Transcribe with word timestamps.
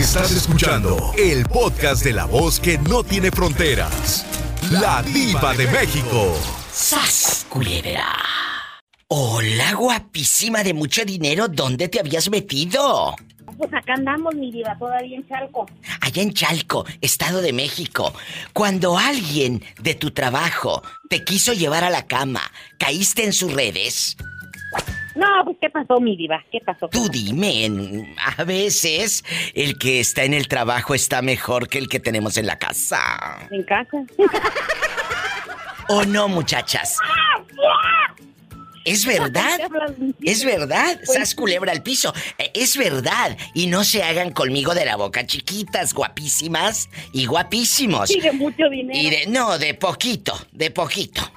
Estás 0.00 0.32
escuchando 0.32 1.12
el 1.18 1.44
podcast 1.44 2.02
de 2.02 2.14
la 2.14 2.24
voz 2.24 2.58
que 2.58 2.78
no 2.78 3.04
tiene 3.04 3.30
fronteras. 3.30 4.24
La 4.70 5.02
diva 5.02 5.52
de 5.52 5.66
México. 5.66 6.34
¡Sas, 6.72 7.44
culebra! 7.50 8.06
Hola, 9.08 9.74
guapísima 9.74 10.64
de 10.64 10.72
mucho 10.72 11.04
dinero, 11.04 11.48
¿dónde 11.48 11.88
te 11.88 12.00
habías 12.00 12.30
metido? 12.30 13.14
Pues 13.58 13.74
acá 13.74 13.92
andamos, 13.92 14.34
mi 14.34 14.50
diva, 14.50 14.74
todavía 14.78 15.18
en 15.18 15.28
Chalco. 15.28 15.66
Allá 16.00 16.22
en 16.22 16.32
Chalco, 16.32 16.86
Estado 17.02 17.42
de 17.42 17.52
México. 17.52 18.14
Cuando 18.54 18.96
alguien 18.96 19.62
de 19.82 19.94
tu 19.94 20.12
trabajo 20.12 20.82
te 21.10 21.24
quiso 21.24 21.52
llevar 21.52 21.84
a 21.84 21.90
la 21.90 22.06
cama, 22.06 22.40
¿caíste 22.78 23.24
en 23.24 23.34
sus 23.34 23.52
redes? 23.52 24.16
No, 25.20 25.44
pues 25.44 25.56
¿qué 25.60 25.68
pasó, 25.70 26.00
mi 26.00 26.16
diva? 26.16 26.42
¿Qué 26.50 26.60
pasó? 26.64 26.88
Tú 26.88 27.08
dime, 27.10 27.66
en- 27.66 28.14
a 28.38 28.42
veces 28.44 29.22
el 29.54 29.76
que 29.78 30.00
está 30.00 30.24
en 30.24 30.32
el 30.34 30.48
trabajo 30.48 30.94
está 30.94 31.20
mejor 31.20 31.68
que 31.68 31.76
el 31.78 31.88
que 31.88 32.00
tenemos 32.00 32.36
en 32.38 32.46
la 32.46 32.58
casa. 32.58 32.98
En 33.50 33.62
casa. 33.64 33.98
¿O 35.88 36.04
no, 36.04 36.28
muchachas? 36.28 36.96
Es 38.86 39.04
verdad. 39.04 39.58
Es 40.22 40.44
verdad. 40.44 40.98
Sas 41.04 41.34
culebra 41.34 41.72
al 41.72 41.82
piso. 41.82 42.14
Eh, 42.38 42.50
Es 42.54 42.76
verdad. 42.78 43.36
Y 43.54 43.66
no 43.66 43.84
se 43.84 44.02
hagan 44.02 44.30
conmigo 44.32 44.74
de 44.74 44.84
la 44.86 44.96
boca, 44.96 45.26
chiquitas, 45.26 45.92
guapísimas 45.92 46.88
y 47.12 47.26
guapísimos. 47.26 48.10
Y 48.10 48.20
de 48.20 48.32
mucho 48.32 48.68
dinero. 48.70 48.98
Y 48.98 49.10
de. 49.10 49.26
No, 49.26 49.58
de 49.58 49.74
poquito, 49.74 50.32
de 50.52 50.70
poquito. 50.70 51.20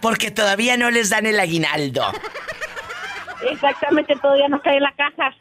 Porque 0.00 0.30
todavía 0.30 0.76
no 0.76 0.90
les 0.90 1.10
dan 1.10 1.26
el 1.26 1.38
aguinaldo. 1.40 2.12
Exactamente, 3.50 4.14
todavía 4.16 4.48
no 4.48 4.60
cae 4.62 4.76
en 4.76 4.82
la 4.82 4.94
caja. 4.94 5.34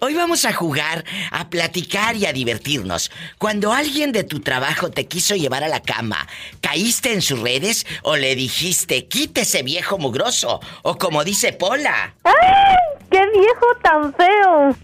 Hoy 0.00 0.14
vamos 0.14 0.44
a 0.44 0.52
jugar, 0.52 1.04
a 1.30 1.50
platicar 1.50 2.16
y 2.16 2.26
a 2.26 2.32
divertirnos. 2.32 3.10
Cuando 3.38 3.72
alguien 3.72 4.12
de 4.12 4.24
tu 4.24 4.40
trabajo 4.40 4.90
te 4.90 5.06
quiso 5.06 5.36
llevar 5.36 5.64
a 5.64 5.68
la 5.68 5.82
cama, 5.82 6.26
¿caíste 6.60 7.12
en 7.12 7.22
sus 7.22 7.40
redes 7.40 7.86
o 8.02 8.16
le 8.16 8.34
dijiste, 8.34 9.06
quítese 9.06 9.62
viejo 9.62 9.98
mugroso? 9.98 10.60
O 10.82 10.96
como 10.96 11.24
dice 11.24 11.52
Pola. 11.52 12.14
¡Ay! 12.24 12.34
¡Qué 13.10 13.22
viejo 13.38 13.66
tan 13.82 14.14
feo! 14.14 14.76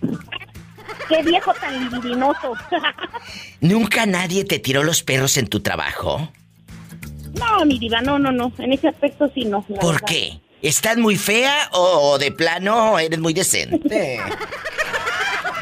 ¡Qué 1.08 1.22
viejo 1.22 1.52
tan 1.54 1.90
libidinoso! 1.90 2.54
¿Nunca 3.60 4.06
nadie 4.06 4.44
te 4.44 4.58
tiró 4.58 4.82
los 4.82 5.02
perros 5.02 5.36
en 5.36 5.48
tu 5.48 5.60
trabajo? 5.60 6.30
No, 7.38 7.64
mi 7.64 7.78
diva, 7.78 8.00
no, 8.00 8.18
no, 8.18 8.32
no. 8.32 8.52
En 8.58 8.72
ese 8.72 8.88
aspecto 8.88 9.30
sí 9.34 9.44
no. 9.44 9.62
¿Por 9.62 9.94
verdad. 9.94 10.06
qué? 10.06 10.40
¿Estás 10.62 10.96
muy 10.96 11.16
fea 11.16 11.68
o 11.72 12.16
de 12.18 12.32
plano 12.32 12.98
eres 12.98 13.18
muy 13.18 13.34
decente? 13.34 14.18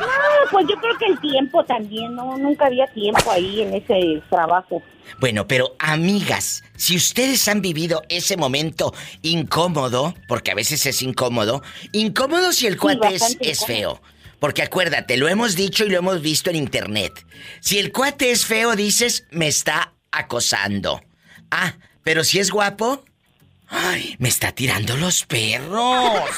No, 0.02 0.50
pues 0.50 0.66
yo 0.68 0.76
creo 0.80 0.98
que 0.98 1.06
el 1.06 1.20
tiempo 1.20 1.64
también, 1.64 2.14
¿no? 2.16 2.36
Nunca 2.36 2.66
había 2.66 2.86
tiempo 2.88 3.30
ahí 3.30 3.62
en 3.62 3.74
ese 3.74 4.20
trabajo. 4.28 4.82
Bueno, 5.20 5.46
pero 5.46 5.76
amigas, 5.78 6.64
si 6.76 6.96
ustedes 6.96 7.46
han 7.46 7.60
vivido 7.60 8.02
ese 8.08 8.36
momento 8.36 8.92
incómodo, 9.22 10.14
porque 10.26 10.50
a 10.50 10.54
veces 10.54 10.84
es 10.86 11.02
incómodo, 11.02 11.62
incómodo 11.92 12.52
si 12.52 12.66
el 12.66 12.76
cuate 12.78 13.14
es, 13.14 13.36
es 13.40 13.64
feo. 13.64 14.02
Porque 14.40 14.62
acuérdate, 14.62 15.16
lo 15.16 15.28
hemos 15.28 15.54
dicho 15.54 15.84
y 15.84 15.90
lo 15.90 15.98
hemos 15.98 16.20
visto 16.20 16.50
en 16.50 16.56
internet. 16.56 17.24
Si 17.60 17.78
el 17.78 17.92
cuate 17.92 18.32
es 18.32 18.44
feo, 18.44 18.74
dices, 18.74 19.26
me 19.30 19.46
está 19.46 19.94
acosando. 20.10 21.00
Ah, 21.54 21.74
pero 22.02 22.24
si 22.24 22.38
es 22.38 22.50
guapo, 22.50 23.04
ay, 23.68 24.16
me 24.18 24.28
está 24.30 24.52
tirando 24.52 24.96
los 24.96 25.24
perros. 25.26 26.20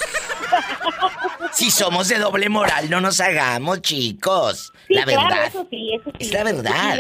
Si 1.53 1.71
somos 1.71 2.09
de 2.09 2.19
doble 2.19 2.49
moral, 2.49 2.91
no 2.91 3.01
nos 3.01 3.21
hagamos, 3.21 3.81
chicos. 3.81 4.73
Sí, 4.89 4.95
la 4.95 5.05
claro, 5.05 5.23
verdad. 5.29 5.47
eso 5.47 5.67
sí, 5.71 5.91
eso 5.95 6.11
sí. 6.11 6.27
Es 6.27 6.33
la 6.33 6.43
verdad. 6.43 6.99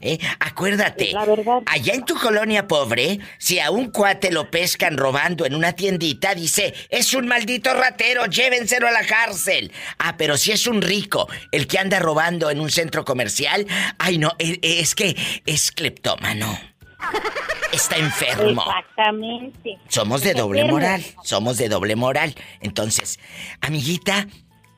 ¿eh? 0.00 0.18
Acuérdate. 0.38 1.08
Es 1.08 1.12
la 1.12 1.24
verdad. 1.24 1.58
Allá 1.66 1.94
en 1.94 2.04
tu 2.04 2.14
colonia 2.14 2.68
pobre, 2.68 3.18
si 3.38 3.58
a 3.58 3.72
un 3.72 3.90
cuate 3.90 4.30
lo 4.30 4.48
pescan 4.48 4.96
robando 4.96 5.44
en 5.44 5.56
una 5.56 5.72
tiendita, 5.72 6.36
dice, 6.36 6.72
es 6.88 7.14
un 7.14 7.26
maldito 7.26 7.74
ratero, 7.74 8.26
llévenselo 8.26 8.86
a 8.86 8.92
la 8.92 9.04
cárcel. 9.04 9.72
Ah, 9.98 10.16
pero 10.16 10.36
si 10.36 10.52
es 10.52 10.68
un 10.68 10.82
rico 10.82 11.28
el 11.50 11.66
que 11.66 11.80
anda 11.80 11.98
robando 11.98 12.48
en 12.50 12.60
un 12.60 12.70
centro 12.70 13.04
comercial, 13.04 13.66
ay 13.98 14.18
no, 14.18 14.34
e- 14.38 14.60
e- 14.62 14.80
es 14.80 14.94
que 14.94 15.16
es 15.46 15.72
cleptómano. 15.72 16.56
Está 17.72 17.96
enfermo. 17.96 18.62
Exactamente. 18.66 19.78
Somos 19.88 20.22
de 20.22 20.34
doble 20.34 20.60
enfermo. 20.60 20.78
moral, 20.78 21.04
somos 21.24 21.56
de 21.58 21.68
doble 21.68 21.96
moral. 21.96 22.34
Entonces, 22.60 23.18
amiguita, 23.60 24.26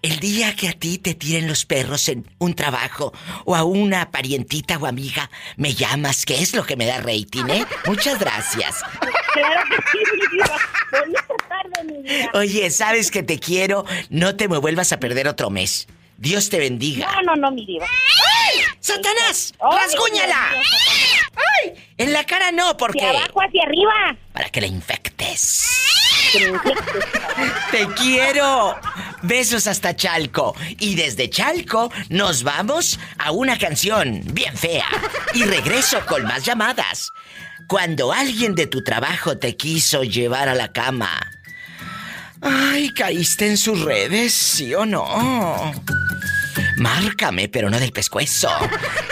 el 0.03 0.21
día 0.21 0.55
que 0.55 0.69
a 0.69 0.73
ti 0.73 0.99
te 0.99 1.15
tiren 1.15 1.49
los 1.49 1.65
perros 1.65 2.09
en 2.09 2.25
un 2.39 2.55
trabajo 2.55 3.13
o 3.45 3.57
a 3.57 3.65
una 3.65 4.11
parientita 4.11 4.79
o 4.79 4.87
amiga, 4.87 5.31
me 5.57 5.75
llamas, 5.75 6.25
que 6.25 6.41
es 6.41 6.55
lo 6.55 6.65
que 6.65 6.77
me 6.77 6.87
da 6.87 6.99
rating, 6.99 7.45
¿eh? 7.49 7.65
Muchas 7.87 8.19
gracias. 8.19 8.83
Claro 9.33 9.61
que 9.69 9.77
sí, 9.77 9.99
mi. 10.13 10.39
Bonita 10.99 11.25
tarde, 11.49 11.85
mi 11.85 12.03
diva. 12.03 12.31
Oye, 12.35 12.71
sabes 12.71 13.11
que 13.11 13.23
te 13.23 13.39
quiero, 13.39 13.85
no 14.09 14.37
te 14.37 14.49
me 14.49 14.59
vuelvas 14.59 14.93
a 14.93 15.01
perder 15.01 15.29
otro 15.29 15.51
mes. 15.51 15.89
Dios 16.19 16.51
te 16.51 16.59
bendiga. 16.59 17.09
No, 17.13 17.23
no, 17.23 17.37
no, 17.37 17.51
mi 17.53 17.65
diva. 17.65 17.87
¡Satanás! 18.81 19.55
Ay, 19.61 19.79
¡Rasguñala! 19.79 20.49
Dios 20.51 20.65
mío, 20.65 21.43
¡Ay! 21.63 21.91
En 21.97 22.13
la 22.13 22.25
cara 22.25 22.51
no, 22.51 22.77
porque... 22.77 23.07
Hacia 23.07 23.21
abajo, 23.21 23.41
hacia 23.41 23.63
arriba. 23.63 24.17
Para 24.33 24.51
que 24.51 24.61
la 24.61 24.67
infectes. 24.67 25.65
Que 26.33 26.41
me 26.41 26.49
infecte. 26.57 27.01
Te 27.71 27.87
quiero. 27.95 28.77
Besos 29.23 29.69
hasta 29.69 29.95
Chalco. 29.95 30.57
Y 30.81 30.97
desde 30.97 31.31
Chalco 31.31 31.93
nos 32.09 32.43
vamos 32.43 32.99
a 33.19 33.31
una 33.31 33.57
canción 33.57 34.23
bien 34.33 34.57
fea. 34.57 34.89
Y 35.35 35.45
regreso 35.45 36.05
con 36.07 36.25
más 36.25 36.45
llamadas. 36.45 37.13
Cuando 37.69 38.13
alguien 38.13 38.57
de 38.57 38.67
tu 38.67 38.83
trabajo 38.83 39.39
te 39.39 39.57
quiso 39.57 40.03
llevar 40.03 40.49
a 40.49 40.55
la 40.57 40.73
cama. 40.73 41.21
Ay, 42.41 42.91
caíste 42.91 43.49
en 43.49 43.57
sus 43.57 43.81
redes, 43.81 44.33
¿sí 44.33 44.73
o 44.75 44.87
no? 44.87 45.73
Márcame, 46.77 47.49
pero 47.49 47.69
no 47.71 47.81
del 47.81 47.91
pescuezo. 47.93 48.49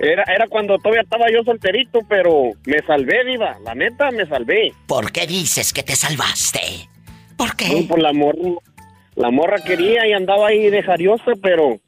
era, 0.00 0.24
era 0.24 0.46
cuando 0.48 0.76
todavía 0.76 1.00
estaba 1.00 1.24
yo 1.32 1.42
solterito, 1.44 2.00
pero 2.10 2.50
me 2.66 2.76
salvé, 2.86 3.24
Diva. 3.24 3.56
La 3.64 3.74
neta, 3.74 4.10
me 4.10 4.26
salvé. 4.26 4.74
¿Por 4.86 5.10
qué 5.12 5.26
dices 5.26 5.72
que 5.72 5.82
te 5.82 5.96
salvaste? 5.96 6.90
¿Por 7.38 7.48
No, 7.48 7.56
qué? 7.56 7.86
por 7.88 8.02
la 8.02 8.12
morra. 8.12 8.36
La 9.14 9.30
morra 9.30 9.58
quería 9.64 10.06
y 10.06 10.12
andaba 10.12 10.48
ahí 10.48 10.70
de 10.70 10.82
jariosa, 10.82 11.32
pero 11.42 11.78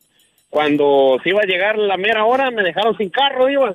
cuando 0.51 1.19
se 1.23 1.31
iba 1.31 1.41
a 1.43 1.47
llegar 1.47 1.79
la 1.79 1.97
mera 1.97 2.25
hora, 2.25 2.51
me 2.51 2.63
dejaron 2.63 2.97
sin 2.97 3.09
carro, 3.11 3.47
Diva. 3.47 3.75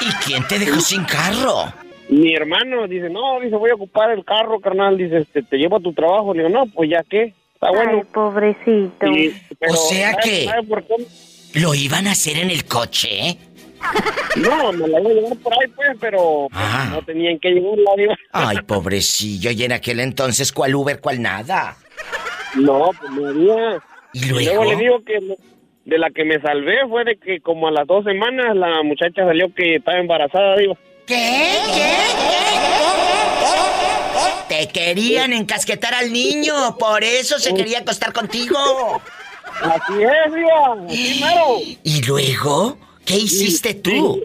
¿Y 0.00 0.12
quién 0.26 0.46
te 0.48 0.58
dejó 0.58 0.80
sin 0.80 1.04
carro? 1.04 1.72
Mi 2.08 2.34
hermano 2.34 2.86
dice, 2.86 3.08
no, 3.08 3.40
dice, 3.40 3.56
voy 3.56 3.70
a 3.70 3.74
ocupar 3.74 4.10
el 4.10 4.24
carro, 4.24 4.60
carnal. 4.60 4.98
Dice, 4.98 5.18
este, 5.18 5.42
te 5.42 5.56
llevo 5.56 5.76
a 5.76 5.80
tu 5.80 5.92
trabajo. 5.94 6.34
Le 6.34 6.44
digo, 6.44 6.54
no, 6.54 6.66
pues 6.66 6.90
ya 6.90 7.02
qué. 7.08 7.32
Está 7.54 7.70
bueno. 7.70 7.92
Ay, 8.02 8.02
pobrecito. 8.12 9.06
Y- 9.06 9.34
pero, 9.58 9.72
O 9.72 9.76
sea 9.76 10.10
¿sabe- 10.10 10.22
que- 10.22 10.44
sabe 10.44 10.62
por 10.64 10.84
qué? 10.84 10.94
¿Lo 11.54 11.74
iban 11.74 12.06
a 12.08 12.12
hacer 12.12 12.36
en 12.36 12.50
el 12.50 12.66
coche? 12.66 13.28
eh? 13.28 13.38
No, 14.36 14.72
me 14.72 14.88
la 14.88 15.00
iba 15.00 15.10
a 15.10 15.12
llevar 15.14 15.36
por 15.38 15.52
ahí, 15.54 15.68
pues, 15.74 15.88
pero 16.00 16.48
pues, 16.50 16.62
Ah. 16.64 16.88
no 16.92 17.02
tenían 17.02 17.38
que 17.38 17.50
llevarla, 17.50 17.90
Diva. 17.96 18.16
Ay, 18.32 18.58
pobrecillo, 18.66 19.50
y 19.52 19.62
en 19.64 19.72
aquel 19.72 20.00
entonces, 20.00 20.52
¿cuál 20.52 20.74
Uber, 20.74 21.00
cuál 21.00 21.22
nada? 21.22 21.76
No, 22.56 22.90
pues 22.98 23.10
me 23.12 23.28
había... 23.28 23.78
¿Y 24.12 24.18
Y 24.18 24.28
luego? 24.28 24.64
luego 24.64 24.64
le 24.64 24.76
digo 24.76 25.04
que 25.04 25.20
me- 25.20 25.36
de 25.84 25.98
la 25.98 26.08
que 26.10 26.24
me 26.24 26.40
salvé 26.40 26.86
fue 26.88 27.04
de 27.04 27.16
que 27.18 27.40
como 27.40 27.68
a 27.68 27.70
las 27.70 27.86
dos 27.86 28.04
semanas 28.04 28.56
la 28.56 28.82
muchacha 28.82 29.24
salió 29.26 29.52
que 29.54 29.76
estaba 29.76 29.98
embarazada, 29.98 30.56
digo. 30.56 30.78
¿Qué? 31.06 31.58
¿Qué? 31.74 31.94
Te 34.48 34.68
querían 34.68 35.32
encasquetar 35.32 35.94
al 35.94 36.12
niño, 36.12 36.76
por 36.78 37.02
eso 37.02 37.38
se 37.38 37.54
quería 37.54 37.80
acostar 37.80 38.12
contigo. 38.12 38.56
Así 39.60 39.94
es, 40.02 40.34
Diva. 40.34 40.76
Así 40.88 41.20
mero. 41.22 41.78
¿Y 41.82 42.02
luego? 42.06 42.78
¿Qué 43.04 43.16
hiciste 43.16 43.74
tú? 43.74 44.24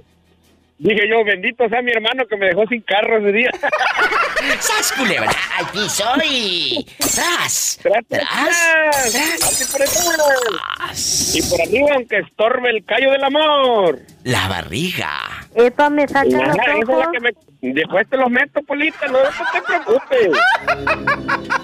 Dije 0.80 1.10
yo, 1.10 1.26
bendito 1.26 1.68
sea 1.68 1.81
mi 1.81 1.92
hermano 1.92 2.26
que 2.26 2.38
me 2.38 2.46
dejó 2.48 2.66
sin 2.68 2.81
carro 2.84 3.18
ese 3.18 3.34
día. 3.34 3.50
¡Sas, 4.62 4.94
culebra! 4.94 5.30
¡Al 5.58 5.68
piso 5.72 6.06
y... 6.24 6.86
¡Tras! 6.98 7.80
Tras, 7.84 8.06
¡Tras! 8.08 8.28
tras, 8.28 9.12
¡Tras! 9.12 9.44
así 9.44 9.66
por 9.74 9.81
atrás. 9.81 11.36
Y 11.36 11.42
por 11.50 11.62
arriba, 11.62 11.88
aunque 11.96 12.20
estorbe 12.20 12.70
el 12.70 12.86
callo 12.86 13.12
del 13.12 13.24
amor. 13.26 14.00
La 14.24 14.48
barriga. 14.48 15.12
Epa, 15.54 15.90
me 15.90 16.08
saca 16.08 16.24
los 16.24 16.42
esa 16.44 16.78
es 16.78 16.88
ojos. 16.90 17.06
la 17.06 17.12
que 17.12 17.20
me... 17.20 17.34
Después 17.74 18.10
te 18.10 18.16
los 18.16 18.30
meto, 18.30 18.62
Polita, 18.64 19.06
no, 19.08 19.20
no 19.22 19.30
te 19.52 19.62
preocupes. 19.62 20.30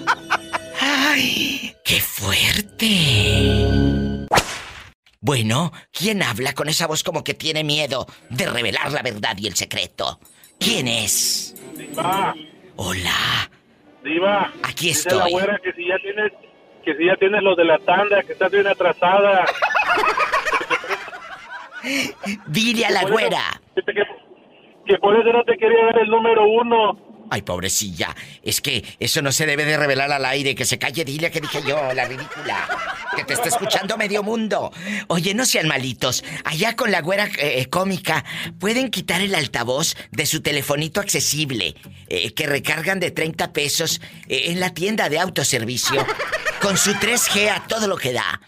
¡Ay! 0.82 1.74
¡Qué 1.86 2.02
fuerte! 2.02 2.86
Bueno, 5.26 5.72
¿quién 5.92 6.22
habla 6.22 6.54
con 6.54 6.70
esa 6.70 6.86
voz 6.86 7.02
como 7.02 7.24
que 7.24 7.34
tiene 7.34 7.64
miedo 7.64 8.06
de 8.30 8.46
revelar 8.46 8.92
la 8.92 9.02
verdad 9.02 9.36
y 9.40 9.48
el 9.48 9.56
secreto? 9.56 10.20
¿Quién 10.60 10.88
es? 10.88 11.56
Diva, 11.76 12.36
Hola. 12.76 13.50
diva. 14.04 14.54
Aquí 14.62 14.92
estoy. 14.92 15.18
la 15.18 15.30
güera 15.30 15.60
que 15.64 15.74
si 15.74 15.88
ya 15.88 15.98
tienes, 15.98 16.32
que 16.84 16.96
si 16.96 17.08
ya 17.08 17.16
tienes 17.16 17.42
los 17.42 17.58
de 17.58 17.66
la 17.66 17.80
tanda, 17.80 18.22
que 18.22 18.34
estás 18.34 18.52
bien 18.52 18.68
atrasada. 18.68 19.46
Dile 22.46 22.86
a 22.86 22.92
la 22.92 23.06
güera. 23.06 23.62
Que 23.74 24.98
por 25.00 25.20
eso 25.20 25.34
no 25.34 25.44
te 25.44 25.58
quería 25.58 25.86
dar 25.86 25.98
el 26.04 26.10
número 26.12 26.48
uno. 26.48 27.00
Ay, 27.30 27.42
pobrecilla. 27.42 28.16
Es 28.44 28.62
que 28.62 28.84
eso 29.00 29.22
no 29.22 29.32
se 29.32 29.46
debe 29.46 29.66
de 29.66 29.78
revelar 29.78 30.12
al 30.12 30.26
aire. 30.26 30.56
Que 30.56 30.66
se 30.66 30.78
calle, 30.78 31.04
dile 31.04 31.32
que 31.32 31.42
dije 31.42 31.62
yo, 31.68 31.94
la 31.94 32.06
ridícula. 32.06 32.68
Que 33.16 33.24
te 33.24 33.34
está 33.34 33.50
escuchando 33.50 33.98
medio 33.98 34.24
mundo. 34.24 34.72
Oye, 35.08 35.34
no 35.34 35.46
sean 35.46 35.68
malitos. 35.68 36.24
Allá 36.44 36.76
con 36.76 36.92
la 36.92 37.02
güera 37.02 37.28
eh, 37.38 37.66
cómica, 37.68 38.24
pueden 38.60 38.90
quitar 38.92 39.22
el 39.22 39.34
altavoz 39.34 39.96
de 40.12 40.26
su 40.26 40.42
telefonito 40.42 41.00
accesible, 41.02 41.76
eh, 42.10 42.34
que 42.34 42.46
recargan 42.46 43.00
de 43.00 43.12
30 43.12 43.54
pesos 43.54 44.02
eh, 44.28 44.52
en 44.52 44.60
la 44.60 44.74
tienda 44.74 45.10
de 45.10 45.20
autoservicio, 45.20 46.06
con 46.62 46.78
su 46.78 46.94
3G 46.94 47.50
a 47.50 47.66
todo 47.68 47.88
lo 47.88 47.98
que 47.98 48.14
da. 48.14 48.42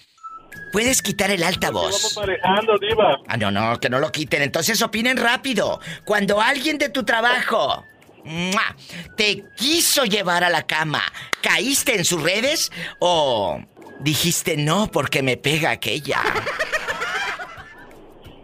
Puedes 0.71 1.01
quitar 1.01 1.31
el 1.31 1.39
Vamos 1.41 1.55
altavoz. 1.55 2.17
manejando, 2.17 2.77
diva. 2.77 3.17
Ah, 3.27 3.37
no, 3.37 3.49
no, 3.51 3.79
que 3.79 3.89
no 3.89 3.99
lo 3.99 4.11
quiten. 4.11 4.41
Entonces 4.41 4.81
opinen 4.81 5.17
rápido. 5.17 5.79
Cuando 6.03 6.41
alguien 6.41 6.77
de 6.77 6.89
tu 6.89 7.03
trabajo 7.03 7.85
¡mua! 8.27 8.75
te 9.15 9.45
quiso 9.55 10.03
llevar 10.05 10.43
a 10.43 10.49
la 10.49 10.67
cama, 10.67 11.01
¿caíste 11.41 11.95
en 11.95 12.05
sus 12.05 12.21
redes 12.21 12.71
o 12.99 13.59
dijiste 13.99 14.57
no 14.57 14.91
porque 14.91 15.23
me 15.23 15.37
pega 15.37 15.71
aquella? 15.71 16.21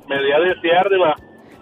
Me 0.07 0.21
di 0.21 0.31
a 0.31 0.39
desear, 0.39 0.89
diva. 0.89 1.15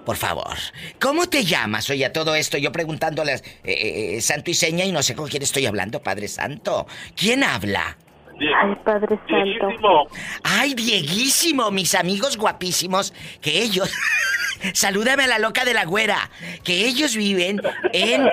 Por 0.06 0.18
favor, 0.18 0.58
¿cómo 1.00 1.28
te 1.30 1.46
llamas? 1.46 1.90
Oye, 1.92 2.06
a 2.06 2.12
todo 2.12 2.34
esto 2.34 2.58
yo 2.58 2.72
preguntándole 2.72 3.34
eh, 3.34 3.42
eh, 3.64 4.22
santo 4.22 4.50
y 4.50 4.56
seña 4.56 4.84
y 4.84 4.92
no 4.92 5.04
sé 5.04 5.16
con 5.16 5.30
quién 5.30 5.44
estoy 5.44 5.68
hablando, 5.68 6.02
Padre 6.02 6.28
Santo. 6.28 6.88
¿Quién 7.16 7.44
habla? 7.44 7.98
Die- 8.42 8.54
Ay, 8.54 8.76
Padre 8.84 9.18
Santo. 9.28 9.68
Viejísimo. 9.68 10.08
Ay, 10.44 10.74
Dieguísimo, 10.74 11.72
mis 11.72 11.94
amigos 11.96 12.38
guapísimos, 12.38 13.14
que 13.42 13.62
ellos... 13.62 13.90
Salúdame 14.74 15.24
a 15.24 15.28
la 15.28 15.40
loca 15.40 15.66
de 15.66 15.74
la 15.74 15.86
güera, 15.86 16.30
que 16.64 16.86
ellos 16.86 17.16
viven 17.16 17.60
en 17.94 18.28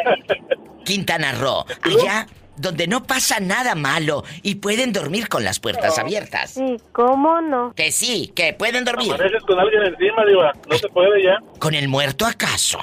Quintana 0.85 1.33
Roo, 1.33 1.65
allá 1.83 2.27
donde 2.61 2.87
no 2.87 3.05
pasa 3.05 3.41
nada 3.41 3.75
malo 3.75 4.25
y 4.43 4.57
pueden 4.57 4.93
dormir 4.93 5.29
con 5.29 5.45
las 5.45 5.61
puertas 5.61 5.99
abiertas. 5.99 6.51
Sí, 6.55 6.77
¿cómo 6.93 7.41
no? 7.41 7.73
Que 7.75 7.93
sí, 7.93 8.33
que 8.35 8.53
pueden 8.53 8.85
dormir. 8.85 9.15
Con 9.47 9.59
alguien 9.59 9.83
encima, 9.85 10.25
diva. 10.27 10.53
No 10.69 10.79
se 10.79 10.89
puede 10.89 11.23
ya. 11.23 11.39
¿Con 11.59 11.75
el 11.75 11.89
muerto 11.89 12.27
acaso? 12.27 12.79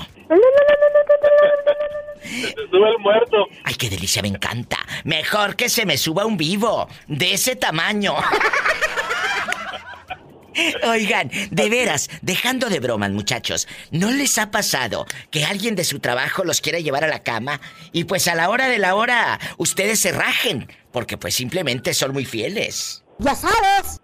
Se 2.23 2.53
te 2.53 2.67
sube 2.69 2.89
el 2.89 2.97
muerto. 2.99 3.45
Ay, 3.63 3.75
qué 3.75 3.89
delicia, 3.89 4.21
me 4.21 4.27
encanta. 4.29 4.77
Mejor 5.03 5.55
que 5.55 5.69
se 5.69 5.85
me 5.85 5.97
suba 5.97 6.25
un 6.25 6.37
vivo, 6.37 6.87
de 7.07 7.33
ese 7.33 7.55
tamaño. 7.55 8.15
Oigan, 10.83 11.29
de 11.51 11.69
veras, 11.69 12.09
dejando 12.21 12.69
de 12.69 12.79
bromas, 12.79 13.11
muchachos, 13.11 13.67
¿no 13.91 14.11
les 14.11 14.37
ha 14.37 14.51
pasado 14.51 15.05
que 15.31 15.45
alguien 15.45 15.75
de 15.75 15.83
su 15.83 15.99
trabajo 15.99 16.43
los 16.43 16.61
quiera 16.61 16.79
llevar 16.79 17.03
a 17.03 17.07
la 17.07 17.23
cama 17.23 17.59
y 17.91 18.05
pues 18.05 18.27
a 18.27 18.35
la 18.35 18.49
hora 18.49 18.67
de 18.67 18.79
la 18.79 18.95
hora 18.95 19.39
ustedes 19.57 19.99
se 19.99 20.11
rajen? 20.11 20.67
Porque 20.91 21.17
pues 21.17 21.35
simplemente 21.35 21.93
son 21.93 22.13
muy 22.13 22.25
fieles. 22.25 23.03
Ya 23.19 23.35
sabes. 23.35 24.01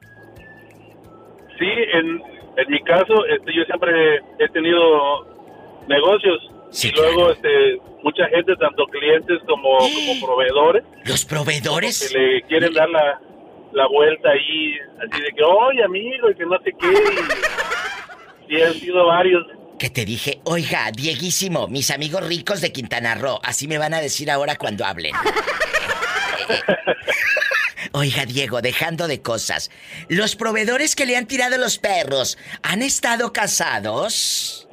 Sí, 1.58 1.68
en, 1.94 2.22
en 2.58 2.72
mi 2.72 2.82
caso, 2.84 3.26
este, 3.28 3.54
yo 3.56 3.64
siempre 3.66 4.18
he 4.40 4.50
tenido 4.50 5.26
negocios. 5.88 6.40
Sí, 6.72 6.90
y 6.90 6.92
luego, 6.92 7.28
claro. 7.28 7.34
este, 7.34 7.78
mucha 8.04 8.28
gente, 8.30 8.56
tanto 8.56 8.86
clientes 8.86 9.40
como, 9.48 9.78
como 9.78 10.26
proveedores, 10.26 10.84
Los 11.06 11.26
proveedores... 11.26 12.10
que 12.12 12.18
le 12.18 12.42
quieren 12.44 12.74
dar 12.74 12.90
la, 12.90 13.20
la 13.74 13.88
vuelta 13.88 14.30
ahí, 14.30 14.74
así 15.00 15.22
de 15.22 15.32
que, 15.36 15.44
oye, 15.44 15.84
amigo, 15.84 16.30
y 16.30 16.36
que 16.36 16.46
no 16.46 16.58
sé 16.64 16.72
qué. 16.80 16.94
Y, 18.48 18.58
y 18.58 18.62
han 18.62 18.74
sido 18.74 19.06
varios. 19.06 19.46
Que 19.80 19.90
te 19.90 20.04
dije, 20.04 20.42
oiga, 20.44 20.92
Dieguísimo, 20.92 21.70
mis 21.70 21.90
amigos 21.90 22.28
ricos 22.28 22.60
de 22.60 22.74
Quintana 22.74 23.16
Roo, 23.16 23.40
así 23.44 23.66
me 23.66 23.78
van 23.78 23.94
a 23.94 24.02
decir 24.02 24.30
ahora 24.30 24.58
cuando 24.58 24.84
hablen. 24.84 25.14
Oiga, 27.94 28.26
Diego, 28.26 28.62
dejando 28.62 29.08
de 29.08 29.22
cosas, 29.22 29.72
¿los 30.08 30.36
proveedores 30.36 30.96
que 30.96 31.06
le 31.06 31.18
han 31.18 31.28
tirado 31.28 31.58
los 31.58 31.78
perros 31.78 32.38
han 32.64 32.82
estado 32.82 33.34
casados? 33.34 34.68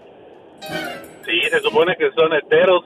Sí, 1.26 1.40
se 1.50 1.60
supone 1.60 1.96
que 1.96 2.10
son 2.12 2.32
heteros. 2.32 2.84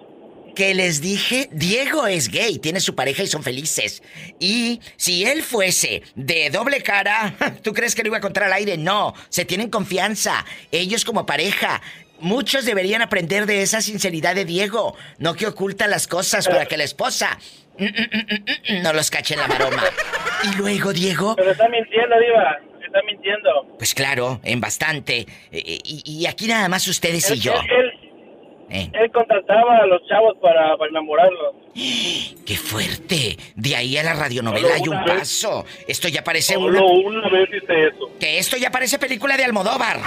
Que 0.55 0.75
les 0.75 1.01
dije, 1.01 1.49
Diego 1.51 2.07
es 2.07 2.29
gay, 2.29 2.59
tiene 2.59 2.81
su 2.81 2.95
pareja 2.95 3.23
y 3.23 3.27
son 3.27 3.43
felices. 3.43 4.03
Y 4.39 4.81
si 4.97 5.25
él 5.25 5.43
fuese 5.43 6.03
de 6.15 6.51
doble 6.51 6.83
cara, 6.83 7.35
¿tú 7.63 7.73
crees 7.73 7.95
que 7.95 8.03
lo 8.03 8.09
iba 8.09 8.19
a 8.19 8.21
contar 8.21 8.45
al 8.45 8.53
aire? 8.53 8.77
No, 8.77 9.15
se 9.31 9.45
tienen 9.47 9.71
confianza, 9.71 10.45
ellos 10.71 11.05
como 11.07 11.25
pareja. 11.25 11.81
Muchos 12.21 12.65
deberían 12.65 13.03
aprender 13.03 13.47
de 13.47 13.63
esa 13.63 13.81
sinceridad 13.81 14.35
de 14.35 14.45
Diego, 14.45 14.95
no 15.19 15.35
que 15.35 15.47
oculta 15.47 15.87
las 15.89 16.07
cosas 16.07 16.47
para 16.47 16.67
que 16.67 16.77
la 16.77 16.85
esposa 16.85 17.37
mm, 17.79 17.85
mm, 17.85 18.77
mm, 18.79 18.83
no 18.83 18.93
los 18.93 19.11
cache 19.11 19.35
en 19.35 19.41
la 19.41 19.49
maroma. 19.49 19.83
Y 20.45 20.57
luego, 20.57 20.93
Diego, 20.93 21.35
Pero 21.35 21.51
está 21.51 21.69
mintiendo, 21.69 22.15
Diva. 22.21 22.61
Está 22.85 23.01
mintiendo. 23.07 23.75
pues 23.79 23.95
claro, 23.95 24.39
en 24.45 24.61
bastante. 24.61 25.27
Eh, 25.51 25.79
Y, 25.83 26.03
y 26.05 26.27
aquí 26.27 26.47
nada 26.47 26.69
más 26.69 26.87
ustedes 26.87 27.29
y 27.31 27.41
yo. 27.41 27.55
Eh, 28.75 28.91
él 28.95 29.13
contrataba 29.13 29.77
a 29.83 29.87
los 29.87 30.01
chavos 30.09 30.35
para, 30.41 30.75
para 30.79 30.89
enamorarlos. 30.89 31.57
¡Qué 31.75 32.57
fuerte! 32.57 33.37
De 33.55 33.77
ahí 33.77 33.99
a 33.99 34.03
la 34.03 34.15
radionovela 34.15 34.75
hay 34.75 34.89
un 34.89 35.05
vez. 35.05 35.19
paso. 35.19 35.67
Esto 35.87 36.09
ya 36.09 36.25
parece 36.25 36.57
una... 36.57 36.79
Solo 36.79 36.91
una 36.91 37.29
vez 37.29 37.51
hice 37.51 37.89
eso. 37.89 38.11
Que 38.19 38.39
esto 38.39 38.57
ya 38.57 38.71
parece 38.71 38.99
película 38.99 39.37
de 39.37 39.45
Almodóvar. 39.45 40.01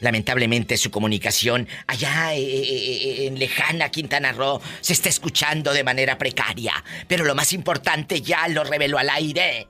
Lamentablemente 0.00 0.78
su 0.78 0.90
comunicación 0.90 1.68
allá 1.86 2.34
eh, 2.34 2.40
eh, 2.40 3.26
en 3.26 3.38
lejana 3.38 3.90
Quintana 3.90 4.32
Roo 4.32 4.60
se 4.80 4.94
está 4.94 5.10
escuchando 5.10 5.74
de 5.74 5.84
manera 5.84 6.16
precaria. 6.16 6.72
Pero 7.06 7.24
lo 7.24 7.34
más 7.34 7.52
importante 7.52 8.22
ya 8.22 8.48
lo 8.48 8.64
reveló 8.64 8.96
al 8.96 9.10
aire. 9.10 9.68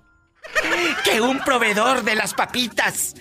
Que 1.05 1.21
un 1.21 1.41
proveedor 1.41 2.05
de 2.05 2.15
las 2.15 2.33
papitas. 2.33 3.15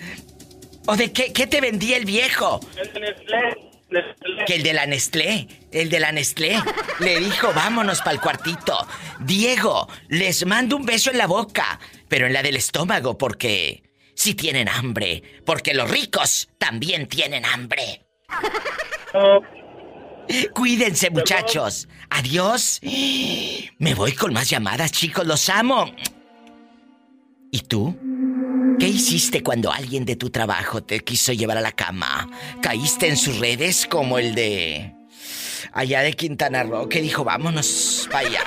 ¿O 0.86 0.96
de 0.96 1.12
qué, 1.12 1.32
qué 1.32 1.46
te 1.46 1.60
vendía 1.60 1.96
el 1.96 2.04
viejo? 2.04 2.60
El 2.76 2.92
de 2.92 3.00
Nestlé, 3.00 3.70
Nestlé. 3.90 4.44
Que 4.46 4.54
el 4.54 4.62
de 4.62 4.72
la 4.72 4.86
Nestlé, 4.86 5.48
el 5.72 5.90
de 5.90 6.00
la 6.00 6.12
Nestlé, 6.12 6.62
le 7.00 7.18
dijo, 7.18 7.52
vámonos 7.52 8.00
para 8.00 8.12
el 8.12 8.20
cuartito. 8.20 8.86
Diego, 9.20 9.88
les 10.08 10.46
mando 10.46 10.76
un 10.76 10.86
beso 10.86 11.10
en 11.10 11.18
la 11.18 11.26
boca, 11.26 11.80
pero 12.08 12.26
en 12.26 12.32
la 12.32 12.42
del 12.42 12.56
estómago, 12.56 13.18
porque 13.18 13.82
si 14.14 14.34
tienen 14.34 14.68
hambre, 14.68 15.22
porque 15.44 15.74
los 15.74 15.90
ricos 15.90 16.48
también 16.58 17.06
tienen 17.08 17.44
hambre. 17.44 18.06
Cuídense, 20.52 21.10
muchachos. 21.10 21.88
Adiós. 22.10 22.80
Me 23.78 23.94
voy 23.94 24.12
con 24.12 24.32
más 24.32 24.48
llamadas, 24.50 24.92
chicos, 24.92 25.26
los 25.26 25.48
amo. 25.48 25.94
¿Y 27.50 27.60
tú? 27.60 27.96
¿Qué 28.78 28.88
hiciste 28.88 29.42
cuando 29.42 29.72
alguien 29.72 30.04
de 30.04 30.16
tu 30.16 30.28
trabajo 30.30 30.82
te 30.82 31.00
quiso 31.00 31.32
llevar 31.32 31.56
a 31.56 31.62
la 31.62 31.72
cama? 31.72 32.28
¿Caíste 32.60 33.08
en 33.08 33.16
sus 33.16 33.38
redes 33.38 33.86
como 33.86 34.18
el 34.18 34.34
de 34.34 34.92
allá 35.72 36.02
de 36.02 36.12
Quintana 36.12 36.62
Roo 36.62 36.86
que 36.88 37.00
dijo 37.00 37.24
vámonos 37.24 38.06
para 38.10 38.28
allá? 38.28 38.40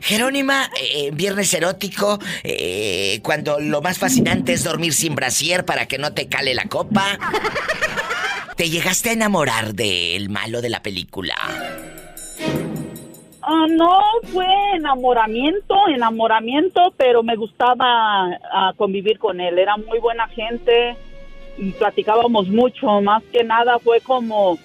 Jerónima, 0.00 0.70
eh, 0.80 1.10
viernes 1.12 1.52
erótico, 1.54 2.18
eh, 2.42 3.20
cuando 3.22 3.60
lo 3.60 3.82
más 3.82 3.98
fascinante 3.98 4.52
es 4.52 4.64
dormir 4.64 4.92
sin 4.92 5.14
brasier 5.14 5.64
para 5.64 5.86
que 5.86 5.98
no 5.98 6.12
te 6.12 6.28
cale 6.28 6.54
la 6.54 6.64
copa. 6.64 7.18
¿Te 8.56 8.68
llegaste 8.68 9.10
a 9.10 9.12
enamorar 9.12 9.74
del 9.74 10.28
malo 10.28 10.60
de 10.60 10.68
la 10.68 10.82
película? 10.82 11.34
Ah, 13.42 13.66
no 13.70 14.00
fue 14.32 14.46
enamoramiento, 14.74 15.74
enamoramiento, 15.88 16.92
pero 16.96 17.22
me 17.22 17.36
gustaba 17.36 18.38
ah, 18.52 18.72
convivir 18.76 19.18
con 19.18 19.40
él. 19.40 19.58
Era 19.58 19.76
muy 19.76 19.98
buena 19.98 20.28
gente 20.28 20.96
y 21.56 21.70
platicábamos 21.72 22.48
mucho. 22.48 23.00
Más 23.00 23.22
que 23.32 23.42
nada 23.42 23.78
fue 23.78 24.00
como, 24.02 24.58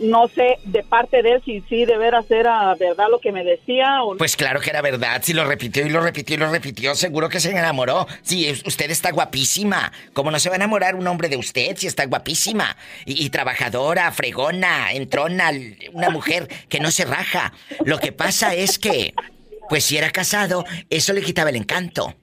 no 0.00 0.28
sé, 0.28 0.58
de 0.64 0.82
parte 0.82 1.22
de 1.22 1.32
él 1.32 1.42
si 1.44 1.60
sí 1.68 1.84
de 1.84 1.96
veras 1.98 2.30
era 2.30 2.74
verdad 2.74 3.06
lo 3.10 3.20
que 3.20 3.32
me 3.32 3.44
decía 3.44 4.02
o 4.02 4.16
Pues 4.16 4.36
claro 4.36 4.60
que 4.60 4.70
era 4.70 4.82
verdad, 4.82 5.20
si 5.22 5.32
lo 5.32 5.44
repitió 5.44 5.86
y 5.86 5.90
lo 5.90 6.00
repitió 6.00 6.36
y 6.36 6.38
lo 6.38 6.50
repitió, 6.50 6.94
seguro 6.94 7.28
que 7.28 7.40
se 7.40 7.50
enamoró. 7.50 8.06
Sí, 8.22 8.50
usted 8.64 8.90
está 8.90 9.10
guapísima. 9.12 9.92
¿Cómo 10.12 10.30
no 10.30 10.38
se 10.38 10.48
va 10.48 10.54
a 10.54 10.56
enamorar 10.56 10.94
un 10.94 11.06
hombre 11.06 11.28
de 11.28 11.36
usted 11.36 11.76
si 11.76 11.86
está 11.86 12.06
guapísima? 12.06 12.76
Y, 13.04 13.24
y 13.24 13.30
trabajadora, 13.30 14.10
fregona, 14.12 14.92
entrona, 14.92 15.50
una 15.92 16.10
mujer 16.10 16.48
que 16.68 16.80
no 16.80 16.90
se 16.90 17.04
raja. 17.04 17.52
Lo 17.84 17.98
que 17.98 18.12
pasa 18.12 18.54
es 18.54 18.78
que, 18.78 19.14
pues 19.68 19.84
si 19.84 19.98
era 19.98 20.10
casado, 20.10 20.64
eso 20.88 21.12
le 21.12 21.22
quitaba 21.22 21.50
el 21.50 21.56
encanto. 21.56 22.14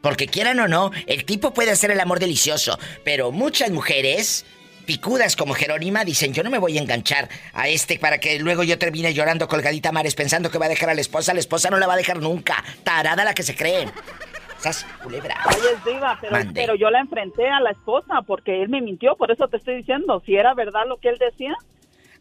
Porque 0.00 0.28
quieran 0.28 0.60
o 0.60 0.68
no, 0.68 0.92
el 1.06 1.24
tipo 1.24 1.52
puede 1.52 1.72
hacer 1.72 1.90
el 1.90 1.98
amor 1.98 2.20
delicioso, 2.20 2.78
pero 3.04 3.32
muchas 3.32 3.70
mujeres 3.70 4.44
picudas 4.86 5.36
como 5.36 5.52
Jerónima 5.54 6.04
dicen, 6.04 6.32
yo 6.32 6.42
no 6.42 6.50
me 6.50 6.58
voy 6.58 6.78
a 6.78 6.80
enganchar 6.80 7.28
a 7.52 7.68
este 7.68 7.98
para 7.98 8.18
que 8.18 8.38
luego 8.38 8.62
yo 8.62 8.78
termine 8.78 9.12
llorando 9.12 9.48
colgadita 9.48 9.90
a 9.90 9.92
mares 9.92 10.14
pensando 10.14 10.50
que 10.50 10.58
va 10.58 10.66
a 10.66 10.70
dejar 10.70 10.88
a 10.90 10.94
la 10.94 11.00
esposa. 11.00 11.34
La 11.34 11.40
esposa 11.40 11.68
no 11.68 11.78
la 11.78 11.86
va 11.86 11.94
a 11.94 11.96
dejar 11.98 12.18
nunca. 12.20 12.64
Tarada 12.84 13.24
la 13.24 13.34
que 13.34 13.42
se 13.42 13.54
cree. 13.54 13.86
¿Sabes? 14.58 14.86
Culebra. 15.02 15.36
Oye, 15.48 15.58
es 15.76 15.84
diva, 15.84 16.16
pero, 16.20 16.32
Mande. 16.32 16.52
pero 16.54 16.74
yo 16.76 16.88
la 16.90 17.00
enfrenté 17.00 17.46
a 17.48 17.60
la 17.60 17.70
esposa 17.72 18.22
porque 18.26 18.62
él 18.62 18.70
me 18.70 18.80
mintió, 18.80 19.14
por 19.16 19.30
eso 19.30 19.48
te 19.48 19.58
estoy 19.58 19.76
diciendo, 19.76 20.22
si 20.24 20.34
era 20.34 20.54
verdad 20.54 20.86
lo 20.88 20.96
que 20.96 21.10
él 21.10 21.18
decía, 21.18 21.54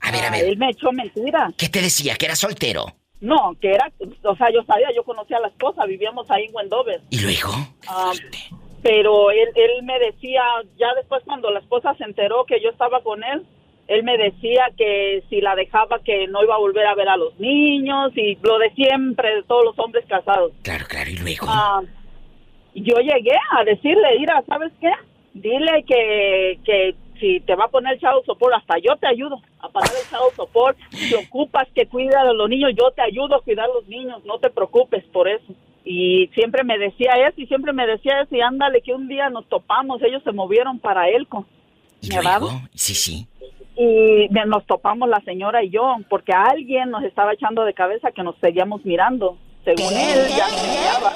A 0.01 0.11
ver, 0.11 0.25
a 0.25 0.29
ver. 0.31 0.43
él 0.45 0.57
me 0.57 0.69
echó 0.71 0.91
mentiras. 0.91 1.53
¿Qué 1.57 1.69
te 1.69 1.81
decía? 1.81 2.15
¿Que 2.17 2.25
era 2.25 2.35
soltero? 2.35 2.87
No, 3.21 3.55
que 3.61 3.71
era, 3.71 3.89
o 4.23 4.35
sea, 4.35 4.47
yo 4.53 4.61
sabía, 4.65 4.89
yo 4.93 5.03
conocía 5.03 5.37
a 5.37 5.39
la 5.39 5.47
esposa, 5.47 5.85
vivíamos 5.85 6.29
ahí 6.29 6.43
en 6.43 6.53
Wendover. 6.55 7.01
¿Y 7.09 7.19
luego? 7.21 7.53
Ah, 7.87 8.11
pero 8.85 9.31
él, 9.31 9.49
él 9.55 9.81
me 9.81 9.97
decía, 9.97 10.43
ya 10.77 10.93
después 10.93 11.23
cuando 11.25 11.49
la 11.49 11.57
esposa 11.57 11.95
se 11.95 12.03
enteró 12.03 12.45
que 12.45 12.61
yo 12.61 12.69
estaba 12.69 13.01
con 13.01 13.23
él, 13.23 13.43
él 13.87 14.03
me 14.03 14.15
decía 14.15 14.67
que 14.77 15.23
si 15.27 15.41
la 15.41 15.55
dejaba 15.55 15.97
que 16.05 16.27
no 16.27 16.43
iba 16.43 16.53
a 16.53 16.59
volver 16.59 16.85
a 16.85 16.93
ver 16.93 17.09
a 17.09 17.17
los 17.17 17.35
niños 17.39 18.11
y 18.15 18.37
lo 18.43 18.59
de 18.59 18.69
siempre 18.75 19.37
de 19.37 19.43
todos 19.43 19.65
los 19.65 19.79
hombres 19.79 20.05
casados. 20.07 20.51
Claro, 20.61 20.85
claro, 20.87 21.09
¿y 21.09 21.17
luego? 21.17 21.47
Ah, 21.49 21.81
yo 22.75 22.97
llegué 22.99 23.35
a 23.57 23.63
decirle, 23.63 24.19
mira, 24.19 24.43
¿sabes 24.47 24.71
qué? 24.79 24.91
Dile 25.33 25.83
que, 25.87 26.59
que 26.63 26.95
si 27.19 27.39
te 27.39 27.55
va 27.55 27.65
a 27.65 27.69
poner 27.69 27.93
el 27.93 27.99
chavo 27.99 28.21
sopor, 28.23 28.53
hasta 28.53 28.77
yo 28.77 28.95
te 28.97 29.07
ayudo 29.07 29.41
a 29.61 29.69
pagar 29.69 29.89
el 29.99 30.07
chavo 30.11 30.29
sopor. 30.35 30.75
Si 30.91 31.15
ocupas 31.15 31.67
que 31.73 31.87
cuida 31.87 32.21
a 32.21 32.33
los 32.33 32.47
niños, 32.47 32.73
yo 32.77 32.91
te 32.91 33.01
ayudo 33.01 33.37
a 33.37 33.41
cuidar 33.41 33.65
a 33.65 33.73
los 33.73 33.87
niños, 33.87 34.23
no 34.25 34.37
te 34.37 34.51
preocupes 34.51 35.03
por 35.05 35.27
eso. 35.27 35.55
Y 35.87 36.27
siempre 36.33 36.63
me 36.63 36.77
decía 36.79 37.11
eso, 37.27 37.39
y 37.39 37.45
siempre 37.45 37.71
me 37.71 37.85
decía 37.85 38.21
eso, 38.21 38.35
y 38.35 38.41
ándale, 38.41 38.81
que 38.81 38.93
un 38.93 39.07
día 39.07 39.29
nos 39.29 39.47
topamos, 39.47 40.01
ellos 40.01 40.23
se 40.23 40.31
movieron 40.31 40.79
para 40.79 41.07
Elco. 41.09 41.45
¿Y 42.01 42.09
luego? 42.11 42.49
Sí, 42.73 42.95
sí. 42.95 43.27
Y 43.77 44.27
me- 44.31 44.45
nos 44.47 44.65
topamos 44.65 45.07
la 45.07 45.19
señora 45.21 45.63
y 45.63 45.69
yo, 45.69 45.95
porque 46.09 46.33
alguien 46.33 46.89
nos 46.89 47.03
estaba 47.03 47.33
echando 47.33 47.63
de 47.65 47.73
cabeza 47.73 48.11
que 48.11 48.23
nos 48.23 48.35
seguíamos 48.41 48.83
mirando. 48.83 49.37
Según 49.63 49.93
él, 49.93 50.27
ya 50.35 50.47
me 50.47 50.77
miraba. 50.79 51.13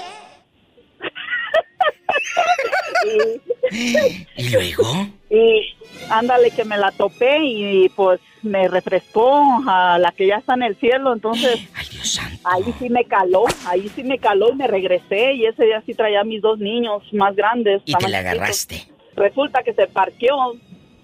Y, 3.71 4.25
¿Y 4.37 4.49
luego? 4.49 4.83
y 5.29 5.61
ándale 6.09 6.51
que 6.51 6.65
me 6.65 6.77
la 6.77 6.91
topé 6.91 7.37
y 7.43 7.89
pues 7.89 8.19
me 8.41 8.67
refrescó 8.67 9.43
a 9.67 9.99
la 9.99 10.11
que 10.11 10.27
ya 10.27 10.37
está 10.37 10.53
en 10.55 10.63
el 10.63 10.75
cielo, 10.77 11.13
entonces 11.13 11.59
Ay, 11.75 11.85
Dios 11.91 12.09
santo. 12.13 12.39
ahí 12.45 12.73
sí 12.79 12.89
me 12.89 13.03
caló, 13.05 13.45
ahí 13.65 13.89
sí 13.89 14.03
me 14.03 14.17
caló 14.17 14.49
y 14.51 14.55
me 14.55 14.67
regresé 14.67 15.33
y 15.33 15.45
ese 15.45 15.65
día 15.65 15.83
sí 15.85 15.93
traía 15.93 16.21
a 16.21 16.23
mis 16.23 16.41
dos 16.41 16.57
niños 16.59 17.03
más 17.13 17.35
grandes. 17.35 17.81
Y 17.85 17.93
te 17.93 17.93
la 17.93 17.99
chiquitos. 17.99 18.15
agarraste. 18.15 18.87
Resulta 19.15 19.61
que 19.63 19.73
se 19.73 19.87
parqueó 19.87 20.35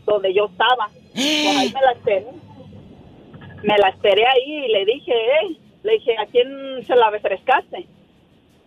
donde 0.06 0.34
yo 0.34 0.46
estaba. 0.46 0.88
Por 0.88 1.58
ahí 1.58 1.74
me 1.74 1.82
la 1.82 1.92
esperé. 1.92 2.26
Me 3.64 3.78
la 3.78 3.90
esperé 3.90 4.26
ahí 4.26 4.66
y 4.66 4.72
le 4.72 4.86
dije, 4.86 5.12
eh, 5.14 5.58
le 5.84 5.92
dije, 5.94 6.16
¿a 6.18 6.26
quién 6.28 6.86
se 6.86 6.96
la 6.96 7.10
refrescaste? 7.10 7.88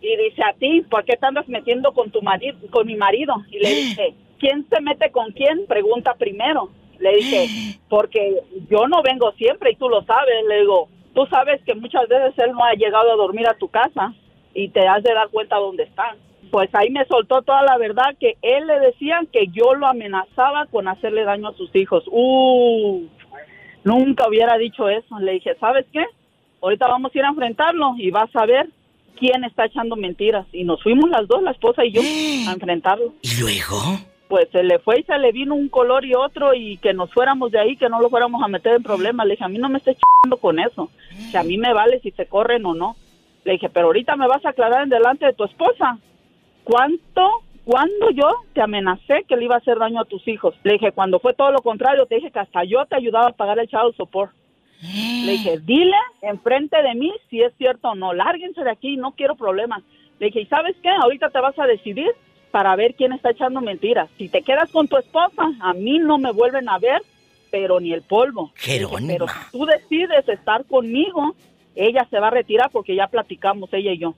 Y 0.01 0.15
dice, 0.15 0.41
a 0.43 0.53
ti, 0.53 0.81
¿por 0.89 1.03
qué 1.03 1.17
te 1.17 1.25
andas 1.25 1.47
metiendo 1.47 1.91
con 1.93 2.09
tu 2.11 2.21
marido, 2.21 2.57
con 2.71 2.87
mi 2.87 2.95
marido? 2.95 3.35
Y 3.51 3.59
le 3.59 3.69
dije, 3.75 4.13
¿quién 4.39 4.65
se 4.69 4.81
mete 4.81 5.11
con 5.11 5.31
quién? 5.31 5.65
Pregunta 5.67 6.15
primero. 6.15 6.69
Le 6.99 7.15
dije, 7.15 7.79
porque 7.89 8.35
yo 8.69 8.87
no 8.87 9.01
vengo 9.03 9.31
siempre 9.33 9.71
y 9.71 9.75
tú 9.75 9.89
lo 9.89 10.03
sabes. 10.03 10.45
Le 10.47 10.61
digo, 10.61 10.89
tú 11.13 11.25
sabes 11.27 11.61
que 11.63 11.75
muchas 11.75 12.07
veces 12.07 12.33
él 12.37 12.51
no 12.53 12.63
ha 12.63 12.73
llegado 12.73 13.11
a 13.11 13.15
dormir 13.15 13.47
a 13.47 13.57
tu 13.57 13.67
casa 13.67 14.13
y 14.53 14.69
te 14.69 14.87
has 14.87 15.03
de 15.03 15.13
dar 15.13 15.29
cuenta 15.29 15.57
dónde 15.57 15.83
están. 15.83 16.17
Pues 16.51 16.69
ahí 16.73 16.89
me 16.89 17.05
soltó 17.05 17.41
toda 17.43 17.61
la 17.61 17.77
verdad 17.77 18.15
que 18.19 18.37
él 18.41 18.65
le 18.65 18.79
decía 18.79 19.21
que 19.31 19.47
yo 19.47 19.75
lo 19.75 19.87
amenazaba 19.87 20.65
con 20.67 20.87
hacerle 20.87 21.23
daño 21.23 21.49
a 21.49 21.53
sus 21.53 21.75
hijos. 21.75 22.03
Uh, 22.07 23.05
nunca 23.83 24.27
hubiera 24.27 24.57
dicho 24.57 24.89
eso. 24.89 25.19
Le 25.19 25.33
dije, 25.33 25.55
¿sabes 25.59 25.85
qué? 25.93 26.05
Ahorita 26.61 26.87
vamos 26.87 27.13
a 27.13 27.17
ir 27.17 27.23
a 27.23 27.29
enfrentarlo 27.29 27.93
y 27.97 28.09
vas 28.09 28.35
a 28.35 28.45
ver 28.45 28.67
quién 29.19 29.43
está 29.43 29.65
echando 29.65 29.95
mentiras. 29.95 30.47
Y 30.51 30.63
nos 30.63 30.81
fuimos 30.81 31.09
las 31.09 31.27
dos, 31.27 31.43
la 31.43 31.51
esposa 31.51 31.85
y 31.85 31.91
yo, 31.91 32.01
a 32.49 32.53
enfrentarlo. 32.53 33.13
¿Y 33.21 33.39
luego? 33.39 33.77
Pues 34.27 34.47
se 34.51 34.63
le 34.63 34.79
fue 34.79 34.99
y 34.99 35.03
se 35.03 35.17
le 35.17 35.31
vino 35.31 35.55
un 35.55 35.69
color 35.69 36.05
y 36.05 36.13
otro 36.13 36.53
y 36.53 36.77
que 36.77 36.93
nos 36.93 37.11
fuéramos 37.11 37.51
de 37.51 37.59
ahí, 37.59 37.75
que 37.75 37.89
no 37.89 37.99
lo 37.99 38.09
fuéramos 38.09 38.41
a 38.43 38.47
meter 38.47 38.75
en 38.75 38.83
problemas. 38.83 39.25
Le 39.25 39.33
dije, 39.33 39.43
a 39.43 39.49
mí 39.49 39.57
no 39.57 39.69
me 39.69 39.79
estés 39.79 39.97
chingando 39.97 40.37
con 40.37 40.59
eso. 40.59 40.89
Que 41.31 41.37
a 41.37 41.43
mí 41.43 41.57
me 41.57 41.73
vale 41.73 41.99
si 41.99 42.11
se 42.11 42.27
corren 42.27 42.65
o 42.65 42.73
no. 42.73 42.95
Le 43.43 43.53
dije, 43.53 43.69
pero 43.69 43.87
ahorita 43.87 44.15
me 44.15 44.27
vas 44.27 44.45
a 44.45 44.49
aclarar 44.49 44.83
en 44.83 44.89
delante 44.89 45.25
de 45.25 45.33
tu 45.33 45.45
esposa. 45.45 45.97
¿Cuánto, 46.63 47.41
cuándo 47.65 48.11
yo 48.11 48.27
te 48.53 48.61
amenacé 48.61 49.23
que 49.27 49.35
le 49.35 49.45
iba 49.45 49.55
a 49.55 49.59
hacer 49.59 49.79
daño 49.79 50.01
a 50.01 50.05
tus 50.05 50.27
hijos? 50.27 50.53
Le 50.63 50.73
dije, 50.73 50.91
cuando 50.91 51.19
fue 51.19 51.33
todo 51.33 51.51
lo 51.51 51.61
contrario, 51.63 52.05
te 52.05 52.15
dije 52.15 52.31
que 52.31 52.39
hasta 52.39 52.63
yo 52.63 52.85
te 52.85 52.95
ayudaba 52.95 53.29
a 53.29 53.33
pagar 53.33 53.57
el 53.57 53.67
child 53.67 53.95
support. 53.97 54.31
Le 54.81 55.31
dije, 55.33 55.59
dile 55.59 55.95
enfrente 56.21 56.81
de 56.81 56.95
mí 56.95 57.11
si 57.29 57.41
es 57.41 57.53
cierto 57.57 57.89
o 57.89 57.95
no. 57.95 58.13
Lárguense 58.13 58.63
de 58.63 58.71
aquí, 58.71 58.95
no 58.97 59.11
quiero 59.11 59.35
problemas. 59.35 59.83
Le 60.19 60.27
dije, 60.27 60.41
¿y 60.41 60.45
sabes 60.45 60.75
qué? 60.81 60.89
Ahorita 60.89 61.29
te 61.29 61.39
vas 61.39 61.57
a 61.59 61.65
decidir 61.65 62.09
para 62.51 62.75
ver 62.75 62.95
quién 62.95 63.11
está 63.13 63.31
echando 63.31 63.61
mentiras. 63.61 64.09
Si 64.17 64.29
te 64.29 64.41
quedas 64.41 64.71
con 64.71 64.87
tu 64.87 64.97
esposa, 64.97 65.43
a 65.61 65.73
mí 65.73 65.99
no 65.99 66.17
me 66.17 66.31
vuelven 66.31 66.67
a 66.69 66.79
ver, 66.79 67.01
pero 67.51 67.79
ni 67.79 67.93
el 67.93 68.01
polvo. 68.03 68.51
Dije, 68.87 68.95
pero 69.13 69.27
si 69.27 69.51
tú 69.51 69.65
decides 69.65 70.27
estar 70.29 70.65
conmigo, 70.65 71.35
ella 71.75 72.07
se 72.09 72.19
va 72.19 72.27
a 72.27 72.31
retirar 72.31 72.69
porque 72.71 72.95
ya 72.95 73.07
platicamos, 73.07 73.69
ella 73.73 73.91
y 73.91 73.97
yo. 73.99 74.15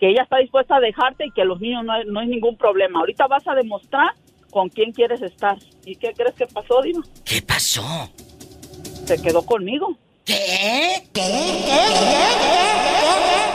Que 0.00 0.08
ella 0.08 0.22
está 0.22 0.38
dispuesta 0.38 0.76
a 0.76 0.80
dejarte 0.80 1.26
y 1.26 1.30
que 1.30 1.44
los 1.44 1.60
niños 1.60 1.84
no, 1.84 1.92
hay- 1.92 2.04
no 2.06 2.20
es 2.20 2.28
ningún 2.28 2.56
problema. 2.56 2.98
Ahorita 3.00 3.26
vas 3.28 3.46
a 3.46 3.54
demostrar 3.54 4.12
con 4.50 4.68
quién 4.68 4.92
quieres 4.92 5.22
estar. 5.22 5.56
¿Y 5.86 5.96
qué 5.96 6.12
crees 6.14 6.34
que 6.34 6.46
pasó, 6.46 6.82
Dino? 6.82 7.02
¿Qué 7.24 7.40
pasó? 7.42 7.82
Se 9.04 9.20
quedó 9.20 9.42
conmigo. 9.42 9.96
¿Qué? 10.24 11.02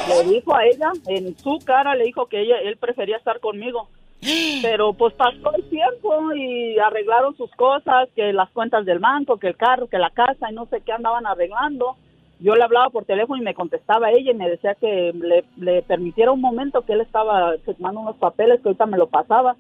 le 0.08 0.24
dijo 0.24 0.56
a 0.56 0.66
ella, 0.66 0.92
en 1.08 1.38
su 1.38 1.60
cara 1.66 1.96
le 1.96 2.06
dijo 2.06 2.28
que 2.28 2.42
ella, 2.42 2.56
él 2.64 2.78
prefería 2.78 3.18
estar 3.18 3.40
conmigo. 3.40 3.88
Pero 4.62 4.94
pues 4.94 5.14
pasó 5.14 5.54
el 5.56 5.64
tiempo 5.70 6.34
y 6.34 6.78
arreglaron 6.80 7.36
sus 7.38 7.52
cosas, 7.52 8.10
que 8.16 8.34
las 8.34 8.50
cuentas 8.52 8.86
del 8.86 9.00
banco, 9.00 9.38
que 9.38 9.48
el 9.48 9.58
carro, 9.58 9.88
que 9.88 9.98
la 9.98 10.10
casa 10.10 10.50
y 10.50 10.54
no 10.54 10.66
sé 10.66 10.82
qué 10.82 10.92
andaban 10.92 11.26
arreglando. 11.26 11.96
Yo 12.40 12.56
le 12.56 12.64
hablaba 12.64 12.90
por 12.90 13.06
teléfono 13.06 13.42
y 13.42 13.46
me 13.46 13.56
contestaba 13.56 14.12
ella 14.12 14.32
y 14.32 14.36
me 14.36 14.50
decía 14.50 14.76
que 14.76 15.12
le, 15.14 15.44
le 15.58 15.82
permitiera 15.82 16.32
un 16.32 16.42
momento 16.42 16.84
que 16.84 16.94
él 16.94 17.02
estaba 17.02 17.54
firmando 17.66 18.02
unos 18.02 18.18
papeles 18.18 18.62
que 18.62 18.70
ahorita 18.70 18.86
me 18.86 18.98
lo 18.98 19.08
pasaba. 19.08 19.56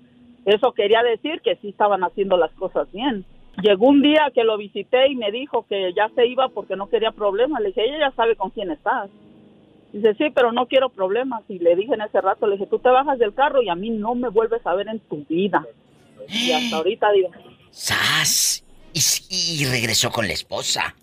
Eso 0.46 0.72
quería 0.74 1.02
decir 1.02 1.42
que 1.42 1.56
sí 1.58 1.70
estaban 1.70 2.04
haciendo 2.04 2.38
las 2.38 2.52
cosas 2.52 2.92
bien. 2.92 3.26
Llegó 3.62 3.88
un 3.88 4.02
día 4.02 4.32
que 4.34 4.44
lo 4.44 4.58
visité 4.58 5.08
y 5.08 5.16
me 5.16 5.32
dijo 5.32 5.66
que 5.68 5.92
ya 5.96 6.10
se 6.16 6.28
iba 6.28 6.50
porque 6.50 6.76
no 6.76 6.90
quería 6.90 7.12
problemas. 7.12 7.62
Le 7.62 7.70
dije, 7.70 7.86
ella 7.86 8.10
ya 8.10 8.16
sabe 8.16 8.36
con 8.36 8.52
quién 8.52 8.70
estás. 8.70 9.10
Dice, 9.92 10.14
sí, 10.16 10.26
pero 10.34 10.52
no 10.52 10.68
quiero 10.68 10.90
problemas. 10.90 11.44
Y 11.50 11.58
le 11.60 11.76
dije 11.76 11.94
en 11.96 12.02
ese 12.02 12.22
rato, 12.22 12.46
le 12.46 12.58
dije, 12.58 12.68
tú 12.68 12.78
te 12.78 12.90
bajas 12.90 13.18
del 13.18 13.34
carro 13.34 13.64
y 13.64 13.70
a 13.70 13.76
mí 13.76 13.90
no 13.90 14.14
me 14.14 14.30
vuelves 14.30 14.66
a 14.66 14.76
ver 14.76 14.88
en 14.88 15.00
tu 15.00 15.26
vida. 15.28 15.66
Y 16.30 16.52
hasta 16.52 16.76
ahorita 16.78 17.12
digo, 17.14 17.30
¡Sas! 17.72 18.64
Y, 18.94 19.62
y 19.62 19.66
regresó 19.66 20.12
con 20.12 20.28
la 20.28 20.34
esposa. 20.34 20.96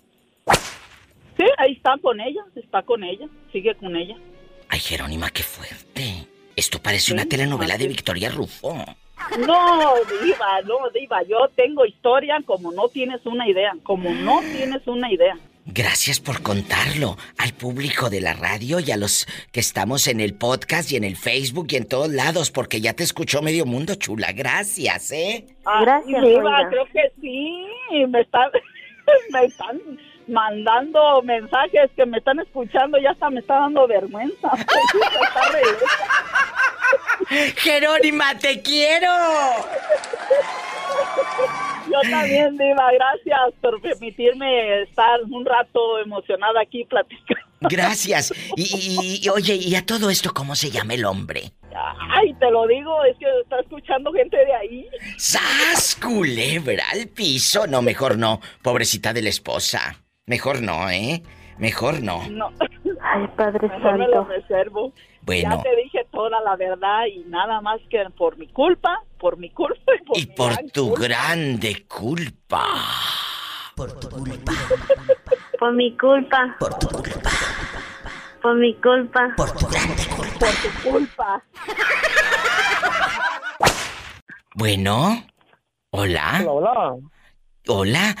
sí, 1.37 1.45
ahí 1.57 1.73
está 1.73 1.97
con 2.01 2.19
ella, 2.21 2.43
está 2.55 2.83
con 2.83 3.03
ella, 3.03 3.27
sigue 3.51 3.75
con 3.75 3.95
ella. 3.95 4.15
Ay, 4.69 4.79
Jerónima, 4.79 5.29
qué 5.29 5.43
fuerte. 5.43 6.27
Esto 6.55 6.81
parece 6.81 7.13
una 7.13 7.25
telenovela 7.25 7.77
de 7.77 7.87
Victoria 7.87 8.29
Rufo. 8.29 8.75
No, 9.45 9.93
Diva, 10.21 10.61
no, 10.65 10.89
Diva. 10.93 11.23
Yo 11.23 11.49
tengo 11.55 11.85
historia 11.85 12.37
como 12.45 12.71
no 12.71 12.87
tienes 12.89 13.25
una 13.25 13.47
idea. 13.47 13.73
Como 13.83 14.09
no 14.11 14.41
tienes 14.41 14.85
una 14.87 15.11
idea. 15.11 15.37
Gracias 15.67 16.19
por 16.19 16.43
contarlo 16.43 17.17
al 17.39 17.53
público 17.53 18.11
de 18.11 18.21
la 18.21 18.33
radio 18.33 18.79
y 18.79 18.91
a 18.91 18.97
los 18.97 19.25
que 19.51 19.59
estamos 19.59 20.07
en 20.07 20.19
el 20.19 20.35
podcast 20.35 20.91
y 20.91 20.95
en 20.95 21.03
el 21.03 21.15
Facebook 21.15 21.67
y 21.71 21.77
en 21.77 21.87
todos 21.87 22.09
lados, 22.09 22.51
porque 22.51 22.81
ya 22.81 22.93
te 22.93 23.03
escuchó 23.03 23.41
medio 23.41 23.65
mundo, 23.65 23.95
chula. 23.95 24.31
Gracias, 24.31 25.11
¿eh? 25.11 25.45
Gracias, 25.81 26.21
Diva, 26.21 26.67
creo 26.69 26.85
que 26.93 27.11
sí. 27.19 27.65
Me 28.07 28.21
están, 28.21 28.51
me 29.31 29.45
están 29.45 29.81
mandando 30.27 31.21
mensajes 31.23 31.89
que 31.95 32.05
me 32.05 32.17
están 32.17 32.39
escuchando. 32.39 32.97
Ya 32.97 33.11
hasta 33.11 33.29
me 33.29 33.39
está 33.39 33.55
dando 33.59 33.87
vergüenza. 33.87 34.49
Jerónima, 37.57 38.37
te 38.37 38.61
quiero. 38.61 39.11
Yo 41.87 42.09
también, 42.09 42.57
Diva. 42.57 42.91
Gracias 42.93 43.53
por 43.61 43.81
permitirme 43.81 44.83
estar 44.83 45.19
un 45.29 45.45
rato 45.45 45.99
emocionada 45.99 46.61
aquí 46.61 46.83
platicando. 46.85 47.41
Gracias. 47.61 48.33
Y, 48.55 48.63
y- 48.63 49.19
y, 49.25 49.29
oye, 49.29 49.55
¿y 49.55 49.75
a 49.75 49.85
todo 49.85 50.09
esto 50.09 50.33
cómo 50.33 50.55
se 50.55 50.69
llama 50.69 50.93
el 50.93 51.05
hombre? 51.05 51.51
Ay, 52.11 52.33
te 52.39 52.49
lo 52.51 52.65
digo, 52.67 53.03
es 53.03 53.17
que 53.17 53.25
está 53.41 53.59
escuchando 53.59 54.11
gente 54.13 54.37
de 54.37 54.53
ahí. 54.53 54.87
¡Sas, 55.17 55.95
culebra 56.01 56.83
al 56.91 57.07
piso! 57.07 57.67
No, 57.67 57.81
mejor 57.81 58.17
no. 58.17 58.39
Pobrecita 58.61 59.11
de 59.13 59.21
la 59.23 59.29
esposa. 59.29 59.99
Mejor 60.27 60.61
no, 60.63 60.89
¿eh? 60.89 61.21
Mejor 61.59 62.01
no. 62.01 62.27
No, 62.29 62.51
Ay, 63.01 63.27
Padre 63.37 63.67
mejor 63.67 63.97
me 63.99 64.07
lo 64.07 64.13
Santo. 64.13 64.29
reservo. 64.29 64.93
Bueno. 65.21 65.57
Ya 65.57 65.61
te 65.61 65.75
dije 65.83 66.07
toda 66.11 66.39
la 66.41 66.55
verdad 66.55 67.05
y 67.05 67.19
nada 67.27 67.61
más 67.61 67.79
que 67.91 68.03
por 68.17 68.35
mi 68.37 68.47
culpa, 68.47 69.03
por 69.19 69.37
mi 69.37 69.51
culpa 69.51 69.91
y 69.95 70.03
por, 70.03 70.17
Y 70.17 70.21
mi 70.21 70.25
por 70.35 70.51
gran 70.53 70.69
tu 70.71 70.89
culpa. 70.89 71.03
grande 71.07 71.85
culpa. 71.87 72.65
Por 73.75 73.99
tu 73.99 74.09
culpa. 74.09 74.51
Por 75.59 75.73
mi 75.73 75.95
culpa. 75.95 76.55
Por 76.59 76.79
tu 76.79 76.87
culpa. 76.87 77.29
Por 78.41 78.55
mi 78.55 78.73
culpa. 78.75 79.33
Por 79.37 79.51
tu 79.51 79.67
grande 79.67 80.03
culpa. 80.15 80.39
Por 80.39 80.49
tu 80.49 80.89
culpa. 80.89 81.43
Bueno. 84.55 85.23
Hola. 85.91 86.43
Hola. 86.47 86.95
Hola. 87.67 88.15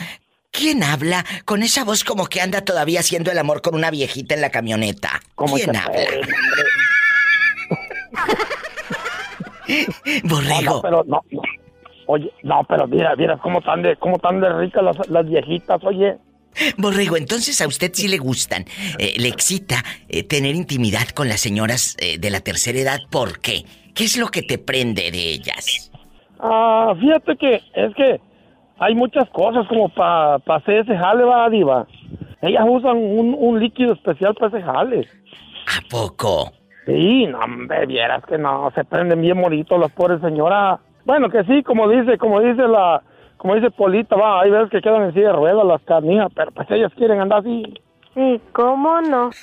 ¿Quién 0.55 0.83
habla 0.83 1.25
con 1.45 1.63
esa 1.63 1.83
voz 1.83 2.03
como 2.03 2.27
que 2.27 2.41
anda 2.41 2.61
todavía 2.61 3.01
haciendo 3.01 3.31
el 3.31 3.37
amor 3.37 3.61
con 3.61 3.75
una 3.75 3.91
viejita 3.91 4.35
en 4.35 4.41
la 4.41 4.51
camioneta? 4.51 5.19
¿Cómo 5.35 5.55
¿Quién 5.55 5.75
habla? 5.75 5.99
No, 10.23 10.23
Borrego. 10.23 10.75
no, 10.75 10.81
pero 10.81 11.03
no, 11.07 11.21
no. 11.31 11.41
Oye, 12.07 12.31
no, 12.43 12.63
pero 12.69 12.87
mira, 12.87 13.15
mira 13.15 13.37
cómo 13.37 13.61
tan 13.61 13.81
de, 13.81 13.95
cómo 13.97 14.19
tan 14.19 14.39
de 14.39 14.53
ricas 14.53 14.83
las, 14.83 15.09
las 15.09 15.25
viejitas, 15.27 15.83
oye. 15.83 16.17
Borrego, 16.77 17.17
entonces 17.17 17.59
a 17.61 17.67
usted 17.67 17.91
sí 17.93 18.07
le 18.07 18.17
gustan, 18.17 18.65
eh, 18.97 19.15
le 19.17 19.27
excita 19.27 19.83
eh, 20.07 20.23
tener 20.23 20.55
intimidad 20.55 21.09
con 21.09 21.27
las 21.27 21.41
señoras 21.41 21.97
eh, 21.99 22.17
de 22.17 22.29
la 22.29 22.39
tercera 22.39 22.79
edad. 22.79 22.99
¿Por 23.09 23.39
qué? 23.39 23.65
¿Qué 23.93 24.05
es 24.05 24.17
lo 24.17 24.27
que 24.27 24.41
te 24.41 24.57
prende 24.57 25.11
de 25.11 25.31
ellas? 25.31 25.91
Ah, 26.39 26.93
fíjate 26.99 27.35
que 27.37 27.55
es 27.55 27.95
que 27.95 28.21
hay 28.79 28.95
muchas 28.95 29.29
cosas 29.29 29.67
como 29.67 29.89
para 29.89 30.35
hacer 30.35 30.79
ese 30.79 30.97
jale, 30.97 31.23
va, 31.23 31.49
diva. 31.49 31.85
Ellas 32.41 32.65
usan 32.67 32.97
un, 32.97 33.35
un 33.37 33.59
líquido 33.59 33.93
especial 33.93 34.35
para 34.35 34.47
ese 34.47 34.61
jale. 34.61 35.07
¿A 35.67 35.89
poco? 35.89 36.51
Sí, 36.85 37.25
no, 37.27 37.39
hombre, 37.39 37.85
vieras 37.87 38.23
que 38.25 38.37
no, 38.37 38.71
se 38.75 38.83
prenden 38.83 39.21
bien 39.21 39.41
bonitos 39.41 39.79
las 39.79 39.91
pobres 39.91 40.21
señoras. 40.21 40.79
Bueno, 41.05 41.29
que 41.29 41.43
sí, 41.45 41.63
como 41.63 41.89
dice, 41.89 42.17
como 42.17 42.41
dice 42.41 42.67
la, 42.67 43.01
como 43.37 43.55
dice 43.55 43.71
Polita, 43.71 44.15
va, 44.15 44.41
hay 44.41 44.51
veces 44.51 44.69
que 44.69 44.81
quedan 44.81 45.03
en 45.03 45.13
silla 45.13 45.27
de 45.27 45.33
ruedas 45.33 45.65
las 45.65 45.81
carnijas, 45.83 46.31
pero 46.35 46.51
pues 46.51 46.69
ellas 46.71 46.91
quieren 46.95 47.21
andar 47.21 47.39
así. 47.39 47.63
Sí, 48.13 48.41
¿cómo 48.51 49.01
no? 49.01 49.29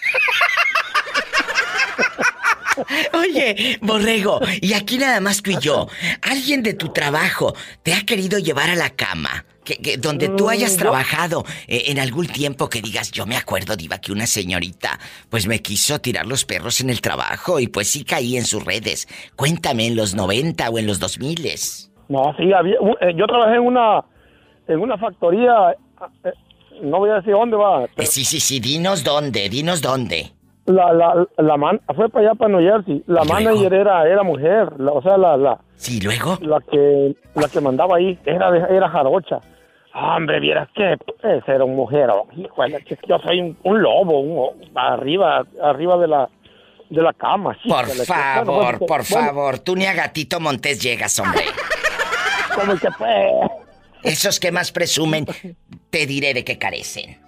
Oye, 3.15 3.79
Borrego, 3.81 4.41
y 4.61 4.73
aquí 4.75 4.99
nada 4.99 5.21
más 5.21 5.43
tú 5.43 5.51
y 5.51 5.59
yo. 5.61 5.89
¿Alguien 6.23 6.63
de 6.63 6.75
tu 6.75 6.89
trabajo 6.91 7.55
te 7.83 7.95
ha 7.95 8.03
querido 8.05 8.39
llevar 8.39 8.71
a 8.71 8.75
la 8.77 8.91
cama? 8.91 9.45
Que, 9.65 9.77
que 9.77 9.97
donde 9.97 10.29
tú 10.29 10.49
hayas 10.49 10.73
Mm, 10.73 10.75
yo- 10.75 10.79
trabajado 10.81 11.45
eh, 11.69 11.85
en 11.87 12.01
algún 12.01 12.27
tiempo 12.27 12.69
que 12.69 12.83
digas, 12.83 13.13
yo 13.13 13.27
me 13.27 13.37
acuerdo, 13.37 13.77
Diva, 13.77 13.99
que 13.99 14.11
una 14.11 14.27
señorita 14.27 14.99
pues 15.31 15.47
me 15.47 15.63
quiso 15.63 16.01
tirar 16.01 16.27
los 16.27 16.45
perros 16.45 16.81
en 16.81 16.91
el 16.91 17.01
trabajo 17.01 17.61
y 17.61 17.69
pues 17.69 17.89
sí 17.89 18.03
caí 18.05 18.37
en 18.37 18.45
sus 18.45 18.65
redes. 18.65 19.07
Cuéntame, 19.37 19.87
en 19.87 19.95
los 19.95 20.15
90 20.17 20.69
o 20.69 20.79
en 20.79 20.87
los 20.89 20.99
2000 20.99 21.49
No, 22.09 22.35
sí, 22.37 22.53
había, 22.53 22.75
eh, 22.75 23.15
yo 23.17 23.27
trabajé 23.27 23.55
en 23.55 23.63
una, 23.63 24.05
en 24.67 24.81
una 24.81 24.99
factoría, 24.99 25.53
eh, 26.25 26.33
no 26.83 26.99
voy 26.99 27.11
a 27.11 27.15
decir 27.15 27.33
dónde 27.33 27.57
va, 27.57 27.87
pero 27.95 28.11
sí, 28.11 28.25
sí, 28.25 28.41
sí, 28.41 28.59
dinos 28.59 29.05
dónde, 29.05 29.49
dinos 29.49 29.81
dónde. 29.81 30.33
La, 30.67 30.93
la, 30.93 31.27
la 31.39 31.57
man, 31.57 31.81
fue 31.97 32.09
para 32.09 32.27
allá, 32.31 32.35
para 32.37 32.57
New 32.57 32.61
Jersey, 32.61 33.03
la 33.07 33.25
manager 33.25 33.73
era, 33.75 34.07
era 34.09 34.23
mujer, 34.23 34.69
la- 34.79 34.93
o 34.93 35.03
sea, 35.03 35.17
la, 35.17 35.37
la, 35.37 35.59
Sí, 35.77 36.01
luego. 36.01 36.39
la 36.41 36.61
que, 36.61 37.17
la 37.35 37.49
que 37.49 37.61
mandaba 37.61 37.97
ahí, 37.97 38.19
era, 38.25 38.49
era 38.69 38.89
jarocha. 38.89 39.41
Hombre, 39.95 40.41
vieras 40.41 40.69
que 40.75 40.97
esa 41.23 41.53
era 41.55 41.65
un 41.65 41.75
mujer, 41.77 42.09
oh, 42.11 42.27
híjole, 42.37 42.83
yo 43.07 43.19
soy 43.19 43.41
un, 43.41 43.59
un 43.65 43.83
lobo, 43.83 44.21
un- 44.21 44.71
arriba, 44.75 45.45
arriba 45.63 45.99
de 45.99 46.09
la, 46.09 46.29
de 46.89 47.03
la 47.03 47.13
cama. 47.13 47.57
Por 47.69 47.85
híjole, 47.85 47.99
que- 48.01 48.05
favor, 48.07 48.47
bueno, 48.47 48.79
pues, 48.79 48.89
por 48.89 49.17
bueno, 49.19 49.27
favor, 49.35 49.59
tú 49.59 49.77
ni 49.77 49.85
a 49.87 49.93
Gatito 49.95 50.41
Montés 50.41 50.81
llegas, 50.81 51.19
hombre. 51.19 51.43
como 52.55 52.75
que 52.77 52.89
pues, 52.97 53.33
Esos 54.03 54.39
que 54.41 54.51
más 54.53 54.73
presumen, 54.73 55.27
te 55.91 56.07
diré 56.07 56.33
de 56.35 56.45
qué 56.45 56.57
carecen. 56.59 57.21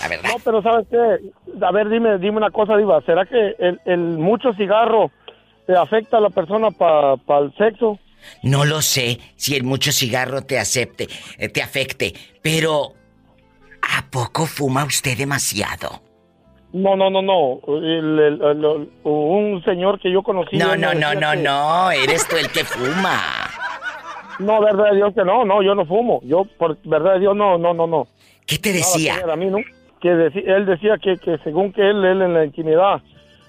La 0.00 0.08
verdad. 0.08 0.30
No, 0.30 0.36
pero 0.44 0.62
¿sabes 0.62 0.86
qué? 0.88 0.96
A 1.60 1.70
ver, 1.72 1.88
dime, 1.88 2.18
dime 2.18 2.36
una 2.38 2.50
cosa, 2.50 2.76
Diva. 2.76 3.00
¿Será 3.02 3.26
que 3.26 3.54
el, 3.58 3.80
el 3.84 3.98
mucho 3.98 4.52
cigarro 4.54 5.10
te 5.66 5.76
afecta 5.76 6.16
a 6.18 6.20
la 6.20 6.30
persona 6.30 6.70
para 6.70 7.14
el 7.40 7.54
sexo? 7.56 7.98
No 8.42 8.64
lo 8.64 8.80
sé 8.82 9.18
si 9.36 9.56
el 9.56 9.64
mucho 9.64 9.90
cigarro 9.92 10.42
te 10.42 10.58
acepte, 10.58 11.08
eh, 11.38 11.48
te 11.48 11.60
afecte, 11.62 12.12
pero 12.40 12.92
¿a 13.82 14.08
poco 14.10 14.46
fuma 14.46 14.84
usted 14.84 15.16
demasiado? 15.18 16.00
No, 16.72 16.96
no, 16.96 17.10
no, 17.10 17.20
no. 17.20 17.60
El- 17.66 18.18
el- 18.18 18.42
el- 18.42 18.64
el- 18.64 18.88
un 19.04 19.62
señor 19.64 20.00
que 20.00 20.10
yo 20.10 20.22
conocí... 20.22 20.56
No, 20.56 20.74
no, 20.76 20.94
no, 20.94 21.12
no, 21.14 21.32
que- 21.32 21.36
no, 21.42 21.90
eres 21.90 22.26
tú 22.28 22.36
el 22.36 22.48
que 22.50 22.64
fuma. 22.64 23.20
No, 24.38 24.60
verdad 24.60 24.90
de 24.90 24.96
Dios 24.96 25.12
que 25.14 25.24
no, 25.24 25.44
no, 25.44 25.62
yo 25.62 25.74
no 25.74 25.84
fumo. 25.84 26.20
Yo, 26.24 26.44
por 26.58 26.78
verdad 26.84 27.14
de 27.14 27.20
Dios, 27.20 27.36
no, 27.36 27.58
no, 27.58 27.74
no, 27.74 27.86
no. 27.86 28.06
¿Qué 28.46 28.58
te 28.58 28.72
decía? 28.72 29.16
a 29.30 29.36
mí, 29.36 29.46
¿no? 29.46 29.58
Que 30.02 30.08
él 30.10 30.66
decía 30.66 30.98
que, 30.98 31.16
que 31.16 31.38
según 31.38 31.72
que 31.72 31.80
él, 31.88 32.04
él 32.04 32.20
en 32.20 32.34
la 32.34 32.44
intimidad, 32.44 33.00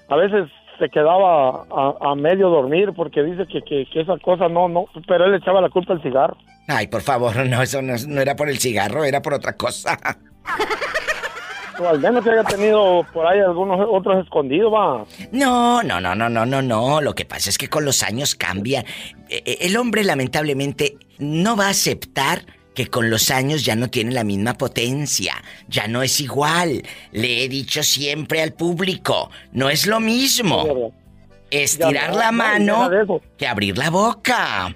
a 0.08 0.16
veces 0.16 0.48
se 0.78 0.88
quedaba 0.88 1.64
a, 1.70 1.94
a 2.00 2.14
medio 2.14 2.48
dormir 2.48 2.92
porque 2.96 3.22
dice 3.22 3.46
que, 3.46 3.60
que, 3.62 3.86
que 3.92 4.00
esa 4.00 4.16
cosa 4.18 4.48
no, 4.48 4.68
no, 4.68 4.86
pero 5.06 5.24
él 5.24 5.32
le 5.32 5.38
echaba 5.38 5.60
la 5.60 5.68
culpa 5.68 5.92
al 5.92 6.02
cigarro. 6.02 6.36
Ay, 6.68 6.86
por 6.86 7.02
favor, 7.02 7.36
no, 7.46 7.60
eso 7.62 7.82
no, 7.82 7.94
no 8.08 8.20
era 8.20 8.34
por 8.36 8.48
el 8.48 8.58
cigarro, 8.58 9.04
era 9.04 9.20
por 9.20 9.34
otra 9.34 9.56
cosa. 9.56 9.98
O 11.80 11.88
al 11.88 11.98
menos 11.98 12.22
que 12.22 12.30
haya 12.30 12.44
tenido 12.44 13.04
por 13.12 13.26
ahí 13.26 13.40
algunos 13.40 13.80
otros 13.90 14.22
escondidos, 14.24 14.72
va. 14.72 15.04
No, 15.32 15.82
no, 15.82 16.00
no, 16.00 16.14
no, 16.14 16.28
no, 16.28 16.46
no, 16.46 16.62
no. 16.62 17.00
Lo 17.00 17.14
que 17.16 17.24
pasa 17.24 17.50
es 17.50 17.58
que 17.58 17.68
con 17.68 17.84
los 17.84 18.04
años 18.04 18.36
cambian. 18.36 18.84
Eh, 19.28 19.42
eh, 19.44 19.56
El 19.62 19.76
hombre 19.76 20.04
lamentablemente 20.04 20.96
no 21.18 21.56
va 21.56 21.66
a 21.66 21.70
aceptar 21.70 22.42
que 22.74 22.88
con 22.88 23.08
los 23.10 23.30
años 23.30 23.64
ya 23.64 23.76
no 23.76 23.88
tiene 23.88 24.12
la 24.12 24.24
misma 24.24 24.54
potencia, 24.54 25.34
ya 25.68 25.86
no 25.88 26.02
es 26.02 26.20
igual. 26.20 26.82
Le 27.12 27.44
he 27.44 27.48
dicho 27.48 27.82
siempre 27.82 28.42
al 28.42 28.52
público, 28.52 29.30
no 29.52 29.70
es 29.70 29.86
lo 29.86 30.00
mismo 30.00 30.92
estirar 31.50 32.10
no, 32.10 32.18
la 32.18 32.32
mano 32.32 32.90
que 33.38 33.46
abrir 33.46 33.78
la 33.78 33.90
boca. 33.90 34.74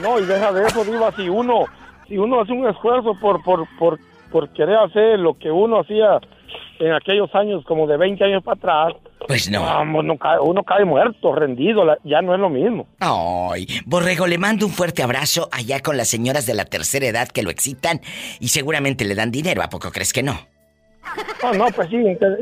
No, 0.00 0.18
y 0.18 0.24
deja 0.24 0.52
de 0.52 0.66
eso, 0.66 0.84
Diva, 0.84 1.12
si 1.16 1.28
uno, 1.28 1.66
si 2.08 2.18
uno 2.18 2.40
hace 2.40 2.52
un 2.52 2.66
esfuerzo 2.68 3.14
por, 3.20 3.42
por, 3.42 3.66
por, 3.78 3.98
por 4.30 4.52
querer 4.52 4.76
hacer 4.76 5.18
lo 5.18 5.38
que 5.38 5.50
uno 5.50 5.80
hacía 5.80 6.18
en 6.86 6.92
aquellos 6.92 7.34
años, 7.34 7.64
como 7.64 7.86
de 7.86 7.96
20 7.96 8.24
años 8.24 8.42
para 8.42 8.56
atrás, 8.86 9.02
Pues 9.28 9.50
no. 9.50 9.62
vamos, 9.62 10.02
uno, 10.04 10.16
cae, 10.18 10.38
uno 10.40 10.62
cae 10.64 10.84
muerto, 10.84 11.34
rendido, 11.34 11.84
la- 11.84 11.98
ya 12.04 12.20
no 12.22 12.34
es 12.34 12.40
lo 12.40 12.48
mismo. 12.50 12.86
Ay, 13.00 13.66
Borrego, 13.86 14.26
le 14.26 14.38
mando 14.38 14.66
un 14.66 14.72
fuerte 14.72 15.02
abrazo 15.02 15.48
allá 15.52 15.80
con 15.80 15.96
las 15.96 16.08
señoras 16.08 16.44
de 16.46 16.54
la 16.54 16.64
tercera 16.64 17.06
edad 17.06 17.28
que 17.28 17.42
lo 17.42 17.50
excitan 17.50 18.00
y 18.40 18.48
seguramente 18.48 19.04
le 19.04 19.14
dan 19.14 19.30
dinero, 19.30 19.62
¿a 19.62 19.68
poco 19.68 19.90
crees 19.90 20.12
que 20.12 20.22
no? 20.22 20.38
No, 21.42 21.52
no, 21.52 21.66
pues 21.74 21.88
sí, 21.90 21.96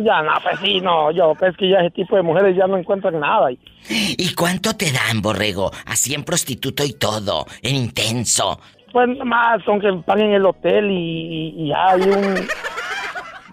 ya, 0.05 0.23
no, 0.23 0.33
pues 0.43 0.61
sí, 0.61 0.81
no, 0.83 1.11
yo, 1.11 1.35
pues 1.39 1.57
que 1.57 1.71
ya 1.71 1.79
ese 1.79 1.91
tipo 1.93 2.15
de 2.17 2.23
mujeres 2.23 2.55
ya 2.57 2.67
no 2.67 2.77
encuentran 2.77 3.19
nada. 3.19 3.51
Y, 3.51 3.59
¿Y 4.19 4.35
cuánto 4.35 4.75
te 4.77 4.93
dan, 4.93 5.23
Borrego? 5.23 5.71
Así 5.87 6.13
en 6.15 6.25
prostituto 6.25 6.85
y 6.85 6.93
todo, 6.93 7.47
en 7.63 7.75
intenso. 7.75 8.61
pues 8.93 9.09
nada 9.09 9.25
más, 9.25 9.65
con 9.65 9.81
que 9.81 9.91
paguen 10.05 10.33
el 10.33 10.45
hotel 10.45 10.91
y, 10.91 10.95
y, 10.95 11.55
y 11.65 11.69
ya 11.69 11.89
hay 11.89 12.03
un... 12.03 12.49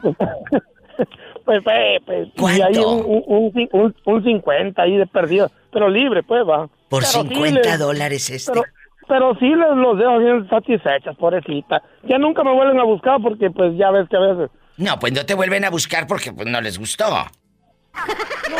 pues, 1.46 1.62
pues, 1.64 2.02
pues, 2.06 2.28
y 2.28 2.40
¿Cuánto? 2.40 2.64
ahí 2.66 2.78
un, 2.78 3.06
un, 3.06 3.24
un, 3.28 3.52
cin- 3.54 3.70
un- 3.72 3.96
un 4.06 4.24
50 4.24 4.82
ahí 4.82 4.98
de 4.98 5.08
perdido, 5.08 5.50
pero 5.72 5.90
libre, 5.90 6.24
pues, 6.24 6.42
va. 6.48 6.68
Por 6.90 7.04
Pero 7.04 7.22
sí 7.24 7.28
50 7.30 7.62
les- 7.62 7.80
dólares 7.80 8.30
este. 8.30 8.52
Pero, 8.52 8.64
pero 9.08 9.36
sí 9.40 9.48
les 9.48 9.76
los 9.76 9.98
dejo 9.98 10.18
bien 10.20 10.48
satisfechas, 10.50 11.16
pobrecita. 11.18 11.82
Ya 12.04 12.18
nunca 12.18 12.44
me 12.44 12.54
vuelven 12.54 12.80
a 12.80 12.84
buscar 12.84 13.22
porque, 13.22 13.50
pues, 13.52 13.76
ya 13.78 13.92
ves 13.92 14.08
que 14.10 14.18
a 14.18 14.20
veces... 14.22 14.50
No, 14.78 15.00
pues 15.00 15.12
no 15.14 15.26
te 15.26 15.34
vuelven 15.34 15.66
a 15.66 15.70
buscar 15.70 16.06
porque 16.08 16.32
pues, 16.34 16.48
no 16.48 16.62
les 16.62 16.78
gustó. 16.78 17.06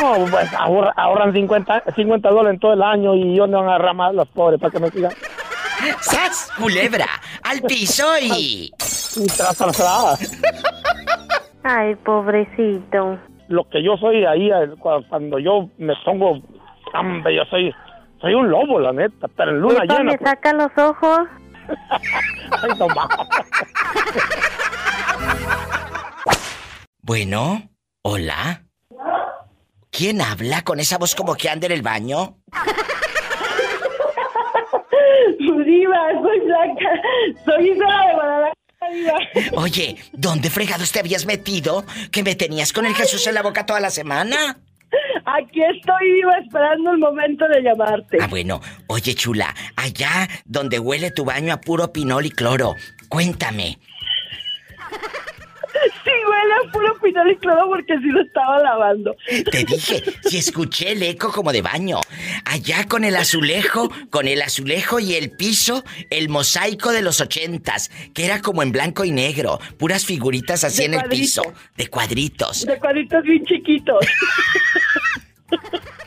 No, 0.00 0.26
pues 0.30 0.52
ahorra- 0.52 0.92
ahorran 0.96 1.32
50, 1.32 1.84
50 1.94 2.28
dólares 2.30 2.54
en 2.54 2.60
todo 2.60 2.72
el 2.72 2.82
año 2.82 3.14
y 3.14 3.36
yo 3.36 3.46
no 3.46 3.60
agarrar 3.60 3.94
más 3.94 4.12
los 4.14 4.26
pobres 4.28 4.58
para 4.60 4.72
que 4.72 4.80
me 4.80 4.90
sigan. 4.90 5.12
¡Sas! 6.00 6.50
Culebra, 6.58 7.06
al 7.44 7.62
piso 7.62 8.04
y... 8.20 8.72
Y 9.16 9.26
tras, 9.28 9.56
tras, 9.56 9.76
tras. 9.76 10.40
Ay, 11.62 11.94
pobrecito. 11.96 13.18
Lo 13.48 13.68
que 13.68 13.82
yo 13.82 13.96
soy 13.96 14.24
ahí, 14.24 14.50
cu- 14.78 15.04
cuando 15.08 15.38
yo 15.38 15.68
me 15.78 15.94
pongo 16.04 16.38
hambre, 16.92 17.34
yo 17.36 17.44
soy, 17.50 17.74
soy 18.20 18.34
un 18.34 18.50
lobo, 18.50 18.78
la 18.80 18.92
neta, 18.92 19.26
pero 19.36 19.50
en 19.52 19.60
luna 19.60 19.80
llena. 19.84 20.04
me 20.04 20.18
pues, 20.18 20.30
saca 20.30 20.52
los 20.52 20.70
ojos. 20.76 21.20
ay. 22.62 22.70
Bueno, 27.02 27.62
hola. 28.02 28.62
¿Quién 29.90 30.20
habla 30.20 30.62
con 30.62 30.78
esa 30.78 30.98
voz 30.98 31.14
como 31.14 31.34
que 31.34 31.48
anda 31.48 31.66
en 31.66 31.72
el 31.72 31.82
baño? 31.82 32.36
Diva, 35.38 36.12
soy 36.22 36.40
Blanca. 36.40 36.90
Soy 37.44 37.70
Isabela 37.70 38.06
de 38.08 38.14
Guadalajara. 38.14 38.52
Oye, 39.52 39.96
¿dónde 40.12 40.50
fregados 40.50 40.92
te 40.92 41.00
habías 41.00 41.26
metido? 41.26 41.84
¿Que 42.10 42.22
me 42.22 42.34
tenías 42.34 42.72
con 42.72 42.86
el 42.86 42.94
Jesús 42.94 43.26
en 43.26 43.34
la 43.34 43.42
boca 43.42 43.66
toda 43.66 43.80
la 43.80 43.90
semana? 43.90 44.58
Aquí 45.24 45.62
estoy, 45.62 46.12
Diva, 46.14 46.38
esperando 46.38 46.92
el 46.92 46.98
momento 46.98 47.46
de 47.48 47.60
llamarte. 47.60 48.18
Ah, 48.20 48.26
bueno. 48.28 48.60
Oye, 48.86 49.14
chula, 49.14 49.54
allá 49.76 50.28
donde 50.46 50.78
huele 50.78 51.10
tu 51.10 51.24
baño 51.24 51.52
a 51.52 51.60
puro 51.60 51.92
pinol 51.92 52.24
y 52.24 52.30
cloro, 52.30 52.74
cuéntame. 53.08 53.78
Huele 56.38 56.54
a 56.54 56.72
puro 56.72 56.98
pinol 57.00 57.30
y 57.30 57.36
cloro 57.36 57.68
porque 57.68 57.98
sí 57.98 58.06
lo 58.06 58.22
estaba 58.22 58.58
lavando. 58.60 59.16
Te 59.50 59.64
dije, 59.64 60.02
si 60.22 60.38
escuché 60.38 60.92
el 60.92 61.02
eco 61.02 61.32
como 61.32 61.52
de 61.52 61.62
baño. 61.62 62.00
Allá 62.44 62.86
con 62.86 63.04
el 63.04 63.16
azulejo, 63.16 63.90
con 64.10 64.28
el 64.28 64.42
azulejo 64.42 65.00
y 65.00 65.14
el 65.14 65.30
piso, 65.30 65.84
el 66.10 66.28
mosaico 66.28 66.92
de 66.92 67.02
los 67.02 67.20
ochentas, 67.20 67.90
que 68.14 68.24
era 68.24 68.40
como 68.40 68.62
en 68.62 68.72
blanco 68.72 69.04
y 69.04 69.10
negro, 69.10 69.58
puras 69.78 70.04
figuritas 70.04 70.64
así 70.64 70.78
De 70.78 70.84
en 70.86 70.94
el 70.94 71.08
piso, 71.08 71.42
de 71.76 71.88
cuadritos, 71.88 72.64
De 72.66 72.78
cuadritos 72.78 73.22
bien 73.22 73.44
chiquitos. 73.44 74.06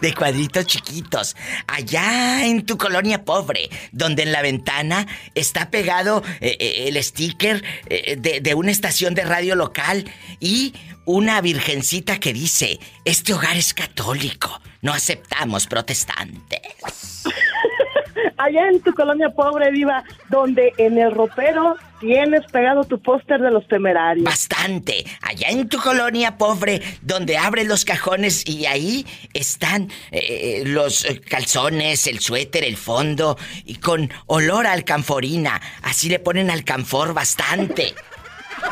de 0.00 0.14
cuadritos 0.14 0.66
chiquitos. 0.66 1.36
Allá 1.66 2.46
en 2.46 2.64
tu 2.64 2.76
colonia 2.78 3.24
pobre, 3.24 3.70
donde 3.92 4.22
en 4.22 4.32
la 4.32 4.42
ventana 4.42 5.06
está 5.34 5.70
pegado 5.70 6.22
eh, 6.40 6.56
eh, 6.58 6.84
el 6.88 7.02
sticker 7.02 7.62
eh, 7.88 8.16
de, 8.16 8.40
de 8.40 8.54
una 8.54 8.70
estación 8.70 9.14
de 9.14 9.24
radio 9.24 9.54
local 9.54 10.04
y 10.40 10.74
una 11.04 11.40
virgencita 11.40 12.20
que 12.20 12.32
dice, 12.32 12.78
este 13.04 13.34
hogar 13.34 13.56
es 13.56 13.74
católico, 13.74 14.60
no 14.82 14.92
aceptamos 14.92 15.66
protestantes. 15.66 17.24
Allá 18.38 18.68
en 18.68 18.80
tu 18.80 18.92
colonia 18.94 19.30
pobre, 19.30 19.70
Diva, 19.70 20.04
donde 20.28 20.72
en 20.78 20.98
el 20.98 21.12
ropero 21.12 21.76
tienes 22.02 22.44
pegado 22.50 22.82
tu 22.84 23.00
póster 23.00 23.40
de 23.40 23.50
los 23.50 23.66
temerarios. 23.68 24.24
Bastante. 24.24 25.04
Allá 25.22 25.48
en 25.48 25.68
tu 25.68 25.78
colonia 25.78 26.36
pobre, 26.36 26.82
donde 27.00 27.38
abres 27.38 27.68
los 27.68 27.84
cajones 27.84 28.46
y 28.46 28.66
ahí 28.66 29.06
están 29.32 29.88
eh, 30.10 30.64
los 30.66 31.04
eh, 31.04 31.20
calzones, 31.20 32.08
el 32.08 32.18
suéter, 32.18 32.64
el 32.64 32.76
fondo, 32.76 33.38
y 33.64 33.76
con 33.76 34.10
olor 34.26 34.66
a 34.66 34.72
alcanforina. 34.72 35.60
Así 35.82 36.08
le 36.08 36.18
ponen 36.18 36.50
alcanfor 36.50 37.14
bastante. 37.14 37.94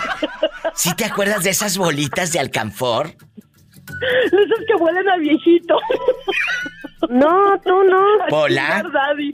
¿Sí 0.75 0.95
te 0.97 1.05
acuerdas 1.05 1.45
de 1.45 1.51
esas 1.51 1.79
bolitas 1.79 2.33
de 2.33 2.41
alcanfor? 2.41 3.07
Esos 3.07 4.65
que 4.67 4.75
huelen 4.75 5.09
a 5.09 5.17
viejito. 5.19 5.79
No, 7.09 7.59
tú 7.65 7.83
no. 7.85 8.05
Pola. 8.29 8.83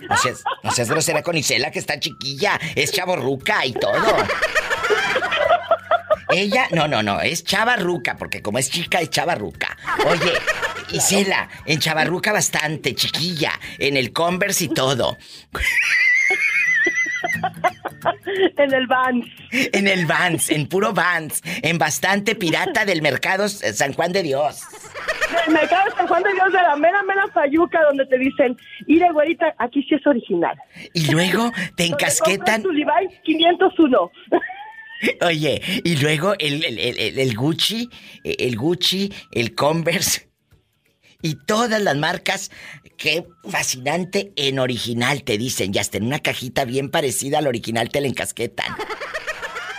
No 0.08 0.16
seas, 0.16 0.44
no 0.62 0.70
seas 0.70 0.88
grosera 0.88 1.22
con 1.22 1.36
Isela, 1.36 1.70
que 1.70 1.78
está 1.78 1.98
chiquilla. 1.98 2.58
Es 2.74 2.92
chaborruca 2.92 3.66
y 3.66 3.72
todo. 3.72 4.16
Ella, 6.28 6.68
no, 6.72 6.88
no, 6.88 7.02
no, 7.02 7.20
es 7.20 7.44
chavarruca, 7.44 8.16
porque 8.16 8.42
como 8.42 8.58
es 8.58 8.70
chica, 8.70 9.00
es 9.00 9.10
chavarruca. 9.10 9.76
Oye, 10.06 10.32
Isela, 10.90 11.48
en 11.64 11.78
chavarruca 11.78 12.32
bastante, 12.32 12.94
chiquilla, 12.94 13.52
en 13.78 13.96
el 13.96 14.12
Converse 14.12 14.64
y 14.64 14.68
todo. 14.68 15.16
En 18.58 18.72
el 18.74 18.86
van. 18.86 19.22
En 19.50 19.88
el 19.88 20.06
Vans, 20.06 20.50
en 20.50 20.66
puro 20.68 20.92
Vans, 20.92 21.42
en 21.62 21.78
bastante 21.78 22.34
pirata 22.34 22.84
del 22.84 23.00
mercado 23.02 23.48
San 23.48 23.92
Juan 23.94 24.12
de 24.12 24.22
Dios. 24.22 24.62
Del 25.44 25.54
mercado 25.54 25.90
San 25.96 26.06
Juan 26.06 26.22
de 26.22 26.32
Dios 26.34 26.52
de 26.52 26.58
la 26.62 26.76
mera, 26.76 27.02
mera 27.02 27.26
fayuca, 27.32 27.80
donde 27.88 28.04
te 28.06 28.18
dicen, 28.18 28.56
mire, 28.86 29.10
güerita, 29.12 29.54
aquí 29.58 29.82
sí 29.88 29.94
es 29.94 30.06
original. 30.06 30.56
Y 30.94 31.10
luego 31.10 31.52
te 31.76 31.86
encasquetan. 31.86 32.62
Tu 32.62 32.72
Levi's 32.72 33.18
501. 33.24 34.10
Oye, 35.22 35.60
y 35.84 35.96
luego 35.96 36.34
el, 36.38 36.64
el- 36.64 36.78
el- 36.78 37.18
el- 37.18 37.36
Gucci, 37.36 37.88
el 38.24 38.56
Gucci, 38.56 39.12
el 39.32 39.54
Converse 39.54 40.25
y 41.22 41.34
todas 41.34 41.80
las 41.82 41.96
marcas. 41.96 42.50
Qué 42.96 43.26
fascinante 43.48 44.32
en 44.36 44.58
original 44.58 45.22
te 45.22 45.36
dicen. 45.38 45.72
Y 45.74 45.78
hasta 45.78 45.98
en 45.98 46.04
una 46.06 46.18
cajita 46.20 46.64
bien 46.64 46.90
parecida 46.90 47.38
al 47.38 47.46
original 47.46 47.88
te 47.90 48.00
la 48.00 48.06
encasquetan. 48.08 48.66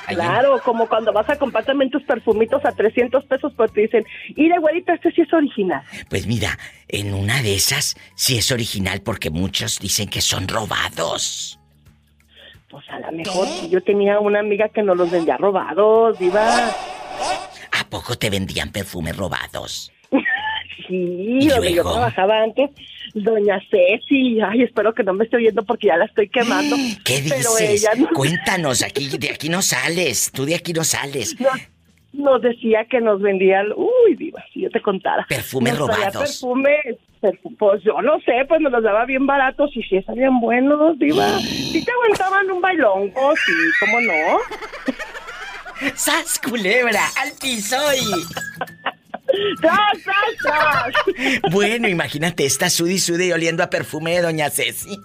En- 0.10 0.16
Claro, 0.16 0.62
como 0.64 0.88
cuando 0.88 1.12
vas 1.12 1.30
a 1.30 1.38
comprar 1.38 1.66
también 1.66 1.92
tus 1.92 2.02
perfumitos 2.04 2.64
a 2.64 2.72
300 2.72 3.26
pesos, 3.26 3.52
pues 3.58 3.74
te 3.74 3.82
dicen, 3.82 4.06
mire, 4.38 4.58
güerita, 4.58 4.94
este 4.94 5.12
sí 5.12 5.22
es 5.22 5.34
original. 5.34 5.82
Pues 6.10 6.28
mira, 6.28 6.58
en 6.88 7.14
una 7.14 7.42
de 7.42 7.56
esas 7.56 7.98
sí 8.16 8.38
es 8.38 8.50
original 8.54 9.02
porque 9.02 9.30
muchos 9.32 9.80
dicen 9.80 10.08
que 10.08 10.22
son 10.22 10.48
robados. 10.48 11.60
Pues 12.70 12.86
a 12.90 13.00
lo 13.00 13.12
mejor 13.12 13.48
si 13.50 13.70
yo 13.70 13.82
tenía 13.84 14.20
una 14.22 14.40
amiga 14.40 14.70
que 14.70 14.82
nos 14.82 14.96
los 14.96 15.12
vendía 15.12 15.36
robados, 15.38 16.22
iba. 16.22 16.70
¿A 16.70 17.90
poco 17.90 18.16
te 18.18 18.30
vendían 18.30 18.72
perfumes 18.72 19.16
robados? 19.18 19.92
Sí, 20.88 21.38
¿Y 21.42 21.48
donde 21.48 21.74
yo 21.74 21.84
trabajaba 21.84 22.44
antes, 22.44 22.70
doña 23.14 23.60
Ceci, 23.70 24.40
ay, 24.42 24.64
espero 24.64 24.94
que 24.94 25.04
no 25.04 25.14
me 25.14 25.26
esté 25.26 25.38
oyendo 25.38 25.64
porque 25.64 25.88
ya 25.88 25.98
la 25.98 26.06
estoy 26.06 26.30
quemando. 26.30 26.76
¿Qué 27.04 27.24
Pero 27.28 27.36
dices? 27.38 27.84
ella 27.84 27.92
no- 27.98 28.10
Cuéntanos, 28.14 28.84
aquí, 28.84 29.10
de 29.18 29.30
aquí 29.32 29.50
no 29.50 29.62
sales. 29.62 30.32
Tú 30.34 30.46
de 30.46 30.56
aquí 30.56 30.74
no 30.74 30.84
sales. 30.84 31.36
nos, 31.40 31.52
nos 32.14 32.42
decía 32.42 32.86
que 32.90 33.02
nos 33.02 33.22
vendían, 33.22 33.68
uy, 33.76 34.16
diva, 34.16 34.44
si 34.54 34.62
yo 34.62 34.70
te 34.70 34.82
contara. 34.82 35.26
Perfumes 35.28 35.74
Nos 35.78 35.80
robados. 35.88 36.18
Perfumes, 36.24 36.96
perfu- 37.22 37.56
pues 37.58 37.84
yo 37.84 38.02
no 38.02 38.20
sé, 38.22 38.46
pues 38.48 38.62
nos 38.62 38.72
los 38.72 38.84
daba 38.84 39.06
bien 39.06 39.26
baratos 39.28 39.70
y 39.76 39.84
sí 39.84 40.02
salían 40.04 40.40
buenos, 40.40 40.98
diva. 41.00 41.28
Sí 41.40 41.84
te 41.84 41.92
aguantaban 41.92 42.50
un 42.50 42.62
bailongo, 42.62 43.34
sí, 43.46 43.52
¿cómo 43.82 44.00
no? 44.02 45.84
¡Sas, 45.96 46.40
culebra! 46.40 47.02
¡Al 47.22 47.34
piso 47.40 47.76
y... 47.94 48.97
¡Tras, 49.62 50.04
tras, 50.04 50.38
tras! 50.42 51.52
Bueno, 51.52 51.88
imagínate, 51.88 52.46
está 52.46 52.70
sudi 52.70 53.00
sudi 53.00 53.32
oliendo 53.32 53.64
a 53.64 53.70
perfume 53.70 54.16
de 54.16 54.22
Doña 54.22 54.50
Ceci. 54.50 55.00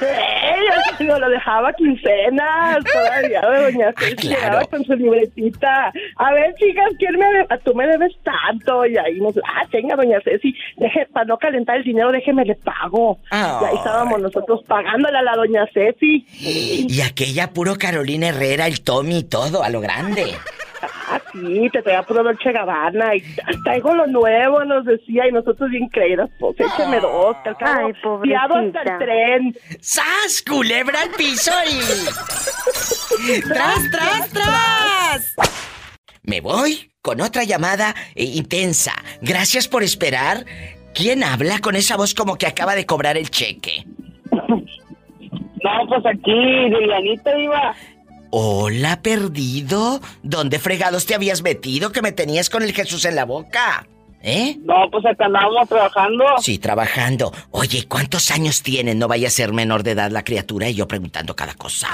Ella 0.00 0.96
no 1.00 1.18
lo 1.18 1.28
dejaba 1.28 1.72
quincenas 1.72 2.84
todavía 2.84 3.40
de 3.40 3.62
doña 3.62 3.92
Ceci 3.98 4.16
claro. 4.16 4.40
llegaba 4.40 4.64
con 4.66 4.84
su 4.84 4.94
libretita. 4.94 5.92
A 6.16 6.32
ver, 6.32 6.54
chicas, 6.54 6.86
¿quién 6.98 7.18
me 7.18 7.26
debe? 7.26 7.46
Tú 7.64 7.74
me 7.74 7.86
debes 7.86 8.12
tanto. 8.22 8.86
Y 8.86 8.96
ahí 8.96 9.20
nos, 9.20 9.36
ah, 9.38 9.66
tenga, 9.70 9.96
doña 9.96 10.20
Ceci, 10.22 10.54
deje, 10.76 11.06
para 11.12 11.26
no 11.26 11.38
calentar 11.38 11.76
el 11.76 11.84
dinero, 11.84 12.12
déjeme 12.12 12.44
le 12.44 12.54
pago. 12.54 13.18
Ay. 13.30 13.50
Y 13.60 13.64
ahí 13.64 13.76
estábamos 13.76 14.20
nosotros 14.20 14.60
pagándole 14.66 15.18
a 15.18 15.22
la 15.22 15.34
doña 15.34 15.66
Ceci. 15.72 16.24
Y 16.38 17.00
aquella 17.00 17.50
puro 17.50 17.76
Carolina 17.76 18.28
Herrera, 18.28 18.66
el 18.66 18.82
Tommy 18.82 19.18
y 19.18 19.24
todo, 19.24 19.62
a 19.62 19.68
lo 19.68 19.80
grande. 19.80 20.34
Ah, 20.82 21.20
sí, 21.32 21.68
te 21.72 21.82
traía 21.82 22.02
puro 22.02 22.22
Dolce 22.22 22.52
Gabbana 22.52 23.14
y 23.16 23.22
traigo 23.64 23.94
lo 23.94 24.06
nuevo, 24.06 24.64
nos 24.64 24.84
decía, 24.84 25.26
y 25.26 25.32
nosotros 25.32 25.70
bien 25.70 25.88
creídas, 25.88 26.30
pues 26.38 26.56
écheme 26.58 27.00
dos, 27.00 27.36
que 27.42 27.48
al 27.48 27.56
cabo, 27.56 27.86
Ay, 27.86 27.92
fiado 28.22 28.54
hasta 28.56 28.82
el 28.82 28.98
tren. 28.98 29.56
¡Sas, 29.80 30.44
culebra 30.46 31.02
al 31.02 31.10
piso 31.10 31.52
y... 31.66 33.40
¡Tras, 33.42 33.90
tras, 33.90 34.30
tras! 34.30 35.34
Me 36.22 36.40
voy 36.40 36.92
con 37.02 37.20
otra 37.20 37.44
llamada 37.44 37.94
eh, 38.14 38.24
intensa. 38.24 38.92
Gracias 39.22 39.66
por 39.66 39.82
esperar. 39.82 40.44
¿Quién 40.94 41.24
habla 41.24 41.58
con 41.60 41.74
esa 41.74 41.96
voz 41.96 42.14
como 42.14 42.36
que 42.36 42.46
acaba 42.46 42.74
de 42.74 42.86
cobrar 42.86 43.16
el 43.16 43.30
cheque? 43.30 43.84
No, 45.60 45.88
pues 45.88 46.06
aquí, 46.06 46.30
Lilianita 46.30 47.36
iba. 47.36 47.74
Hola, 48.30 49.00
perdido. 49.02 50.00
¿Dónde 50.22 50.58
fregados 50.58 51.06
te 51.06 51.14
habías 51.14 51.42
metido 51.42 51.92
que 51.92 52.02
me 52.02 52.12
tenías 52.12 52.50
con 52.50 52.62
el 52.62 52.72
Jesús 52.72 53.04
en 53.04 53.16
la 53.16 53.24
boca? 53.24 53.86
¿Eh? 54.22 54.56
No, 54.64 54.90
pues 54.90 55.06
acá 55.06 55.26
andábamos 55.26 55.68
trabajando. 55.68 56.24
Sí, 56.38 56.58
trabajando. 56.58 57.32
Oye, 57.52 57.86
¿cuántos 57.88 58.30
años 58.30 58.62
tienen? 58.62 58.98
No 58.98 59.08
vaya 59.08 59.28
a 59.28 59.30
ser 59.30 59.52
menor 59.52 59.82
de 59.82 59.92
edad 59.92 60.10
la 60.10 60.24
criatura 60.24 60.68
y 60.68 60.74
yo 60.74 60.88
preguntando 60.88 61.34
cada 61.36 61.54
cosa. 61.54 61.88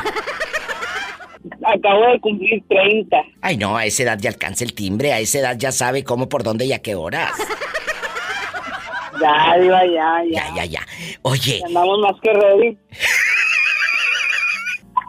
Acabo 1.63 2.07
de 2.13 2.21
cumplir 2.21 2.63
30. 2.69 3.17
Ay, 3.43 3.57
no, 3.59 3.77
a 3.77 3.85
esa 3.85 4.03
edad 4.05 4.19
ya 4.19 4.31
alcanza 4.31 4.65
el 4.65 4.75
timbre, 4.75 5.13
a 5.13 5.21
esa 5.21 5.39
edad 5.39 5.57
ya 5.59 5.71
sabe 5.71 6.03
cómo, 6.03 6.29
por 6.29 6.43
dónde 6.43 6.65
y 6.65 6.73
a 6.73 6.81
qué 6.81 6.95
horas. 6.95 7.33
Ya, 9.21 9.57
Diva, 9.61 9.85
ya, 9.87 10.23
ya. 10.31 10.49
Ya, 10.49 10.55
ya, 10.57 10.65
ya. 10.65 10.81
Oye, 11.23 11.63
Andamos 11.65 11.99
más 12.01 12.21
que 12.21 12.33
ready. 12.33 12.79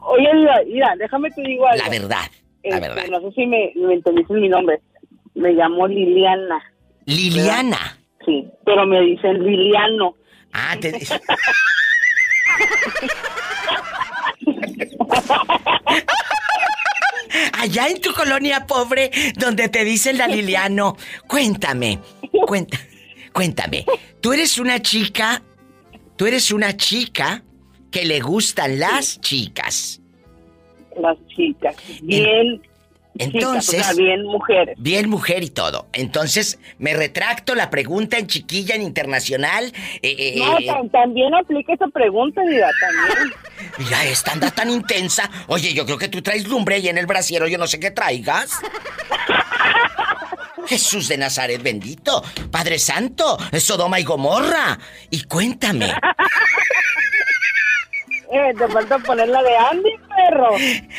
Oye, 0.08 0.30
Diva, 0.36 0.56
mira, 0.68 0.94
déjame 0.98 1.30
te 1.32 1.42
digo 1.42 1.68
algo. 1.68 1.84
la 1.84 1.90
verdad, 1.90 2.26
la 2.64 2.70
Este, 2.78 2.80
verdad. 2.88 3.04
No 3.10 3.22
sé 3.22 3.32
si 3.36 3.46
me, 3.48 3.72
me 3.76 3.94
entendiste 3.96 4.34
mi 4.34 4.50
nombre. 4.50 4.80
Me 5.34 5.52
llamo 5.54 5.88
Liliana. 5.88 6.62
Liliana. 7.06 7.98
Sí, 8.26 8.48
pero 8.66 8.86
me 8.86 9.02
dicen 9.02 9.44
Liliano. 9.44 10.16
Ah, 10.54 10.76
te... 10.80 10.92
Allá 17.54 17.88
en 17.88 18.00
tu 18.02 18.14
colonia 18.14 18.66
pobre, 18.66 19.12
donde 19.38 19.68
te 19.70 19.84
dicen 19.84 20.18
la 20.18 20.28
Liliano, 20.28 20.96
cuéntame, 21.28 22.00
cuenta, 22.46 22.78
cuéntame. 23.34 23.86
Tú 24.22 24.32
eres 24.34 24.58
una 24.58 24.82
chica, 24.82 25.42
tú 26.16 26.28
eres 26.28 26.52
una 26.52 26.78
chica 26.78 27.44
que 27.96 28.04
le 28.04 28.20
gustan 28.20 28.78
las 28.78 29.22
chicas. 29.22 30.02
Las 31.02 31.16
chicas. 31.34 31.78
Bien. 32.02 32.62
Entonces, 33.18 33.70
chicas, 33.70 33.70
o 33.70 33.94
sea, 33.96 34.06
bien 34.06 34.24
mujeres. 34.24 34.76
Bien 34.78 35.10
mujer 35.10 35.44
y 35.44 35.50
todo. 35.50 35.88
Entonces, 35.94 36.60
me 36.78 36.94
retracto 36.94 37.56
la 37.56 37.70
pregunta 37.70 38.18
en 38.18 38.28
chiquilla, 38.28 38.76
en 38.76 38.82
internacional. 38.82 39.72
eh, 40.02 40.16
eh, 40.20 40.36
No, 40.40 40.58
eh, 40.60 40.66
tam- 40.68 40.92
también 40.92 41.34
aplica 41.34 41.72
esa 41.74 41.88
pregunta, 41.88 42.42
Diva, 42.42 42.68
también. 42.82 43.34
Mira, 43.78 44.04
esta 44.04 44.34
anda 44.34 44.52
tan 44.52 44.70
intensa. 44.70 45.30
Oye, 45.48 45.74
yo 45.74 45.86
creo 45.86 45.98
que 45.98 46.10
tú 46.10 46.22
traes 46.22 46.46
lumbre 46.50 46.76
ahí 46.76 46.90
en 46.90 46.98
el 46.98 47.06
brasiero, 47.06 47.48
yo 47.48 47.58
no 47.58 47.68
sé 47.68 47.80
qué 47.80 47.92
traigas. 47.92 48.52
Jesús 50.68 51.08
de 51.08 51.18
Nazaret 51.18 51.62
bendito, 51.64 52.22
Padre 52.52 52.80
Santo, 52.80 53.38
Sodoma 53.58 53.98
y 54.00 54.04
Gomorra. 54.04 54.78
Y 55.12 55.22
cuéntame, 55.24 55.88
Eh, 58.32 58.54
te 58.58 58.68
falta 58.68 58.98
poner 59.00 59.28
la 59.30 59.42
de 59.44 59.56
Andy, 59.56 59.90
perro. 60.16 60.50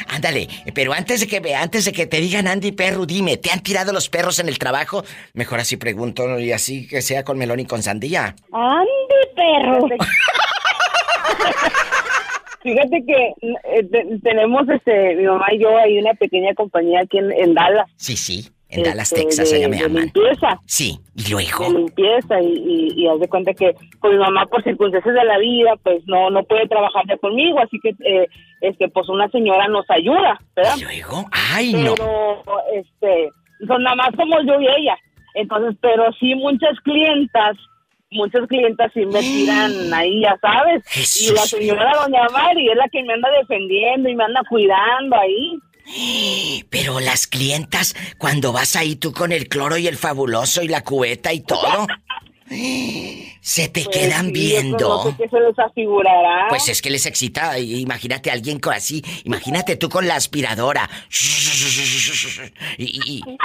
ándale, 0.09 0.49
pero 0.75 0.93
antes 0.93 1.21
de 1.21 1.27
que 1.27 1.55
antes 1.55 1.85
de 1.85 1.93
que 1.93 2.07
te 2.07 2.19
digan 2.19 2.47
Andy 2.47 2.73
perro, 2.73 3.05
dime, 3.07 3.37
¿te 3.37 3.51
han 3.51 3.63
tirado 3.63 3.93
los 3.93 4.09
perros 4.09 4.39
en 4.39 4.49
el 4.49 4.59
trabajo? 4.59 5.05
Mejor 5.35 5.61
así 5.61 5.77
pregunto 5.77 6.39
y 6.39 6.53
así 6.53 6.87
que 6.89 7.03
sea 7.03 7.25
con 7.25 7.37
melón 7.39 7.61
y 7.61 7.67
con 7.67 7.83
sandía. 7.83 8.35
Andy, 8.53 9.35
perro. 9.35 9.89
Fíjate 12.63 13.05
que 13.07 13.33
eh, 13.43 13.85
te- 13.93 14.19
tenemos, 14.25 14.69
este, 14.69 15.15
mi 15.15 15.25
mamá 15.25 15.47
y 15.53 15.61
yo, 15.61 15.77
hay 15.79 15.99
una 15.99 16.15
pequeña 16.15 16.53
compañía 16.55 17.01
aquí 17.03 17.19
en, 17.19 17.31
en 17.31 17.55
Dallas. 17.55 17.87
Sí, 17.97 18.17
sí, 18.17 18.49
en 18.69 18.83
Dallas, 18.83 19.13
este, 19.13 19.25
Texas, 19.25 19.51
de- 19.51 19.57
allá 19.59 19.69
me 19.69 19.77
de 19.79 19.85
aman. 19.85 20.03
limpieza. 20.05 20.59
Sí, 20.67 20.99
y 21.15 21.23
de 21.25 21.31
luego. 21.31 21.71
limpieza 21.73 22.41
y, 22.41 22.47
y, 22.97 23.03
y 23.03 23.07
haz 23.09 23.21
de 23.21 23.29
cuenta 23.29 23.55
que 23.55 23.75
pues 24.01 24.13
mi 24.15 24.19
mamá 24.19 24.45
por 24.47 24.63
circunstancias 24.65 25.15
de 25.15 25.25
la 25.25 25.39
vida 25.39 25.75
pues 25.83 26.03
no 26.07 26.31
no 26.31 26.43
puede 26.45 26.67
trabajar 26.69 27.05
ya 27.09 27.17
conmigo 27.19 27.59
así 27.61 27.79
que 27.81 27.91
eh, 28.05 28.27
este 28.61 28.89
pues 28.89 29.09
una 29.09 29.29
señora 29.31 29.69
nos 29.69 29.89
ayuda 29.91 30.39
¿verdad? 30.57 30.75
¿Y 30.79 30.83
luego? 30.83 31.25
¡Ay, 31.33 31.73
no! 31.75 31.95
pero 31.95 32.43
este 32.75 33.31
son 33.67 33.83
nada 33.85 33.97
más 33.97 34.11
somos 34.17 34.41
yo 34.47 34.61
y 34.61 34.67
ella 34.67 34.97
entonces 35.35 35.77
pero 35.81 36.13
sí 36.19 36.35
muchas 36.35 36.79
clientas 36.81 37.57
muchas 38.11 38.47
clientas 38.49 38.91
sí 38.95 39.05
me 39.07 39.21
tiran 39.21 39.73
ahí 39.95 40.21
ya 40.23 40.37
sabes 40.41 40.83
y 41.21 41.33
la 41.35 41.41
señora 41.43 41.93
doña 42.03 42.23
Mari 42.33 42.69
es 42.69 42.77
la 42.77 42.89
que 42.89 43.03
me 43.05 43.15
anda 43.15 43.29
defendiendo 43.39 44.09
y 44.09 44.15
me 44.17 44.25
anda 44.25 44.41
cuidando 44.49 45.17
ahí 45.17 45.57
Pero 46.71 47.01
las 47.01 47.27
clientas, 47.27 47.95
cuando 48.19 48.53
vas 48.53 48.75
ahí 48.77 48.97
tú 48.97 49.13
con 49.13 49.33
el 49.33 49.49
cloro 49.49 49.77
y 49.79 49.87
el 49.87 49.97
fabuloso 49.97 50.63
y 50.63 50.69
la 50.69 50.83
cubeta 50.83 51.33
y 51.33 51.41
todo, 51.41 51.87
se 53.41 53.69
te 53.69 53.85
Pues 53.85 53.97
quedan 53.97 54.27
sí, 54.27 54.33
viendo. 54.33 54.89
no 54.89 55.03
sé 55.11 55.17
qué 55.17 55.29
se 55.29 55.41
les 55.41 55.59
afigurará 55.59 56.47
Pues 56.49 56.69
es 56.69 56.81
que 56.83 56.91
les 56.91 57.05
excita, 57.07 57.59
imagínate 57.59 58.31
a 58.31 58.35
alguien 58.35 58.61
así, 58.73 59.05
imagínate 59.25 59.77
tú 59.77 59.89
con 59.89 60.07
la 60.09 60.17
aspiradora. 60.17 60.89
Y, 62.79 63.23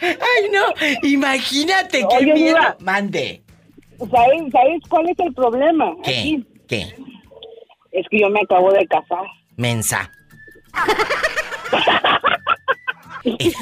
Ay, 0.00 0.50
no, 0.52 0.62
imagínate 1.02 2.06
qué 2.08 2.16
Oye, 2.16 2.32
miedo. 2.34 2.56
Diva. 2.58 2.76
Mande. 2.80 3.42
¿Sabes, 3.98 4.52
¿Sabes 4.52 4.80
cuál 4.88 5.08
es 5.08 5.18
el 5.18 5.34
problema? 5.34 5.94
¿Qué? 6.04 6.10
Aquí 6.18 6.46
¿Qué? 6.68 6.82
es 7.92 8.06
que 8.10 8.20
yo 8.20 8.28
me 8.30 8.40
acabo 8.40 8.70
de 8.72 8.86
casar. 8.86 9.24
Mensa. 9.56 10.10
Eh, 13.24 13.52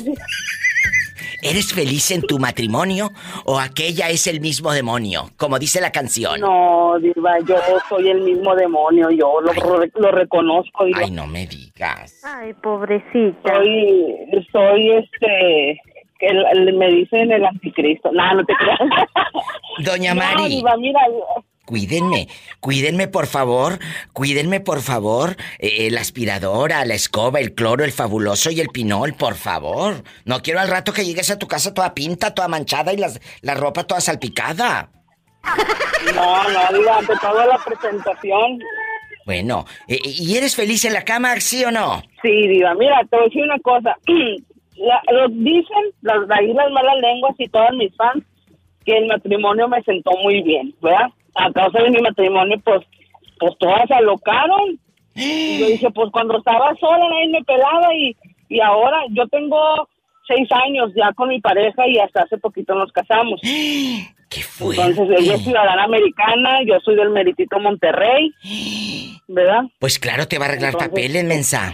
¿Eres 1.42 1.72
feliz 1.72 2.10
en 2.10 2.22
tu 2.22 2.38
matrimonio 2.38 3.10
o 3.44 3.58
aquella 3.60 4.08
es 4.08 4.26
el 4.26 4.40
mismo 4.40 4.72
demonio? 4.72 5.30
Como 5.36 5.58
dice 5.58 5.80
la 5.80 5.92
canción. 5.92 6.40
No, 6.40 6.98
Diva, 6.98 7.38
yo 7.46 7.56
soy 7.88 8.08
el 8.08 8.22
mismo 8.22 8.54
demonio, 8.56 9.10
yo 9.10 9.40
lo, 9.40 9.52
re- 9.52 9.92
lo 9.94 10.10
reconozco. 10.10 10.84
Diva. 10.86 11.00
Ay, 11.04 11.10
no 11.10 11.26
me 11.26 11.46
digas. 11.46 12.20
Ay, 12.24 12.52
pobrecita. 12.54 13.54
Soy, 13.54 14.16
soy 14.50 14.90
este, 14.92 15.80
que 16.18 16.26
el- 16.26 16.44
el- 16.52 16.74
me 16.74 16.88
dicen 16.90 17.30
el 17.32 17.44
anticristo. 17.44 18.10
No, 18.12 18.34
no 18.34 18.44
te 18.44 18.54
creas. 18.54 18.78
Doña 19.78 20.14
No, 20.14 20.20
Mari, 20.20 20.48
Diva, 20.48 20.76
mira, 20.78 21.00
cuídenme, 21.66 22.28
cuídenme 22.60 23.08
por 23.08 23.26
favor, 23.26 23.78
cuídenme 24.12 24.60
por 24.60 24.80
favor, 24.80 25.36
eh, 25.58 25.90
la 25.90 26.00
aspiradora, 26.00 26.84
la 26.84 26.94
escoba, 26.94 27.40
el 27.40 27.54
cloro, 27.54 27.84
el 27.84 27.92
fabuloso 27.92 28.50
y 28.50 28.60
el 28.60 28.68
pinol, 28.68 29.14
por 29.14 29.34
favor. 29.34 30.02
No 30.24 30.42
quiero 30.42 30.60
al 30.60 30.68
rato 30.68 30.92
que 30.92 31.04
llegues 31.04 31.30
a 31.30 31.38
tu 31.38 31.46
casa 31.48 31.74
toda 31.74 31.92
pinta, 31.94 32.34
toda 32.34 32.48
manchada 32.48 32.92
y 32.92 32.96
las, 32.96 33.20
la 33.42 33.54
ropa 33.54 33.84
toda 33.84 34.00
salpicada. 34.00 34.90
no, 36.14 36.42
no, 36.50 36.78
Diva, 36.78 36.98
ante 36.98 37.14
todo 37.20 37.46
la 37.46 37.58
presentación. 37.58 38.58
Bueno, 39.26 39.64
eh, 39.88 39.98
¿y 40.04 40.36
eres 40.36 40.54
feliz 40.54 40.84
en 40.84 40.92
la 40.92 41.02
cama, 41.04 41.38
sí 41.40 41.64
o 41.64 41.70
no? 41.72 42.00
Sí, 42.22 42.46
Diva, 42.48 42.74
mira, 42.74 43.00
te 43.10 43.16
voy 43.16 43.22
a 43.26 43.28
decir 43.28 43.42
una 43.42 43.58
cosa. 43.58 43.96
La- 44.78 45.02
lo 45.12 45.28
dicen 45.28 45.84
las, 46.02 46.18
ahí 46.30 46.52
las 46.52 46.70
malas 46.70 46.96
lenguas 47.00 47.34
y 47.38 47.48
todas 47.48 47.72
mis 47.74 47.94
fans 47.96 48.24
que 48.84 48.96
el 48.98 49.06
matrimonio 49.06 49.68
me 49.68 49.82
sentó 49.82 50.10
muy 50.22 50.42
bien, 50.42 50.74
¿verdad? 50.80 51.08
A 51.34 51.50
causa 51.52 51.80
de 51.82 51.90
mi 51.90 52.00
matrimonio, 52.00 52.56
pues, 52.64 52.82
pues 53.38 53.52
todas 53.58 53.86
se 53.88 53.94
alocaron. 53.94 54.78
Y 55.14 55.58
yo 55.58 55.66
dije, 55.68 55.90
pues 55.90 56.10
cuando 56.12 56.38
estaba 56.38 56.74
sola 56.78 57.08
nadie 57.08 57.28
me 57.28 57.42
pelaba 57.44 57.92
y, 57.94 58.14
y 58.48 58.60
ahora 58.60 58.98
yo 59.10 59.26
tengo 59.28 59.88
seis 60.28 60.48
años 60.52 60.92
ya 60.94 61.12
con 61.14 61.28
mi 61.30 61.40
pareja 61.40 61.86
y 61.88 61.98
hasta 61.98 62.22
hace 62.22 62.36
poquito 62.38 62.74
nos 62.74 62.92
casamos. 62.92 63.40
¡Qué 64.28 64.42
fuerte! 64.42 64.82
Entonces 64.82 65.20
ella 65.20 65.34
es 65.36 65.44
ciudadana 65.44 65.84
americana, 65.84 66.58
yo 66.66 66.78
soy 66.84 66.96
del 66.96 67.10
Meritito 67.10 67.58
Monterrey, 67.60 68.32
¿verdad? 69.28 69.62
Pues 69.78 69.98
claro, 69.98 70.26
te 70.26 70.38
va 70.38 70.46
a 70.46 70.48
arreglar 70.48 70.72
Entonces- 70.72 70.88
papeles, 70.90 71.24
mensa. 71.24 71.72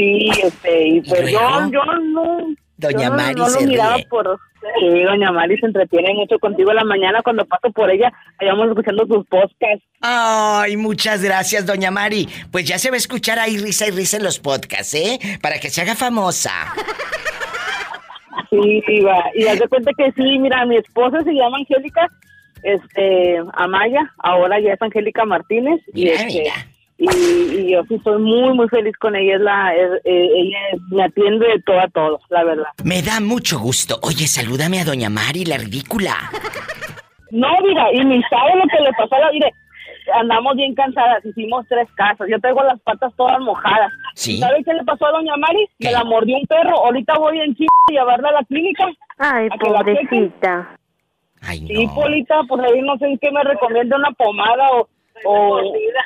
Sí, 0.00 0.30
este, 0.42 0.86
y 0.88 1.00
pues 1.02 1.28
¿Y 1.28 1.32
yo, 1.32 1.40
yo 1.70 1.84
no... 1.84 2.38
Doña 2.78 3.02
yo 3.02 3.10
no- 3.10 3.16
Mari 3.16 3.34
no 3.34 3.44
lo 3.44 3.50
se 3.50 3.66
miraba 3.66 3.96
ríe. 3.96 4.06
por... 4.08 4.38
Sí, 4.78 5.02
doña 5.04 5.32
Mari 5.32 5.58
se 5.58 5.66
entretiene 5.66 6.12
mucho 6.14 6.38
contigo 6.38 6.70
en 6.70 6.76
la 6.76 6.84
mañana 6.84 7.20
cuando 7.22 7.44
paso 7.46 7.70
por 7.72 7.90
ella, 7.90 8.12
allá 8.38 8.52
vamos 8.52 8.68
escuchando 8.68 9.06
tus 9.06 9.26
podcasts. 9.26 9.84
Ay, 10.02 10.76
muchas 10.76 11.22
gracias, 11.22 11.64
doña 11.66 11.90
Mari. 11.90 12.28
Pues 12.50 12.64
ya 12.66 12.78
se 12.78 12.90
va 12.90 12.94
a 12.94 12.98
escuchar 12.98 13.38
ahí 13.38 13.56
risa 13.58 13.86
y 13.88 13.90
risa 13.90 14.16
en 14.18 14.22
los 14.24 14.38
podcasts, 14.38 14.94
¿eh? 14.94 15.18
Para 15.42 15.58
que 15.58 15.68
se 15.70 15.80
haga 15.82 15.94
famosa. 15.94 16.50
Sí, 18.50 18.82
iba. 18.88 19.22
Y 19.34 19.46
haz 19.46 19.58
de 19.60 19.68
cuenta 19.68 19.92
que 19.96 20.12
sí, 20.12 20.38
mira, 20.38 20.64
mi 20.66 20.76
esposa 20.76 21.22
se 21.22 21.32
llama 21.32 21.58
Angélica, 21.58 22.06
este, 22.62 23.38
Amaya, 23.54 24.12
ahora 24.18 24.58
ya 24.60 24.72
es 24.74 24.82
Angélica 24.82 25.24
Martínez. 25.24 25.80
y 25.94 26.08
este, 26.08 26.26
mira. 26.26 26.54
Y, 27.02 27.06
y 27.08 27.72
yo 27.72 27.82
sí 27.88 27.94
estoy 27.94 28.20
muy, 28.20 28.52
muy 28.54 28.68
feliz 28.68 28.94
con 28.98 29.16
ella. 29.16 29.34
Es 29.36 29.40
la, 29.40 29.74
es- 29.74 30.00
eh, 30.04 30.28
ella 30.36 30.58
me 30.90 31.02
atiende 31.04 31.46
de 31.48 31.62
todo 31.62 31.80
a 31.80 31.88
todo, 31.88 32.20
la 32.28 32.44
verdad. 32.44 32.66
Me 32.84 33.00
da 33.00 33.20
mucho 33.20 33.58
gusto. 33.58 33.98
Oye, 34.02 34.26
salúdame 34.26 34.80
a 34.80 34.84
doña 34.84 35.08
Mari, 35.08 35.44
la 35.46 35.56
ridícula. 35.56 36.14
No, 37.30 37.48
mira, 37.66 37.86
y 37.92 38.04
ni 38.04 38.20
sabe 38.24 38.54
lo 38.56 38.64
que 38.64 38.82
le 38.84 38.92
pasó 38.98 39.14
a 39.14 39.20
la 39.20 39.30
vida. 39.30 39.46
Andamos 40.20 40.56
bien 40.56 40.74
cansadas, 40.74 41.24
hicimos 41.24 41.64
tres 41.68 41.88
casas. 41.94 42.26
Yo 42.28 42.38
traigo 42.40 42.62
las 42.64 42.80
patas 42.80 43.12
todas 43.16 43.38
mojadas. 43.40 43.90
Sí. 44.14 44.38
¿Sabes 44.38 44.64
qué 44.64 44.74
le 44.74 44.84
pasó 44.84 45.06
a 45.06 45.12
doña 45.12 45.36
Mari? 45.36 45.66
¿Qué? 45.78 45.86
Me 45.86 45.92
la 45.92 46.04
mordió 46.04 46.36
un 46.36 46.46
perro. 46.46 46.84
Ahorita 46.84 47.14
voy 47.18 47.40
en 47.40 47.54
chinga 47.54 47.68
a 47.88 47.92
llevarla 47.92 48.28
a 48.28 48.32
la 48.32 48.44
clínica. 48.44 48.84
Ay, 49.18 49.48
pobrecita. 49.58 50.76
Ay, 51.42 51.58
Sí, 51.66 51.86
no. 51.86 51.94
Polita, 51.94 52.40
pues 52.48 52.60
ahí 52.64 52.82
no 52.82 52.98
sé 52.98 53.06
en 53.06 53.18
qué 53.18 53.30
me 53.30 53.42
recomienda 53.42 53.96
una 53.96 54.10
pomada 54.10 54.68
o, 54.72 54.88
o 55.24 55.60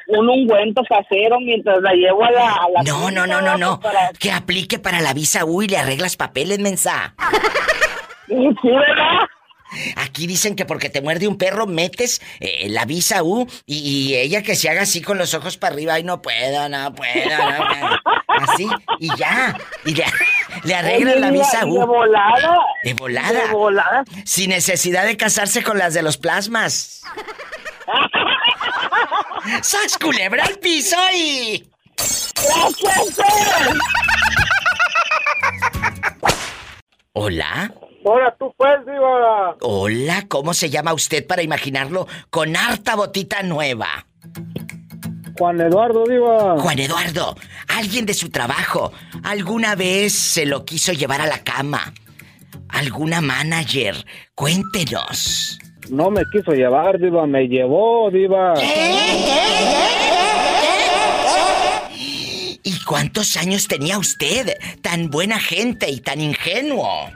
un 0.09 0.29
ungüento 0.29 0.83
casero 0.89 1.39
mientras 1.41 1.81
la 1.83 1.93
llevo 1.93 2.25
a 2.25 2.31
la, 2.31 2.49
a 2.53 2.69
la 2.75 2.83
No, 2.83 3.11
no, 3.11 3.27
no, 3.27 3.41
no, 3.41 3.57
no. 3.57 3.81
pues, 3.81 3.93
para- 3.95 4.11
Que 4.19 4.33
aplique 4.33 4.79
para 4.79 5.01
la 5.01 5.13
visa 5.15 5.45
U 5.45 5.63
y 5.63 5.69
le 5.69 5.79
arreglas 5.79 6.17
papeles, 6.17 6.59
mensa. 6.59 7.15
Sí, 8.29 8.35
¿verdad? 8.63 9.21
Aquí 9.97 10.27
dicen 10.29 10.55
que 10.55 10.65
porque 10.67 10.89
te 10.89 11.03
muerde 11.03 11.27
un 11.27 11.37
perro 11.37 11.67
metes 11.67 12.23
eh, 12.39 12.69
la 12.69 12.85
visa 12.85 13.25
U 13.25 13.47
y, 13.67 13.79
y 14.13 14.15
ella 14.17 14.43
que 14.43 14.55
se 14.55 14.69
haga 14.71 14.83
así 14.83 15.03
con 15.03 15.19
los 15.19 15.35
ojos 15.35 15.57
para 15.57 15.75
arriba. 15.75 15.95
Ay, 15.95 16.05
no 16.05 16.23
puedo, 16.23 16.69
no 16.69 16.95
puedo, 16.95 17.13
no 17.51 17.67
puedo. 17.67 18.01
Así, 18.29 18.69
y 19.01 19.09
ya. 19.17 19.57
Y 19.85 19.95
le, 19.95 20.05
le 20.65 20.75
arreglan 20.75 21.21
la 21.21 21.31
visa 21.33 21.61
y 21.67 21.71
U. 21.71 21.79
De 21.81 21.85
volada. 21.87 22.59
De 22.85 22.95
volada. 22.95 23.47
De 23.47 23.53
volada. 23.53 24.05
Sin 24.25 24.51
necesidad 24.51 25.05
de 25.07 25.17
casarse 25.17 25.63
con 25.65 25.77
las 25.77 25.93
de 25.93 26.03
los 26.03 26.19
plasmas. 26.19 27.03
¡Sas 29.63 29.99
culebra 29.99 30.45
al 30.45 30.59
piso 30.59 30.97
y... 31.15 31.71
Hola. 37.13 37.73
Ahora 38.05 38.37
tú 38.39 38.53
pues, 38.57 38.85
diva. 38.87 39.57
Hola, 39.61 40.25
¿cómo 40.29 40.53
se 40.53 40.69
llama 40.69 40.93
usted 40.93 41.27
para 41.27 41.43
imaginarlo 41.43 42.07
con 42.31 42.57
harta 42.57 42.97
botita 42.97 43.43
nueva? 43.43 44.07
Juan 45.39 45.61
Eduardo, 45.61 46.05
diva. 46.07 46.59
Juan 46.59 46.79
Eduardo, 46.79 47.37
alguien 47.69 48.07
de 48.07 48.15
su 48.15 48.31
trabajo, 48.31 48.93
¿alguna 49.23 49.75
vez 49.75 50.13
se 50.13 50.47
lo 50.47 50.65
quiso 50.65 50.93
llevar 50.93 51.21
a 51.21 51.27
la 51.27 51.43
cama? 51.43 51.93
¿Alguna 52.69 53.21
manager? 53.21 54.05
Cuéntenos. 54.35 55.59
No 55.91 56.11
me 56.11 56.23
quiso 56.33 56.53
llevar, 56.53 56.99
diva. 56.99 57.27
Me 57.27 57.47
llevó, 57.49 58.11
diva. 58.11 58.55
¿Y 62.63 62.81
cuántos 62.85 63.37
años 63.37 63.69
tenía 63.69 63.99
usted? 63.99 64.57
Tan 64.81 65.11
buena 65.11 65.39
gente 65.39 65.91
y 65.91 66.01
tan 66.01 66.21
ingenuo. 66.21 67.11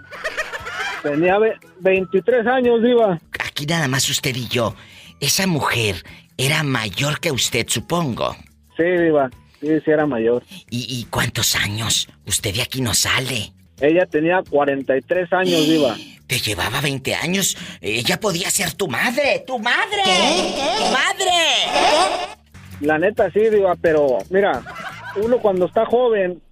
Tenía 1.02 1.38
ve- 1.38 1.56
23 1.80 2.46
años, 2.46 2.82
diva. 2.82 3.18
Aquí 3.44 3.64
nada 3.66 3.88
más 3.88 4.08
usted 4.10 4.34
y 4.36 4.46
yo. 4.48 4.74
Esa 5.20 5.46
mujer 5.46 6.02
era 6.36 6.62
mayor 6.62 7.20
que 7.20 7.32
usted, 7.32 7.66
supongo. 7.68 8.36
Sí, 8.76 8.84
diva. 8.84 9.30
Sí, 9.60 9.68
sí 9.84 9.90
era 9.90 10.06
mayor. 10.06 10.44
¿Y, 10.70 10.86
y 11.00 11.04
cuántos 11.06 11.56
años? 11.56 12.08
Usted 12.26 12.54
de 12.54 12.62
aquí 12.62 12.80
no 12.80 12.94
sale. 12.94 13.52
Ella 13.80 14.06
tenía 14.06 14.42
43 14.48 15.32
años, 15.32 15.66
diva. 15.68 15.96
Te 16.26 16.38
llevaba 16.38 16.80
20 16.80 17.14
años. 17.14 17.56
Ella 17.80 18.20
podía 18.20 18.50
ser 18.50 18.72
tu 18.74 18.88
madre. 18.88 19.44
¡Tu 19.46 19.58
madre! 19.58 20.02
¡Tu 20.78 20.84
madre! 20.92 22.36
La 22.80 22.98
neta 22.98 23.30
sí, 23.30 23.40
diva, 23.40 23.74
pero 23.80 24.18
mira, 24.30 24.62
uno 25.16 25.38
cuando 25.38 25.66
está 25.66 25.86
joven, 25.86 26.42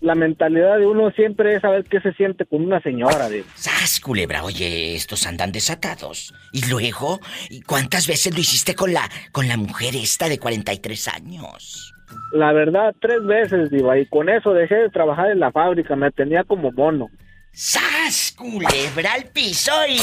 la 0.00 0.14
mentalidad 0.14 0.78
de 0.78 0.86
uno 0.86 1.10
siempre 1.12 1.54
es 1.54 1.62
saber 1.62 1.84
qué 1.84 2.00
se 2.00 2.12
siente 2.12 2.44
con 2.44 2.62
una 2.62 2.80
señora, 2.82 3.28
diva. 3.28 3.46
¡Sas, 3.54 3.98
culebra! 4.00 4.44
Oye, 4.44 4.94
estos 4.94 5.26
andan 5.26 5.52
desatados. 5.52 6.34
¿Y 6.52 6.66
luego? 6.66 7.20
¿Y 7.48 7.62
cuántas 7.62 8.06
veces 8.06 8.34
lo 8.34 8.40
hiciste 8.40 8.74
con 8.74 8.92
la, 8.92 9.08
con 9.32 9.48
la 9.48 9.56
mujer 9.56 9.96
esta 9.96 10.28
de 10.28 10.38
43 10.38 11.08
años? 11.08 11.95
La 12.32 12.52
verdad, 12.52 12.94
tres 13.00 13.24
veces, 13.24 13.70
diva, 13.70 13.98
y 13.98 14.06
con 14.06 14.28
eso 14.28 14.52
dejé 14.52 14.74
de 14.76 14.90
trabajar 14.90 15.30
en 15.30 15.40
la 15.40 15.52
fábrica, 15.52 15.96
me 15.96 16.10
tenía 16.10 16.44
como 16.44 16.72
mono. 16.72 17.08
¡Sas, 17.52 18.34
culebra 18.36 19.14
al 19.14 19.24
piso 19.32 19.72
y... 19.88 19.98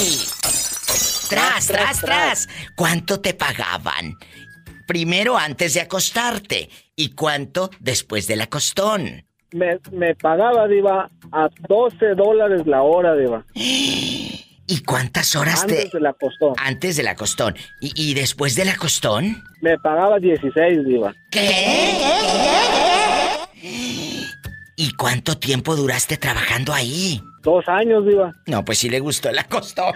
¡Tras, 1.30 1.68
tras, 1.68 2.02
tras! 2.02 2.50
¿Cuánto 2.76 3.20
te 3.22 3.34
pagaban? 3.34 4.16
Primero 4.88 5.38
antes 5.38 5.74
de 5.74 5.82
acostarte. 5.82 6.70
¿Y 6.96 7.16
cuánto 7.16 7.70
después 7.80 8.28
del 8.28 8.42
acostón? 8.42 9.26
Me, 9.52 9.80
me 9.92 10.16
pagaba, 10.16 10.68
diva, 10.68 11.10
a 11.32 11.50
12 11.68 12.16
dólares 12.16 12.66
la 12.66 12.82
hora, 12.82 13.16
diva. 13.16 13.46
¿Y 14.68 14.82
cuántas 14.84 15.36
horas 15.36 15.64
Antes 15.64 15.92
te...? 15.92 15.98
de 15.98 16.02
la 16.04 16.14
costó. 16.14 16.54
Antes 16.58 16.96
del 16.96 17.08
acostón. 17.08 17.56
¿Y, 17.82 17.92
y 17.96 18.14
después 18.14 18.56
del 18.56 18.70
acostón? 18.70 19.44
Me 19.62 19.78
pagaba 19.80 20.20
16, 20.20 20.86
diva. 20.86 21.14
¿Qué? 21.32 21.50
¿Y 24.76 24.94
cuánto 24.96 25.38
tiempo 25.38 25.76
duraste 25.76 26.18
trabajando 26.18 26.74
ahí? 26.74 27.22
Dos 27.44 27.64
años, 27.68 28.06
diva. 28.06 28.34
No, 28.48 28.64
pues 28.66 28.80
sí 28.80 28.90
le 28.90 29.00
gustó 29.00 29.30
el 29.30 29.38
acostón. 29.40 29.94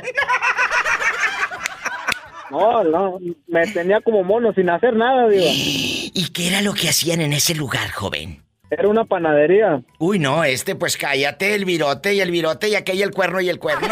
No, 2.50 2.84
no, 2.84 3.18
me 3.48 3.68
tenía 3.68 4.00
como 4.02 4.24
mono 4.24 4.54
sin 4.54 4.70
hacer 4.70 4.96
nada, 4.96 5.28
diva. 5.28 5.46
¿Y 5.50 6.30
qué 6.34 6.48
era 6.48 6.62
lo 6.62 6.74
que 6.74 6.88
hacían 6.90 7.20
en 7.22 7.34
ese 7.34 7.54
lugar, 7.56 7.92
joven? 7.92 8.42
Era 8.70 8.88
una 8.88 9.04
panadería. 9.06 9.82
Uy, 10.00 10.20
no, 10.20 10.44
este, 10.44 10.76
pues 10.76 10.96
cállate, 10.98 11.56
el 11.56 11.66
virote 11.66 12.14
y 12.14 12.22
el 12.22 12.32
virote 12.32 12.70
y 12.70 12.76
aquel 12.76 12.98
y 12.98 13.02
el 13.02 13.12
cuerno 13.12 13.42
y 13.42 13.50
el 13.50 13.60
cuerno. 13.60 13.88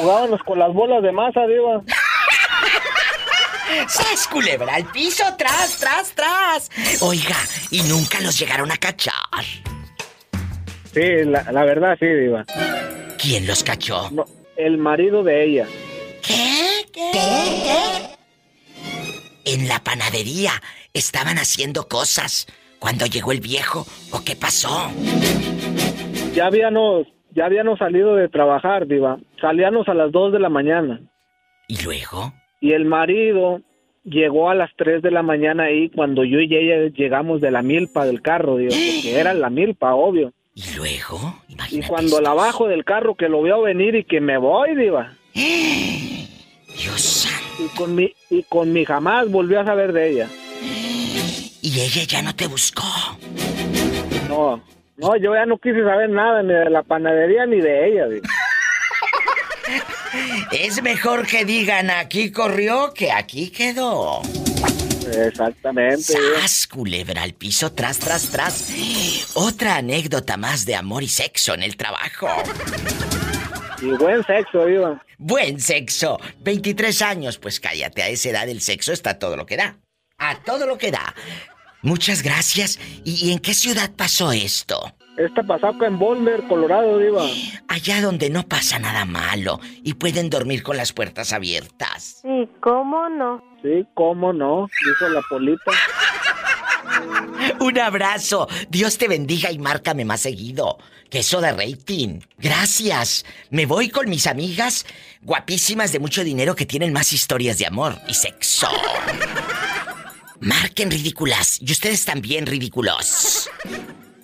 Jugábamos 0.00 0.42
con 0.42 0.58
las 0.58 0.72
bolas 0.72 1.02
de 1.02 1.12
masa, 1.12 1.46
diva. 1.46 1.82
¡Sas, 3.88 4.26
culebra 4.28 4.74
al 4.74 4.84
piso! 4.92 5.24
¡Tras, 5.36 5.78
tras, 5.78 6.12
tras! 6.14 6.70
Oiga, 7.00 7.36
y 7.70 7.82
nunca 7.82 8.20
los 8.20 8.38
llegaron 8.38 8.70
a 8.70 8.76
cachar. 8.76 9.14
Sí, 10.92 11.24
la, 11.24 11.42
la 11.50 11.64
verdad, 11.64 11.96
sí, 11.98 12.06
diva. 12.06 12.44
¿Quién 13.18 13.46
los 13.46 13.64
cachó? 13.64 14.10
No, 14.10 14.24
el 14.56 14.78
marido 14.78 15.22
de 15.22 15.44
ella. 15.44 15.66
¿Qué? 16.22 16.86
¿Qué? 16.92 17.10
¿Qué? 17.12 18.16
En 19.46 19.68
la 19.68 19.82
panadería 19.82 20.52
estaban 20.92 21.38
haciendo 21.38 21.88
cosas 21.88 22.46
cuando 22.78 23.06
llegó 23.06 23.32
el 23.32 23.40
viejo. 23.40 23.86
¿O 24.10 24.22
qué 24.24 24.36
pasó? 24.36 24.90
Ya 26.34 26.46
habíamos, 26.46 27.06
ya 27.36 27.44
habíamos 27.44 27.78
salido 27.78 28.16
de 28.16 28.28
trabajar, 28.28 28.86
diva. 28.86 29.18
Salíamos 29.40 29.88
a 29.88 29.94
las 29.94 30.10
2 30.10 30.32
de 30.32 30.40
la 30.40 30.48
mañana. 30.48 31.00
¿Y 31.68 31.82
luego? 31.82 32.32
Y 32.60 32.72
el 32.72 32.86
marido 32.86 33.60
llegó 34.04 34.48
a 34.48 34.54
las 34.54 34.70
3 34.76 35.02
de 35.02 35.10
la 35.10 35.22
mañana 35.22 35.64
ahí 35.64 35.90
cuando 35.90 36.24
yo 36.24 36.40
y 36.40 36.54
ella 36.54 36.90
llegamos 36.96 37.42
de 37.42 37.50
la 37.50 37.60
milpa 37.60 38.06
del 38.06 38.22
carro, 38.22 38.56
diva. 38.56 38.70
Porque 38.94 39.20
era 39.20 39.34
la 39.34 39.50
milpa, 39.50 39.94
obvio. 39.94 40.32
¿Y 40.54 40.74
luego? 40.76 41.42
Y 41.70 41.82
cuando 41.82 42.22
la 42.22 42.32
bajo 42.32 42.66
del 42.66 42.84
carro 42.84 43.14
que 43.14 43.28
lo 43.28 43.42
veo 43.42 43.60
venir 43.60 43.94
y 43.94 44.04
que 44.04 44.22
me 44.22 44.38
voy, 44.38 44.74
diva. 44.74 45.12
Dios 45.34 47.00
santo. 47.00 47.62
Y 47.62 47.76
con 47.76 47.94
mi, 47.94 48.12
y 48.30 48.42
con 48.44 48.72
mi 48.72 48.86
jamás 48.86 49.30
volví 49.30 49.56
a 49.56 49.64
saber 49.64 49.92
de 49.92 50.10
ella. 50.10 50.28
Y 51.62 51.80
ella 51.80 52.04
ya 52.04 52.22
no 52.22 52.34
te 52.34 52.46
buscó. 52.46 52.84
No, 54.28 54.62
no, 54.96 55.16
yo 55.16 55.34
ya 55.34 55.46
no 55.46 55.58
quise 55.58 55.82
saber 55.84 56.10
nada 56.10 56.42
ni 56.42 56.52
de 56.52 56.70
la 56.70 56.82
panadería 56.82 57.46
ni 57.46 57.60
de 57.60 57.88
ella. 57.88 58.06
Es 60.52 60.82
mejor 60.82 61.26
que 61.26 61.44
digan 61.44 61.90
aquí 61.90 62.30
corrió 62.30 62.94
que 62.94 63.10
aquí 63.12 63.50
quedó. 63.50 64.22
Exactamente. 65.12 66.02
¡Sas, 66.02 66.66
culebra 66.66 67.22
al 67.22 67.34
piso, 67.34 67.72
tras, 67.72 67.98
tras, 67.98 68.30
tras! 68.30 69.32
Otra 69.34 69.76
anécdota 69.76 70.36
más 70.36 70.66
de 70.66 70.74
amor 70.74 71.02
y 71.02 71.08
sexo 71.08 71.54
en 71.54 71.62
el 71.62 71.76
trabajo. 71.76 72.28
Y 73.80 73.90
buen 73.90 74.24
sexo, 74.24 74.64
diva. 74.66 75.02
Buen 75.18 75.60
sexo. 75.60 76.18
23 76.40 77.02
años, 77.02 77.38
pues 77.38 77.60
cállate, 77.60 78.02
a 78.02 78.08
esa 78.08 78.30
edad 78.30 78.48
el 78.48 78.60
sexo 78.60 78.92
está 78.92 79.10
a 79.10 79.18
todo 79.18 79.36
lo 79.36 79.46
que 79.46 79.56
da. 79.56 79.76
A 80.18 80.36
todo 80.42 80.66
lo 80.66 80.78
que 80.78 80.90
da. 80.90 81.14
Muchas 81.82 82.22
gracias. 82.22 82.78
¿Y, 83.04 83.28
y 83.28 83.32
en 83.32 83.38
qué 83.38 83.54
ciudad 83.54 83.90
pasó 83.96 84.32
esto? 84.32 84.92
Esta 85.16 85.42
pasó 85.42 85.68
acá 85.68 85.86
en 85.86 85.98
Boulder, 85.98 86.42
Colorado, 86.46 86.98
diva. 86.98 87.24
Allá 87.68 88.02
donde 88.02 88.28
no 88.28 88.42
pasa 88.42 88.78
nada 88.78 89.06
malo 89.06 89.60
y 89.82 89.94
pueden 89.94 90.28
dormir 90.28 90.62
con 90.62 90.76
las 90.76 90.92
puertas 90.92 91.32
abiertas. 91.32 92.18
Sí, 92.20 92.48
¿cómo 92.60 93.08
no? 93.08 93.42
Sí, 93.62 93.86
cómo 93.94 94.34
no, 94.34 94.68
dijo 94.86 95.08
la 95.08 95.22
polita. 95.22 95.72
Un 97.60 97.78
abrazo. 97.78 98.46
Dios 98.68 98.98
te 98.98 99.08
bendiga 99.08 99.50
y 99.50 99.58
márcame 99.58 100.04
más 100.04 100.20
seguido. 100.20 100.78
Que 101.10 101.20
eso 101.20 101.40
de 101.40 101.52
rating. 101.52 102.20
Gracias. 102.38 103.24
Me 103.50 103.64
voy 103.64 103.88
con 103.88 104.10
mis 104.10 104.26
amigas 104.26 104.84
guapísimas 105.22 105.92
de 105.92 105.98
mucho 105.98 106.24
dinero 106.24 106.54
que 106.54 106.66
tienen 106.66 106.92
más 106.92 107.12
historias 107.12 107.58
de 107.58 107.66
amor 107.66 107.98
y 108.06 108.14
sexo. 108.14 108.68
Marquen 110.40 110.90
ridículas 110.90 111.58
y 111.60 111.70
ustedes 111.72 112.04
también 112.04 112.46
ridículos. 112.46 113.48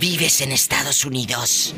¿Vives 0.00 0.40
en 0.40 0.52
Estados 0.52 1.04
Unidos? 1.04 1.74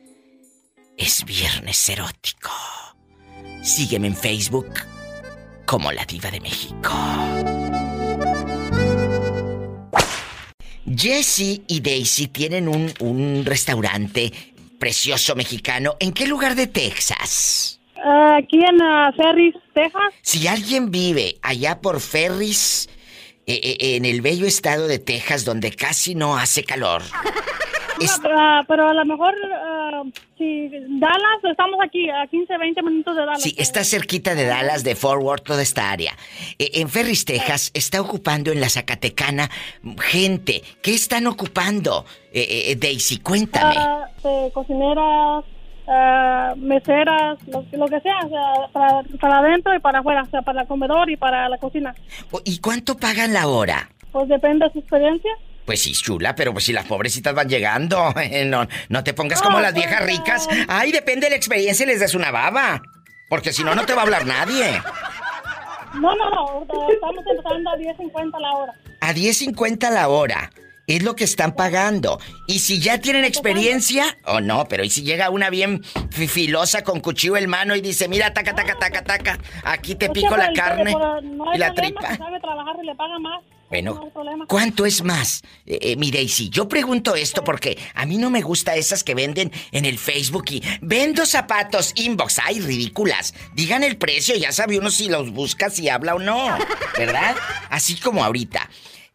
Es 0.97 1.25
viernes 1.25 1.89
erótico. 1.89 2.51
Sígueme 3.63 4.09
en 4.09 4.17
Facebook 4.17 4.73
como 5.67 5.91
la 5.91 6.05
diva 6.05 6.31
de 6.31 6.41
México. 6.41 6.91
Jessie 10.87 11.65
y 11.67 11.81
Daisy 11.81 12.29
tienen 12.29 12.69
un, 12.69 12.93
un 13.01 13.45
restaurante 13.45 14.33
precioso 14.79 15.35
mexicano. 15.35 15.97
¿En 15.99 16.13
qué 16.13 16.27
lugar 16.27 16.55
de 16.55 16.67
Texas? 16.67 17.81
Aquí 17.97 18.59
en 18.59 18.83
ah, 18.83 19.11
Ferris, 19.17 19.55
Texas. 19.73 20.13
Si 20.23 20.47
alguien 20.47 20.91
vive 20.91 21.39
allá 21.43 21.81
por 21.81 22.01
Ferris, 22.01 22.89
eh, 23.47 23.61
eh, 23.63 23.97
en 23.97 24.05
el 24.05 24.21
bello 24.21 24.47
estado 24.47 24.87
de 24.87 24.99
Texas, 24.99 25.45
donde 25.45 25.73
casi 25.73 26.15
no 26.15 26.37
hace 26.37 26.65
calor. 26.65 27.03
Es- 28.01 28.21
Ah, 28.25 28.63
pero 28.67 28.89
a 28.89 28.95
lo 28.95 29.05
mejor, 29.05 29.35
ah, 29.53 30.03
si 30.39 30.69
Dallas, 30.99 31.45
estamos 31.51 31.79
aquí 31.85 32.09
a 32.11 32.27
15, 32.27 32.57
20 32.59 32.83
minutos 32.83 33.15
de 33.17 33.23
Dallas. 33.25 33.43
Sí, 33.43 33.55
está 33.59 33.85
cerquita 33.85 34.35
de 34.35 34.47
Dallas, 34.47 34.85
de 34.85 34.95
Fort 34.97 35.23
Worth, 35.23 35.45
toda 35.45 35.63
esta 35.63 35.91
área. 35.91 36.13
Eh, 36.59 36.71
en 36.75 36.89
Ferris, 36.89 37.25
Texas, 37.25 37.71
está 37.75 38.01
ocupando 38.01 38.51
en 38.53 38.61
la 38.61 38.69
Zacatecana 38.69 39.51
gente. 40.01 40.63
¿Qué 40.83 40.95
están 40.95 41.27
ocupando? 41.27 42.05
Eh, 42.33 42.71
eh, 42.73 42.77
Daisy, 42.77 43.19
cuéntame. 43.19 43.75
De 44.23 44.51
cocineras, 44.53 45.45
ah, 45.87 46.55
meseras, 46.57 47.39
lo, 47.47 47.65
lo 47.73 47.87
que 47.87 48.01
sea, 48.01 48.19
o 48.25 48.29
sea, 48.29 48.69
para, 48.73 49.03
para 49.21 49.39
adentro 49.39 49.75
y 49.75 49.79
para 49.81 50.01
afuera, 50.01 50.23
o 50.23 50.31
sea, 50.31 50.43
para 50.43 50.63
el 50.63 50.67
comedor 50.69 51.11
y 51.11 51.17
para 51.17 51.49
la 51.49 51.59
cocina. 51.59 51.95
¿Y 52.45 52.59
cuánto 52.59 52.97
pagan 52.97 53.33
la 53.33 53.47
hora? 53.49 53.89
Pues 54.13 54.29
depende 54.29 54.67
de 54.67 54.73
su 54.73 54.79
experiencia. 54.79 55.31
Pues 55.65 55.83
sí, 55.83 55.93
chula, 55.93 56.35
pero 56.35 56.53
pues 56.53 56.65
si 56.65 56.73
las 56.73 56.85
pobrecitas 56.85 57.35
van 57.35 57.49
llegando, 57.49 58.13
eh, 58.21 58.45
no, 58.45 58.67
no 58.89 59.05
te 59.05 59.15
pongas 59.15 59.41
como 59.41 59.61
las 59.61 59.75
viejas 59.75 60.05
ricas. 60.05 60.49
Ay, 60.69 60.93
depende 60.93 61.27
de 61.27 61.31
la 61.31 61.37
experiencia 61.37 61.85
y 61.85 61.87
les 61.87 62.01
des 62.01 62.15
una 62.15 62.31
baba. 62.31 62.83
Porque 63.29 63.53
si 63.53 63.65
no, 63.65 63.75
no 63.75 63.87
te 63.87 63.95
va 63.95 64.03
a 64.03 64.05
hablar 64.05 64.27
nadie. 64.27 64.81
No, 65.95 66.15
no, 66.17 66.31
no, 66.31 66.91
estamos 66.91 67.25
empezando 67.27 67.71
a 67.71 67.77
10.50 67.77 68.41
la 68.41 68.53
hora. 68.53 68.73
A 69.01 69.15
10.50 69.15 69.91
la 69.91 70.09
hora. 70.09 70.51
Es 70.87 71.03
lo 71.03 71.17
que 71.17 71.25
están 71.25 71.55
pagando. 71.57 72.21
Y 72.47 72.59
si 72.59 72.79
ya 72.79 72.99
tienen 73.01 73.25
experiencia, 73.25 74.19
o 74.27 74.41
no, 74.41 74.67
pero 74.69 74.85
y 74.85 74.91
si 74.91 75.03
llega 75.03 75.31
una 75.31 75.49
bien 75.51 75.83
fi- 76.11 76.29
filosa 76.29 76.85
con 76.85 77.01
cuchillo 77.01 77.37
en 77.37 77.49
mano 77.49 77.75
y 77.75 77.81
dice, 77.81 78.07
mira, 78.09 78.35
taca, 78.35 78.55
taca, 78.55 78.77
taca, 78.79 79.03
taca, 79.03 79.39
aquí 79.65 79.95
te 79.95 80.11
pico 80.11 80.37
la 80.37 80.47
el- 80.47 80.55
carne 80.57 80.95
y 81.55 81.59
la 81.59 81.73
tripa. 81.75 82.01
Bueno. 83.71 84.11
¿cuánto 84.47 84.85
es 84.87 85.03
más? 85.03 85.43
Eh, 85.67 85.79
eh, 85.81 85.97
mi 85.97 86.11
Daisy, 86.11 86.49
yo 86.51 86.69
pregunto 86.69 87.17
esto 87.17 87.43
porque 87.43 87.79
a 87.95 88.05
mí 88.07 88.19
no 88.19 88.31
me 88.31 88.43
gusta 88.43 88.77
esas 88.77 89.03
que 89.03 89.15
venden 89.15 89.51
en 89.73 89.85
el 89.87 89.99
Facebook 89.99 90.45
y 90.51 90.63
vendo 90.83 91.25
zapatos 91.27 91.93
inbox. 91.97 92.41
Ay, 92.45 92.61
ridículas. 92.61 93.35
Digan 93.55 93.83
el 93.83 93.97
precio, 93.97 94.37
ya 94.37 94.53
sabe 94.53 94.79
uno 94.79 94.91
si 94.91 95.09
los 95.09 95.31
busca, 95.31 95.71
si 95.71 95.89
habla 95.89 96.15
o 96.15 96.19
no. 96.19 96.57
¿Verdad? 96.97 97.35
Así 97.71 97.97
como 97.97 98.23
ahorita. 98.23 98.69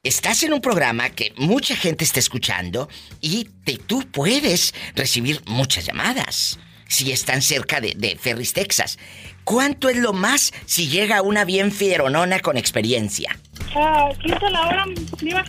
Estás 0.03 0.43
en 0.43 0.53
un 0.53 0.61
programa 0.61 1.09
que 1.09 1.33
mucha 1.35 1.75
gente 1.75 2.05
está 2.05 2.19
escuchando 2.21 2.87
y 3.19 3.49
te- 3.65 3.75
tú 3.77 4.09
puedes 4.09 4.73
recibir 4.95 5.41
muchas 5.45 5.85
llamadas 5.85 6.57
si 6.87 7.11
están 7.11 7.41
cerca 7.41 7.81
de, 7.81 7.95
de 7.97 8.15
Ferris, 8.17 8.53
Texas. 8.53 8.97
¿Cuánto 9.43 9.89
es 9.89 9.97
lo 9.97 10.13
más 10.13 10.53
si 10.65 10.87
llega 10.87 11.21
una 11.21 11.43
bien 11.43 11.73
fieronona 11.73 12.39
con 12.39 12.55
experiencia? 12.55 13.37
Ah, 13.75 14.07
15 14.23 14.49
la 14.49 14.67
hora, 14.67 14.85
Diva. 15.19 15.43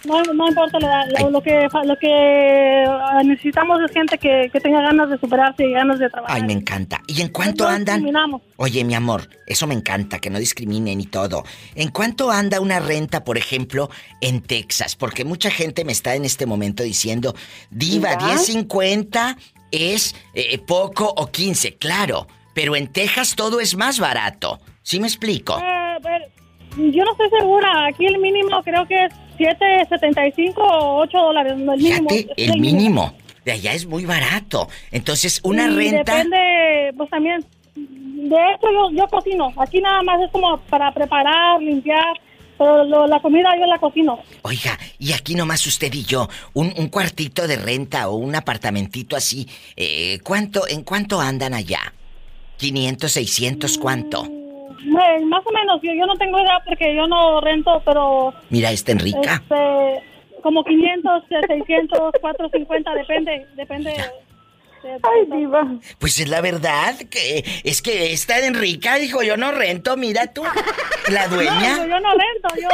No, 0.07 0.23
no 0.23 0.49
importa 0.49 0.79
la 0.81 0.87
edad. 0.87 1.21
Lo, 1.21 1.31
lo 1.31 1.43
que, 1.43 1.69
lo 1.85 1.97
que 1.97 2.85
ah, 2.87 3.23
necesitamos 3.25 3.81
es 3.83 3.91
gente 3.93 4.19
que, 4.19 4.51
que 4.53 4.61
tenga 4.61 4.81
ganas 4.83 5.09
de 5.11 5.19
superarse 5.19 5.65
y 5.65 5.73
ganas 5.73 5.99
de 5.99 6.11
trabajar. 6.11 6.37
Ay, 6.37 6.43
me 6.45 6.53
encanta. 6.53 7.01
¿Y 7.07 7.23
en 7.23 7.29
cuánto 7.29 7.65
No 7.65 7.71
andan? 7.71 7.97
discriminamos. 7.97 8.43
Oye, 8.57 8.85
mi 8.85 8.95
amor, 8.95 9.29
eso 9.47 9.67
me 9.67 9.75
encanta, 9.75 10.19
que 10.19 10.31
no 10.31 10.39
discriminen 10.39 11.01
y 11.01 11.07
todo. 11.07 11.45
¿En 11.75 11.91
cuánto 11.91 12.31
anda 12.31 12.61
una 12.61 12.81
renta, 12.81 13.25
por 13.25 13.39
ejemplo, 13.39 13.89
en 14.21 14.43
Texas? 14.43 14.97
Porque 14.97 15.25
mucha 15.25 15.51
gente 15.51 15.85
me 15.85 15.93
está 15.93 16.15
en 16.15 16.25
este 16.25 16.47
momento 16.47 16.83
diciendo, 16.83 17.35
Diva, 17.71 18.13
¿Ya? 18.13 18.35
10.50 18.37 19.37
es 19.71 20.15
eh, 20.35 20.59
poco 20.59 21.13
o 21.17 21.31
15, 21.31 21.77
claro. 21.77 22.27
Pero 22.55 22.77
en 22.77 22.89
Texas 22.89 23.35
todo 23.35 23.61
es 23.61 23.77
más 23.77 23.99
barato. 23.99 24.61
¿Sí 24.83 25.01
me 25.01 25.07
explico? 25.07 25.59
Eh, 25.59 26.91
yo 26.93 27.05
no 27.05 27.13
estoy 27.13 27.31
segura. 27.39 27.87
Aquí 27.87 28.07
el 28.07 28.19
mínimo 28.19 28.63
creo 28.63 28.87
que 28.87 29.07
es 29.07 29.13
7.75 29.39 30.55
o 30.57 30.97
8 31.03 31.19
dólares. 31.19 31.53
El 31.53 31.59
mínimo. 31.67 32.09
Fíjate, 32.11 32.33
el 32.37 32.61
mínimo. 32.61 33.15
De 33.45 33.53
allá 33.53 33.73
es 33.75 33.87
muy 33.87 34.05
barato. 34.07 34.69
Entonces, 34.91 35.41
una 35.45 35.67
Y 35.67 35.75
renta... 35.77 36.15
Depende, 36.17 36.95
pues 36.97 37.11
también. 37.11 37.45
De 37.75 38.37
hecho, 38.55 38.69
yo, 38.73 38.91
yo 38.93 39.07
cocino. 39.09 39.53
Aquí 39.59 39.81
nada 39.81 40.03
más 40.03 40.21
es 40.23 40.31
como 40.31 40.59
para 40.71 40.93
preparar, 40.93 41.61
limpiar. 41.61 42.05
Pero 42.57 42.85
lo- 42.85 43.07
la 43.07 43.21
comida 43.21 43.51
yo 43.59 43.67
la 43.67 43.79
cocino. 43.79 44.19
Oiga, 44.43 44.79
y 44.99 45.13
aquí 45.13 45.35
nomás 45.35 45.67
usted 45.67 45.93
y 45.93 46.05
yo, 46.05 46.29
un, 46.55 46.73
un 46.79 46.89
cuartito 46.89 47.47
de 47.49 47.57
renta 47.57 48.09
o 48.09 48.15
un 48.15 48.35
apartamentito 48.37 49.17
así, 49.17 49.49
eh, 49.77 50.21
¿cuánto, 50.23 50.67
¿en 50.69 50.85
cuánto 50.85 51.21
andan 51.21 51.53
allá? 51.53 51.81
¿500, 52.61 53.09
600, 53.09 53.77
cuánto? 53.79 54.29
Eh, 54.85 55.25
más 55.25 55.43
o 55.47 55.51
menos, 55.53 55.81
yo, 55.83 55.93
yo 55.95 56.07
no 56.07 56.15
tengo 56.17 56.39
idea 56.41 56.61
porque 56.65 56.95
yo 56.95 57.07
no 57.07 57.41
rento, 57.41 57.81
pero 57.85 58.35
Mira, 58.51 58.71
esta 58.71 58.93
Enrica. 58.93 59.35
este, 59.43 60.03
como 60.43 60.63
500, 60.65 61.25
600, 61.49 62.13
450, 62.21 62.95
depende, 62.95 63.47
depende. 63.55 63.91
de- 63.91 64.89
de- 64.89 65.01
Ay, 65.03 65.39
diva. 65.39 65.67
Pues 65.99 66.21
es 66.21 66.29
la 66.29 66.43
verdad, 66.43 66.95
que 67.11 67.43
es 67.65 67.81
que 67.81 68.13
esta 68.13 68.39
Enrica 68.47 68.97
dijo, 68.97 69.23
yo 69.23 69.39
no 69.39 69.51
rento, 69.53 69.97
mira 69.97 70.27
tú, 70.35 70.43
la 71.11 71.27
No, 71.29 71.37
dueña. 71.37 71.79
yo, 71.79 71.87
yo 71.87 72.01
no 72.01 72.11
rento, 72.11 72.49
yo. 72.61 72.69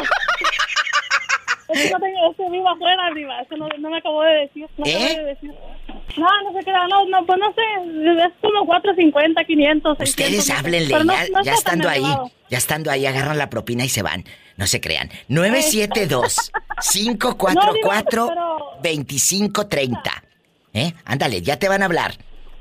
Es 1.72 1.82
que 1.84 1.90
no 1.90 2.00
tengo, 2.00 2.30
es 2.32 2.36
que 2.36 2.50
vivo 2.50 2.68
afuera, 2.68 3.06
arriba. 3.06 3.40
Eso 3.42 3.56
no, 3.56 3.68
no 3.78 3.90
me 3.90 3.98
acabo 3.98 4.22
de 4.22 4.32
decir. 4.40 4.66
No 4.76 4.84
¿Eh? 4.86 4.96
acabo 4.96 5.18
de 5.18 5.24
decir. 5.24 5.52
No, 6.16 6.26
no 6.42 6.52
se 6.58 6.64
queda, 6.64 6.86
no, 6.88 7.04
no, 7.06 7.24
pues 7.26 7.38
no 7.38 7.52
sé. 7.52 7.62
Es 8.26 8.32
como 8.40 8.64
450, 8.66 9.44
500, 9.44 9.98
600. 9.98 10.08
Ustedes 10.38 10.50
háblenle, 10.58 11.04
no- 11.04 11.12
ya, 11.12 11.26
no 11.32 11.42
ya 11.42 11.52
estando 11.54 11.88
ahí, 11.88 12.00
elevado. 12.04 12.30
ya 12.48 12.58
estando 12.58 12.90
ahí, 12.90 13.06
agarran 13.06 13.38
la 13.38 13.48
propina 13.50 13.84
y 13.84 13.88
se 13.88 14.02
van. 14.02 14.24
No 14.56 14.66
se 14.66 14.80
crean. 14.80 15.08
972-544-2530. 18.82 20.22
¿Eh? 20.72 20.92
Ándale, 21.04 21.42
ya 21.42 21.58
te 21.58 21.68
van 21.68 21.82
a 21.82 21.86
hablar. 21.86 22.12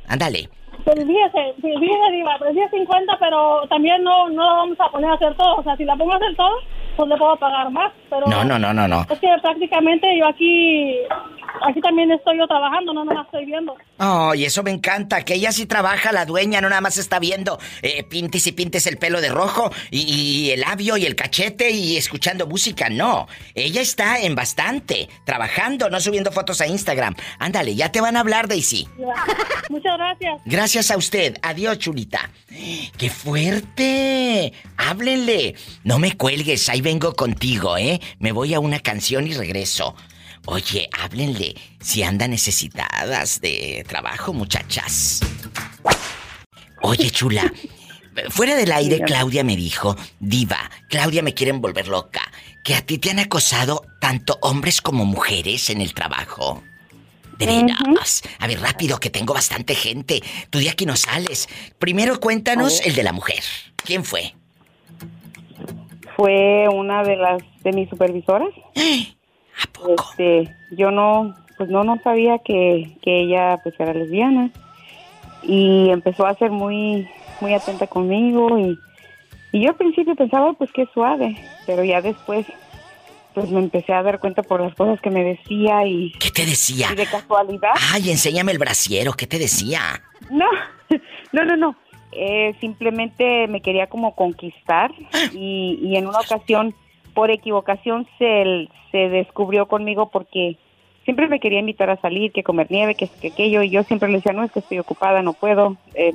Ándale. 0.08 0.50
Pero 0.86 1.06
fíjese, 1.06 1.54
fíjese, 1.62 2.12
Diva, 2.12 2.36
pero 2.40 2.52
10.50, 2.52 3.18
pero 3.20 3.68
también 3.68 4.02
no, 4.04 4.30
no 4.30 4.44
lo 4.44 4.56
vamos 4.58 4.78
a 4.80 4.90
poner 4.90 5.12
a 5.12 5.14
hacer 5.16 5.36
todo. 5.36 5.58
O 5.58 5.64
sea, 5.64 5.76
si 5.78 5.84
la 5.86 5.96
pongo 5.96 6.14
a 6.14 6.16
hacer 6.16 6.36
todo, 6.36 6.56
pues 7.00 7.08
le 7.12 7.16
puedo 7.16 7.38
pagar 7.38 7.72
más. 7.72 7.94
Pero 8.10 8.28
No, 8.28 8.44
no, 8.44 8.60
no, 8.60 8.74
no, 8.74 8.86
no. 8.86 9.08
Es 9.10 9.20
que 9.20 9.28
prácticamente 9.42 10.06
yo 10.20 10.28
aquí 10.28 10.98
aquí 11.62 11.80
también 11.80 12.12
estoy 12.12 12.38
yo 12.38 12.46
trabajando, 12.46 12.94
no 12.94 13.06
nomás 13.06 13.26
estoy 13.26 13.46
viendo. 13.46 13.74
Oh, 14.00 14.34
y 14.36 14.44
eso 14.44 14.64
me 14.64 14.72
encanta, 14.72 15.24
que 15.24 15.36
ella 15.36 15.52
sí 15.54 15.66
trabaja, 15.66 16.12
la 16.12 16.26
dueña, 16.26 16.60
no 16.60 16.70
nada 16.70 16.82
más 16.82 16.98
está 16.98 17.20
viendo 17.20 17.58
eh, 17.82 18.04
pintes 18.04 18.46
y 18.48 18.52
pintes 18.52 18.86
el 18.88 18.98
pelo 18.98 19.22
de 19.22 19.30
rojo 19.30 19.72
y, 19.92 20.02
y 20.02 20.52
el 20.52 20.62
labio 20.62 20.98
y 20.98 21.06
el 21.06 21.16
cachete 21.16 21.72
y 21.72 21.96
escuchando 21.96 22.48
música, 22.48 22.90
no. 22.90 23.28
Ella 23.56 23.82
está 23.82 24.20
en 24.20 24.36
bastante, 24.36 25.08
trabajando, 25.24 25.90
no 25.90 26.02
subiendo 26.02 26.32
fotos 26.34 26.60
a 26.60 26.68
Instagram. 26.68 27.16
Ándale, 27.40 27.76
ya 27.76 27.92
te 27.92 28.02
van 28.02 28.18
a 28.18 28.22
hablar, 28.22 28.50
Daisy. 28.50 28.88
Muchas 29.70 29.98
gracias. 29.98 30.42
Gracias 30.46 30.92
a 30.92 30.98
usted. 30.98 31.38
Adiós, 31.42 31.80
chulita. 31.80 32.30
¡Qué 32.98 33.10
fuerte! 33.10 34.54
Háblenle. 34.78 35.56
No 35.84 36.00
me 36.00 36.16
cuelgues, 36.18 36.68
ahí 36.70 36.82
vengo 36.90 37.14
contigo, 37.14 37.78
¿eh? 37.78 38.02
Me 38.18 38.32
voy 38.32 38.56
a 38.56 38.60
una 38.60 38.80
canción 38.80 39.28
y 39.28 39.34
regreso. 39.34 39.96
Oye, 40.48 40.90
háblenle 40.92 41.54
si 41.80 42.02
andan 42.02 42.32
necesitadas 42.32 43.42
de 43.42 43.86
trabajo, 43.88 44.34
muchachas. 44.34 45.20
Oye, 46.82 47.12
chula. 47.12 47.54
Fuera 48.30 48.56
del 48.56 48.72
aire, 48.72 49.02
Claudia 49.06 49.44
me 49.44 49.56
dijo, 49.56 49.96
Diva, 50.20 50.72
Claudia 50.90 51.22
me 51.22 51.36
quieren 51.36 51.62
volver 51.62 51.88
loca, 51.88 52.24
que 52.64 52.74
a 52.74 52.84
ti 52.84 52.98
te 52.98 53.12
han 53.12 53.20
acosado 53.20 53.86
tanto 54.02 54.40
hombres 54.42 54.82
como 54.82 55.06
mujeres 55.06 55.70
en 55.70 55.82
el 55.82 55.94
trabajo. 55.94 56.64
De 57.38 57.46
veras. 57.46 58.24
A 58.40 58.48
ver, 58.48 58.60
rápido, 58.60 59.00
que 59.00 59.12
tengo 59.12 59.36
bastante 59.36 59.76
gente. 59.76 60.24
Tú 60.50 60.58
de 60.58 60.72
aquí 60.72 60.88
no 60.88 60.96
sales. 60.96 61.50
Primero 61.78 62.20
cuéntanos 62.20 62.82
el 62.84 62.96
de 62.96 63.04
la 63.04 63.14
mujer. 63.14 63.44
¿Quién 63.86 64.04
fue? 64.04 64.39
Fue 66.20 66.68
una 66.68 67.02
de 67.04 67.16
las 67.16 67.42
de 67.64 67.72
mis 67.72 67.88
supervisoras. 67.88 68.50
¿A 68.76 69.72
poco? 69.72 69.96
Este, 70.12 70.54
yo 70.72 70.92
no, 70.92 71.34
pues 71.58 71.70
no, 71.70 71.86
no 71.86 71.98
sabía 72.04 72.40
que, 72.40 72.98
que 73.02 73.22
ella 73.22 73.62
pues 73.64 73.74
era 73.80 73.94
lesbiana. 73.94 74.52
Y 75.44 75.90
empezó 75.90 76.26
a 76.26 76.36
ser 76.36 76.52
muy, 76.52 77.08
muy 77.40 77.54
atenta 77.54 77.88
conmigo 77.88 78.60
y, 78.60 78.78
y 79.54 79.64
yo 79.64 79.70
al 79.70 79.78
principio 79.78 80.14
pensaba 80.14 80.52
pues 80.52 80.74
que 80.74 80.88
suave, 80.94 81.38
pero 81.66 81.86
ya 81.86 82.02
después 82.02 82.46
pues 83.34 83.50
me 83.50 83.60
empecé 83.62 83.94
a 83.94 84.04
dar 84.04 84.20
cuenta 84.20 84.44
por 84.44 84.60
las 84.60 84.76
cosas 84.76 85.00
que 85.00 85.12
me 85.12 85.24
decía 85.24 85.86
y... 85.86 86.12
¿Qué 86.20 86.32
te 86.32 86.46
decía? 86.46 86.90
Y 86.92 86.96
de 86.96 87.06
casualidad... 87.06 87.72
Ay, 87.94 88.12
enséñame 88.12 88.52
el 88.52 88.58
brasiero, 88.58 89.14
¿qué 89.14 89.26
te 89.26 89.40
decía? 89.40 90.02
No, 90.30 90.48
no, 91.32 91.46
no, 91.46 91.56
no. 91.56 91.76
Eh, 92.12 92.56
simplemente 92.60 93.48
me 93.48 93.62
quería 93.62 93.88
como 93.88 94.16
conquistar 94.16 94.92
y, 95.34 95.80
y 95.82 95.96
en 95.96 96.08
una 96.08 96.20
ocasión, 96.20 96.74
por 97.14 97.30
equivocación, 97.30 98.08
se, 98.18 98.68
se 98.92 99.10
descubrió 99.10 99.68
conmigo 99.68 100.10
porque 100.10 100.58
siempre 101.06 101.28
me 101.28 101.40
quería 101.40 101.60
invitar 101.60 101.90
a 101.90 102.02
salir, 102.02 102.32
que 102.32 102.44
comer 102.44 102.68
nieve, 102.70 102.96
que, 102.96 103.08
que 103.22 103.30
aquello, 103.30 103.64
y 103.64 103.70
yo 103.70 103.84
siempre 103.84 104.10
le 104.10 104.18
decía, 104.18 104.34
no, 104.34 104.44
es 104.44 104.52
que 104.52 104.60
estoy 104.60 104.80
ocupada, 104.80 105.22
no 105.22 105.34
puedo. 105.34 105.76
Eh, 105.96 106.14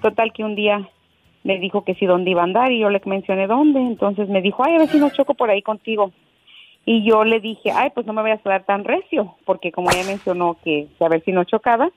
total 0.00 0.32
que 0.32 0.44
un 0.44 0.54
día 0.54 0.88
me 1.44 1.58
dijo 1.58 1.82
que 1.82 1.94
sí, 1.94 2.06
dónde 2.06 2.30
iba 2.30 2.42
a 2.42 2.44
andar 2.44 2.72
y 2.72 2.80
yo 2.80 2.90
le 2.90 3.00
mencioné 3.04 3.46
dónde, 3.46 3.80
entonces 3.80 4.28
me 4.28 4.42
dijo, 4.42 4.64
ay, 4.64 4.74
a 4.74 4.78
ver 4.78 4.88
si 4.88 4.98
no 4.98 5.10
choco 5.10 5.34
por 5.34 5.50
ahí 5.50 5.62
contigo. 5.62 6.12
Y 6.84 7.04
yo 7.04 7.24
le 7.24 7.40
dije, 7.40 7.70
ay, 7.70 7.90
pues 7.94 8.06
no 8.06 8.12
me 8.12 8.22
voy 8.22 8.30
a 8.30 8.38
quedar 8.38 8.64
tan 8.64 8.84
recio, 8.84 9.34
porque 9.44 9.72
como 9.72 9.90
ella 9.90 10.04
mencionó 10.06 10.56
que, 10.64 10.86
que 10.96 11.04
a 11.04 11.08
ver 11.08 11.22
si 11.24 11.32
no 11.32 11.44
chocaba. 11.44 11.90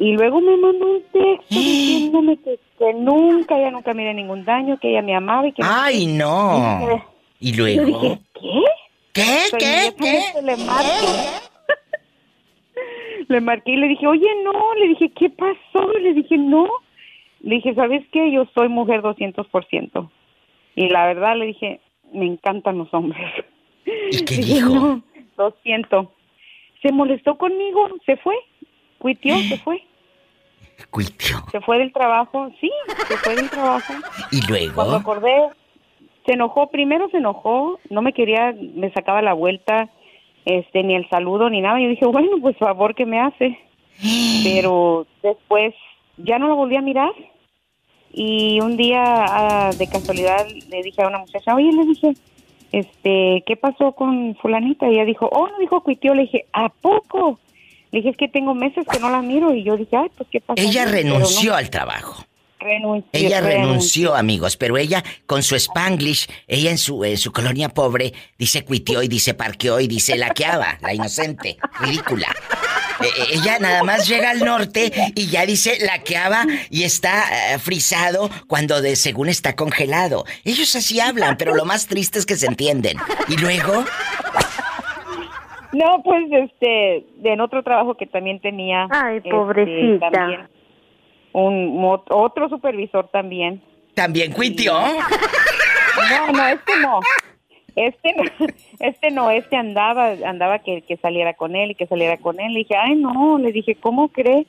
Y 0.00 0.12
luego 0.12 0.40
me 0.40 0.56
mandó 0.56 0.86
un 0.86 1.02
texto 1.12 1.44
diciéndome 1.50 2.38
que, 2.38 2.58
que 2.78 2.94
nunca, 2.94 3.58
ella 3.58 3.70
nunca 3.70 3.92
me 3.92 4.02
dio 4.02 4.14
ningún 4.14 4.44
daño, 4.46 4.78
que 4.78 4.90
ella 4.90 5.02
me 5.02 5.14
amaba 5.14 5.46
y 5.46 5.52
que... 5.52 5.62
¡Ay, 5.62 6.06
no! 6.06 7.02
¿Y 7.38 7.52
Yo 7.52 7.64
luego? 7.64 7.84
dije, 7.84 8.20
¿qué? 8.34 8.62
¿Qué? 9.12 9.38
¿Qué? 9.58 9.94
¿Qué? 9.98 10.42
Le 10.42 10.56
marqué. 10.56 11.06
le 13.28 13.40
marqué 13.42 13.72
y 13.72 13.76
le 13.76 13.88
dije, 13.88 14.06
oye, 14.06 14.26
no. 14.42 14.74
Le 14.76 14.88
dije, 14.88 15.10
¿qué 15.10 15.28
pasó? 15.28 15.92
Le 15.98 16.14
dije, 16.14 16.38
no. 16.38 16.66
Le 17.42 17.56
dije, 17.56 17.74
¿sabes 17.74 18.02
qué? 18.10 18.32
Yo 18.32 18.46
soy 18.54 18.68
mujer 18.68 19.02
200%. 19.02 20.10
Y 20.76 20.88
la 20.88 21.06
verdad 21.06 21.36
le 21.36 21.46
dije, 21.46 21.80
me 22.12 22.24
encantan 22.24 22.78
los 22.78 22.92
hombres. 22.94 23.20
¿Y 23.84 24.24
qué 24.24 24.36
Dije, 24.36 24.54
dijo? 24.54 24.74
No, 24.74 25.02
lo 25.36 25.54
siento. 25.62 26.12
Se 26.80 26.90
molestó 26.90 27.36
conmigo, 27.36 27.86
se 28.06 28.16
fue. 28.16 28.34
Cuitió, 28.98 29.36
se 29.40 29.58
fue. 29.64 29.82
Cuitio. 30.86 31.38
Se 31.50 31.60
fue 31.60 31.78
del 31.78 31.92
trabajo, 31.92 32.50
sí, 32.60 32.70
se 33.08 33.16
fue 33.16 33.36
del 33.36 33.50
trabajo. 33.50 33.92
¿Y 34.30 34.40
Cuando 34.40 34.72
luego? 34.72 34.92
acordé, 34.94 35.48
se 36.26 36.32
enojó, 36.32 36.70
primero 36.70 37.08
se 37.10 37.18
enojó, 37.18 37.78
no 37.90 38.02
me 38.02 38.12
quería, 38.12 38.54
me 38.74 38.92
sacaba 38.92 39.22
la 39.22 39.32
vuelta, 39.32 39.88
este, 40.44 40.82
ni 40.82 40.94
el 40.94 41.08
saludo, 41.08 41.50
ni 41.50 41.60
nada. 41.60 41.80
Yo 41.80 41.88
dije, 41.88 42.06
bueno, 42.06 42.28
pues 42.40 42.56
favor 42.56 42.94
que 42.94 43.06
me 43.06 43.20
hace. 43.20 43.58
Pero 44.44 45.06
después 45.22 45.74
ya 46.16 46.38
no 46.38 46.48
lo 46.48 46.56
volví 46.56 46.76
a 46.76 46.82
mirar. 46.82 47.12
Y 48.12 48.60
un 48.60 48.76
día, 48.76 49.02
ah, 49.04 49.70
de 49.76 49.86
casualidad, 49.86 50.46
le 50.68 50.82
dije 50.82 51.02
a 51.02 51.08
una 51.08 51.18
muchacha, 51.18 51.54
oye, 51.54 51.70
le 51.72 51.84
dije, 51.84 52.12
este, 52.72 53.44
¿qué 53.46 53.56
pasó 53.56 53.92
con 53.92 54.34
fulanita? 54.36 54.88
Y 54.88 54.94
ella 54.94 55.04
dijo, 55.04 55.28
oh, 55.30 55.48
no 55.48 55.58
dijo 55.58 55.82
cuitió. 55.82 56.14
Le 56.14 56.22
dije, 56.22 56.46
¿a 56.52 56.68
poco? 56.68 57.38
Le 57.92 57.98
dije, 57.98 58.10
es 58.10 58.16
que 58.16 58.28
tengo 58.28 58.54
meses 58.54 58.86
que 58.90 58.98
no 59.00 59.10
la 59.10 59.20
miro. 59.22 59.54
Y 59.54 59.64
yo 59.64 59.76
dije, 59.76 59.96
ay, 59.96 60.08
pues, 60.16 60.28
¿qué 60.30 60.40
pasó? 60.40 60.60
Ella 60.60 60.84
no. 60.84 60.92
renunció 60.92 61.54
al 61.54 61.70
trabajo. 61.70 62.24
Renunció, 62.60 63.08
Ella 63.12 63.40
renunció, 63.40 64.14
amigos, 64.14 64.58
pero 64.58 64.76
ella 64.76 65.02
con 65.24 65.42
su 65.42 65.56
spanglish, 65.56 66.28
ella 66.46 66.70
en 66.70 66.76
su 66.76 67.02
en 67.06 67.16
su 67.16 67.32
colonia 67.32 67.70
pobre 67.70 68.12
dice 68.36 68.66
cuitió 68.66 69.02
y 69.02 69.08
dice 69.08 69.32
parqueó 69.32 69.80
y 69.80 69.88
dice 69.88 70.14
laqueaba, 70.18 70.76
la 70.82 70.92
inocente, 70.92 71.56
ridícula. 71.80 72.28
Eh, 73.00 73.06
eh, 73.06 73.26
ella 73.32 73.58
nada 73.60 73.82
más 73.82 74.06
llega 74.06 74.30
al 74.30 74.40
norte 74.40 74.92
y 75.14 75.26
ya 75.28 75.46
dice 75.46 75.78
laqueaba 75.80 76.44
y 76.68 76.82
está 76.82 77.54
eh, 77.54 77.58
frisado 77.58 78.30
cuando 78.46 78.82
de 78.82 78.94
según 78.94 79.30
está 79.30 79.56
congelado. 79.56 80.26
Ellos 80.44 80.76
así 80.76 81.00
hablan, 81.00 81.38
pero 81.38 81.54
lo 81.54 81.64
más 81.64 81.86
triste 81.86 82.18
es 82.18 82.26
que 82.26 82.36
se 82.36 82.46
entienden. 82.46 82.98
Y 83.28 83.38
luego, 83.38 83.86
No, 85.72 86.02
pues 86.02 86.24
este, 86.30 87.06
en 87.22 87.40
otro 87.40 87.62
trabajo 87.62 87.94
que 87.94 88.06
también 88.06 88.40
tenía. 88.40 88.88
Ay, 88.90 89.18
este, 89.18 89.30
pobrecita. 89.30 90.10
también 90.10 90.48
un 91.32 92.00
otro 92.10 92.48
supervisor 92.48 93.08
también. 93.08 93.62
también 93.94 94.32
cuitió. 94.32 94.72
No, 94.72 96.32
no, 96.32 96.46
este 96.46 96.72
no. 96.80 97.00
Este 97.76 98.14
no, 98.14 98.46
este 98.80 99.10
no, 99.10 99.30
este 99.30 99.56
andaba, 99.56 100.12
andaba 100.24 100.58
que, 100.60 100.82
que 100.82 100.96
saliera 100.96 101.34
con 101.34 101.54
él 101.54 101.72
y 101.72 101.74
que 101.74 101.86
saliera 101.86 102.16
con 102.16 102.40
él. 102.40 102.52
Le 102.52 102.60
dije, 102.60 102.76
ay 102.76 102.96
no, 102.96 103.38
le 103.38 103.52
dije, 103.52 103.76
¿cómo 103.76 104.08
cree? 104.08 104.46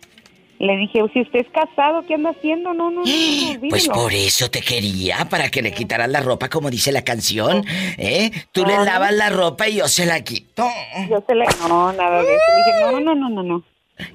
Le 0.62 0.78
dije, 0.78 1.03
si 1.12 1.22
usted 1.22 1.39
es 1.39 1.47
casado, 1.49 2.05
¿qué 2.05 2.14
anda 2.14 2.30
haciendo? 2.30 2.72
No, 2.76 2.91
no, 2.91 3.01
no, 3.03 3.03
no, 3.03 3.59
Pues 3.70 3.89
por 3.89 4.14
eso 4.14 4.51
te 4.51 4.62
quería, 4.62 5.26
para 5.28 5.49
que 5.49 5.64
le 5.64 5.72
quitaras 5.74 6.07
la 6.07 6.20
ropa, 6.20 6.49
como 6.49 6.70
dice 6.70 6.91
la 6.91 7.03
canción. 7.03 7.66
¿Eh? 7.97 8.30
Tú 8.51 8.64
le 8.64 8.78
lavas 8.86 9.12
la 9.12 9.32
ropa 9.32 9.68
y 9.68 9.78
yo 9.78 9.88
se 9.88 10.05
la 10.05 10.24
quito. 10.24 10.68
Yo 11.09 11.24
se 11.28 11.34
le, 11.34 11.45
no, 11.68 11.91
nada 11.93 12.22
de 12.22 12.36
eso. 12.36 12.43
Le 12.47 12.57
dije, 12.57 12.91
no, 12.91 12.99
no, 12.99 13.16
no, 13.16 13.30
no, 13.30 13.43
no. 13.43 13.64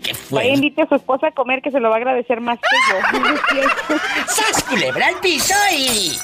¿Qué 0.01 0.15
fue? 0.15 0.49
invite 0.49 0.83
a 0.83 0.89
su 0.89 0.95
esposa 0.95 1.29
a 1.29 1.31
comer 1.33 1.63
que 1.63 1.73
se 1.73 1.81
lo 1.81 1.89
va 1.89 1.97
a 1.97 1.99
agradecer 1.99 2.41
más 2.41 2.61
que 2.61 3.19
yo. 3.19 3.97
¡Sas, 4.29 4.63
culebra 4.63 5.09
al 5.09 5.17
piso 5.17 5.55
y... 5.77 6.17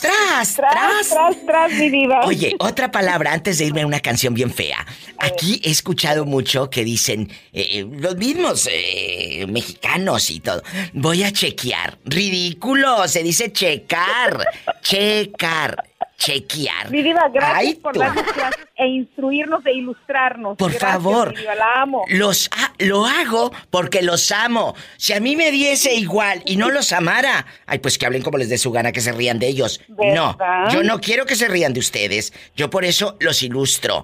¡Tras, 0.00 0.54
Tras, 0.54 0.54
tras! 0.54 1.08
tras, 1.08 1.46
tras, 1.46 1.72
mi 1.72 1.90
diva. 1.90 2.20
Oye, 2.26 2.54
otra 2.58 2.90
palabra 2.90 3.32
antes 3.32 3.58
de 3.58 3.66
irme 3.66 3.82
a 3.82 3.86
una 3.86 4.00
canción 4.00 4.34
bien 4.34 4.52
fea. 4.52 4.86
Aquí 5.18 5.60
he 5.64 5.70
escuchado 5.70 6.24
mucho 6.24 6.70
que 6.70 6.84
dicen 6.84 7.30
eh, 7.52 7.68
eh, 7.72 7.86
los 7.90 8.16
mismos 8.16 8.68
eh, 8.70 9.46
mexicanos 9.48 10.30
y 10.30 10.40
todo. 10.40 10.62
Voy 10.92 11.22
a 11.22 11.32
chequear. 11.32 11.98
Ridículo, 12.04 13.06
se 13.08 13.22
dice 13.22 13.52
checar. 13.52 14.46
Checar. 14.82 15.84
Chequear. 16.18 16.90
Mi 16.90 17.02
diva, 17.02 17.28
gracias 17.28 17.58
Ay, 17.58 17.74
por 17.74 17.96
darnos 17.96 18.24
clases 18.32 18.64
e 18.74 18.86
instruirnos 18.86 19.64
e 19.66 19.72
ilustrarnos. 19.72 20.56
Por 20.56 20.70
Gracias, 20.70 20.92
favor. 20.92 21.30
mi 21.34 21.40
diva, 21.40 21.54
la 21.54 21.82
amo. 21.82 22.04
Los 22.08 22.48
lo 22.78 23.04
hago 23.04 23.52
porque 23.70 24.00
los 24.02 24.32
amo. 24.32 24.74
Si 24.96 25.12
a 25.12 25.20
mí 25.20 25.36
me 25.36 25.50
diese 25.50 25.94
igual 25.94 26.42
y 26.46 26.56
no 26.56 26.70
los 26.70 26.92
amara, 26.92 27.46
ay, 27.66 27.80
pues 27.80 27.98
que 27.98 28.06
hablen 28.06 28.22
como 28.22 28.38
les 28.38 28.48
dé 28.48 28.56
su 28.56 28.72
gana, 28.72 28.92
que 28.92 29.00
se 29.02 29.12
rían 29.12 29.38
de 29.38 29.48
ellos. 29.48 29.80
No, 29.88 30.36
yo 30.70 30.82
no 30.82 31.00
quiero 31.00 31.26
que 31.26 31.36
se 31.36 31.48
rían 31.48 31.74
de 31.74 31.80
ustedes. 31.80 32.32
Yo 32.56 32.70
por 32.70 32.84
eso 32.84 33.16
los 33.20 33.42
ilustro. 33.42 34.02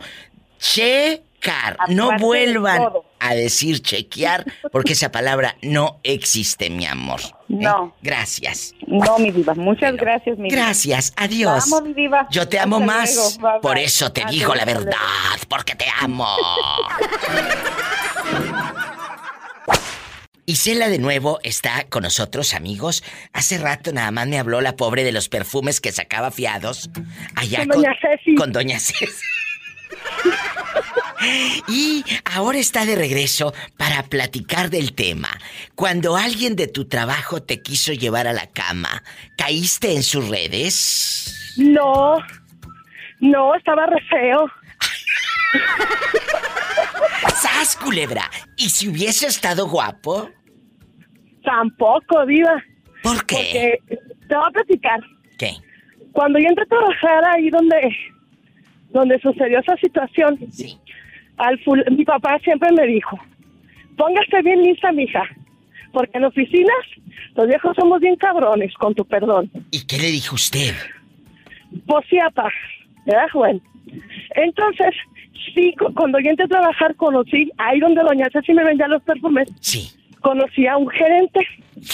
Checar, 0.58 1.76
no 1.88 2.04
Aparte 2.06 2.24
vuelvan. 2.24 2.82
A 3.22 3.34
decir 3.34 3.80
chequear 3.82 4.44
porque 4.70 4.92
esa 4.94 5.10
palabra 5.12 5.56
no 5.62 6.00
existe, 6.02 6.68
mi 6.70 6.86
amor. 6.86 7.20
¿eh? 7.22 7.28
No. 7.48 7.94
Gracias. 8.02 8.74
No, 8.86 9.18
mi 9.18 9.30
diva. 9.30 9.54
Muchas 9.54 9.96
gracias, 9.96 10.38
mi 10.38 10.48
diva. 10.50 10.62
Gracias, 10.62 11.12
adiós. 11.16 11.68
La 11.70 11.76
amo, 11.76 11.86
mi 11.86 11.94
diva. 11.94 12.26
Yo 12.30 12.48
te 12.48 12.58
amo 12.58 12.76
Hasta 12.76 12.86
más. 12.86 13.14
luego. 13.14 13.30
Bye, 13.30 13.50
bye. 13.52 13.60
Por 13.60 13.78
eso 13.78 14.12
te 14.12 14.22
Adiós, 14.22 14.32
digo 14.40 14.54
la 14.54 14.64
verdad, 14.64 14.92
porque 15.48 15.74
te 15.74 15.86
amo. 16.00 16.26
Isela 20.44 20.88
de 20.88 20.98
nuevo 20.98 21.38
está 21.44 21.84
con 21.88 22.02
nosotros, 22.02 22.52
amigos. 22.52 23.04
Hace 23.32 23.58
rato 23.58 23.92
nada 23.92 24.10
más 24.10 24.26
me 24.26 24.38
habló 24.40 24.60
la 24.60 24.74
pobre 24.74 25.04
de 25.04 25.12
los 25.12 25.28
perfumes 25.28 25.80
que 25.80 25.92
sacaba 25.92 26.32
fiados 26.32 26.90
allá 27.36 27.60
Con 27.60 27.68
doña 27.68 27.94
Ceci. 28.00 28.34
con 28.34 28.52
doña 28.52 28.78
Ceci. 28.80 29.06
Y 31.68 32.04
ahora 32.24 32.58
está 32.58 32.84
de 32.84 32.96
regreso 32.96 33.54
para 33.76 34.02
platicar 34.04 34.70
del 34.70 34.92
tema. 34.94 35.28
Cuando 35.74 36.16
alguien 36.16 36.56
de 36.56 36.66
tu 36.66 36.86
trabajo 36.86 37.42
te 37.42 37.62
quiso 37.62 37.92
llevar 37.92 38.26
a 38.26 38.32
la 38.32 38.48
cama, 38.48 39.02
¿caíste 39.36 39.94
en 39.94 40.02
sus 40.02 40.28
redes? 40.28 41.54
No, 41.56 42.16
no, 43.20 43.54
estaba 43.54 43.86
re 43.86 44.02
feo. 44.10 44.46
¡Sas, 47.34 47.76
culebra! 47.76 48.28
¿Y 48.56 48.70
si 48.70 48.88
hubiese 48.88 49.26
estado 49.26 49.68
guapo? 49.68 50.30
Tampoco, 51.44 52.26
diva. 52.26 52.62
¿Por 53.02 53.24
qué? 53.26 53.78
Porque 53.86 54.06
te 54.28 54.34
voy 54.34 54.44
a 54.46 54.50
platicar. 54.50 55.00
¿Qué? 55.38 55.56
Cuando 56.12 56.38
yo 56.38 56.46
entré 56.48 56.64
a 56.64 56.68
trabajar 56.68 57.24
ahí 57.34 57.50
donde, 57.50 57.96
donde 58.92 59.18
sucedió 59.20 59.58
esa 59.60 59.76
situación, 59.76 60.38
al 61.38 61.58
ful- 61.64 61.88
mi 61.96 62.04
papá 62.04 62.38
siempre 62.44 62.70
me 62.72 62.86
dijo, 62.86 63.18
póngase 63.96 64.42
bien 64.42 64.62
lista, 64.62 64.92
mija, 64.92 65.22
porque 65.92 66.16
en 66.18 66.24
oficinas 66.24 66.84
los 67.34 67.46
viejos 67.46 67.74
somos 67.76 68.00
bien 68.00 68.16
cabrones, 68.16 68.72
con 68.74 68.94
tu 68.94 69.04
perdón. 69.04 69.50
¿Y 69.70 69.86
qué 69.86 69.98
le 69.98 70.10
dijo 70.10 70.34
usted? 70.34 70.74
Pues 71.86 72.04
sí, 72.10 72.18
apá, 72.18 72.48
¿verdad, 73.06 73.28
Juan? 73.32 73.60
Entonces, 74.34 74.94
sí, 75.54 75.74
cu- 75.78 75.92
cuando 75.94 76.18
yo 76.20 76.30
entré 76.30 76.44
a 76.44 76.48
trabajar 76.48 76.94
conocí, 76.96 77.50
ahí 77.58 77.80
donde 77.80 78.02
doña 78.02 78.28
Ceci 78.32 78.52
me 78.52 78.64
vendía 78.64 78.88
los 78.88 79.02
perfumes, 79.02 79.48
sí. 79.60 79.90
conocí 80.20 80.66
a 80.66 80.76
un 80.76 80.88
gerente. 80.90 81.40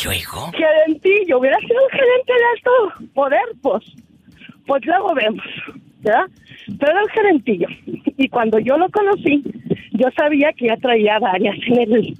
¿Luego? 0.05 0.51
Gerentillo, 0.53 1.39
hubiera 1.39 1.59
sido 1.61 1.77
un 1.83 1.91
gerente 1.91 2.33
de 2.33 2.45
alto 2.57 3.11
poder, 3.15 3.41
pues, 3.63 3.85
pues 4.67 4.85
luego 4.85 5.15
vemos, 5.15 5.45
¿verdad? 6.01 6.27
Pero 6.79 6.93
era 6.93 7.03
un 7.03 7.09
gerentillo. 7.09 7.69
Y 8.17 8.29
cuando 8.29 8.59
yo 8.59 8.77
lo 8.77 8.89
conocí, 8.91 9.43
yo 9.93 10.09
sabía 10.17 10.53
que 10.53 10.67
ya 10.67 10.77
traía 10.77 11.19
varias 11.19 11.57
en 11.67 11.93
el, 11.93 12.19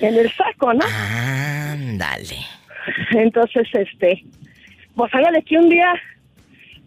en 0.00 0.14
el 0.14 0.30
saco, 0.32 0.72
¿no? 0.74 0.84
Ándale. 0.84 2.36
Entonces, 3.12 3.68
este, 3.72 4.24
pues 4.94 5.14
hágale 5.14 5.42
que 5.42 5.56
un 5.56 5.68
día, 5.68 5.92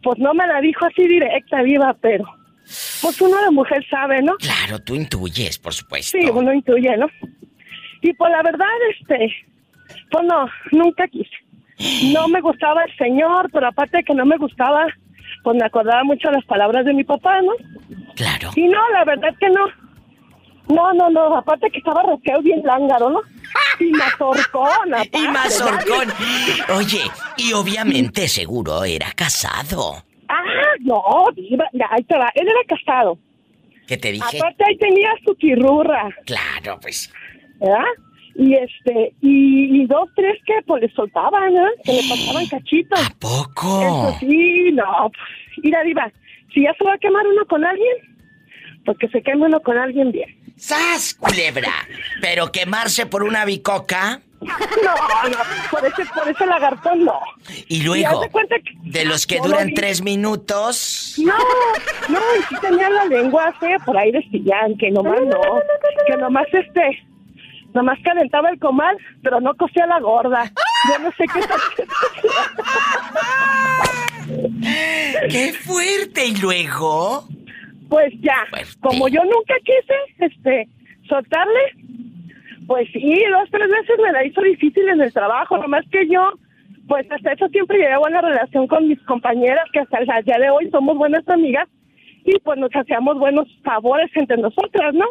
pues 0.03 0.19
no 0.19 0.33
me 0.33 0.47
la 0.47 0.61
dijo 0.61 0.85
así 0.85 1.07
directa, 1.07 1.61
viva, 1.63 1.95
pero, 2.01 2.25
pues 3.01 3.21
uno 3.21 3.41
de 3.43 3.51
mujer 3.51 3.85
sabe, 3.89 4.21
¿no? 4.21 4.35
Claro, 4.37 4.79
tú 4.79 4.95
intuyes, 4.95 5.57
por 5.57 5.73
supuesto. 5.73 6.17
Sí, 6.17 6.25
uno 6.31 6.53
intuye, 6.53 6.95
¿no? 6.97 7.07
Y 8.01 8.13
pues 8.13 8.31
la 8.31 8.43
verdad, 8.43 8.67
este, 8.91 9.33
pues 10.11 10.25
no, 10.25 10.47
nunca 10.71 11.07
quise. 11.07 11.31
No 12.11 12.27
me 12.27 12.41
gustaba 12.41 12.83
el 12.83 12.95
señor, 12.97 13.49
pero 13.51 13.67
aparte 13.67 13.97
de 13.97 14.03
que 14.03 14.13
no 14.13 14.25
me 14.25 14.37
gustaba, 14.37 14.87
pues 15.47 15.59
me 15.61 15.65
acordaba 15.65 16.03
mucho 16.03 16.29
las 16.29 16.43
palabras 16.43 16.83
de 16.83 16.93
mi 16.93 17.05
papá, 17.05 17.41
¿no? 17.41 17.53
Claro. 18.17 18.49
Y 18.53 18.67
no, 18.67 18.89
la 18.91 19.05
verdad 19.05 19.33
que 19.39 19.47
no. 19.49 19.65
No, 20.75 20.91
no, 20.91 21.09
no, 21.09 21.37
aparte 21.37 21.69
que 21.71 21.77
estaba 21.77 22.03
roqueo 22.03 22.41
bien 22.41 22.61
lángaro, 22.65 23.09
¿no? 23.11 23.21
Y 23.79 23.89
mazorcón, 23.91 24.93
aparte. 24.93 25.17
Y 25.17 25.27
mazorcón. 25.29 26.09
Oye, 26.75 26.99
y 27.37 27.53
obviamente 27.53 28.27
seguro 28.27 28.83
era 28.83 29.13
casado. 29.15 30.03
Ah, 30.27 30.43
no, 30.81 31.01
ya, 31.71 31.85
ahí 31.91 32.03
te 32.03 32.17
va. 32.17 32.29
Él 32.35 32.45
era 32.45 32.75
casado. 32.77 33.17
¿Qué 33.87 33.95
te 33.95 34.11
dije? 34.11 34.39
Aparte 34.39 34.65
ahí 34.67 34.77
tenía 34.77 35.11
su 35.25 35.33
chirrurra, 35.35 36.09
Claro, 36.25 36.77
pues. 36.81 37.09
¿verdad? 37.61 37.85
Y 38.39 38.53
este, 38.53 39.13
y, 39.21 39.81
y 39.81 39.85
dos, 39.87 40.09
tres 40.15 40.37
que 40.45 40.53
pues 40.67 40.83
le 40.83 40.91
soltaban, 40.93 41.55
¿eh? 41.57 41.69
Que 41.83 41.93
le 41.93 42.01
pasaban 42.07 42.45
cachitos. 42.47 42.99
¿A 43.07 43.09
poco? 43.19 43.81
Eso 43.81 44.17
sí, 44.19 44.71
no. 44.73 45.09
pues, 45.09 45.57
Mira, 45.63 45.81
diva, 45.83 46.11
si 46.53 46.61
ya 46.63 46.73
se 46.77 46.83
va 46.83 46.93
a 46.93 46.97
quemar 46.99 47.25
uno 47.25 47.45
con 47.47 47.65
alguien, 47.65 47.97
pues 48.85 48.97
que 48.99 49.07
se 49.09 49.23
queme 49.23 49.47
uno 49.47 49.59
con 49.61 49.77
alguien 49.77 50.11
bien. 50.11 50.29
¡Sas, 50.55 51.15
culebra! 51.15 51.71
Pero 52.21 52.51
quemarse 52.51 53.05
por 53.07 53.23
una 53.23 53.43
bicoca. 53.43 54.21
No, 54.39 54.49
no, 55.29 55.37
por 55.71 55.83
ese, 55.83 56.05
por 56.13 56.29
ese 56.29 56.45
lagartón 56.45 57.05
no. 57.05 57.19
Y 57.67 57.81
luego, 57.81 58.21
de 58.21 58.29
cuenta 58.29 58.55
que- 58.59 58.75
de 58.91 59.03
los 59.05 59.25
que 59.25 59.37
No 59.37 59.45
duran 59.45 59.73
tres 59.73 60.03
minutos. 60.03 61.15
No, 61.17 61.33
no, 62.09 62.19
y 62.39 62.43
sí 62.43 62.55
tenía 62.61 62.87
la 62.89 63.05
lengua 63.05 63.51
fea 63.59 63.79
por 63.79 63.97
ahí 63.97 64.11
de 64.11 64.23
que 64.79 64.91
nomás 64.91 65.21
no, 65.21 65.41
que 66.07 66.17
nomás 66.17 66.45
este, 66.53 67.06
nomás 67.77 67.99
calentaba 68.03 68.49
el 68.49 68.59
comal, 68.59 68.97
pero 69.21 69.39
no 69.39 69.55
cosía 69.55 69.85
la 69.85 69.99
gorda. 69.99 70.51
Yo 70.89 70.97
no 70.99 71.11
sé 71.11 71.25
qué 71.31 71.39
¡Qué 75.29 75.53
fuerte! 75.53 76.25
¿Y 76.25 76.35
luego? 76.37 77.27
Pues 77.87 78.11
ya, 78.19 78.45
como 78.81 79.07
yo 79.07 79.23
nunca 79.23 79.53
quise, 79.63 79.93
este, 80.25 80.67
soltarle, 81.07 81.61
pues 82.65 82.89
sí, 82.91 83.23
dos, 83.31 83.47
tres 83.49 83.69
veces 83.69 83.97
me 84.03 84.11
la 84.11 84.25
hizo 84.25 84.41
difícil 84.41 84.89
en 84.89 84.99
el 84.99 85.13
trabajo, 85.13 85.57
nomás 85.57 85.85
que 85.89 86.05
yo, 86.09 86.33
pues 86.87 87.09
hasta 87.09 87.31
eso 87.31 87.47
siempre 87.49 87.77
llevé 87.77 87.95
buena 87.97 88.19
relación 88.19 88.67
con 88.67 88.89
mis 88.89 89.01
compañeras, 89.03 89.69
que 89.71 89.79
hasta 89.79 89.99
el 89.99 90.07
día 90.25 90.37
de 90.39 90.49
hoy 90.49 90.69
somos 90.71 90.97
buenas 90.97 91.25
amigas, 91.29 91.69
y 92.25 92.37
pues 92.39 92.57
nos 92.57 92.71
hacíamos 92.71 93.17
buenos 93.19 93.47
favores 93.63 94.11
entre 94.15 94.35
nosotras, 94.35 94.93
¿no? 94.93 95.05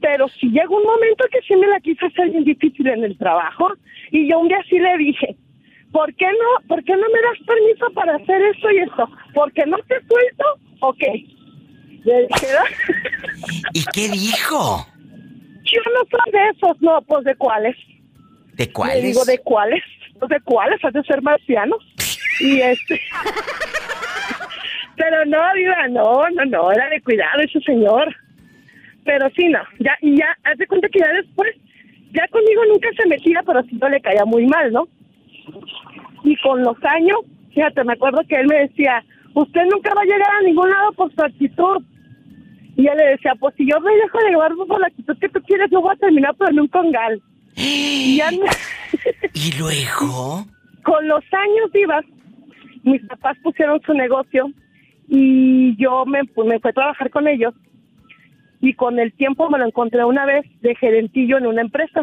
Pero 0.00 0.28
si 0.28 0.48
llegó 0.50 0.76
un 0.78 0.84
momento 0.84 1.24
que 1.30 1.40
sí 1.46 1.54
me 1.56 1.66
la 1.66 1.80
quiso 1.80 2.06
hacer 2.06 2.30
bien 2.30 2.44
difícil 2.44 2.86
en 2.88 3.04
el 3.04 3.16
trabajo, 3.18 3.72
y 4.10 4.28
yo 4.30 4.38
un 4.38 4.48
día 4.48 4.62
sí 4.68 4.78
le 4.78 4.96
dije, 4.98 5.36
¿por 5.92 6.14
qué 6.14 6.26
no, 6.26 6.68
por 6.68 6.82
qué 6.84 6.92
no 6.92 7.06
me 7.08 7.20
das 7.22 7.46
permiso 7.46 7.90
para 7.94 8.16
hacer 8.16 8.42
esto 8.42 8.70
y 8.70 8.78
esto? 8.78 9.08
¿Porque 9.34 9.66
no 9.66 9.76
te 9.88 9.96
suelto 10.06 10.44
o 10.80 10.92
qué? 10.94 11.26
Le 12.04 12.26
dije, 12.26 12.46
¿Y 13.74 13.84
qué 13.92 14.08
dijo? 14.08 14.86
yo 15.64 15.80
no 15.94 16.00
soy 16.10 16.32
de 16.32 16.48
esos, 16.48 16.80
no, 16.82 17.00
pues 17.02 17.24
de 17.24 17.34
cuáles. 17.36 17.76
¿De 18.54 18.66
Le 18.66 18.72
cuáles? 18.72 19.02
digo, 19.04 19.24
¿de 19.24 19.38
cuáles? 19.38 19.82
Pues 20.18 20.28
de 20.30 20.40
cuáles, 20.40 20.84
has 20.84 20.92
de 20.92 21.02
ser 21.04 21.22
marcianos. 21.22 21.78
Y 22.40 22.58
este... 22.62 22.98
Pero 24.96 25.24
no, 25.26 25.38
viva, 25.54 25.88
no, 25.88 26.28
no, 26.30 26.44
no, 26.46 26.72
era 26.72 26.88
de 26.88 27.00
cuidado 27.02 27.40
ese 27.42 27.60
señor. 27.60 28.14
Pero 29.04 29.28
sí, 29.36 29.48
no, 29.48 29.60
ya, 29.78 29.96
y 30.02 30.16
ya, 30.16 30.36
haz 30.44 30.58
de 30.58 30.66
cuenta 30.66 30.88
que 30.88 30.98
ya 30.98 31.12
después, 31.12 31.50
ya 32.12 32.26
conmigo 32.28 32.62
nunca 32.66 32.88
se 32.96 33.08
metía, 33.08 33.42
pero 33.46 33.62
sí 33.64 33.78
yo 33.80 33.88
le 33.88 34.00
caía 34.00 34.24
muy 34.24 34.46
mal, 34.46 34.72
¿no? 34.72 34.88
Y 36.24 36.36
con 36.36 36.62
los 36.62 36.76
años, 36.84 37.18
fíjate, 37.54 37.82
me 37.84 37.94
acuerdo 37.94 38.20
que 38.28 38.36
él 38.36 38.46
me 38.46 38.58
decía, 38.68 39.02
usted 39.34 39.62
nunca 39.72 39.94
va 39.94 40.02
a 40.02 40.04
llegar 40.04 40.30
a 40.38 40.42
ningún 40.42 40.68
lado 40.70 40.92
por 40.92 41.12
su 41.14 41.22
actitud. 41.22 41.82
Y 42.76 42.86
él 42.86 42.96
le 42.96 43.04
decía, 43.12 43.34
pues 43.38 43.54
si 43.56 43.66
yo 43.68 43.80
me 43.80 43.94
dejo 43.96 44.18
de 44.18 44.30
llevar 44.30 44.52
por 44.54 44.80
la 44.80 44.86
actitud 44.86 45.16
que 45.18 45.28
tú 45.28 45.40
quieres, 45.42 45.70
yo 45.70 45.80
voy 45.80 45.92
a 45.94 45.98
terminar 45.98 46.34
por 46.36 46.50
un 46.52 46.68
congal. 46.68 47.20
Y 47.56 48.16
ya 48.18 48.30
me- 48.30 48.38
¿Y 49.34 49.58
luego? 49.58 50.44
con 50.82 51.06
los 51.08 51.22
años 51.32 51.70
vivas, 51.72 52.04
mis 52.84 53.02
papás 53.06 53.36
pusieron 53.42 53.80
su 53.82 53.92
negocio 53.92 54.50
y 55.08 55.76
yo 55.76 56.06
me, 56.06 56.24
pues, 56.24 56.48
me 56.48 56.58
fui 56.58 56.70
a 56.70 56.74
trabajar 56.74 57.10
con 57.10 57.28
ellos. 57.28 57.52
Y 58.60 58.74
con 58.74 58.98
el 58.98 59.12
tiempo 59.12 59.48
me 59.48 59.58
lo 59.58 59.66
encontré 59.66 60.04
una 60.04 60.26
vez 60.26 60.44
de 60.60 60.74
gerentillo 60.74 61.38
en 61.38 61.46
una 61.46 61.62
empresa. 61.62 62.02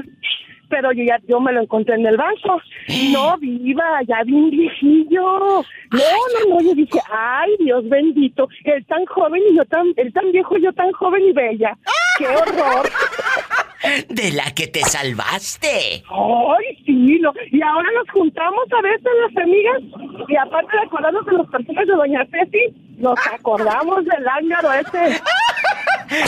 Pero 0.69 0.91
yo 0.91 1.03
ya 1.03 1.19
yo 1.27 1.39
me 1.39 1.53
lo 1.53 1.61
encontré 1.61 1.95
en 1.95 2.05
el 2.05 2.17
banco. 2.17 2.61
No, 3.11 3.37
viva, 3.37 4.01
ya 4.07 4.23
bien 4.23 4.49
viejillo. 4.49 5.21
No, 5.21 5.63
no, 5.91 6.55
no, 6.55 6.61
yo 6.61 6.73
dije, 6.73 6.99
ay, 7.09 7.51
Dios 7.59 7.87
bendito. 7.87 8.47
Él 8.63 8.85
tan 8.85 9.05
joven 9.05 9.41
y 9.49 9.55
yo 9.55 9.65
tan, 9.65 9.87
él 9.95 10.11
tan 10.13 10.31
viejo 10.31 10.57
y 10.57 10.63
yo 10.63 10.73
tan 10.73 10.91
joven 10.91 11.23
y 11.23 11.31
bella. 11.31 11.77
¡Qué 12.17 12.27
horror! 12.27 12.89
De 14.09 14.31
la 14.31 14.53
que 14.55 14.67
te 14.67 14.81
salvaste. 14.81 16.03
Ay, 16.09 16.83
sí, 16.85 17.19
no. 17.21 17.31
Y 17.51 17.61
ahora 17.61 17.87
nos 17.95 18.09
juntamos 18.09 18.65
a 18.71 18.81
veces 18.81 19.07
las 19.21 19.43
amigas 19.43 19.81
y 20.27 20.35
aparte 20.35 20.75
de 20.75 20.83
acordarnos 20.83 21.25
de 21.25 21.31
los 21.33 21.47
perfumes 21.47 21.87
de 21.87 21.93
Doña 21.93 22.25
Ceci, 22.31 22.75
nos 22.97 23.19
acordamos 23.27 24.03
del 24.03 24.27
ángaro 24.27 24.73
ese. 24.73 25.21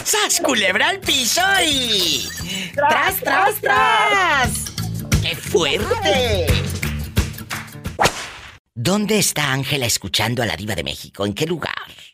¡Sas, 0.04 0.42
culebra 0.42 0.90
al 0.90 1.00
piso 1.00 1.42
y... 1.66 2.28
¡Tras, 2.74 3.20
tras, 3.22 3.62
tras! 3.62 4.66
¡Qué 5.22 5.36
fuerte! 5.36 6.48
¿Dónde 8.74 9.20
está 9.20 9.52
Ángela 9.52 9.86
escuchando 9.86 10.42
a 10.42 10.46
la 10.46 10.56
diva 10.56 10.76
de 10.76 10.84
México? 10.84 11.26
¿En 11.26 11.34
qué 11.34 11.46
lugar? 11.46 11.74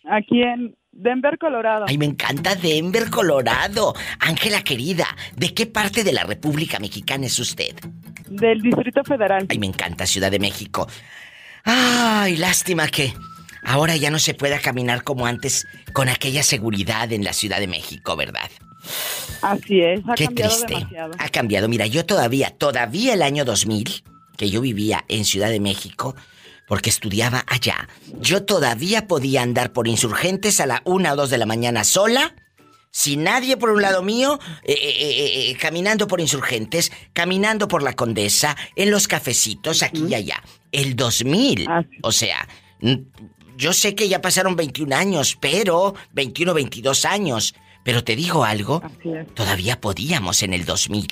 Aquí 0.10 0.42
en 0.42 0.76
Denver, 0.92 1.38
Colorado. 1.38 1.86
Ay, 1.88 1.98
me 1.98 2.06
encanta 2.06 2.56
Denver, 2.56 3.10
Colorado. 3.10 3.94
Ángela 4.20 4.64
querida, 4.64 5.08
¿de 5.36 5.54
qué 5.54 5.66
parte 5.66 6.04
de 6.04 6.14
la 6.14 6.24
República 6.24 6.80
Mexicana 6.80 7.26
es 7.26 7.38
usted? 7.40 7.76
Del 8.28 8.62
Distrito 8.62 9.04
Federal. 9.04 9.46
Ay, 9.50 9.60
me 9.60 9.68
encanta 9.68 10.06
Ciudad 10.06 10.32
de 10.32 10.40
México. 10.40 10.88
Ay, 11.64 12.38
lástima 12.38 12.88
que 12.88 13.14
ahora 13.66 13.96
ya 13.96 14.10
no 14.10 14.20
se 14.20 14.34
pueda 14.34 14.60
caminar 14.60 15.04
como 15.04 15.26
antes 15.26 15.68
con 15.94 16.10
aquella 16.10 16.44
seguridad 16.44 17.12
en 17.12 17.24
la 17.24 17.34
Ciudad 17.34 17.60
de 17.60 17.68
México, 17.68 18.16
¿verdad? 18.16 18.50
Así 19.42 19.82
es, 19.82 20.02
ha 20.08 20.16
Qué 20.16 20.26
cambiado 20.26 20.52
triste. 20.52 20.74
demasiado. 20.76 21.14
Ha 21.18 21.30
cambiado. 21.30 21.68
Mira, 21.68 21.88
yo 21.88 22.06
todavía, 22.06 22.52
todavía 22.52 23.14
el 23.14 23.22
año 23.22 23.46
2000, 23.46 24.04
que 24.38 24.50
yo 24.50 24.62
vivía 24.62 25.04
en 25.08 25.26
Ciudad 25.26 25.50
de 25.50 25.60
México, 25.60 26.16
porque 26.68 26.90
estudiaba 26.90 27.44
allá, 27.48 27.88
yo 28.20 28.44
todavía 28.44 29.08
podía 29.08 29.42
andar 29.44 29.72
por 29.72 29.88
insurgentes 29.88 30.60
a 30.60 30.66
la 30.66 30.82
una 30.86 31.14
o 31.14 31.16
dos 31.16 31.30
de 31.30 31.38
la 31.38 31.46
mañana 31.46 31.84
sola, 31.84 32.36
sin 32.92 33.24
nadie 33.24 33.58
por 33.58 33.72
un 33.72 33.82
lado 33.82 34.02
mío, 34.04 34.40
eh, 34.64 34.74
eh, 34.74 35.50
eh, 35.52 35.58
caminando 35.60 36.08
por 36.08 36.22
insurgentes, 36.22 36.92
caminando 37.12 37.68
por 37.68 37.84
la 37.84 37.94
condesa, 37.94 38.56
en 38.76 38.90
los 38.90 39.08
cafecitos, 39.08 39.84
aquí 39.84 40.06
y 40.08 40.14
allá. 40.16 40.42
El 40.72 40.96
2000. 40.96 41.68
O 42.04 42.12
sea, 42.14 42.48
yo 43.56 43.74
sé 43.74 43.96
que 43.96 44.08
ya 44.08 44.22
pasaron 44.22 44.56
21 44.56 44.96
años, 44.96 45.38
pero 45.40 45.96
21, 46.14 46.54
22 46.54 47.06
años. 47.06 47.56
Pero 47.84 48.04
te 48.04 48.16
digo 48.16 48.44
algo, 48.44 48.82
todavía 49.36 49.80
podíamos 49.80 50.42
en 50.42 50.54
el 50.54 50.66
2000. 50.66 51.08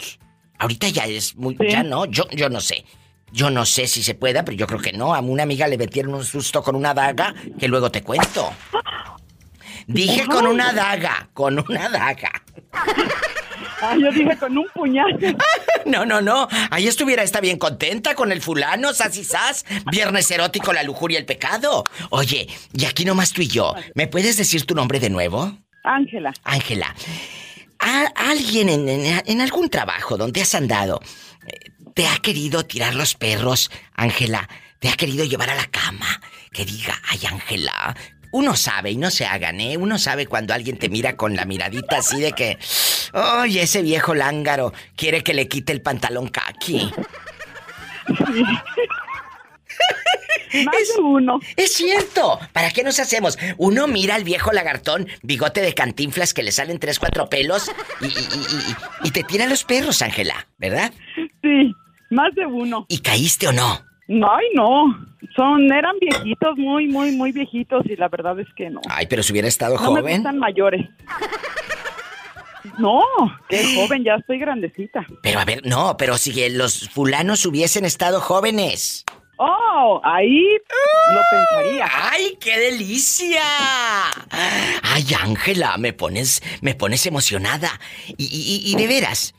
Ahorita 0.57 0.89
ya 0.89 1.05
es 1.05 1.35
muy... 1.35 1.55
Ya 1.69 1.83
no, 1.83 2.05
yo, 2.05 2.27
yo 2.31 2.49
no 2.49 2.61
sé. 2.61 2.85
Yo 3.31 3.49
no 3.49 3.65
sé 3.65 3.87
si 3.87 4.03
se 4.03 4.15
pueda, 4.15 4.43
pero 4.43 4.57
yo 4.57 4.67
creo 4.67 4.79
que 4.79 4.93
no. 4.93 5.13
A 5.13 5.19
una 5.19 5.43
amiga 5.43 5.67
le 5.67 5.77
metieron 5.77 6.13
un 6.15 6.25
susto 6.25 6.63
con 6.63 6.75
una 6.75 6.93
daga 6.93 7.33
que 7.59 7.67
luego 7.67 7.91
te 7.91 8.01
cuento. 8.01 8.51
Dije 9.87 10.25
con 10.25 10.47
una 10.47 10.73
daga, 10.73 11.29
con 11.33 11.59
una 11.59 11.89
daga. 11.89 12.31
Ah, 13.83 13.97
yo 13.99 14.11
dije 14.11 14.37
con 14.37 14.57
un 14.57 14.65
puñal. 14.73 15.17
No, 15.85 16.05
no, 16.05 16.21
no. 16.21 16.47
Ahí 16.71 16.87
estuviera 16.87 17.23
esta 17.23 17.41
bien 17.41 17.57
contenta 17.57 18.15
con 18.15 18.31
el 18.31 18.41
fulano, 18.41 18.93
sas 18.93 19.17
y 19.17 19.25
sas. 19.25 19.65
Viernes 19.91 20.31
erótico, 20.31 20.71
la 20.71 20.81
lujuria 20.81 21.17
y 21.17 21.19
el 21.19 21.25
pecado. 21.25 21.83
Oye, 22.09 22.47
y 22.71 22.85
aquí 22.85 23.03
nomás 23.03 23.33
tú 23.33 23.41
y 23.41 23.49
yo. 23.49 23.75
¿Me 23.93 24.07
puedes 24.07 24.37
decir 24.37 24.65
tu 24.65 24.75
nombre 24.75 25.01
de 25.01 25.09
nuevo? 25.09 25.57
Ángela. 25.83 26.31
Ángela. 26.45 26.95
alguien 28.15 28.69
en, 28.69 28.87
en, 28.87 29.41
algún 29.41 29.69
trabajo 29.69 30.15
donde 30.15 30.41
has 30.41 30.55
andado 30.55 31.01
eh, 31.45 31.71
te 31.93 32.07
ha 32.07 32.15
querido 32.19 32.63
tirar 32.65 32.95
los 32.95 33.15
perros, 33.15 33.69
Ángela. 33.93 34.47
Te 34.79 34.87
ha 34.87 34.93
querido 34.93 35.25
llevar 35.25 35.49
a 35.49 35.55
la 35.55 35.67
cama. 35.67 36.21
Que 36.53 36.63
diga, 36.63 36.97
ay, 37.09 37.19
Ángela, 37.29 37.93
uno 38.33 38.55
sabe 38.55 38.91
y 38.91 38.97
no 38.97 39.11
se 39.11 39.25
hagan, 39.25 39.61
¿eh? 39.61 39.77
Uno 39.77 39.99
sabe 39.99 40.25
cuando 40.25 40.55
alguien 40.55 40.77
te 40.77 40.89
mira 40.89 41.15
con 41.15 41.35
la 41.35 41.45
miradita 41.45 41.97
así 41.97 42.19
de 42.19 42.33
que, 42.33 42.57
oye, 43.13 43.61
ese 43.61 43.83
viejo 43.83 44.15
lángaro 44.15 44.73
quiere 44.95 45.23
que 45.23 45.35
le 45.35 45.47
quite 45.47 45.71
el 45.71 45.81
pantalón 45.81 46.29
kaki. 46.29 46.91
Más 50.65 50.75
es, 50.81 50.93
uno. 50.99 51.39
Es 51.55 51.73
cierto. 51.73 52.39
¿Para 52.51 52.71
qué 52.71 52.83
nos 52.83 52.99
hacemos? 52.99 53.37
Uno 53.57 53.87
mira 53.87 54.15
al 54.15 54.23
viejo 54.23 54.51
lagartón, 54.51 55.07
bigote 55.21 55.61
de 55.61 55.73
cantinflas 55.73 56.33
que 56.33 56.43
le 56.43 56.51
salen 56.51 56.79
tres, 56.79 56.97
cuatro 56.99 57.29
pelos 57.29 57.71
y, 58.01 59.07
y 59.07 59.11
te 59.11 59.23
tira 59.23 59.45
los 59.45 59.63
perros, 59.63 60.01
Ángela, 60.01 60.47
¿verdad? 60.57 60.91
Sí, 61.41 61.71
más 62.09 62.33
de 62.33 62.47
uno. 62.47 62.87
¿Y 62.89 62.99
caíste 62.99 63.47
o 63.47 63.51
no? 63.51 63.92
Ay, 64.21 64.45
no. 64.53 64.85
Son, 65.35 65.71
eran 65.71 65.95
viejitos, 65.99 66.57
muy, 66.57 66.87
muy, 66.87 67.11
muy 67.11 67.31
viejitos 67.31 67.85
y 67.85 67.95
la 67.95 68.09
verdad 68.09 68.39
es 68.39 68.47
que 68.55 68.69
no. 68.69 68.81
Ay, 68.89 69.07
pero 69.09 69.23
si 69.23 69.31
hubiera 69.31 69.47
estado 69.47 69.75
no 69.75 69.81
joven. 69.81 70.03
Me 70.03 70.13
gustan 70.15 70.37
mayores. 70.37 70.87
No, 72.77 73.01
qué 73.49 73.63
joven, 73.75 74.03
ya 74.03 74.15
estoy 74.15 74.39
grandecita. 74.39 75.05
Pero 75.21 75.39
a 75.39 75.45
ver, 75.45 75.65
no, 75.65 75.97
pero 75.97 76.17
si 76.17 76.49
los 76.49 76.89
fulanos 76.89 77.45
hubiesen 77.45 77.85
estado 77.85 78.19
jóvenes. 78.21 79.05
Oh, 79.37 79.99
ahí 80.03 80.45
lo 81.11 81.21
pensaría. 81.31 81.87
¡Ay, 81.91 82.37
qué 82.39 82.57
delicia! 82.57 83.41
Ay, 84.29 85.05
Ángela, 85.19 85.77
me 85.77 85.91
pones, 85.91 86.41
me 86.61 86.75
pones 86.75 87.05
emocionada. 87.07 87.79
Y, 88.17 88.25
y, 88.25 88.71
y 88.71 88.75
de 88.75 88.87
veras. 88.87 89.33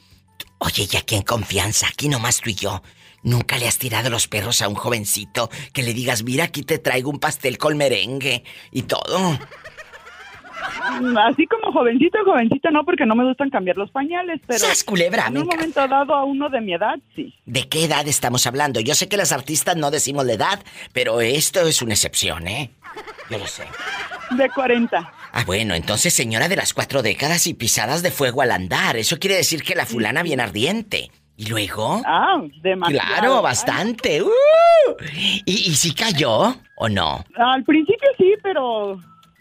Oye, 0.58 0.86
ya 0.86 1.00
aquí 1.00 1.14
en 1.14 1.22
confianza, 1.22 1.86
aquí 1.86 2.08
nomás 2.08 2.40
tú 2.40 2.50
y 2.50 2.54
yo. 2.54 2.82
¿Nunca 3.24 3.58
le 3.58 3.66
has 3.66 3.78
tirado 3.78 4.10
los 4.10 4.28
perros 4.28 4.62
a 4.62 4.68
un 4.68 4.74
jovencito 4.74 5.50
que 5.72 5.82
le 5.82 5.94
digas, 5.94 6.22
mira, 6.22 6.44
aquí 6.44 6.62
te 6.62 6.78
traigo 6.78 7.10
un 7.10 7.18
pastel 7.18 7.58
con 7.58 7.76
merengue 7.76 8.44
y 8.70 8.82
todo? 8.82 9.38
Así 11.26 11.46
como 11.46 11.72
jovencito, 11.72 12.18
jovencito 12.24 12.70
no, 12.70 12.84
porque 12.84 13.06
no 13.06 13.14
me 13.14 13.24
gustan 13.24 13.50
cambiar 13.50 13.76
los 13.76 13.90
pañales, 13.90 14.40
pero... 14.46 14.60
¡Sas, 14.60 14.84
culebra! 14.84 15.26
En 15.28 15.38
un 15.38 15.46
momento 15.46 15.86
dado 15.88 16.14
a 16.14 16.24
uno 16.24 16.48
de 16.48 16.60
mi 16.60 16.74
edad, 16.74 16.96
sí. 17.14 17.34
¿De 17.46 17.68
qué 17.68 17.84
edad 17.84 18.06
estamos 18.06 18.46
hablando? 18.46 18.80
Yo 18.80 18.94
sé 18.94 19.08
que 19.08 19.16
las 19.16 19.32
artistas 19.32 19.76
no 19.76 19.90
decimos 19.90 20.24
la 20.26 20.34
edad, 20.34 20.62
pero 20.92 21.20
esto 21.20 21.66
es 21.66 21.82
una 21.82 21.94
excepción, 21.94 22.46
¿eh? 22.46 22.70
Yo 23.30 23.38
lo 23.38 23.46
sé. 23.46 23.64
De 24.36 24.48
40. 24.50 25.12
Ah, 25.32 25.44
bueno, 25.44 25.74
entonces 25.74 26.12
señora 26.12 26.48
de 26.48 26.56
las 26.56 26.74
cuatro 26.74 27.02
décadas 27.02 27.46
y 27.46 27.54
pisadas 27.54 28.02
de 28.02 28.10
fuego 28.10 28.42
al 28.42 28.50
andar. 28.50 28.96
Eso 28.96 29.18
quiere 29.18 29.36
decir 29.36 29.62
que 29.62 29.74
la 29.74 29.86
fulana 29.86 30.22
bien 30.22 30.40
ardiente. 30.40 31.10
¿Y 31.36 31.46
luego? 31.46 32.00
Ah, 32.06 32.40
demasiado. 32.62 33.08
Claro, 33.08 33.42
bastante. 33.42 34.22
Uh. 34.22 34.30
¿Y, 35.44 35.52
¿Y 35.70 35.74
si 35.74 35.92
cayó 35.92 36.54
o 36.76 36.88
no? 36.88 37.24
Al 37.36 37.64
principio 37.64 38.08
sí, 38.16 38.34
pero 38.42 38.98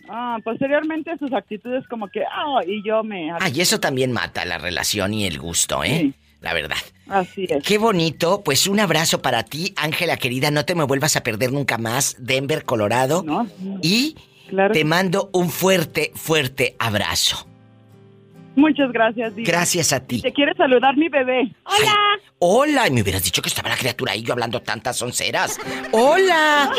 ah, 0.10 0.38
posteriormente 0.44 1.16
sus 1.20 1.32
actitudes 1.34 1.88
como 1.88 2.08
que, 2.08 2.24
ah, 2.24 2.62
y 2.66 2.84
yo 2.84 3.04
me... 3.04 3.32
Ah, 3.32 3.50
y 3.54 3.62
eso 3.62 3.80
también 3.80 4.12
mata 4.12 4.44
la 4.46 4.58
relación 4.58 5.14
y 5.14 5.26
el 5.26 5.40
gusto, 5.40 5.84
¿eh? 5.84 6.14
La 6.42 6.54
verdad. 6.54 6.78
Así 7.08 7.46
es. 7.48 7.64
Qué 7.64 7.78
bonito. 7.78 8.42
Pues 8.44 8.68
un 8.68 8.80
abrazo 8.80 9.22
para 9.22 9.44
ti, 9.44 9.74
Ángela 9.78 10.18
querida. 10.18 10.52
No 10.52 10.66
te 10.66 10.76
me 10.76 10.84
vuelvas 10.84 11.16
a 11.16 11.24
perder 11.24 11.54
nunca 11.54 11.78
más. 11.78 12.18
Denver, 12.20 12.66
Colorado. 12.66 13.24
No. 13.24 13.48
Y 13.82 14.18
te 14.74 14.84
mando 14.84 15.30
un 15.32 15.50
fuerte, 15.50 16.12
fuerte 16.16 16.76
abrazo. 16.80 17.48
Muchas 18.56 18.92
gracias, 18.92 19.34
Gracias 19.36 19.94
a 19.94 20.00
ti. 20.00 20.22
te 20.22 20.32
quiere 20.32 20.54
saludar 20.56 20.96
mi 20.96 21.10
bebé. 21.10 21.52
¡Hola! 21.66 21.96
hola, 22.40 22.88
y 22.88 22.92
me 22.92 23.02
hubieras 23.02 23.24
dicho 23.24 23.42
que 23.42 23.50
estaba 23.50 23.70
la 23.70 23.78
criatura 23.78 24.12
ahí 24.14 24.22
yo 24.22 24.34
hablando 24.34 24.62
tantas 24.62 25.02
onceras. 25.02 25.60
¡Hola! 25.92 26.72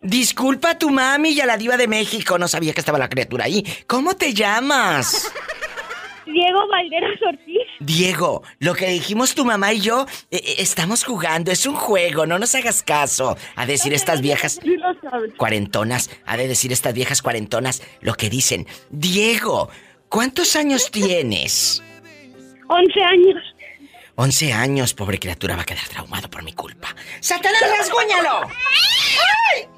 Disculpa 0.00 0.70
a 0.70 0.78
tu 0.78 0.90
mami 0.90 1.30
y 1.30 1.40
a 1.40 1.46
la 1.46 1.56
diva 1.56 1.76
de 1.76 1.88
México, 1.88 2.38
no 2.38 2.48
sabía 2.48 2.72
que 2.72 2.80
estaba 2.80 2.98
la 2.98 3.08
criatura 3.08 3.44
ahí. 3.44 3.64
¿Cómo 3.86 4.14
te 4.14 4.32
llamas? 4.34 5.32
Diego 6.26 6.68
Valderas 6.68 7.18
Ortiz. 7.26 7.66
Diego, 7.80 8.42
lo 8.58 8.74
que 8.74 8.88
dijimos 8.88 9.34
tu 9.34 9.44
mamá 9.44 9.72
y 9.72 9.80
yo, 9.80 10.06
eh, 10.30 10.36
eh, 10.44 10.54
estamos 10.58 11.04
jugando, 11.04 11.50
es 11.50 11.64
un 11.66 11.74
juego, 11.74 12.26
no 12.26 12.38
nos 12.38 12.54
hagas 12.54 12.82
caso. 12.82 13.36
A 13.56 13.64
decir 13.66 13.94
estas 13.94 14.20
viejas 14.20 14.60
cuarentonas, 15.36 16.10
a 16.26 16.36
de 16.36 16.48
decir 16.48 16.72
estas 16.72 16.94
viejas 16.94 17.22
cuarentonas 17.22 17.82
lo 18.00 18.14
que 18.14 18.28
dicen. 18.28 18.66
Diego, 18.90 19.70
¿Cuántos 20.08 20.56
años 20.56 20.90
tienes? 20.90 21.82
Once 22.68 23.02
años. 23.02 23.42
Once 24.14 24.52
años, 24.52 24.94
pobre 24.94 25.18
criatura, 25.18 25.54
va 25.54 25.62
a 25.62 25.66
quedar 25.66 25.86
traumado 25.88 26.28
por 26.28 26.42
mi 26.42 26.52
culpa. 26.52 26.94
¡Satanás, 27.20 27.62
rasguñalo! 27.76 28.40
¡Ay! 28.42 29.68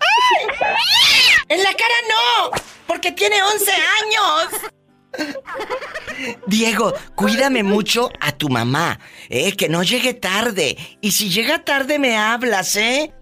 ¡Ay! 0.00 0.66
¡En 1.48 1.62
la 1.62 1.72
cara 1.72 1.94
no! 2.08 2.50
¡Porque 2.86 3.12
tiene 3.12 3.42
once 3.42 3.72
años! 3.72 4.70
Diego, 6.46 6.94
cuídame 7.14 7.62
mucho 7.62 8.10
a 8.20 8.32
tu 8.32 8.48
mamá, 8.48 9.00
¿eh? 9.28 9.56
Que 9.56 9.68
no 9.68 9.82
llegue 9.82 10.14
tarde. 10.14 10.76
Y 11.00 11.12
si 11.12 11.30
llega 11.30 11.64
tarde 11.64 11.98
me 11.98 12.16
hablas, 12.16 12.76
¿eh? 12.76 13.12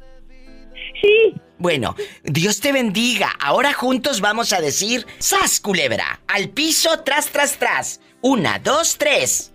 Sí. 1.01 1.35
Bueno, 1.59 1.97
Dios 2.23 2.61
te 2.61 2.73
bendiga. 2.73 3.33
Ahora 3.41 3.73
juntos 3.73 4.21
vamos 4.21 4.53
a 4.53 4.61
decir, 4.61 5.05
¡Sas, 5.19 5.61
culebra! 5.61 6.21
Al 6.29 6.51
piso, 6.51 7.01
tras, 7.01 7.27
tras, 7.27 7.59
tras. 7.59 8.01
Una, 8.21 8.61
dos, 8.61 8.97
tres. 8.97 9.53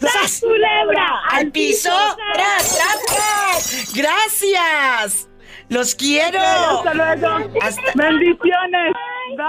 ¡Sas, 0.00 0.40
culebra! 0.40 1.20
Al 1.30 1.50
piso, 1.50 1.90
tras, 2.34 2.76
tras, 2.76 2.98
tras. 3.06 3.92
¡Gracias! 3.94 5.28
¡Los 5.68 5.94
quiero! 5.96 6.38
¡Hasta 6.40 6.94
luego! 6.94 7.50
¡Bendiciones! 7.94 8.92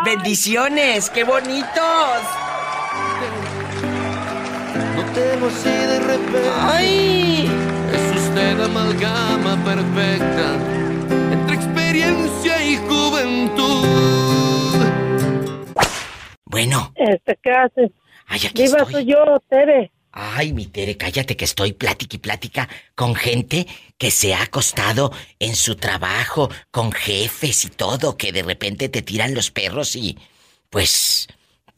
¡Bendiciones! 0.04 1.10
¡Qué 1.12 1.24
bonitos! 1.24 2.22
Notemos 4.96 5.54
si 5.54 5.70
de 5.70 6.00
repente 6.00 6.50
¡Ay! 6.62 7.50
Es 7.94 8.22
usted 8.22 8.60
amalgama 8.62 9.64
perfecta 9.64 10.75
experiencia 12.06 12.64
y 12.66 12.78
juventud. 12.78 13.86
Bueno. 16.46 16.94
Este, 16.96 17.38
¿qué 17.44 17.52
haces? 17.52 17.92
Ay, 18.28 18.40
aquí 18.48 18.64
Viva 18.64 18.80
estoy. 18.80 18.94
soy 18.94 19.06
yo, 19.06 19.40
Tere. 19.50 19.92
Ay, 20.12 20.54
mi 20.54 20.68
Tere, 20.68 20.96
cállate 20.96 21.36
que 21.36 21.44
estoy 21.46 21.74
plática 21.74 22.16
y 22.16 22.20
plática 22.20 22.70
con 22.96 23.16
gente 23.16 23.68
que 23.98 24.12
se 24.12 24.34
ha 24.34 24.44
acostado 24.44 25.12
en 25.40 25.56
su 25.56 25.76
trabajo, 25.76 26.50
con 26.72 26.92
jefes 26.94 27.66
y 27.66 27.70
todo, 27.70 28.16
que 28.16 28.32
de 28.32 28.44
repente 28.44 28.88
te 28.88 29.02
tiran 29.02 29.34
los 29.34 29.52
perros 29.52 29.96
y 29.96 30.18
pues 30.70 31.28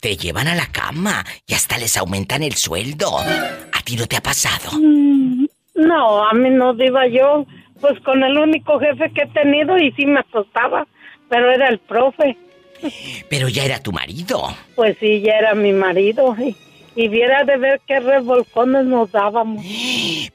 te 0.00 0.16
llevan 0.16 0.46
a 0.46 0.54
la 0.54 0.66
cama 0.66 1.24
y 1.46 1.54
hasta 1.54 1.78
les 1.78 1.96
aumentan 1.96 2.44
el 2.44 2.54
sueldo. 2.54 3.18
¿A 3.18 3.82
ti 3.84 3.96
no 3.96 4.06
te 4.06 4.16
ha 4.16 4.22
pasado? 4.22 4.70
Mm, 4.78 5.46
no, 5.74 6.28
a 6.28 6.32
mí 6.32 6.50
no, 6.50 6.74
Diva, 6.74 7.08
yo 7.08 7.44
pues 7.80 7.98
con 8.00 8.22
el 8.22 8.36
único 8.38 8.78
jefe 8.78 9.10
que 9.12 9.22
he 9.22 9.26
tenido 9.26 9.78
y 9.78 9.92
sí 9.92 10.06
me 10.06 10.20
asustaba, 10.20 10.86
pero 11.28 11.50
era 11.50 11.68
el 11.68 11.78
profe. 11.78 12.36
Pero 13.28 13.48
ya 13.48 13.64
era 13.64 13.80
tu 13.82 13.92
marido. 13.92 14.42
Pues 14.76 14.96
sí, 15.00 15.20
ya 15.20 15.34
era 15.38 15.54
mi 15.54 15.72
marido. 15.72 16.36
Y, 16.38 16.56
y 16.94 17.08
viera 17.08 17.44
de 17.44 17.56
ver 17.56 17.80
qué 17.86 18.00
revolcones 18.00 18.84
nos 18.86 19.10
dábamos. 19.12 19.64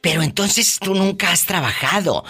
Pero 0.02 0.22
entonces 0.22 0.80
tú 0.80 0.94
nunca 0.94 1.32
has 1.32 1.46
trabajado. 1.46 2.24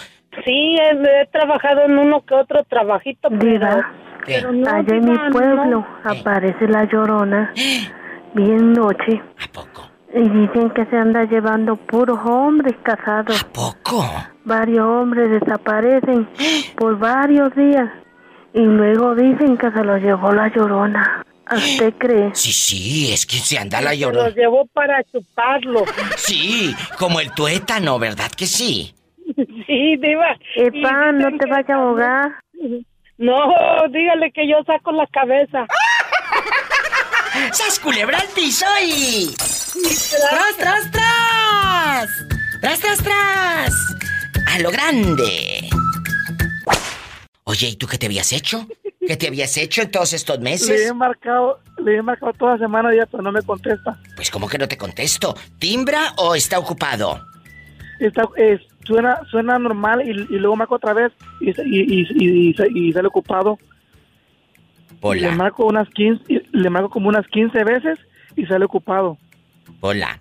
Sí, 0.44 0.76
he, 0.76 1.22
he 1.22 1.26
trabajado 1.26 1.82
en 1.82 1.98
uno 1.98 2.24
que 2.24 2.34
otro 2.34 2.64
trabajito, 2.64 3.28
pero 3.38 3.82
¿Qué? 4.24 4.36
Allá 4.36 4.96
en 4.96 5.10
mi 5.10 5.18
pueblo 5.30 5.86
aparece 6.02 6.66
la 6.66 6.84
llorona 6.84 7.52
bien 8.34 8.72
noche. 8.72 9.20
¿A 9.38 9.52
poco? 9.52 9.88
Y 10.14 10.28
dicen 10.28 10.70
que 10.70 10.86
se 10.86 10.96
anda 10.96 11.24
llevando 11.24 11.76
puros 11.76 12.18
hombres 12.24 12.74
casados. 12.82 13.40
¿A 13.40 13.46
poco? 13.52 14.04
Varios 14.44 14.86
hombres 14.86 15.30
desaparecen 15.30 16.28
por 16.76 16.98
varios 16.98 17.54
días. 17.54 17.90
Y 18.52 18.60
luego 18.60 19.14
dicen 19.14 19.56
que 19.56 19.70
se 19.70 19.82
los 19.82 20.00
llevó 20.00 20.32
la 20.32 20.48
llorona. 20.48 21.24
¿A 21.46 21.54
¿Usted 21.56 21.92
cree? 21.98 22.30
Sí, 22.34 22.52
sí, 22.52 23.12
es 23.12 23.26
que 23.26 23.36
se 23.38 23.58
anda 23.58 23.80
la 23.80 23.90
Se 23.90 23.98
llorona. 23.98 24.24
los 24.28 24.34
llevó 24.36 24.66
para 24.72 25.02
chuparlo. 25.04 25.84
Sí, 26.16 26.74
como 26.98 27.20
el 27.20 27.30
tuétano, 27.32 27.98
¿verdad 27.98 28.30
que 28.36 28.46
sí? 28.46 28.94
Sí, 29.66 29.96
diva. 29.96 30.36
Epa, 30.56 31.12
no 31.12 31.36
te 31.38 31.46
vayas 31.50 31.70
a 31.70 31.74
ahogar. 31.74 32.32
No, 33.16 33.36
dígale 33.92 34.32
que 34.32 34.48
yo 34.48 34.56
saco 34.66 34.90
la 34.90 35.06
cabeza. 35.06 35.66
¡Sas 37.52 37.78
culebra 37.78 38.18
al 38.18 38.26
piso 38.34 38.66
y... 38.84 39.32
¡Tras, 39.36 40.56
tras, 40.58 40.90
tras! 40.90 42.08
¡Tras, 42.60 42.80
tras, 42.80 42.98
tras! 43.04 43.72
¡A 44.46 44.58
lo 44.58 44.70
grande! 44.70 45.68
Oye, 47.44 47.68
¿y 47.68 47.76
tú 47.76 47.86
qué 47.86 47.98
te 47.98 48.06
habías 48.06 48.32
hecho? 48.32 48.66
¿Qué 49.06 49.16
te 49.16 49.28
habías 49.28 49.56
hecho 49.58 49.82
en 49.82 49.90
todos 49.90 50.12
estos 50.14 50.38
Le 50.38 50.42
he 50.48 50.52
meses? 50.52 50.94
marcado, 50.94 51.60
le 51.84 51.96
he 51.96 52.02
marcado 52.02 52.32
toda 52.32 52.52
la 52.52 52.58
semana 52.58 52.94
ya, 52.94 53.04
pero 53.06 53.22
no 53.22 53.32
me 53.32 53.42
contesta. 53.42 53.98
Pues 54.16 54.30
como 54.30 54.48
que 54.48 54.56
no 54.56 54.66
te 54.66 54.78
contesto. 54.78 55.36
¿Timbra 55.58 56.14
o 56.16 56.34
está 56.34 56.58
ocupado? 56.58 57.20
Está, 58.00 58.22
eh, 58.38 58.58
suena, 58.86 59.18
suena 59.30 59.58
normal 59.58 60.02
y, 60.06 60.10
y 60.10 60.38
luego 60.38 60.56
marco 60.56 60.76
otra 60.76 60.94
vez 60.94 61.12
y, 61.40 61.50
y, 61.50 62.92
sale 62.94 63.06
ocupado. 63.08 63.58
Hola. 65.02 65.28
Le 65.30 65.36
marco 65.36 65.66
unas 65.66 65.88
15, 65.90 66.24
y- 66.32 66.40
le 66.56 66.70
marco 66.70 66.88
como 66.88 67.08
unas 67.10 67.26
15 67.26 67.62
veces 67.62 67.98
y 68.36 68.46
sale 68.46 68.64
ocupado. 68.64 69.18
Hola. 69.80 70.18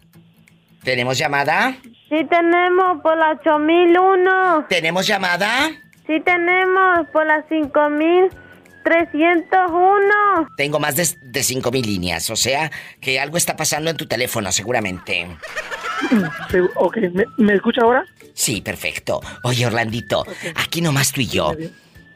¿Tenemos 0.84 1.18
llamada? 1.18 1.78
Sí 2.14 2.24
tenemos 2.30 3.02
por 3.02 3.18
la 3.18 3.32
8001. 3.32 4.68
¿Tenemos 4.70 5.08
llamada? 5.08 5.72
Sí 6.06 6.20
tenemos 6.24 7.08
por 7.12 7.26
la 7.26 7.44
5301. 7.50 10.48
Tengo 10.56 10.80
más 10.80 10.96
de, 10.96 11.08
de 11.24 11.40
5.000 11.40 11.84
líneas, 11.84 12.30
o 12.30 12.36
sea 12.36 12.70
que 13.02 13.20
algo 13.20 13.38
está 13.38 13.56
pasando 13.56 13.90
en 13.90 13.98
tu 13.98 14.06
teléfono 14.06 14.52
seguramente. 14.52 15.26
Ok, 16.76 16.98
¿me, 17.14 17.26
me 17.38 17.56
escucha 17.56 17.82
ahora? 17.82 18.06
Sí, 18.36 18.62
perfecto. 18.62 19.20
Oye, 19.42 19.66
Orlandito, 19.66 20.24
aquí 20.54 20.82
nomás 20.82 21.14
tú 21.14 21.22
y 21.22 21.28
yo. 21.28 21.54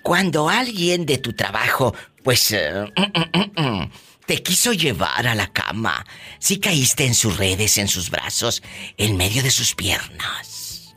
Cuando 0.04 0.48
alguien 0.48 1.08
de 1.08 1.18
tu 1.18 1.34
trabajo, 1.34 1.95
pues, 2.24 2.52
eh, 2.52 2.86
te 4.28 4.44
quiso 4.44 4.74
llevar 4.74 5.26
a 5.26 5.34
la 5.36 5.48
cama, 5.48 6.06
sí 6.38 6.60
caíste 6.60 7.06
en 7.06 7.16
sus 7.16 7.38
redes, 7.38 7.78
en 7.78 7.88
sus 7.88 8.10
brazos, 8.12 8.62
en 8.98 9.18
medio 9.18 9.42
de 9.42 9.50
sus 9.52 9.74
piernas. 9.74 10.94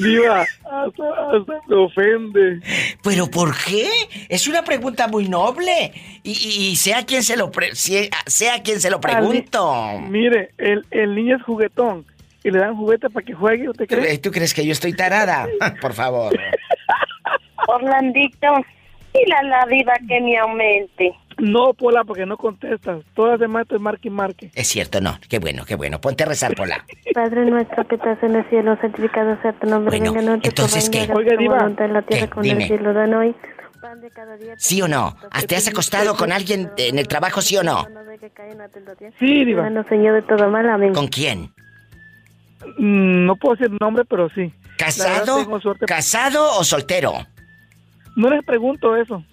Diva, 0.00 0.40
hasta, 0.42 1.04
hasta 1.36 1.60
me 1.68 1.76
ofende. 1.76 2.60
¿Pero 3.02 3.30
por 3.30 3.54
qué? 3.64 3.88
Es 4.28 4.48
una 4.48 4.62
pregunta 4.64 5.06
muy 5.06 5.28
noble. 5.28 5.92
Y, 6.22 6.32
y- 6.32 6.68
y 6.70 6.76
sea 6.76 7.04
quien 7.04 7.22
se 7.22 7.36
lo 7.36 7.50
pre- 7.50 7.74
sea, 7.74 8.08
sea 8.26 8.62
quien 8.62 8.80
se 8.80 8.90
lo 8.90 9.00
pregunto. 9.00 10.00
Mire, 10.08 10.54
el, 10.58 10.84
el 10.90 11.14
niño 11.14 11.36
es 11.36 11.42
juguetón 11.42 12.06
y 12.42 12.50
le 12.50 12.58
dan 12.58 12.74
juguete 12.76 13.10
para 13.10 13.24
que 13.24 13.34
juegue, 13.34 13.68
¿usted 13.68 13.86
cree? 13.86 14.14
Eh, 14.14 14.18
¿Tú 14.18 14.30
crees 14.30 14.54
que 14.54 14.64
yo 14.64 14.72
estoy 14.72 14.94
tarada? 14.94 15.46
Por 15.80 15.92
favor. 15.92 16.34
Orlandito, 17.68 18.48
dile 19.12 19.34
a 19.38 19.42
la 19.42 19.66
diva 19.70 19.94
que 20.08 20.20
me 20.20 20.38
aumente. 20.38 21.12
No, 21.38 21.74
Pola, 21.74 22.04
porque 22.04 22.26
no 22.26 22.36
contestas. 22.36 23.00
Todas 23.14 23.32
las 23.32 23.40
demás 23.40 23.66
te 23.66 23.78
marque 23.78 24.06
y 24.08 24.10
marque. 24.10 24.50
Es 24.54 24.68
cierto, 24.68 25.00
no. 25.00 25.18
Qué 25.28 25.40
bueno, 25.40 25.64
qué 25.64 25.74
bueno. 25.74 26.00
Ponte 26.00 26.22
a 26.22 26.26
rezar, 26.26 26.54
Pola. 26.54 26.84
Padre 27.12 27.44
nuestro 27.46 27.86
que 27.88 27.96
estás 27.96 28.22
en 28.22 28.36
el 28.36 28.48
cielo, 28.48 28.76
santificado 28.80 29.36
sea 29.42 29.52
tu 29.54 29.66
nombre. 29.68 29.98
Bueno, 29.98 30.12
venga 30.12 30.30
nosotros 30.30 30.42
tu 30.54 30.62
entonces, 30.62 30.90
¿qué? 30.90 31.12
Oiga, 31.12 31.36
diva. 31.36 31.58
voluntad 31.58 31.86
en 31.86 31.92
la 31.94 32.02
tierra 32.02 32.26
¿Qué? 32.26 32.30
como 32.30 32.44
en 32.44 32.50
el 32.52 32.58
Dime. 32.58 32.68
cielo. 32.68 32.92
Dan 32.92 33.14
hoy. 33.14 33.34
Pan 33.82 34.00
de 34.00 34.10
cada 34.10 34.36
día. 34.36 34.54
¿Sí 34.58 34.80
o 34.80 34.86
no? 34.88 35.16
¿Te 35.48 35.56
has 35.56 35.66
acostado 35.68 36.16
con 36.16 36.30
alguien 36.32 36.70
en 36.76 36.98
el 36.98 37.08
trabajo, 37.08 37.42
sí 37.42 37.56
o 37.56 37.62
no? 37.64 37.84
Sí, 39.18 39.44
diva. 39.44 39.62
Bueno, 39.62 39.84
Señor 39.88 40.14
de 40.14 40.22
todo 40.22 40.48
mal, 40.50 40.68
amén. 40.68 40.94
¿Con 40.94 41.08
quién? 41.08 41.52
Mm, 42.78 43.26
no 43.26 43.36
puedo 43.36 43.56
decir 43.56 43.76
nombre, 43.80 44.04
pero 44.04 44.28
sí. 44.30 44.52
La 44.78 44.86
verdad, 44.86 45.24
¿Casado? 45.26 45.60
¿Casado 45.86 46.58
o 46.58 46.64
soltero? 46.64 47.14
No 48.16 48.30
les 48.30 48.44
pregunto 48.44 48.96
eso. 48.96 49.24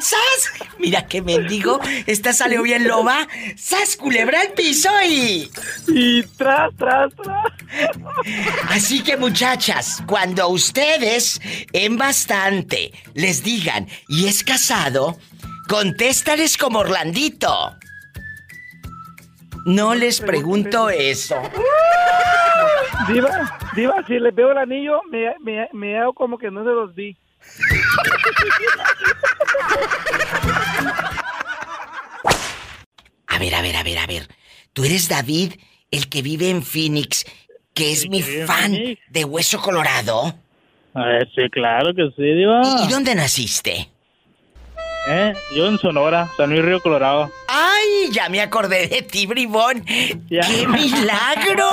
¡Sas! 0.00 0.52
Mira 0.78 1.06
qué 1.06 1.22
mendigo. 1.22 1.80
Esta 2.06 2.32
salió 2.32 2.62
bien 2.62 2.88
loba. 2.88 3.28
¡Sas, 3.56 3.96
culebra 3.96 4.40
al 4.40 4.52
piso 4.52 4.88
y... 5.06 5.50
Y 5.88 6.22
tras, 6.22 6.74
tras, 6.76 7.12
tras. 7.14 7.52
Así 8.70 9.02
que 9.02 9.16
muchachas, 9.16 10.02
cuando 10.06 10.48
ustedes 10.48 11.40
en 11.72 11.96
bastante 11.96 12.92
les 13.14 13.42
digan 13.42 13.86
y 14.08 14.26
es 14.26 14.42
casado, 14.42 15.18
contéstales 15.68 16.56
como 16.56 16.80
Orlandito. 16.80 17.76
No 19.66 19.96
les 19.96 20.20
pregunto 20.20 20.88
eso. 20.90 21.34
Diva, 23.08 23.50
diva, 23.74 23.94
si 24.06 24.20
les 24.20 24.32
veo 24.32 24.52
el 24.52 24.58
anillo, 24.58 25.00
me, 25.10 25.34
me, 25.40 25.68
me 25.72 25.98
hago 25.98 26.12
como 26.14 26.38
que 26.38 26.52
no 26.52 26.62
se 26.62 26.70
los 26.70 26.94
vi. 26.94 27.16
A 33.26 33.38
ver, 33.40 33.54
a 33.56 33.62
ver, 33.62 33.76
a 33.76 33.82
ver, 33.82 33.98
a 33.98 34.06
ver. 34.06 34.28
Tú 34.72 34.84
eres 34.84 35.08
David, 35.08 35.54
el 35.90 36.08
que 36.08 36.22
vive 36.22 36.48
en 36.48 36.62
Phoenix, 36.62 37.24
que 37.74 37.90
es 37.90 38.08
mi 38.08 38.22
fan 38.22 38.96
de 39.10 39.24
Hueso 39.24 39.60
Colorado. 39.60 40.32
Eh, 40.94 41.26
sí, 41.34 41.50
claro 41.50 41.92
que 41.92 42.08
sí, 42.14 42.22
Diva. 42.22 42.62
¿Y 42.86 42.88
dónde 42.88 43.16
naciste? 43.16 43.88
Eh, 45.08 45.34
yo 45.56 45.66
en 45.66 45.78
Sonora, 45.78 46.28
San 46.36 46.50
Luis 46.50 46.64
Río 46.64 46.80
Colorado. 46.80 47.30
¡Ay! 48.06 48.12
Ya 48.12 48.28
me 48.28 48.40
acordé 48.40 48.86
de 48.88 49.02
ti, 49.02 49.26
bribón. 49.26 49.84
¡Qué 49.84 50.66
milagro! 50.68 51.68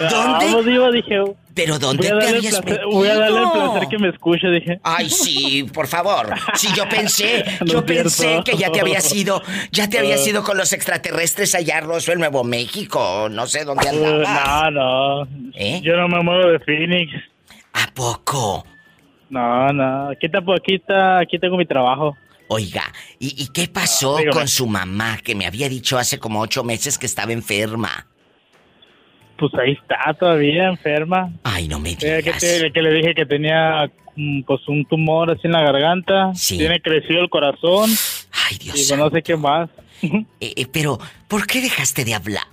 ¿Dónde? 0.00 0.46
Vamos, 0.46 0.64
Diva, 0.64 0.90
dije. 0.90 1.22
¿Pero 1.54 1.76
dónde 1.80 2.08
te 2.08 2.28
habías 2.28 2.60
placer- 2.60 2.84
Voy 2.88 3.08
a 3.08 3.18
darle 3.18 3.42
el 3.42 3.50
placer 3.50 3.88
que 3.88 3.98
me 3.98 4.08
escuche, 4.10 4.46
dije. 4.48 4.78
Ay, 4.84 5.10
sí, 5.10 5.64
por 5.74 5.88
favor. 5.88 6.32
Sí, 6.54 6.68
yo 6.76 6.88
pensé, 6.88 7.44
No 7.60 7.66
yo 7.66 7.84
pensé 7.84 8.40
que 8.44 8.56
ya 8.56 8.70
te 8.70 8.80
habías 8.80 9.12
ido, 9.14 9.42
ya 9.72 9.88
te 9.90 9.98
habías 9.98 10.24
Ah. 10.24 10.30
ido 10.30 10.44
con 10.44 10.56
los 10.56 10.72
extraterrestres 10.72 11.56
allá 11.56 11.78
a 11.78 11.80
Roswell, 11.80 12.20
Nuevo 12.20 12.44
México, 12.44 13.26
no 13.28 13.46
sé 13.48 13.64
dónde 13.64 13.86
Eh, 13.86 13.90
andabas. 13.90 14.72
no, 14.72 15.24
no. 15.24 15.28
¿Eh? 15.54 15.80
Yo 15.82 15.96
no 15.96 16.06
me 16.06 16.22
muevo 16.22 16.46
de 16.48 16.60
Phoenix. 16.60 17.12
¿A 17.72 17.88
poco? 17.92 18.64
No, 19.30 19.72
no. 19.72 20.10
Aquí, 20.10 20.26
está, 20.26 20.38
aquí, 20.38 20.74
está, 20.76 21.18
aquí 21.18 21.40
tengo 21.40 21.56
mi 21.56 21.66
trabajo. 21.66 22.16
Oiga, 22.48 22.84
¿y, 23.18 23.42
y 23.42 23.48
qué 23.48 23.68
pasó 23.68 24.18
con 24.32 24.48
su 24.48 24.66
mamá 24.66 25.18
que 25.22 25.34
me 25.34 25.46
había 25.46 25.68
dicho 25.68 25.98
hace 25.98 26.18
como 26.18 26.40
ocho 26.40 26.64
meses 26.64 26.98
que 26.98 27.06
estaba 27.06 27.32
enferma? 27.32 28.06
Pues 29.38 29.52
ahí 29.54 29.72
está, 29.72 30.14
todavía 30.18 30.68
enferma. 30.68 31.30
Ay, 31.44 31.68
no 31.68 31.78
me 31.78 31.90
Eh, 31.92 31.96
que, 31.96 32.16
digas. 32.22 32.40
te- 32.40 32.72
que 32.72 32.82
le 32.82 32.92
dije 32.92 33.14
que 33.14 33.24
tenía 33.26 33.88
mm, 34.16 34.42
pues 34.42 34.60
un 34.66 34.84
tumor 34.86 35.30
así 35.30 35.42
en 35.44 35.52
la 35.52 35.62
garganta. 35.62 36.32
Tiene 36.48 36.80
crecido 36.80 37.20
el 37.20 37.30
corazón. 37.30 37.88
Ay, 38.50 38.58
Dios 38.58 38.80
Y 38.80 38.88
pues, 38.88 38.98
no 38.98 39.10
sé 39.10 39.22
qué 39.22 39.36
más. 39.36 39.68
Eh, 40.40 40.52
eh, 40.56 40.66
pero, 40.72 40.96
¿por 41.26 41.44
qué 41.48 41.60
dejaste 41.60 42.04
de 42.04 42.14
hablar? 42.14 42.44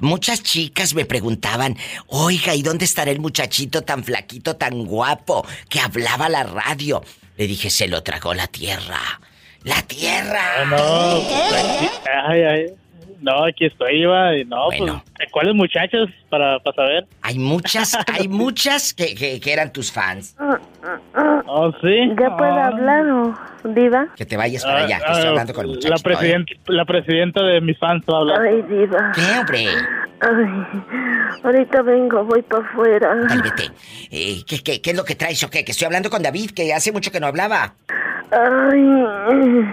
Muchas 0.00 0.40
chicas 0.44 0.94
me 0.94 1.04
preguntaban, 1.04 1.76
oiga, 2.06 2.54
¿y 2.54 2.62
dónde 2.62 2.84
estará 2.84 3.10
el 3.10 3.18
muchachito 3.18 3.82
tan 3.82 4.04
flaquito, 4.04 4.54
tan 4.54 4.84
guapo, 4.84 5.44
que 5.68 5.80
hablaba 5.80 6.26
a 6.26 6.28
la 6.28 6.44
radio? 6.44 7.02
Le 7.36 7.46
dije, 7.46 7.70
se 7.70 7.88
lo 7.88 8.02
tragó 8.02 8.34
la 8.34 8.46
tierra. 8.46 9.20
¡La 9.62 9.82
tierra! 9.82 10.40
Ah, 10.58 10.64
no, 10.64 12.28
ay, 12.28 12.42
ay. 12.42 12.74
No, 13.20 13.44
aquí 13.44 13.66
estoy, 13.66 14.02
Iba. 14.02 14.36
Y 14.36 14.44
no, 14.44 14.66
Bueno. 14.66 15.02
pues, 15.16 15.28
¿cuáles 15.32 15.54
muchachos 15.54 16.08
para, 16.28 16.58
para 16.60 16.76
saber? 16.76 17.06
Hay 17.22 17.38
muchas, 17.38 17.96
hay 18.12 18.28
muchas 18.28 18.92
que, 18.94 19.14
que- 19.14 19.40
que 19.40 19.52
eran 19.52 19.72
tus 19.72 19.90
fans. 19.92 20.36
Oh, 21.48 21.72
sí. 21.80 22.10
¿Ya 22.20 22.36
puedo 22.36 22.52
Ah. 22.52 22.66
hablar 22.66 23.06
o 23.08 23.34
diva? 23.64 24.06
Que 24.16 24.24
te 24.26 24.36
vayas 24.36 24.64
para 24.64 24.80
allá, 24.84 24.98
que 24.98 25.12
estoy 25.12 25.26
Ah, 25.26 25.28
hablando 25.30 25.54
con 25.54 25.64
el 25.64 25.70
muchacho. 25.72 25.88
La, 25.94 25.98
presidenta, 26.02 26.52
la 26.66 26.84
presidenta 26.84 27.42
de 27.42 27.60
mis 27.60 27.78
fans 27.78 28.04
va 28.10 28.16
a 28.16 28.20
hablar. 28.20 28.40
Ay, 28.42 28.62
diva. 28.62 29.12
¿Qué, 29.14 29.38
hombre? 29.38 29.66
Ay, 30.20 30.82
ahorita 31.44 31.82
vengo, 31.82 32.24
voy 32.24 32.42
para 32.42 32.64
afuera. 32.66 33.08
Cálmete. 33.28 33.64
Eh, 34.10 34.42
¿qué, 34.46 34.58
qué, 34.62 34.80
qué 34.80 34.90
es 34.90 34.96
lo 34.96 35.04
que 35.04 35.14
traes 35.14 35.42
o 35.44 35.50
qué? 35.50 35.64
Que 35.64 35.72
estoy 35.72 35.86
hablando 35.86 36.10
con 36.10 36.22
David, 36.22 36.50
que 36.50 36.72
hace 36.72 36.92
mucho 36.92 37.10
que 37.10 37.20
no 37.20 37.26
hablaba. 37.26 37.74
Ay, 38.30 39.64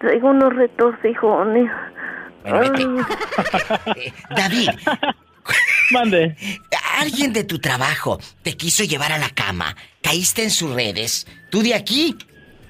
traigo 0.00 0.30
unos 0.30 0.54
retorcijones. 0.54 1.70
Bueno. 2.44 3.06
Eh, 3.96 4.12
David, 4.36 4.68
Mande. 5.92 6.36
Alguien 6.98 7.32
de 7.32 7.44
tu 7.44 7.58
trabajo 7.58 8.18
te 8.42 8.56
quiso 8.56 8.84
llevar 8.84 9.12
a 9.12 9.18
la 9.18 9.28
cama, 9.30 9.76
caíste 10.02 10.42
en 10.44 10.50
sus 10.50 10.72
redes. 10.74 11.26
Tú 11.50 11.62
de 11.62 11.74
aquí, 11.74 12.16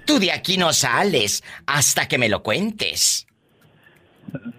tú 0.06 0.18
de 0.18 0.32
aquí 0.32 0.56
no 0.56 0.72
sales 0.72 1.44
hasta 1.66 2.08
que 2.08 2.18
me 2.18 2.28
lo 2.28 2.42
cuentes. 2.42 3.26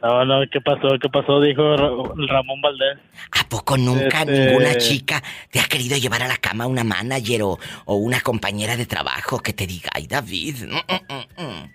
No, 0.02 0.24
no, 0.24 0.42
¿qué 0.50 0.62
pasó? 0.62 0.88
¿Qué 1.02 1.10
pasó? 1.10 1.42
Dijo 1.42 1.76
Ra- 1.76 1.90
Ramón 2.30 2.62
Valdés. 2.62 2.98
¿A 3.32 3.50
poco 3.50 3.76
nunca 3.78 4.20
Este- 4.22 4.32
ninguna 4.46 4.76
chica 4.78 5.22
te 5.52 5.60
ha 5.60 5.66
querido 5.66 5.98
llevar 5.98 6.22
a 6.24 6.28
la 6.30 6.38
cama 6.38 6.68
una 6.68 6.84
manager 6.86 7.42
o, 7.44 7.60
o 7.86 7.96
una 7.96 8.22
compañera 8.22 8.78
de 8.78 8.86
trabajo 8.86 9.40
que 9.42 9.52
te 9.52 9.68
diga, 9.68 9.90
ay 9.94 10.08
David? 10.08 10.56
mm"? 10.70 11.70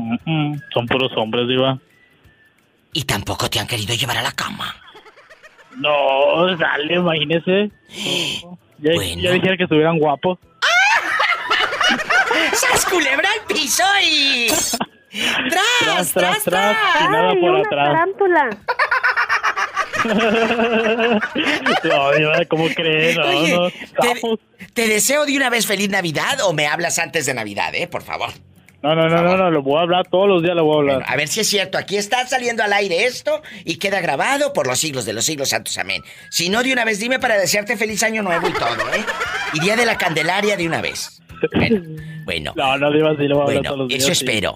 Mm, 0.00 0.16
mm, 0.24 0.60
Son 0.72 0.86
puros 0.86 1.10
hombres, 1.16 1.46
Diva. 1.48 1.78
Y 2.98 3.04
tampoco 3.04 3.48
te 3.48 3.60
han 3.60 3.68
querido 3.68 3.94
llevar 3.94 4.16
a 4.18 4.22
la 4.22 4.32
cama. 4.32 4.74
No, 5.76 6.56
dale, 6.56 6.94
imagínese. 6.96 7.70
Ya, 8.78 8.90
ya 9.22 9.30
dijera 9.30 9.56
que 9.56 9.62
estuvieran 9.62 10.00
guapos. 10.00 10.36
¡Sas 12.54 12.84
culebra 12.86 13.28
al 13.30 13.46
piso 13.54 13.84
y... 14.02 14.48
¡Tras, 15.80 16.12
tras, 16.12 16.42
tras! 16.42 16.76
Y 17.00 17.08
nada 17.08 17.30
Ay, 17.30 17.36
por 17.40 17.50
una 17.50 17.60
atrás. 17.60 17.86
tarántula. 17.86 18.50
No, 21.84 22.12
Diva, 22.12 22.44
¿cómo 22.48 22.66
crees? 22.74 23.16
No, 23.16 23.26
Oye, 23.26 23.54
no. 23.54 23.70
te, 23.70 24.20
te 24.74 24.88
deseo 24.88 25.24
de 25.24 25.36
una 25.36 25.50
vez 25.50 25.66
feliz 25.66 25.88
Navidad 25.88 26.40
o 26.44 26.52
me 26.52 26.66
hablas 26.66 26.98
antes 26.98 27.26
de 27.26 27.34
Navidad, 27.34 27.72
eh, 27.76 27.86
por 27.86 28.02
favor. 28.02 28.30
No, 28.80 28.94
no, 28.94 29.08
no, 29.08 29.22
no, 29.22 29.36
no, 29.36 29.50
lo 29.50 29.62
voy 29.62 29.76
a 29.78 29.82
hablar 29.82 30.06
todos 30.08 30.28
los 30.28 30.40
días, 30.42 30.54
lo 30.54 30.64
voy 30.64 30.76
a 30.76 30.78
hablar. 30.92 31.04
A 31.08 31.16
ver 31.16 31.26
si 31.26 31.40
es 31.40 31.48
cierto, 31.48 31.78
aquí 31.78 31.96
está 31.96 32.24
saliendo 32.28 32.62
al 32.62 32.72
aire 32.72 33.06
esto 33.06 33.42
y 33.64 33.76
queda 33.76 34.00
grabado 34.00 34.52
por 34.52 34.68
los 34.68 34.78
siglos 34.78 35.04
de 35.04 35.12
los 35.14 35.24
siglos 35.24 35.48
santos, 35.48 35.76
amén. 35.78 36.02
Si 36.30 36.48
no, 36.48 36.62
de 36.62 36.72
una 36.72 36.84
vez 36.84 37.00
dime 37.00 37.18
para 37.18 37.36
desearte 37.36 37.76
feliz 37.76 38.04
año 38.04 38.22
nuevo 38.22 38.48
y 38.48 38.52
todo, 38.52 38.94
¿eh? 38.94 39.04
Y 39.54 39.60
día 39.60 39.74
de 39.74 39.84
la 39.84 39.96
Candelaria 39.98 40.56
de 40.56 40.66
una 40.68 40.80
vez. 40.80 41.20
Bueno, 41.54 41.80
bueno. 42.24 42.52
No, 42.56 42.78
no, 42.78 42.92
Diva, 42.92 43.16
sí 43.16 43.26
lo 43.28 43.36
voy 43.36 43.42
a 43.42 43.44
hablar 43.44 43.44
Bueno, 43.46 43.62
todos 43.62 43.78
los 43.78 43.88
días. 43.88 44.02
eso 44.04 44.14
sí. 44.14 44.24
espero. 44.24 44.54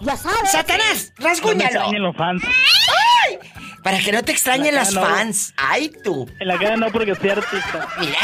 ¡Satanás! 0.50 1.12
No 1.18 1.22
me 1.24 1.28
¡Rasguñalo! 1.30 1.64
extrañen 1.66 2.02
los 2.02 2.16
fans. 2.16 2.42
¡Ay! 2.44 3.38
Para 3.82 3.98
que 3.98 4.12
no 4.12 4.22
te 4.22 4.30
extrañen 4.32 4.66
En 4.68 4.74
la 4.76 4.80
las 4.82 4.94
no. 4.94 5.00
fans. 5.00 5.52
¡Ay, 5.56 5.90
tú! 6.04 6.28
En 6.38 6.46
la 6.48 6.58
cara 6.58 6.76
no, 6.76 6.90
porque 6.92 7.14
soy 7.16 7.30
artista. 7.30 7.88
Mira. 7.98 8.18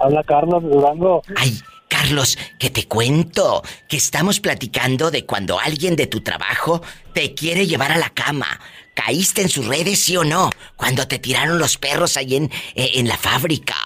Habla 0.00 0.22
Carlos 0.24 0.62
Durango. 0.62 1.22
Ay, 1.36 1.58
Carlos, 1.88 2.38
que 2.58 2.70
te 2.70 2.86
cuento 2.86 3.62
que 3.88 3.96
estamos 3.96 4.40
platicando 4.40 5.10
de 5.10 5.24
cuando 5.24 5.58
alguien 5.58 5.96
de 5.96 6.06
tu 6.06 6.20
trabajo 6.20 6.82
te 7.12 7.34
quiere 7.34 7.66
llevar 7.66 7.92
a 7.92 7.98
la 7.98 8.10
cama. 8.10 8.60
¿Caíste 8.94 9.42
en 9.42 9.48
sus 9.48 9.66
redes, 9.66 10.00
sí 10.00 10.16
o 10.16 10.24
no? 10.24 10.50
Cuando 10.76 11.06
te 11.06 11.18
tiraron 11.18 11.58
los 11.58 11.76
perros 11.76 12.16
ahí 12.16 12.36
en, 12.36 12.50
eh, 12.74 12.92
en 12.94 13.08
la 13.08 13.16
fábrica. 13.16 13.76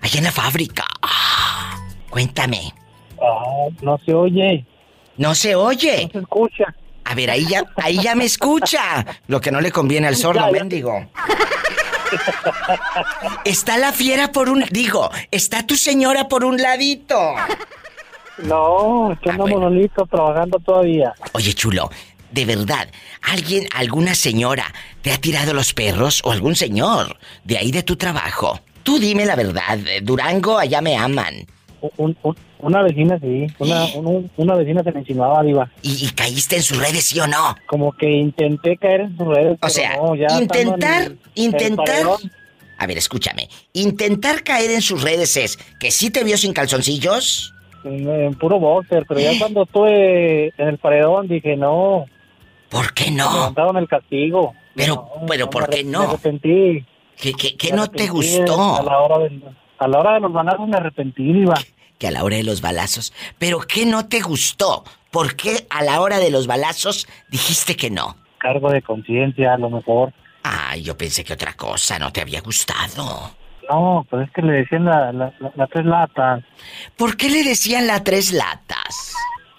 Allá 0.00 0.18
en 0.18 0.24
la 0.24 0.32
fábrica. 0.32 0.84
Ah, 1.00 1.51
cuéntame. 2.12 2.74
Ah, 3.20 3.68
no 3.80 3.98
se 4.04 4.12
oye. 4.12 4.66
No 5.16 5.34
se 5.34 5.54
oye. 5.54 6.04
No 6.04 6.12
se 6.12 6.18
escucha. 6.18 6.74
A 7.04 7.14
ver, 7.14 7.30
ahí 7.30 7.46
ya, 7.48 7.64
ahí 7.76 7.98
ya 8.00 8.14
me 8.14 8.24
escucha. 8.24 9.04
Lo 9.26 9.40
que 9.40 9.50
no 9.50 9.60
le 9.60 9.72
conviene 9.72 10.06
al 10.06 10.16
sordo, 10.16 10.52
mendigo. 10.52 11.06
Está 13.44 13.78
la 13.78 13.92
fiera 13.92 14.30
por 14.30 14.50
un... 14.50 14.64
Digo, 14.70 15.10
está 15.30 15.66
tu 15.66 15.74
señora 15.76 16.28
por 16.28 16.44
un 16.44 16.58
ladito. 16.58 17.18
No, 18.38 19.16
que 19.22 19.30
andamos 19.30 19.62
solitos 19.62 20.08
trabajando 20.10 20.58
todavía. 20.58 21.14
Oye, 21.32 21.54
chulo, 21.54 21.90
de 22.30 22.44
verdad, 22.44 22.88
¿alguien, 23.22 23.66
alguna 23.74 24.14
señora 24.14 24.66
te 25.00 25.12
ha 25.12 25.18
tirado 25.18 25.54
los 25.54 25.72
perros 25.72 26.20
o 26.24 26.32
algún 26.32 26.56
señor 26.56 27.16
de 27.44 27.56
ahí 27.58 27.70
de 27.72 27.82
tu 27.82 27.96
trabajo? 27.96 28.60
Tú 28.82 28.98
dime 28.98 29.24
la 29.24 29.36
verdad, 29.36 29.78
eh, 29.86 30.00
Durango, 30.02 30.58
allá 30.58 30.80
me 30.80 30.96
aman. 30.96 31.46
Un- 31.96 32.16
un- 32.22 32.36
una 32.60 32.82
vecina, 32.82 33.18
sí. 33.20 33.46
Una, 33.58 33.84
un- 33.94 34.30
una 34.36 34.54
vecina 34.54 34.82
se 34.84 34.92
me 34.92 35.00
insinuaba, 35.00 35.42
Diva. 35.42 35.68
¿Y, 35.82 36.06
y 36.06 36.10
caíste 36.10 36.56
en 36.56 36.62
sus 36.62 36.78
redes, 36.78 37.04
sí 37.04 37.18
o 37.20 37.26
no? 37.26 37.56
Como 37.66 37.92
que 37.92 38.08
intenté 38.08 38.76
caer 38.76 39.00
en 39.02 39.16
sus 39.16 39.26
redes. 39.26 39.58
O 39.60 39.68
sea, 39.68 39.96
no, 39.96 40.14
ya 40.14 40.26
intentar, 40.40 41.02
el- 41.02 41.18
intentar... 41.34 42.06
A 42.78 42.86
ver, 42.86 42.98
escúchame. 42.98 43.48
Intentar 43.74 44.42
caer 44.42 44.70
en 44.72 44.82
sus 44.82 45.02
redes 45.02 45.36
es 45.36 45.56
que 45.78 45.90
sí 45.90 46.10
te 46.10 46.24
vio 46.24 46.36
sin 46.36 46.52
calzoncillos. 46.52 47.52
En, 47.84 48.08
en 48.08 48.34
puro 48.34 48.58
boxer, 48.60 49.04
pero 49.08 49.18
ya 49.20 49.32
cuando 49.38 49.64
estuve 49.64 50.46
en 50.56 50.68
el 50.68 50.78
paredón 50.78 51.26
dije, 51.28 51.56
no. 51.56 52.06
¿Por 52.70 52.92
qué 52.94 53.10
Me 53.10 53.18
no? 53.18 53.32
levantaron 53.32 53.76
el 53.76 53.88
castigo. 53.88 54.54
Pero, 54.74 55.08
pero, 55.28 55.50
¿por 55.50 55.62
me 55.62 55.68
qué 55.68 55.80
arre- 55.82 55.84
Me 55.84 55.90
no? 55.90 56.02
arrepentí. 56.02 56.84
¿Qué, 57.20 57.32
qué, 57.34 57.56
qué 57.56 57.70
Me 57.70 57.76
no 57.76 57.90
te 57.90 58.06
gustó? 58.08 58.76
A 58.78 58.82
la, 58.82 58.98
hora 58.98 59.18
de, 59.28 59.40
a 59.82 59.88
la 59.88 59.98
hora 59.98 60.14
de 60.14 60.20
los 60.20 60.32
balazos 60.32 60.68
me 60.68 60.76
arrepentí, 60.76 61.32
Diva. 61.32 61.54
Que 61.98 62.08
a 62.08 62.10
la 62.10 62.24
hora 62.24 62.36
de 62.36 62.42
los 62.42 62.60
balazos. 62.60 63.12
¿Pero 63.38 63.60
qué 63.60 63.86
no 63.86 64.08
te 64.08 64.20
gustó? 64.20 64.84
¿Por 65.10 65.36
qué 65.36 65.66
a 65.70 65.82
la 65.84 66.00
hora 66.00 66.18
de 66.18 66.30
los 66.30 66.46
balazos 66.46 67.06
dijiste 67.28 67.76
que 67.76 67.90
no? 67.90 68.16
Cargo 68.38 68.70
de 68.70 68.82
conciencia, 68.82 69.54
a 69.54 69.58
lo 69.58 69.70
mejor. 69.70 70.12
Ay, 70.42 70.82
yo 70.82 70.96
pensé 70.96 71.22
que 71.22 71.34
otra 71.34 71.52
cosa 71.54 71.98
no 71.98 72.12
te 72.12 72.20
había 72.20 72.40
gustado. 72.40 73.30
No, 73.70 74.04
pues 74.10 74.26
es 74.26 74.32
que 74.34 74.42
le 74.42 74.52
decían 74.54 74.84
la, 74.86 75.12
la, 75.12 75.32
la- 75.38 75.52
la 75.54 75.66
tres 75.68 75.84
latas. 75.86 76.42
¿Por 76.96 77.16
qué 77.16 77.30
le 77.30 77.44
decían 77.44 77.86
la 77.86 78.02
tres 78.02 78.32
latas? 78.32 79.14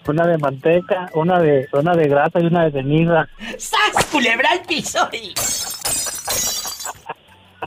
Una 0.05 0.28
de 0.28 0.38
manteca, 0.38 1.09
una 1.13 1.39
de 1.39 1.65
una 1.71 1.93
de 1.95 2.09
grasa 2.09 2.41
y 2.41 2.45
una 2.47 2.65
de 2.65 2.71
ceniza. 2.74 3.26
¡Sas, 3.57 4.05
culebra 4.11 4.49
al 4.51 4.61
piso! 4.63 5.07
y- 5.13 5.34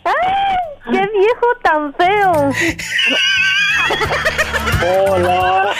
¡Ay! 0.04 0.92
¡Qué 0.92 1.08
viejo 1.18 1.46
tan 1.62 1.94
feo! 1.94 2.52
Hola. 5.10 5.74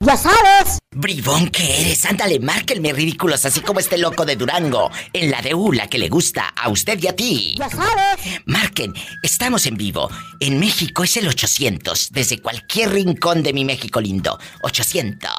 ¡Ya 0.00 0.16
sabes! 0.16 0.78
Bribón 0.90 1.48
que 1.48 1.80
eres, 1.80 2.04
ándale, 2.04 2.40
márquenme 2.40 2.92
ridículos, 2.92 3.46
así 3.46 3.60
como 3.60 3.78
este 3.80 3.98
loco 3.98 4.26
de 4.26 4.36
Durango, 4.36 4.90
en 5.12 5.30
la 5.30 5.40
de 5.40 5.54
U, 5.54 5.72
la 5.72 5.86
que 5.86 5.98
le 5.98 6.08
gusta 6.08 6.48
a 6.48 6.68
usted 6.68 7.00
y 7.00 7.06
a 7.06 7.14
ti. 7.14 7.54
Ya 7.56 7.70
sabes. 7.70 8.40
Marquen, 8.44 8.92
estamos 9.22 9.64
en 9.66 9.76
vivo. 9.76 10.10
En 10.40 10.58
México 10.58 11.04
es 11.04 11.16
el 11.16 11.28
800, 11.28 12.10
desde 12.10 12.42
cualquier 12.42 12.90
rincón 12.90 13.42
de 13.42 13.52
mi 13.52 13.64
México 13.64 14.00
lindo. 14.00 14.38
800. 14.62 15.30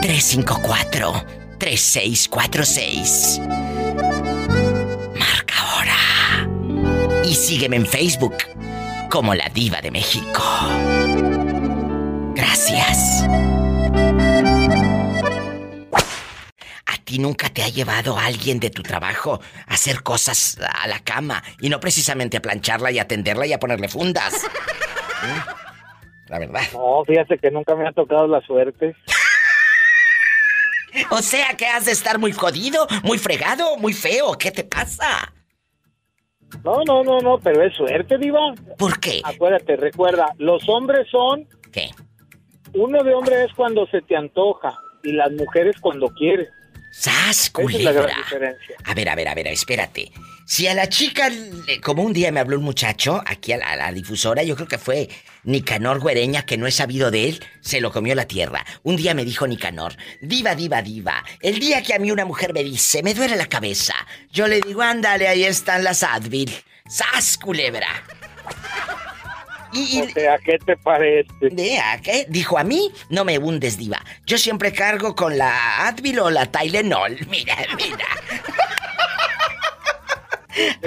354 0.00 1.24
3646. 1.58 3.40
Marca 5.18 5.54
ahora. 5.60 5.96
Y 7.24 7.34
sígueme 7.34 7.76
en 7.76 7.86
Facebook 7.86 8.36
como 9.10 9.34
la 9.34 9.48
diva 9.48 9.80
de 9.80 9.90
México. 9.90 10.42
Gracias. 12.44 13.26
¿A 16.86 16.96
ti 17.04 17.18
nunca 17.18 17.48
te 17.48 17.62
ha 17.62 17.68
llevado 17.68 18.18
alguien 18.18 18.60
de 18.60 18.68
tu 18.68 18.82
trabajo 18.82 19.40
a 19.66 19.74
hacer 19.74 20.02
cosas 20.02 20.58
a 20.60 20.86
la 20.86 21.00
cama 21.00 21.42
y 21.60 21.70
no 21.70 21.80
precisamente 21.80 22.36
a 22.36 22.42
plancharla 22.42 22.90
y 22.90 22.98
atenderla 22.98 23.46
y 23.46 23.54
a 23.54 23.58
ponerle 23.58 23.88
fundas? 23.88 24.46
La 26.28 26.38
verdad. 26.38 26.60
No, 26.74 27.02
fíjate 27.06 27.38
que 27.38 27.50
nunca 27.50 27.74
me 27.76 27.88
ha 27.88 27.92
tocado 27.92 28.26
la 28.26 28.42
suerte. 28.42 28.94
O 31.10 31.22
sea 31.22 31.56
que 31.56 31.66
has 31.66 31.86
de 31.86 31.92
estar 31.92 32.18
muy 32.18 32.32
jodido, 32.32 32.86
muy 33.04 33.18
fregado, 33.18 33.78
muy 33.78 33.94
feo. 33.94 34.34
¿Qué 34.38 34.50
te 34.50 34.64
pasa? 34.64 35.32
No, 36.62 36.82
no, 36.86 37.02
no, 37.02 37.20
no, 37.20 37.38
pero 37.38 37.64
es 37.64 37.74
suerte, 37.74 38.18
Diva. 38.18 38.54
¿Por 38.78 39.00
qué? 39.00 39.22
Acuérdate, 39.24 39.76
recuerda, 39.76 40.26
los 40.38 40.68
hombres 40.68 41.08
son. 41.10 41.48
¿Qué? 41.72 41.90
Uno 42.74 43.02
de 43.02 43.14
hombre 43.14 43.44
es 43.44 43.52
cuando 43.54 43.86
se 43.86 44.02
te 44.02 44.16
antoja 44.16 44.76
y 45.02 45.12
las 45.12 45.30
mujeres 45.32 45.76
cuando 45.80 46.08
quieres. 46.08 46.48
¡Sas, 46.92 47.50
Esa 47.56 47.62
es 47.62 47.82
la 47.82 47.92
gran 47.92 48.04
culebra! 48.04 48.16
diferencia. 48.24 48.76
A 48.84 48.94
ver, 48.94 49.08
a 49.08 49.14
ver, 49.16 49.28
a 49.28 49.34
ver, 49.34 49.46
espérate. 49.48 50.12
Si 50.46 50.66
a 50.68 50.74
la 50.74 50.88
chica, 50.88 51.28
le- 51.28 51.80
como 51.80 52.02
un 52.02 52.12
día 52.12 52.30
me 52.30 52.38
habló 52.38 52.58
un 52.58 52.64
muchacho 52.64 53.20
aquí 53.26 53.52
a 53.52 53.56
la, 53.56 53.70
a 53.72 53.76
la 53.76 53.92
difusora, 53.92 54.42
yo 54.42 54.54
creo 54.54 54.68
que 54.68 54.78
fue 54.78 55.08
Nicanor 55.42 55.98
Güereña, 56.00 56.42
que 56.46 56.56
no 56.56 56.66
he 56.66 56.70
sabido 56.70 57.10
de 57.10 57.28
él, 57.30 57.40
se 57.60 57.80
lo 57.80 57.90
comió 57.90 58.14
la 58.14 58.26
tierra. 58.28 58.64
Un 58.82 58.94
día 58.96 59.14
me 59.14 59.24
dijo 59.24 59.46
Nicanor, 59.48 59.94
diva, 60.20 60.54
diva, 60.54 60.82
diva, 60.82 61.24
el 61.40 61.58
día 61.58 61.82
que 61.82 61.94
a 61.94 61.98
mí 61.98 62.10
una 62.12 62.26
mujer 62.26 62.52
me 62.52 62.62
dice, 62.62 63.02
me 63.02 63.14
duele 63.14 63.36
la 63.36 63.46
cabeza, 63.46 63.94
yo 64.30 64.46
le 64.46 64.60
digo, 64.60 64.82
ándale, 64.82 65.26
ahí 65.26 65.44
están 65.44 65.82
las 65.82 66.02
Advil. 66.02 66.52
¡Sas, 66.86 67.38
culebra! 67.38 67.88
Y, 69.74 70.00
O 70.02 70.08
sea, 70.10 70.38
¿qué 70.38 70.58
te 70.64 70.76
parece? 70.76 71.28
Vea, 71.52 72.00
¿qué? 72.02 72.26
Dijo 72.28 72.56
a 72.58 72.64
mí, 72.64 72.90
no 73.10 73.24
me 73.24 73.38
hundes, 73.38 73.76
diva. 73.76 74.02
Yo 74.24 74.38
siempre 74.38 74.72
cargo 74.72 75.14
con 75.14 75.36
la 75.36 75.86
Advil 75.88 76.18
o 76.20 76.30
la 76.30 76.46
Tylenol. 76.46 77.18
Mira, 77.28 77.56
mira. 77.76 78.06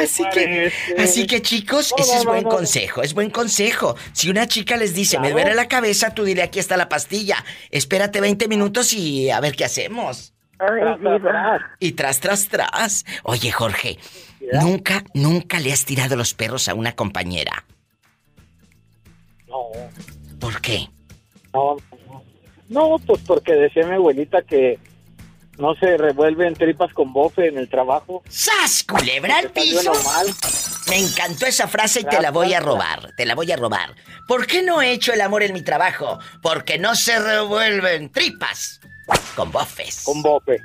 Así 0.02 0.24
que, 0.34 0.72
así 0.98 1.28
que 1.28 1.42
chicos, 1.42 1.94
No, 1.98 2.02
ese 2.02 2.14
no, 2.14 2.20
es 2.20 2.26
buen 2.26 2.44
no. 2.44 2.50
consejo, 2.50 3.02
es 3.02 3.14
buen 3.14 3.30
consejo. 3.30 3.98
Si 4.14 4.30
una 4.30 4.48
chica 4.48 4.78
les 4.78 4.94
dice, 4.94 5.20
me 5.20 5.32
duele 5.32 5.54
la 5.56 5.68
cabeza, 5.68 6.14
tú 6.14 6.24
dile, 6.24 6.42
aquí 6.42 6.60
está 6.60 6.78
la 6.78 6.88
pastilla. 6.88 7.44
Espérate 7.70 8.22
20 8.22 8.48
minutos 8.48 8.94
y 8.94 9.30
a 9.30 9.42
ver 9.42 9.56
qué 9.58 9.66
hacemos. 9.66 10.34
Y 11.80 11.92
tras, 11.92 12.22
tras, 12.22 12.48
tras. 12.48 13.06
Oye, 13.24 13.52
Jorge, 13.52 14.00
nunca, 14.54 15.04
nunca 15.14 15.60
le 15.60 15.74
has 15.74 15.84
tirado 15.84 16.16
los 16.16 16.34
perros 16.34 16.70
a 16.70 16.74
una 16.74 16.96
compañera. 16.96 17.66
No, 19.48 19.70
¿Por 20.40 20.62
qué? 20.62 20.88
no, 21.54 21.78
no. 22.08 22.24
No, 22.70 22.98
pues 23.06 23.22
porque 23.26 23.54
decía 23.54 23.86
mi 23.88 23.96
abuelita 23.96 24.42
que 24.42 24.78
no 25.58 25.74
se 25.76 25.98
revuelven 25.98 26.54
tripas 26.54 26.94
con 26.94 27.14
bofe 27.14 27.48
en 27.48 27.58
el 27.58 27.70
trabajo. 27.70 28.24
¡Sas, 28.30 28.84
culebra 28.84 29.38
al 29.38 29.52
piso! 29.52 29.92
Me 30.90 31.00
encantó 31.00 31.46
esa 31.46 31.68
frase 31.68 32.02
y 32.02 32.04
te 32.04 32.22
la 32.22 32.32
voy 32.32 32.54
a 32.54 32.60
robar. 32.60 33.14
Te 33.16 33.26
la 33.26 33.36
voy 33.36 33.52
a 33.52 33.56
robar. 33.56 33.96
¿Por 34.28 34.46
qué 34.48 34.64
no 34.64 34.82
he 34.82 34.92
hecho 34.92 35.14
el 35.14 35.22
amor 35.22 35.44
en 35.44 35.54
mi 35.54 35.62
trabajo? 35.62 36.20
Porque 36.42 36.78
no 36.78 36.94
se 36.96 37.18
revuelven 37.20 38.12
tripas 38.12 38.80
con 39.36 39.52
bofes. 39.52 40.04
Con 40.04 40.22
bofe. 40.22 40.58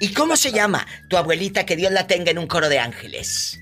¿Y 0.00 0.12
cómo 0.14 0.36
se 0.36 0.52
llama 0.52 0.86
tu 1.10 1.16
abuelita 1.16 1.66
que 1.66 1.76
Dios 1.76 1.92
la 1.92 2.06
tenga 2.06 2.30
en 2.30 2.38
un 2.38 2.46
coro 2.46 2.68
de 2.68 2.78
ángeles? 2.78 3.60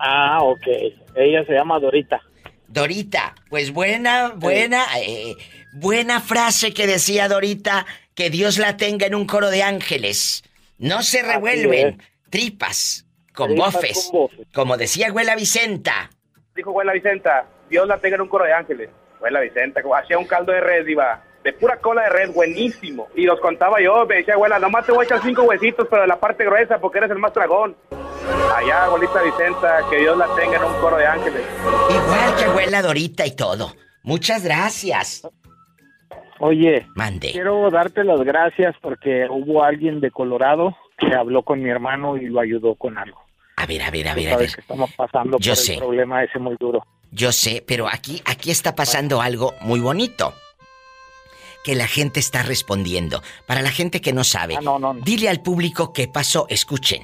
Ah, 0.00 0.42
ok. 0.42 0.66
Ella 1.14 1.44
se 1.46 1.52
llama 1.52 1.78
Dorita. 1.78 2.20
Dorita, 2.68 3.34
pues 3.54 3.72
buena, 3.72 4.32
buena, 4.34 4.84
eh, 5.00 5.36
buena 5.74 6.20
frase 6.20 6.74
que 6.74 6.88
decía 6.88 7.28
Dorita, 7.28 7.86
que 8.16 8.28
Dios 8.28 8.58
la 8.58 8.76
tenga 8.76 9.06
en 9.06 9.14
un 9.14 9.28
coro 9.28 9.48
de 9.48 9.62
ángeles. 9.62 10.42
No 10.76 11.04
se 11.04 11.22
revuelven 11.22 12.02
tripas 12.30 13.06
con 13.32 13.50
Tripas 13.50 13.74
bofes. 13.74 14.08
con 14.10 14.22
bofes. 14.22 14.46
Como 14.52 14.76
decía 14.76 15.06
abuela 15.06 15.36
Vicenta. 15.36 16.10
Dijo 16.56 16.70
Abuela 16.70 16.94
Vicenta, 16.94 17.46
Dios 17.70 17.86
la 17.86 17.98
tenga 17.98 18.16
en 18.16 18.22
un 18.22 18.28
coro 18.28 18.44
de 18.44 18.52
ángeles. 18.54 18.90
Abuela 19.18 19.38
Vicenta, 19.38 19.82
como 19.82 19.94
hacía 19.94 20.18
un 20.18 20.26
caldo 20.26 20.50
de 20.50 20.60
red, 20.60 20.84
iba 20.88 21.22
de 21.44 21.52
pura 21.52 21.76
cola 21.76 22.02
de 22.02 22.08
red, 22.08 22.32
buenísimo. 22.32 23.08
Y 23.14 23.22
los 23.24 23.38
contaba 23.38 23.80
yo, 23.80 24.06
me 24.06 24.16
decía, 24.16 24.34
abuela, 24.34 24.58
nomás 24.58 24.86
te 24.86 24.92
voy 24.92 25.02
a 25.02 25.04
echar 25.04 25.22
cinco 25.22 25.42
huesitos, 25.42 25.86
pero 25.90 26.02
de 26.02 26.08
la 26.08 26.18
parte 26.18 26.44
gruesa, 26.44 26.78
porque 26.78 26.98
eres 26.98 27.10
el 27.10 27.18
más 27.18 27.32
dragón. 27.34 27.76
Allá, 28.56 28.84
abuelita 28.84 29.22
Vicenta, 29.22 29.80
que 29.90 29.98
Dios 29.98 30.16
la 30.16 30.26
tenga 30.34 30.56
en 30.56 30.64
un 30.64 30.72
coro 30.80 30.96
de 30.96 31.06
ángeles. 31.06 31.42
Igual 31.90 32.36
que 32.36 32.44
abuela 32.44 32.82
Dorita 32.82 33.26
y 33.26 33.36
todo. 33.36 33.72
Muchas 34.02 34.42
gracias. 34.44 35.28
Oye, 36.40 36.86
Mande. 36.96 37.30
quiero 37.32 37.70
darte 37.70 38.02
las 38.04 38.20
gracias 38.22 38.74
porque 38.80 39.26
hubo 39.30 39.62
alguien 39.62 40.00
de 40.00 40.10
Colorado 40.10 40.76
que 40.98 41.14
habló 41.14 41.42
con 41.42 41.62
mi 41.62 41.70
hermano 41.70 42.16
y 42.16 42.26
lo 42.26 42.40
ayudó 42.40 42.74
con 42.74 42.98
algo. 42.98 43.20
A 43.56 43.66
ver, 43.66 43.82
a 43.82 43.90
ver, 43.90 44.08
a 44.08 44.14
ver, 44.14 44.28
a 44.28 44.30
sabes 44.32 44.46
ver. 44.48 44.54
que 44.56 44.60
estamos 44.62 44.92
pasando 44.94 45.38
Yo 45.38 45.52
por 45.52 45.56
sé. 45.58 45.74
el 45.74 45.78
problema 45.78 46.24
ese 46.24 46.38
muy 46.38 46.56
duro. 46.58 46.84
Yo 47.12 47.30
sé, 47.32 47.62
pero 47.66 47.86
aquí, 47.86 48.20
aquí 48.24 48.50
está 48.50 48.74
pasando 48.74 49.20
algo 49.20 49.54
muy 49.60 49.80
bonito. 49.80 50.34
Que 51.64 51.74
la 51.74 51.88
gente 51.88 52.20
está 52.20 52.42
respondiendo. 52.42 53.22
Para 53.46 53.62
la 53.62 53.70
gente 53.70 54.00
que 54.00 54.12
no 54.12 54.22
sabe, 54.22 54.56
dile 55.02 55.28
al 55.30 55.40
público 55.40 55.92
qué 55.92 56.06
pasó. 56.08 56.46
Escuchen. 56.48 57.02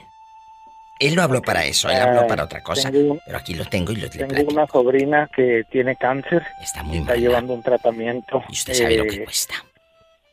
Él 0.98 1.16
no 1.16 1.22
habló 1.22 1.40
para 1.40 1.64
eso, 1.64 1.88
él 1.88 1.96
habló 1.96 2.22
Eh, 2.22 2.26
para 2.28 2.44
otra 2.44 2.62
cosa. 2.62 2.90
tengo 2.90 3.18
Pero 3.24 3.38
aquí 3.38 3.54
lo 3.54 3.64
tengo 3.64 3.90
y 3.92 3.96
lo 3.96 4.10
Tengo 4.10 4.28
platico. 4.28 4.52
una 4.52 4.66
sobrina 4.66 5.30
que 5.34 5.62
tiene 5.70 5.96
cáncer. 5.96 6.42
Está 6.62 6.82
muy 6.82 6.98
Está 6.98 7.16
llevando 7.16 7.54
un 7.54 7.62
tratamiento. 7.62 8.42
Y 8.50 8.52
usted 8.52 8.74
sabe 8.74 8.98
lo 8.98 9.04
que 9.06 9.16
eh, 9.16 9.24
cuesta. 9.24 9.54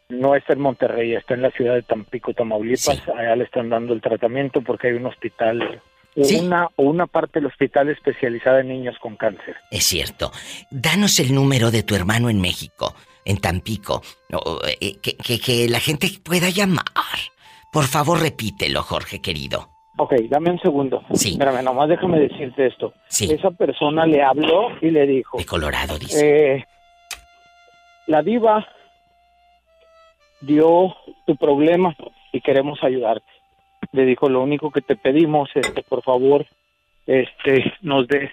No 0.10 0.36
está 0.36 0.54
en 0.54 0.60
Monterrey, 0.60 1.16
está 1.16 1.34
en 1.36 1.42
la 1.44 1.52
ciudad 1.52 1.76
de 1.76 1.84
Tampico, 1.84 2.34
Tamaulipas. 2.34 3.02
Allá 3.18 3.36
le 3.38 3.46
están 3.46 3.70
dando 3.70 3.94
el 3.94 4.02
tratamiento 4.02 4.62
porque 4.62 4.88
hay 4.88 4.94
un 4.96 5.06
hospital, 5.06 5.82
Sí. 6.22 6.36
una, 6.40 6.68
una 6.78 7.08
parte 7.08 7.40
del 7.40 7.46
hospital 7.48 7.90
especializada 7.90 8.60
en 8.62 8.70
niños 8.70 8.96
con 9.00 9.16
cáncer. 9.16 9.56
Es 9.72 9.86
cierto. 9.86 10.32
Danos 10.72 11.20
el 11.20 11.34
número 11.34 11.72
de 11.72 11.84
tu 11.84 11.96
hermano 11.96 12.30
en 12.30 12.42
México, 12.42 12.94
en 13.28 13.38
Tampico. 13.38 14.02
o, 14.34 14.60
eh, 14.82 14.96
que, 15.02 15.16
que- 15.18 15.40
que 15.40 15.68
la 15.70 15.80
gente 15.80 16.08
pueda 16.24 16.50
llamar. 16.50 16.86
Por 17.72 17.86
favor, 17.86 18.20
repítelo, 18.22 18.82
Jorge 18.82 19.22
querido. 19.22 19.70
Ok, 20.00 20.14
dame 20.30 20.52
un 20.52 20.60
segundo. 20.60 21.04
Sí. 21.14 21.32
Espérame, 21.32 21.64
nomás 21.64 21.90
déjame 21.90 22.20
decirte 22.20 22.68
esto. 22.68 22.94
Sí. 23.10 23.32
Esa 23.32 23.52
persona 23.52 24.06
le 24.06 24.22
habló 24.24 24.70
y 24.82 24.92
le 24.92 25.06
dijo... 25.08 25.38
De 25.38 25.46
Colorado, 25.46 25.98
dice. 25.98 26.56
Eh, 26.56 26.66
la 28.08 28.22
diva 28.22 28.66
dio 30.42 30.96
tu 31.26 31.36
problema 31.36 31.96
y 32.32 32.42
queremos 32.42 32.84
ayudarte. 32.84 33.26
Le 33.92 34.06
dijo, 34.06 34.30
lo 34.30 34.42
único 34.44 34.72
que 34.72 34.82
te 34.82 34.96
pedimos 34.96 35.50
es 35.56 35.68
que 35.72 35.82
por 35.82 36.04
favor 36.04 36.46
este, 37.06 37.74
nos 37.82 38.08
des 38.08 38.30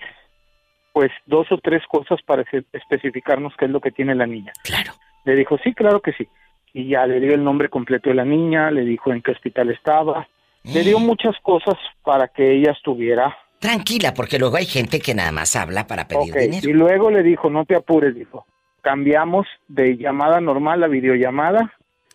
pues 0.94 1.10
dos 1.26 1.46
o 1.52 1.58
tres 1.58 1.82
cosas 1.86 2.20
para 2.24 2.42
espe- 2.44 2.64
especificarnos 2.72 3.52
qué 3.58 3.66
es 3.66 3.70
lo 3.70 3.80
que 3.80 3.90
tiene 3.90 4.14
la 4.14 4.26
niña. 4.26 4.52
Claro. 4.62 4.92
Le 5.26 5.34
dijo, 5.34 5.58
sí, 5.62 5.74
claro 5.74 6.00
que 6.00 6.12
sí. 6.12 6.26
Y 6.72 6.88
ya 6.88 7.04
le 7.06 7.20
dio 7.20 7.34
el 7.34 7.44
nombre 7.44 7.68
completo 7.68 8.08
de 8.08 8.14
la 8.14 8.24
niña, 8.24 8.70
le 8.70 8.82
dijo 8.84 9.12
en 9.12 9.20
qué 9.20 9.32
hospital 9.32 9.70
estaba, 9.70 10.26
le 10.62 10.82
dio 10.82 10.98
muchas 10.98 11.34
cosas 11.42 11.74
para 12.02 12.28
que 12.28 12.52
ella 12.52 12.72
estuviera 12.72 13.36
Tranquila, 13.58 14.12
porque 14.14 14.38
luego 14.38 14.56
hay 14.56 14.66
gente 14.66 15.00
que 15.00 15.14
nada 15.14 15.32
más 15.32 15.56
habla 15.56 15.86
para 15.86 16.06
pedir 16.06 16.34
dinero. 16.34 16.68
Y 16.68 16.72
luego 16.74 17.10
le 17.10 17.22
dijo, 17.22 17.48
no 17.48 17.64
te 17.64 17.74
apures, 17.74 18.14
dijo. 18.14 18.46
Cambiamos 18.82 19.46
de 19.68 19.96
llamada 19.96 20.38
normal 20.40 20.84
a 20.84 20.86
videollamada. 20.88 21.72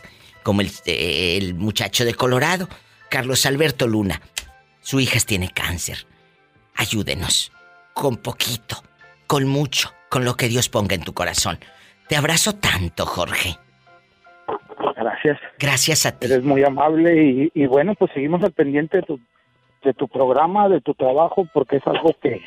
como 0.43 0.59
el, 0.61 0.69
el 0.85 1.53
muchacho 1.55 2.03
de 2.05 2.13
Colorado, 2.13 2.69
Carlos 3.09 3.45
Alberto 3.45 3.87
Luna. 3.87 4.21
Su 4.81 4.99
hija 4.99 5.17
tiene 5.21 5.49
cáncer. 5.49 6.05
Ayúdenos, 6.75 7.53
con 7.93 8.17
poquito, 8.17 8.83
con 9.27 9.47
mucho, 9.47 9.93
con 10.13 10.25
lo 10.25 10.35
que 10.35 10.47
Dios 10.47 10.69
ponga 10.69 10.93
en 10.93 11.01
tu 11.01 11.15
corazón. 11.15 11.57
Te 12.07 12.15
abrazo 12.15 12.53
tanto, 12.53 13.07
Jorge. 13.07 13.57
Gracias. 14.95 15.39
Gracias 15.57 16.05
a 16.05 16.11
ti. 16.11 16.27
Eres 16.27 16.43
muy 16.43 16.63
amable 16.63 17.49
y, 17.51 17.65
bueno, 17.65 17.95
pues 17.95 18.11
seguimos 18.13 18.43
al 18.43 18.51
pendiente 18.51 18.97
de 18.97 19.03
tu, 19.03 19.19
de 19.83 19.91
tu 19.95 20.07
programa, 20.07 20.69
de 20.69 20.81
tu 20.81 20.93
trabajo, 20.93 21.47
porque 21.51 21.77
es 21.77 21.87
algo 21.87 22.15
que, 22.21 22.43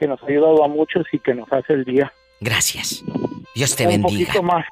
que 0.00 0.08
nos 0.08 0.22
ha 0.22 0.26
ayudado 0.26 0.64
a 0.64 0.68
muchos 0.68 1.04
y 1.12 1.18
que 1.18 1.34
nos 1.34 1.52
hace 1.52 1.74
el 1.74 1.84
día. 1.84 2.10
Gracias. 2.40 3.04
Dios 3.54 3.76
te 3.76 3.86
bendiga. 3.86 4.08
Un 4.08 4.24
poquito 4.24 4.42
más 4.42 4.64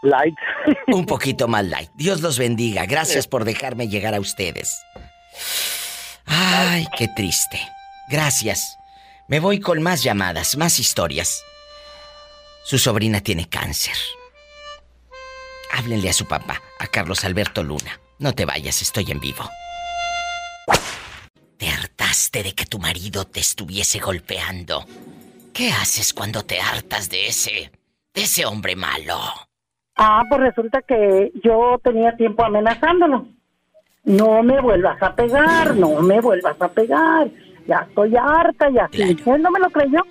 light. 0.00 0.38
Un 0.86 1.04
poquito 1.04 1.46
más 1.46 1.66
light. 1.66 1.90
Dios 1.94 2.22
los 2.22 2.38
bendiga. 2.38 2.86
Gracias 2.86 3.26
por 3.26 3.44
dejarme 3.44 3.88
llegar 3.88 4.14
a 4.14 4.20
ustedes. 4.20 4.82
Ay, 6.24 6.86
qué 6.96 7.08
triste. 7.14 7.60
Gracias. 8.08 8.78
Me 9.28 9.40
voy 9.40 9.60
con 9.60 9.82
más 9.82 10.02
llamadas, 10.02 10.56
más 10.56 10.78
historias. 10.78 11.44
Su 12.64 12.78
sobrina 12.78 13.20
tiene 13.20 13.48
cáncer. 13.48 13.94
Háblenle 15.72 16.10
a 16.10 16.12
su 16.12 16.26
papá, 16.26 16.60
a 16.78 16.86
Carlos 16.86 17.24
Alberto 17.24 17.62
Luna. 17.62 18.00
No 18.18 18.34
te 18.34 18.44
vayas, 18.44 18.82
estoy 18.82 19.10
en 19.10 19.20
vivo. 19.20 19.44
Te 21.56 21.68
hartaste 21.68 22.42
de 22.42 22.54
que 22.54 22.66
tu 22.66 22.78
marido 22.78 23.24
te 23.24 23.40
estuviese 23.40 23.98
golpeando. 23.98 24.84
¿Qué 25.52 25.70
haces 25.70 26.12
cuando 26.12 26.44
te 26.44 26.60
hartas 26.60 27.10
de 27.10 27.26
ese, 27.26 27.72
de 28.14 28.22
ese 28.22 28.46
hombre 28.46 28.76
malo? 28.76 29.18
Ah, 29.96 30.22
pues 30.28 30.40
resulta 30.40 30.82
que 30.82 31.32
yo 31.42 31.80
tenía 31.82 32.16
tiempo 32.16 32.44
amenazándolo. 32.44 33.26
No 34.04 34.42
me 34.42 34.60
vuelvas 34.60 35.00
a 35.02 35.14
pegar, 35.14 35.74
no 35.76 36.00
me 36.00 36.20
vuelvas 36.20 36.60
a 36.60 36.68
pegar. 36.68 37.28
Ya 37.66 37.86
estoy 37.88 38.14
harta, 38.16 38.68
ya. 38.70 38.88
Él 38.92 39.42
no 39.42 39.50
me 39.50 39.60
lo 39.60 39.70
creyó. 39.70 40.02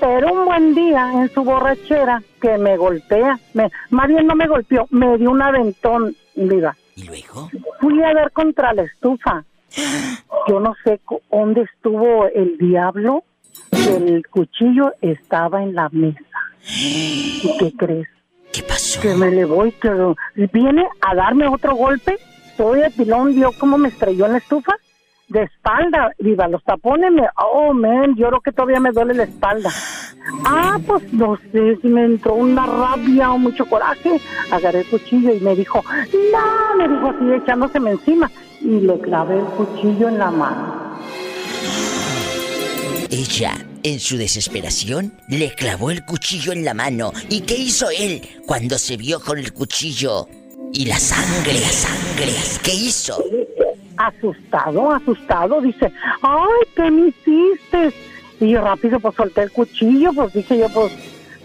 Pero 0.00 0.32
un 0.32 0.44
buen 0.44 0.74
día 0.74 1.10
en 1.14 1.28
su 1.32 1.42
borrachera 1.42 2.22
que 2.40 2.58
me 2.58 2.76
golpea, 2.76 3.38
me, 3.54 3.70
más 3.90 4.08
bien 4.08 4.26
no 4.26 4.34
me 4.34 4.46
golpeó, 4.46 4.86
me 4.90 5.16
dio 5.16 5.30
un 5.30 5.42
aventón, 5.42 6.14
mira. 6.34 6.76
¿Y 6.94 7.04
luego? 7.04 7.50
Fui 7.80 8.02
a 8.02 8.12
ver 8.12 8.30
contra 8.32 8.72
la 8.72 8.82
estufa. 8.82 9.44
Yo 10.48 10.60
no 10.60 10.74
sé 10.84 11.00
dónde 11.30 11.62
estuvo 11.62 12.26
el 12.28 12.56
diablo. 12.58 13.24
El 13.72 14.26
cuchillo 14.28 14.92
estaba 15.00 15.62
en 15.62 15.74
la 15.74 15.88
mesa. 15.90 16.20
¿Y 16.62 17.56
qué 17.58 17.72
crees? 17.76 18.08
¿Qué 18.52 18.62
pasó? 18.62 19.00
Que 19.00 19.14
me 19.14 19.30
le 19.30 19.44
voy, 19.44 19.72
que 19.72 19.90
viene 20.52 20.86
a 21.00 21.14
darme 21.14 21.46
otro 21.46 21.74
golpe. 21.74 22.16
Soy 22.56 22.80
el 22.80 22.92
pilón, 22.92 23.34
vio 23.34 23.52
cómo 23.58 23.76
me 23.76 23.88
estrelló 23.88 24.26
en 24.26 24.32
la 24.32 24.38
estufa 24.38 24.74
de 25.28 25.42
espalda, 25.42 26.12
viva, 26.18 26.46
los 26.48 26.62
tapones 26.62 27.10
me, 27.10 27.22
oh, 27.36 27.74
man, 27.74 28.14
yo 28.16 28.28
creo 28.28 28.40
que 28.40 28.52
todavía 28.52 28.80
me 28.80 28.92
duele 28.92 29.14
la 29.14 29.24
espalda. 29.24 29.70
Ah, 30.44 30.78
pues 30.86 31.12
no 31.12 31.36
sé 31.52 31.76
si 31.82 31.88
me 31.88 32.04
entró 32.04 32.34
una 32.34 32.66
rabia 32.66 33.32
o 33.32 33.38
mucho 33.38 33.66
coraje, 33.66 34.20
agarré 34.50 34.80
el 34.80 34.86
cuchillo 34.86 35.34
y 35.34 35.40
me 35.40 35.54
dijo, 35.54 35.82
no, 36.32 36.76
me 36.76 36.88
dijo 36.88 37.08
así 37.08 37.42
echándoseme 37.42 37.92
encima 37.92 38.30
y 38.60 38.80
le 38.80 38.98
clavé 39.00 39.38
el 39.38 39.44
cuchillo 39.44 40.08
en 40.08 40.18
la 40.18 40.30
mano. 40.30 40.86
Ella, 43.10 43.52
en 43.82 44.00
su 44.00 44.16
desesperación, 44.16 45.12
le 45.28 45.54
clavó 45.54 45.90
el 45.90 46.04
cuchillo 46.04 46.52
en 46.52 46.64
la 46.64 46.74
mano. 46.74 47.12
¿Y 47.28 47.42
qué 47.42 47.56
hizo 47.56 47.88
él 47.90 48.20
cuando 48.46 48.78
se 48.78 48.96
vio 48.96 49.20
con 49.20 49.38
el 49.38 49.52
cuchillo? 49.52 50.28
Y 50.72 50.86
la 50.86 50.98
sangre, 50.98 51.54
la 51.54 51.68
sangre, 51.68 52.32
¿qué 52.62 52.74
hizo? 52.74 53.22
Asustado, 53.96 54.92
asustado, 54.92 55.60
dice, 55.60 55.92
ay, 56.22 56.68
¿qué 56.74 56.90
me 56.90 57.08
hiciste? 57.08 57.92
Y 58.40 58.50
yo 58.50 58.60
rápido 58.60 59.00
pues 59.00 59.14
solté 59.14 59.42
el 59.42 59.50
cuchillo, 59.50 60.12
pues 60.12 60.32
dije 60.32 60.58
yo, 60.58 60.68
pues, 60.68 60.92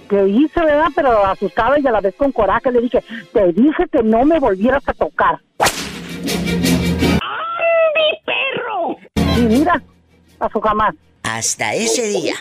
¿qué 0.09 0.27
hice, 0.27 0.59
verdad? 0.59 0.89
Pero 0.95 1.25
asustado 1.25 1.75
y 1.77 1.87
a 1.87 1.91
la 1.91 2.01
vez 2.01 2.15
con 2.15 2.31
coraje 2.31 2.71
le 2.71 2.81
dije, 2.81 3.03
te 3.31 3.53
dije 3.53 3.85
que 3.91 4.03
no 4.03 4.25
me 4.25 4.39
volvieras 4.39 4.83
a 4.87 4.93
tocar. 4.93 5.39
¡Ay, 5.59 7.21
mi 7.95 8.17
perro! 8.25 8.97
Y 9.37 9.41
mira, 9.41 9.81
su 10.51 10.59
jamás. 10.59 10.95
Hasta 11.23 11.73
ese 11.73 12.07
día. 12.07 12.35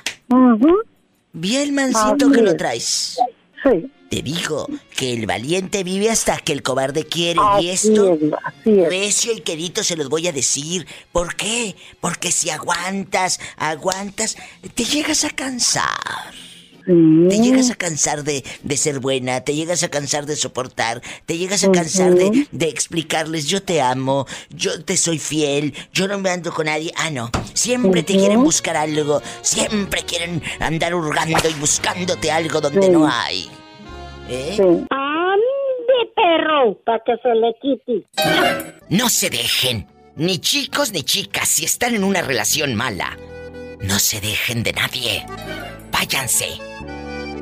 Vi 1.32 1.56
el 1.56 1.72
mancito 1.72 2.30
que 2.30 2.42
lo 2.42 2.56
traes. 2.56 3.18
Sí. 3.62 3.90
Te 4.10 4.22
digo 4.22 4.66
que 4.96 5.12
el 5.12 5.26
valiente 5.26 5.84
vive 5.84 6.10
hasta 6.10 6.36
que 6.38 6.52
el 6.52 6.64
cobarde 6.64 7.06
quiere. 7.06 7.40
y 7.60 7.68
esto, 7.68 8.18
recio 8.64 9.32
y 9.32 9.40
querido, 9.40 9.84
se 9.84 9.96
los 9.96 10.08
voy 10.08 10.26
a 10.26 10.32
decir. 10.32 10.84
¿Por 11.12 11.36
qué? 11.36 11.76
Porque 12.00 12.32
si 12.32 12.50
aguantas, 12.50 13.38
aguantas, 13.56 14.36
te 14.74 14.84
llegas 14.84 15.24
a 15.24 15.30
cansar. 15.30 16.34
Te 16.84 17.38
llegas 17.38 17.70
a 17.70 17.76
cansar 17.76 18.24
de, 18.24 18.42
de, 18.64 18.76
ser 18.76 18.98
buena, 18.98 19.42
te 19.42 19.54
llegas 19.54 19.84
a 19.84 19.90
cansar 19.90 20.26
de 20.26 20.34
soportar, 20.34 21.02
te 21.24 21.38
llegas 21.38 21.62
a 21.62 21.70
cansar 21.70 22.14
de, 22.14 22.48
de, 22.50 22.68
explicarles 22.68 23.46
yo 23.46 23.62
te 23.62 23.80
amo, 23.80 24.26
yo 24.48 24.82
te 24.82 24.96
soy 24.96 25.20
fiel, 25.20 25.72
yo 25.92 26.08
no 26.08 26.18
me 26.18 26.30
ando 26.30 26.52
con 26.52 26.66
nadie. 26.66 26.92
Ah, 26.96 27.10
no. 27.10 27.30
Siempre 27.54 28.02
te 28.02 28.14
quieren 28.14 28.42
buscar 28.42 28.76
algo, 28.76 29.22
siempre 29.42 30.02
quieren 30.02 30.42
andar 30.58 30.96
hurgando 30.96 31.48
y 31.48 31.54
buscándote 31.60 32.32
algo 32.32 32.60
donde 32.60 32.88
no 32.88 33.06
hay. 33.06 33.48
¿Eh? 34.32 34.56
¡Ande, 34.60 36.12
perro! 36.14 36.78
Para 36.84 37.02
que 37.04 37.16
se 37.20 37.34
le 37.34 37.52
quite. 37.60 38.06
No 38.88 39.08
se 39.08 39.28
dejen. 39.28 39.88
Ni 40.14 40.38
chicos 40.38 40.92
ni 40.92 41.02
chicas, 41.02 41.48
si 41.48 41.64
están 41.64 41.96
en 41.96 42.04
una 42.04 42.22
relación 42.22 42.76
mala. 42.76 43.18
No 43.80 43.98
se 43.98 44.20
dejen 44.20 44.62
de 44.62 44.72
nadie. 44.72 45.26
Váyanse. 45.90 46.46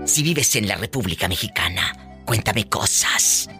Si 0.06 0.22
vives 0.22 0.56
en 0.56 0.66
la 0.66 0.76
República 0.76 1.28
Mexicana, 1.28 2.22
cuéntame 2.24 2.70
cosas. 2.70 3.50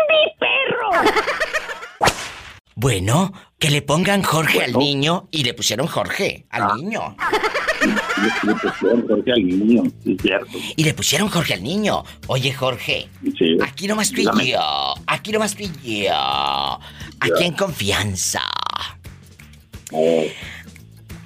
mi 0.07 0.24
perro! 0.40 0.91
Bueno, 2.76 3.32
que 3.60 3.70
le 3.70 3.82
pongan 3.82 4.24
Jorge 4.24 4.64
al 4.64 4.74
niño 4.74 5.28
y 5.32 5.44
le 5.44 5.53
pusieron 5.53 5.88
Jorge 5.88 6.45
al 6.49 6.64
Ah. 6.64 6.74
niño. 6.78 7.15
Le 8.44 8.54
pusieron 8.56 9.08
Jorge 9.08 9.32
al 9.32 9.45
niño, 9.48 9.84
sí, 10.04 10.18
cierto. 10.22 10.58
Y 10.76 10.84
le 10.84 10.94
pusieron 10.94 11.30
Jorge 11.30 11.54
al 11.56 11.64
niño. 11.64 12.04
Oye, 12.28 12.54
Jorge. 12.54 13.08
Aquí 13.64 13.88
nomás 13.88 14.12
tú 14.12 14.22
y 14.22 14.52
yo. 14.52 14.94
Aquí 15.08 15.32
nomás 15.32 15.56
tú 15.56 15.64
y 15.84 16.04
yo. 16.04 16.80
Aquí 17.20 17.44
en 17.44 17.54
confianza. 17.54 18.41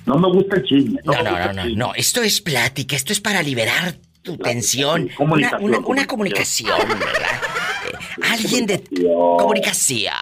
No 0.05 0.17
me 0.17 0.27
gusta 0.29 0.55
el 0.57 0.63
chisme. 0.63 0.99
No, 1.03 1.13
no, 1.23 1.31
no, 1.31 1.53
no, 1.53 1.65
no. 1.75 1.93
Esto 1.95 2.21
es 2.21 2.39
plática, 2.41 2.95
esto 2.95 3.11
es 3.13 3.19
para 3.19 3.41
liberar 3.43 3.97
tu 4.21 4.37
tensión. 4.37 5.03
Una, 5.03 5.15
comunicación, 5.15 5.63
una- 5.63 5.79
una 5.79 6.07
comunicación, 6.07 6.77
¿verdad? 6.87 7.41
Alguien 8.31 8.65
de 8.65 8.83
comunicación. 9.37 10.13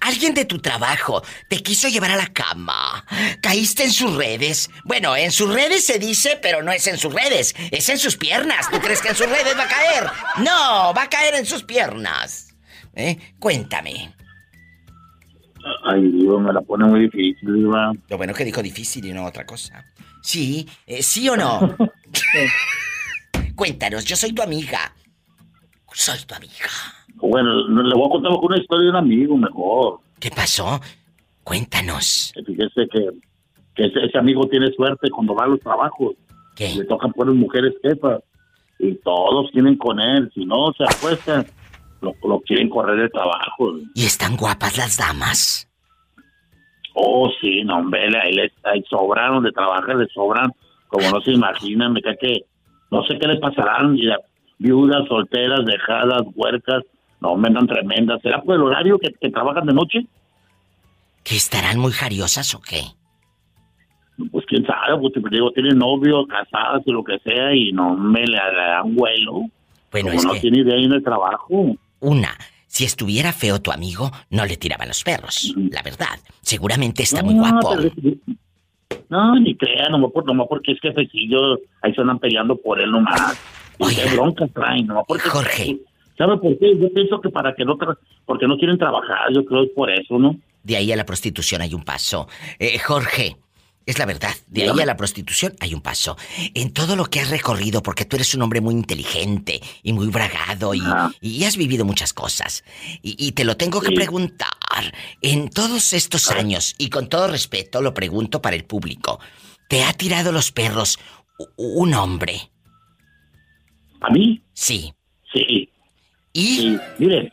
Alguien 0.00 0.34
de 0.34 0.46
tu 0.46 0.58
trabajo 0.58 1.22
te 1.48 1.62
quiso 1.62 1.88
llevar 1.88 2.10
a 2.12 2.16
la 2.16 2.28
cama. 2.28 3.04
Caíste 3.42 3.84
en 3.84 3.92
sus 3.92 4.14
redes. 4.16 4.70
Bueno, 4.84 5.14
en 5.16 5.30
sus 5.30 5.52
redes 5.52 5.84
se 5.84 5.98
dice, 5.98 6.38
pero 6.40 6.62
no 6.62 6.72
es 6.72 6.86
en 6.86 6.96
sus 6.96 7.12
redes. 7.12 7.54
Es 7.70 7.88
en 7.88 7.98
sus 7.98 8.16
piernas. 8.16 8.70
¿Tú 8.70 8.78
crees 8.80 9.02
que 9.02 9.08
en 9.08 9.14
sus 9.16 9.28
redes 9.28 9.56
va 9.58 9.64
a 9.64 9.68
caer? 9.68 10.10
No, 10.38 10.94
va 10.94 11.02
a 11.02 11.10
caer 11.10 11.34
en 11.34 11.44
sus 11.46 11.62
piernas. 11.62 12.54
¿eh? 12.94 13.18
Cuéntame. 13.38 14.14
Ay, 15.84 16.10
Dios, 16.12 16.40
me 16.40 16.52
la 16.52 16.62
pone 16.62 16.86
muy 16.86 17.00
difícil, 17.00 17.54
Diva. 17.54 17.92
Lo 18.08 18.16
bueno 18.16 18.32
que 18.32 18.44
dijo 18.44 18.62
difícil 18.62 19.04
y 19.04 19.12
no 19.12 19.26
otra 19.26 19.44
cosa. 19.44 19.84
Sí, 20.22 20.68
eh, 20.86 21.02
¿sí 21.02 21.28
o 21.28 21.36
no? 21.36 21.76
Cuéntanos, 23.54 24.04
yo 24.04 24.16
soy 24.16 24.32
tu 24.32 24.42
amiga. 24.42 24.94
Soy 25.92 26.18
tu 26.24 26.34
amiga. 26.34 26.70
Bueno, 27.20 27.68
le 27.68 27.94
voy 27.94 28.06
a 28.06 28.10
contar 28.10 28.32
una 28.32 28.58
historia 28.58 28.84
de 28.84 28.90
un 28.90 28.96
amigo 28.96 29.36
mejor. 29.36 29.98
¿Qué 30.18 30.30
pasó? 30.30 30.80
Cuéntanos. 31.44 32.32
Fíjese 32.46 32.88
que, 32.88 33.10
que 33.74 33.84
ese, 33.86 34.18
amigo 34.18 34.46
tiene 34.48 34.70
suerte 34.72 35.10
cuando 35.10 35.34
va 35.34 35.44
a 35.44 35.48
los 35.48 35.60
trabajos. 35.60 36.14
¿Qué? 36.56 36.74
Le 36.76 36.84
tocan 36.84 37.12
poner 37.12 37.34
mujeres 37.34 37.74
jefas. 37.82 38.22
Y 38.78 38.94
todos 38.96 39.50
tienen 39.52 39.76
con 39.76 40.00
él. 40.00 40.30
Si 40.34 40.44
no 40.46 40.72
se 40.76 40.84
acuestan, 40.84 41.46
lo, 42.00 42.14
lo 42.26 42.40
quieren 42.40 42.70
correr 42.70 42.96
de 42.96 43.08
trabajo. 43.10 43.74
¿Y 43.94 44.04
están 44.04 44.36
guapas 44.36 44.78
las 44.78 44.96
damas? 44.96 45.70
Oh, 46.94 47.30
sí, 47.40 47.62
no, 47.64 47.78
hombre, 47.78 48.08
ahí, 48.20 48.32
le, 48.32 48.52
ahí 48.64 48.82
sobran 48.88 49.34
donde 49.34 49.52
trabaja, 49.52 49.94
le 49.94 50.06
sobran, 50.08 50.52
como 50.88 51.08
no 51.10 51.20
se 51.20 51.32
imaginan, 51.32 51.92
me 51.92 52.02
cae 52.02 52.16
que 52.18 52.44
no 52.90 53.04
sé 53.04 53.18
qué 53.18 53.28
le 53.28 53.38
pasarán, 53.38 53.96
viudas, 54.58 55.06
solteras, 55.08 55.64
dejadas, 55.64 56.22
huercas, 56.34 56.82
no, 57.20 57.36
me 57.36 57.50
dan 57.50 57.66
tremendas. 57.66 58.20
¿Será 58.22 58.40
por 58.42 58.54
el 58.54 58.62
horario 58.62 58.98
que, 58.98 59.12
que 59.12 59.30
trabajan 59.30 59.66
de 59.66 59.72
noche? 59.74 60.06
¿Que 61.22 61.36
estarán 61.36 61.78
muy 61.78 61.92
jariosas 61.92 62.54
o 62.54 62.60
qué? 62.60 62.82
Pues 64.30 64.44
quién 64.46 64.66
sabe, 64.66 64.98
pues 65.00 65.12
te 65.14 65.20
digo, 65.30 65.50
tienen 65.52 65.78
novio, 65.78 66.26
casadas 66.26 66.82
y 66.84 66.92
lo 66.92 67.02
que 67.02 67.18
sea, 67.20 67.54
y 67.54 67.72
no 67.72 67.94
me 67.96 68.20
le 68.26 68.36
dan 68.36 68.94
vuelo. 68.94 69.42
Bueno, 69.90 70.08
Como 70.08 70.18
es 70.18 70.24
no 70.24 70.32
que- 70.34 70.40
tiene 70.40 70.58
idea 70.60 70.76
en 70.76 70.92
el 70.92 71.02
trabajo. 71.02 71.74
Una, 72.00 72.36
si 72.66 72.84
estuviera 72.84 73.32
feo 73.32 73.60
tu 73.60 73.72
amigo, 73.72 74.10
no 74.30 74.44
le 74.46 74.56
tiraban 74.56 74.88
los 74.88 75.02
perros. 75.02 75.54
La 75.70 75.82
verdad. 75.82 76.18
Seguramente 76.42 77.02
está 77.02 77.22
muy 77.22 77.34
guapo. 77.34 77.76
pero- 77.76 78.16
No, 79.08 79.34
ni 79.40 79.56
crea, 79.56 79.88
nomás, 79.88 80.12
por, 80.12 80.24
nomás 80.26 80.46
porque 80.48 80.72
es 80.72 80.80
jefecillo, 80.80 81.58
ahí 81.82 81.94
se 81.94 82.00
andan 82.00 82.18
peleando 82.18 82.56
por 82.56 82.80
él 82.80 82.90
nomás. 82.90 83.38
Y 83.78 83.94
qué 83.94 84.04
broncas 84.14 84.50
traen, 84.52 84.86
nomás 84.86 85.04
porque... 85.08 85.28
Jorge. 85.30 85.78
¿Sabe 86.20 86.36
por 86.36 86.58
qué? 86.58 86.76
Yo 86.78 86.92
pienso 86.92 87.18
que 87.22 87.30
para 87.30 87.54
que 87.54 87.64
no... 87.64 87.78
tra- 87.78 87.96
porque 88.26 88.46
no 88.46 88.58
quieren 88.58 88.76
trabajar, 88.76 89.32
yo 89.34 89.42
creo 89.46 89.62
que 89.62 89.68
es 89.68 89.72
por 89.74 89.90
eso, 89.90 90.18
¿no? 90.18 90.36
De 90.62 90.76
ahí 90.76 90.92
a 90.92 90.96
la 90.96 91.06
prostitución 91.06 91.62
hay 91.62 91.72
un 91.72 91.82
paso. 91.82 92.28
Eh, 92.58 92.78
Jorge, 92.78 93.38
es 93.86 93.98
la 93.98 94.04
verdad. 94.04 94.34
De 94.46 94.64
ahí 94.64 94.80
a 94.80 94.84
la 94.84 94.98
prostitución 94.98 95.54
hay 95.60 95.72
un 95.72 95.80
paso. 95.80 96.18
En 96.54 96.74
todo 96.74 96.94
lo 96.94 97.06
que 97.06 97.20
has 97.20 97.30
recorrido, 97.30 97.82
porque 97.82 98.04
tú 98.04 98.16
eres 98.16 98.34
un 98.34 98.42
hombre 98.42 98.60
muy 98.60 98.74
inteligente 98.74 99.62
y 99.82 99.94
muy 99.94 100.08
bragado 100.08 100.74
y, 100.74 100.82
y 101.22 101.44
has 101.44 101.56
vivido 101.56 101.86
muchas 101.86 102.12
cosas. 102.12 102.62
Y, 103.00 103.16
y 103.18 103.32
te 103.32 103.44
lo 103.44 103.56
tengo 103.56 103.80
que 103.80 103.92
preguntar. 103.92 104.50
En 105.22 105.48
todos 105.48 105.94
estos 105.94 106.30
años, 106.30 106.74
y 106.76 106.90
con 106.90 107.08
todo 107.08 107.28
respeto 107.28 107.80
lo 107.80 107.94
pregunto 107.94 108.42
para 108.42 108.56
el 108.56 108.64
público, 108.64 109.18
¿te 109.70 109.82
ha 109.84 109.94
tirado 109.94 110.32
los 110.32 110.52
perros 110.52 110.98
un 111.56 111.94
hombre? 111.94 112.50
¿A 114.02 114.10
mí? 114.10 114.42
Sí. 114.52 114.92
Sí. 115.32 115.69
¿Y? 116.32 116.78
mire, 116.98 117.32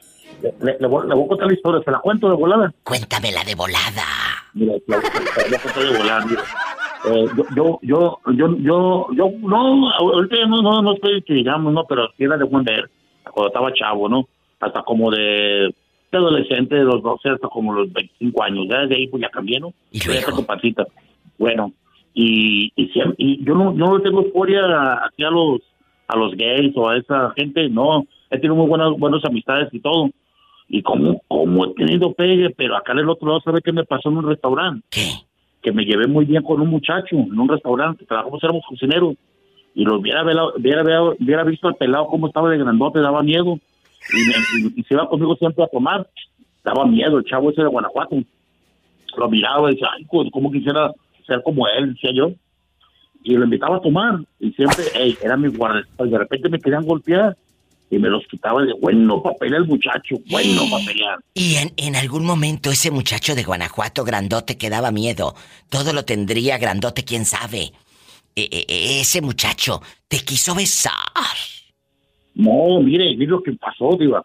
le, 0.61 0.77
le 0.79 0.87
voy, 0.87 1.07
le 1.07 1.13
voy 1.15 1.25
a 1.25 1.27
contar 1.27 1.47
la 1.47 1.53
historia, 1.53 1.81
¿se 1.83 1.91
la 1.91 1.99
cuento 1.99 2.29
de 2.29 2.35
volada? 2.35 2.73
Cuéntamela 2.83 3.43
de 3.43 3.55
volada. 3.55 4.03
Mira, 4.53 4.73
la, 4.87 4.97
la- 4.97 5.03
la 5.03 5.43
voy 5.45 5.55
a 5.55 5.59
contar 5.61 5.83
de 5.83 5.97
volada, 5.97 6.25
mire. 6.25 6.41
Eh, 7.05 7.25
yo, 7.37 7.45
yo, 7.55 7.79
yo, 7.83 8.19
yo, 8.33 8.57
yo, 8.57 9.07
yo, 9.13 9.31
no, 9.41 9.89
ahorita 9.91 10.45
no, 10.47 10.61
no, 10.61 10.81
no 10.81 10.93
estoy 10.93 11.21
que 11.21 11.33
digamos, 11.35 11.71
no, 11.73 11.85
pero 11.85 12.07
sí 12.17 12.23
era 12.23 12.37
de 12.37 12.43
buen 12.43 12.63
ver, 12.63 12.89
cuando 13.31 13.47
estaba 13.47 13.71
chavo, 13.73 14.09
¿no? 14.09 14.27
Hasta 14.59 14.81
como 14.81 15.11
de, 15.11 15.73
de 16.11 16.17
adolescente, 16.17 16.75
de 16.75 16.83
los 16.83 17.01
12 17.03 17.29
hasta 17.29 17.47
como 17.49 17.73
los 17.73 17.93
25 17.93 18.43
años, 18.43 18.65
ya 18.69 18.85
de 18.87 18.95
ahí 18.95 19.07
pues 19.07 19.21
ya 19.21 19.29
cambié, 19.29 19.59
¿no? 19.59 19.73
Y 19.91 19.99
Ya 19.99 20.25
tengo 20.25 20.43
pancita. 20.43 20.85
Bueno, 21.37 21.71
y, 22.15 22.71
y, 22.75 22.91
y 23.19 23.45
yo 23.45 23.53
no, 23.53 23.71
no 23.73 24.01
tengo 24.01 24.23
euforia 24.23 24.61
aquí 25.05 25.23
a 25.23 25.29
los, 25.29 25.61
a 26.07 26.17
los 26.17 26.33
gays 26.35 26.73
o 26.75 26.89
a 26.89 26.97
esa 26.97 27.31
gente, 27.37 27.69
no, 27.69 28.05
he 28.29 28.35
tenido 28.37 28.55
muy 28.55 28.67
buenas, 28.67 28.91
buenas 28.97 29.23
amistades 29.25 29.69
y 29.73 29.79
todo. 29.79 30.09
Y 30.69 30.81
como, 30.81 31.21
como 31.27 31.65
he 31.65 31.73
tenido 31.75 32.13
pegue, 32.13 32.49
pero 32.49 32.75
acá 32.75 32.91
en 32.91 32.99
el 32.99 33.09
otro 33.09 33.27
lado, 33.27 33.41
¿sabe 33.41 33.61
qué 33.61 33.71
me 33.71 33.85
pasó 33.85 34.09
en 34.09 34.17
un 34.17 34.27
restaurante? 34.27 34.85
¿Qué? 34.89 35.09
Que 35.61 35.71
me 35.71 35.85
llevé 35.85 36.07
muy 36.07 36.25
bien 36.25 36.43
con 36.43 36.59
un 36.61 36.69
muchacho 36.69 37.15
en 37.15 37.39
un 37.39 37.47
restaurante, 37.49 38.05
trabajamos, 38.05 38.43
éramos 38.43 38.63
cocineros. 38.67 39.15
Y 39.73 39.83
lo 39.85 39.99
hubiera, 39.99 40.23
vela- 40.23 40.51
hubiera, 40.57 40.83
hubiera, 40.83 41.03
hubiera 41.03 41.43
visto 41.43 41.67
al 41.67 41.75
pelado 41.75 42.07
cómo 42.07 42.27
estaba 42.27 42.49
de 42.49 42.57
grandote, 42.57 42.99
daba 42.99 43.21
miedo. 43.23 43.59
Y, 44.13 44.27
me- 44.27 44.69
y- 44.69 44.79
y 44.79 44.83
se 44.83 44.93
iba 44.95 45.07
conmigo 45.07 45.35
siempre 45.35 45.63
a 45.63 45.67
tomar. 45.67 46.07
Daba 46.63 46.85
miedo 46.85 47.17
el 47.19 47.23
chavo 47.25 47.51
ese 47.51 47.61
de 47.61 47.67
Guanajuato. 47.69 48.17
Lo 49.17 49.29
miraba 49.29 49.69
y 49.69 49.73
decía, 49.75 49.87
ay, 49.97 50.05
pues, 50.05 50.29
cómo 50.31 50.51
quisiera 50.51 50.91
ser 51.25 51.41
como 51.43 51.67
él, 51.67 51.93
decía 51.93 52.11
yo. 52.13 52.31
Y 53.23 53.35
lo 53.35 53.43
invitaba 53.45 53.77
a 53.77 53.81
tomar. 53.81 54.19
Y 54.39 54.51
siempre, 54.51 54.83
hey, 54.93 55.15
era 55.23 55.37
mi 55.37 55.47
guardaespaldas. 55.49 56.11
De 56.11 56.17
repente 56.19 56.49
me 56.49 56.59
querían 56.59 56.85
golpear. 56.85 57.35
Y 57.89 57.99
me 57.99 58.09
los 58.09 58.25
quitaba 58.27 58.63
de 58.63 58.73
bueno 58.73 59.23
para 59.23 59.35
pelear 59.37 59.61
el 59.61 59.67
muchacho, 59.67 60.17
bueno 60.29 60.63
para 60.71 60.85
pelear. 60.85 61.19
Y 61.33 61.55
en, 61.55 61.71
en 61.77 61.95
algún 61.95 62.25
momento 62.25 62.69
ese 62.69 62.91
muchacho 62.91 63.33
de 63.35 63.43
Guanajuato 63.43 64.03
grandote 64.03 64.57
que 64.57 64.69
daba 64.69 64.91
miedo, 64.91 65.35
todo 65.69 65.93
lo 65.93 66.03
tendría 66.03 66.57
grandote, 66.57 67.03
quién 67.03 67.25
sabe. 67.25 67.71
E- 68.35 68.49
e- 68.51 68.65
e- 68.67 68.99
ese 69.01 69.21
muchacho 69.21 69.81
te 70.07 70.19
quiso 70.19 70.53
besar. 70.53 70.93
No, 72.35 72.79
mire, 72.81 73.15
mire 73.15 73.31
lo 73.31 73.41
que 73.41 73.53
pasó, 73.53 73.97
diva. 73.97 74.23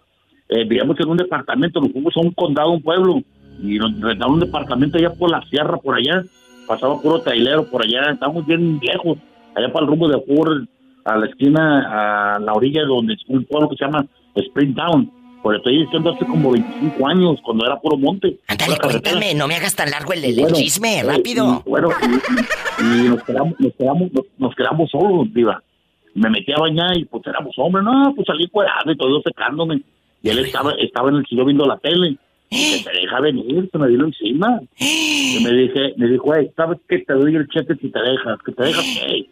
Eh, 0.49 0.65
vivíamos 0.65 0.99
en 1.01 1.09
un 1.09 1.17
departamento, 1.17 1.81
nos 1.81 1.93
fuimos 1.93 2.15
a 2.17 2.21
un 2.21 2.31
condado, 2.33 2.71
un 2.73 2.83
pueblo, 2.83 3.23
y 3.63 3.79
nos 3.79 3.99
rentaron 4.01 4.35
un 4.35 4.41
departamento 4.41 4.99
allá 4.99 5.15
por 5.15 5.31
la 5.31 5.41
sierra, 5.49 5.79
por 5.79 5.95
allá. 5.97 6.23
Pasaba 6.67 7.01
puro 7.01 7.23
trailero 7.23 7.69
por 7.71 7.83
allá, 7.83 8.13
estábamos 8.13 8.45
bien 8.47 8.79
lejos, 8.83 9.19
allá 9.55 9.73
para 9.73 9.85
el 9.85 9.91
rumbo 9.91 10.09
de 10.09 10.21
Ford, 10.21 10.65
a 11.05 11.17
la 11.17 11.27
esquina, 11.27 12.35
a 12.37 12.39
la 12.39 12.53
orilla 12.53 12.83
donde 12.85 13.15
es 13.15 13.21
un 13.29 13.45
pueblo 13.45 13.69
que 13.69 13.77
se 13.77 13.85
llama 13.85 14.07
Springtown. 14.37 15.11
Por 15.43 15.57
estoy 15.57 15.83
diciendo 15.83 16.13
hace 16.13 16.25
como 16.25 16.53
25 16.53 17.05
años, 17.09 17.37
cuando 17.45 17.67
era 17.67 17.77
puro 17.81 17.97
monte. 17.97 18.39
Ándale, 18.47 18.77
cuéntame, 18.79 19.35
no 19.35 19.49
me 19.49 19.57
hagas 19.57 19.75
tan 19.75 19.91
largo 19.91 20.13
el, 20.13 20.25
el 20.25 20.37
bueno, 20.41 20.55
chisme, 20.57 21.01
eh, 21.01 21.03
rápido. 21.03 21.65
y 21.67 21.69
bueno, 21.69 21.89
y, 22.01 22.83
y- 22.85 23.09
nos 23.09 23.23
quedamos, 23.25 23.55
nos 23.59 23.73
quedamos, 23.75 24.11
nos, 24.39 24.55
quedamos 24.55 24.91
solos, 24.91 25.35
diva. 25.35 25.61
Me 26.15 26.31
metí 26.31 26.53
a 26.53 26.59
bañar 26.61 26.97
y 26.97 27.05
pues 27.07 27.27
éramos 27.27 27.55
hombres, 27.59 27.85
no, 27.85 28.13
pues 28.15 28.27
salí 28.27 28.47
cuerado 28.49 28.93
y 28.93 28.97
todo 28.97 29.21
secándome. 29.23 29.83
Y 30.23 30.29
él 30.29 30.39
estaba, 30.39 30.73
estaba 30.79 31.09
en 31.09 31.17
el 31.17 31.27
sillón 31.27 31.47
viendo 31.47 31.67
la 31.67 31.79
tele. 31.79 32.17
Que 32.49 32.83
te 32.85 33.01
deja 33.01 33.19
venir, 33.19 33.69
se 33.73 33.79
me 33.79 33.89
vino 33.89 34.05
encima. 34.05 34.61
Y 34.79 35.39
me 35.43 35.51
dije, 35.53 35.95
me 35.97 36.07
dijo, 36.07 36.35
hey, 36.37 36.51
¿sabes 36.55 36.79
qué? 36.89 36.99
Te 36.99 37.15
doy 37.15 37.35
el 37.35 37.49
cheque 37.49 37.75
si 37.81 37.89
te 37.89 37.99
dejas, 37.99 38.39
que 38.45 38.53
te 38.53 38.63
dejas, 38.63 38.85
hey. 39.07 39.27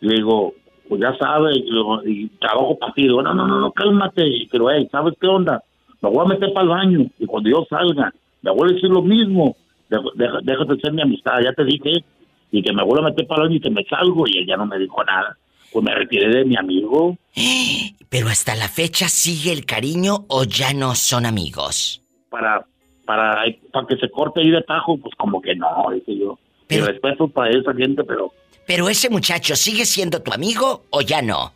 Le 0.00 0.14
digo, 0.16 0.52
pues 0.88 1.00
ya 1.00 1.16
sabes, 1.18 1.56
y, 1.56 1.70
y 2.10 2.28
trabajo 2.40 2.78
para 2.78 2.92
ti. 2.92 3.02
Digo, 3.02 3.22
no, 3.22 3.34
no, 3.34 3.46
no, 3.46 3.60
no, 3.60 3.72
cálmate. 3.72 4.48
Pero, 4.50 4.70
hey, 4.70 4.88
¿sabes 4.90 5.14
qué 5.20 5.26
onda? 5.26 5.62
Me 6.00 6.10
voy 6.10 6.24
a 6.24 6.28
meter 6.28 6.52
para 6.52 6.62
el 6.64 6.68
baño 6.68 7.06
y 7.18 7.26
cuando 7.26 7.50
yo 7.50 7.66
salga, 7.68 8.12
me 8.42 8.50
voy 8.52 8.70
a 8.70 8.74
decir 8.74 8.88
lo 8.88 9.02
mismo. 9.02 9.56
Déjate 9.88 10.74
de 10.74 10.80
ser 10.80 10.92
mi 10.92 11.02
amistad, 11.02 11.40
ya 11.42 11.52
te 11.52 11.64
dije. 11.64 12.04
Y 12.50 12.62
que 12.62 12.72
me 12.72 12.82
vuelvo 12.82 13.06
a 13.06 13.10
meter 13.10 13.26
para 13.26 13.42
el 13.42 13.48
baño 13.48 13.56
y 13.56 13.60
que 13.60 13.70
me 13.70 13.84
salgo. 13.84 14.26
Y 14.26 14.38
él 14.38 14.46
ya 14.46 14.56
no 14.56 14.66
me 14.66 14.78
dijo 14.78 15.02
nada. 15.04 15.36
Pues 15.72 15.84
me 15.84 15.94
retiré 15.94 16.28
de 16.28 16.44
mi 16.44 16.56
amigo. 16.56 17.16
Pero 18.08 18.28
hasta 18.28 18.54
la 18.54 18.68
fecha 18.68 19.08
sigue 19.08 19.52
el 19.52 19.66
cariño 19.66 20.24
o 20.28 20.44
ya 20.44 20.72
no 20.72 20.94
son 20.94 21.26
amigos. 21.26 22.02
Para, 22.30 22.64
para, 23.04 23.44
para 23.72 23.86
que 23.86 23.96
se 23.96 24.08
corte 24.10 24.40
ahí 24.40 24.50
de 24.50 24.62
tajo, 24.62 24.96
pues 24.98 25.14
como 25.16 25.42
que 25.42 25.54
no, 25.54 25.86
dije 25.92 26.18
yo. 26.18 26.38
Mi 26.70 26.78
respeto 26.78 27.28
para 27.28 27.50
esa 27.50 27.74
gente, 27.74 28.04
pero 28.04 28.32
Pero 28.68 28.90
ese 28.90 29.08
muchacho 29.08 29.56
sigue 29.56 29.86
siendo 29.86 30.20
tu 30.20 30.30
amigo 30.30 30.84
o 30.90 31.00
ya 31.00 31.22
no. 31.22 31.54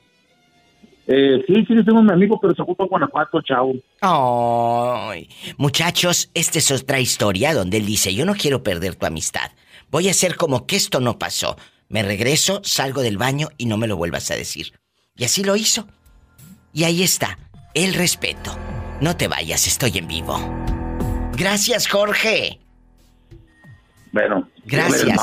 eh, 1.07 1.45
sí, 1.47 1.55
sí, 1.69 1.85
tengo 1.85 2.03
mi 2.03 2.11
amigo, 2.11 2.41
pero 2.41 2.55
se 2.55 2.63
ocupa 2.63 2.85
en 2.85 2.89
Guanajuato, 2.89 3.43
chavo. 3.43 3.75
Ay, 4.01 5.29
muchachos, 5.59 6.31
esta 6.33 6.59
es 6.59 6.71
otra 6.71 7.01
historia 7.01 7.53
donde 7.53 7.77
él 7.77 7.85
dice, 7.85 8.15
yo 8.15 8.25
no 8.25 8.35
quiero 8.35 8.63
perder 8.63 8.95
tu 8.95 9.05
amistad. 9.05 9.51
Voy 9.91 10.09
a 10.09 10.13
hacer 10.13 10.37
como 10.37 10.67
que 10.67 10.77
esto 10.77 11.01
no 11.01 11.19
pasó. 11.19 11.59
Me 11.91 12.03
regreso, 12.03 12.63
salgo 12.65 13.03
del 13.03 13.19
baño 13.19 13.49
y 13.59 13.67
no 13.67 13.77
me 13.77 13.89
lo 13.89 13.99
vuelvas 13.99 14.31
a 14.31 14.35
decir. 14.35 14.73
Y 15.15 15.25
así 15.25 15.45
lo 15.45 15.55
hizo. 15.55 15.87
Y 16.73 16.85
ahí 16.85 17.03
está, 17.03 17.39
el 17.75 17.93
respeto. 17.93 18.57
No 19.03 19.19
te 19.19 19.29
vayas, 19.29 19.67
estoy 19.67 19.99
en 19.99 20.09
vivo. 20.09 20.41
Gracias, 21.37 21.89
Jorge. 21.89 22.59
Bueno. 24.13 24.49
Gracias. 24.65 25.21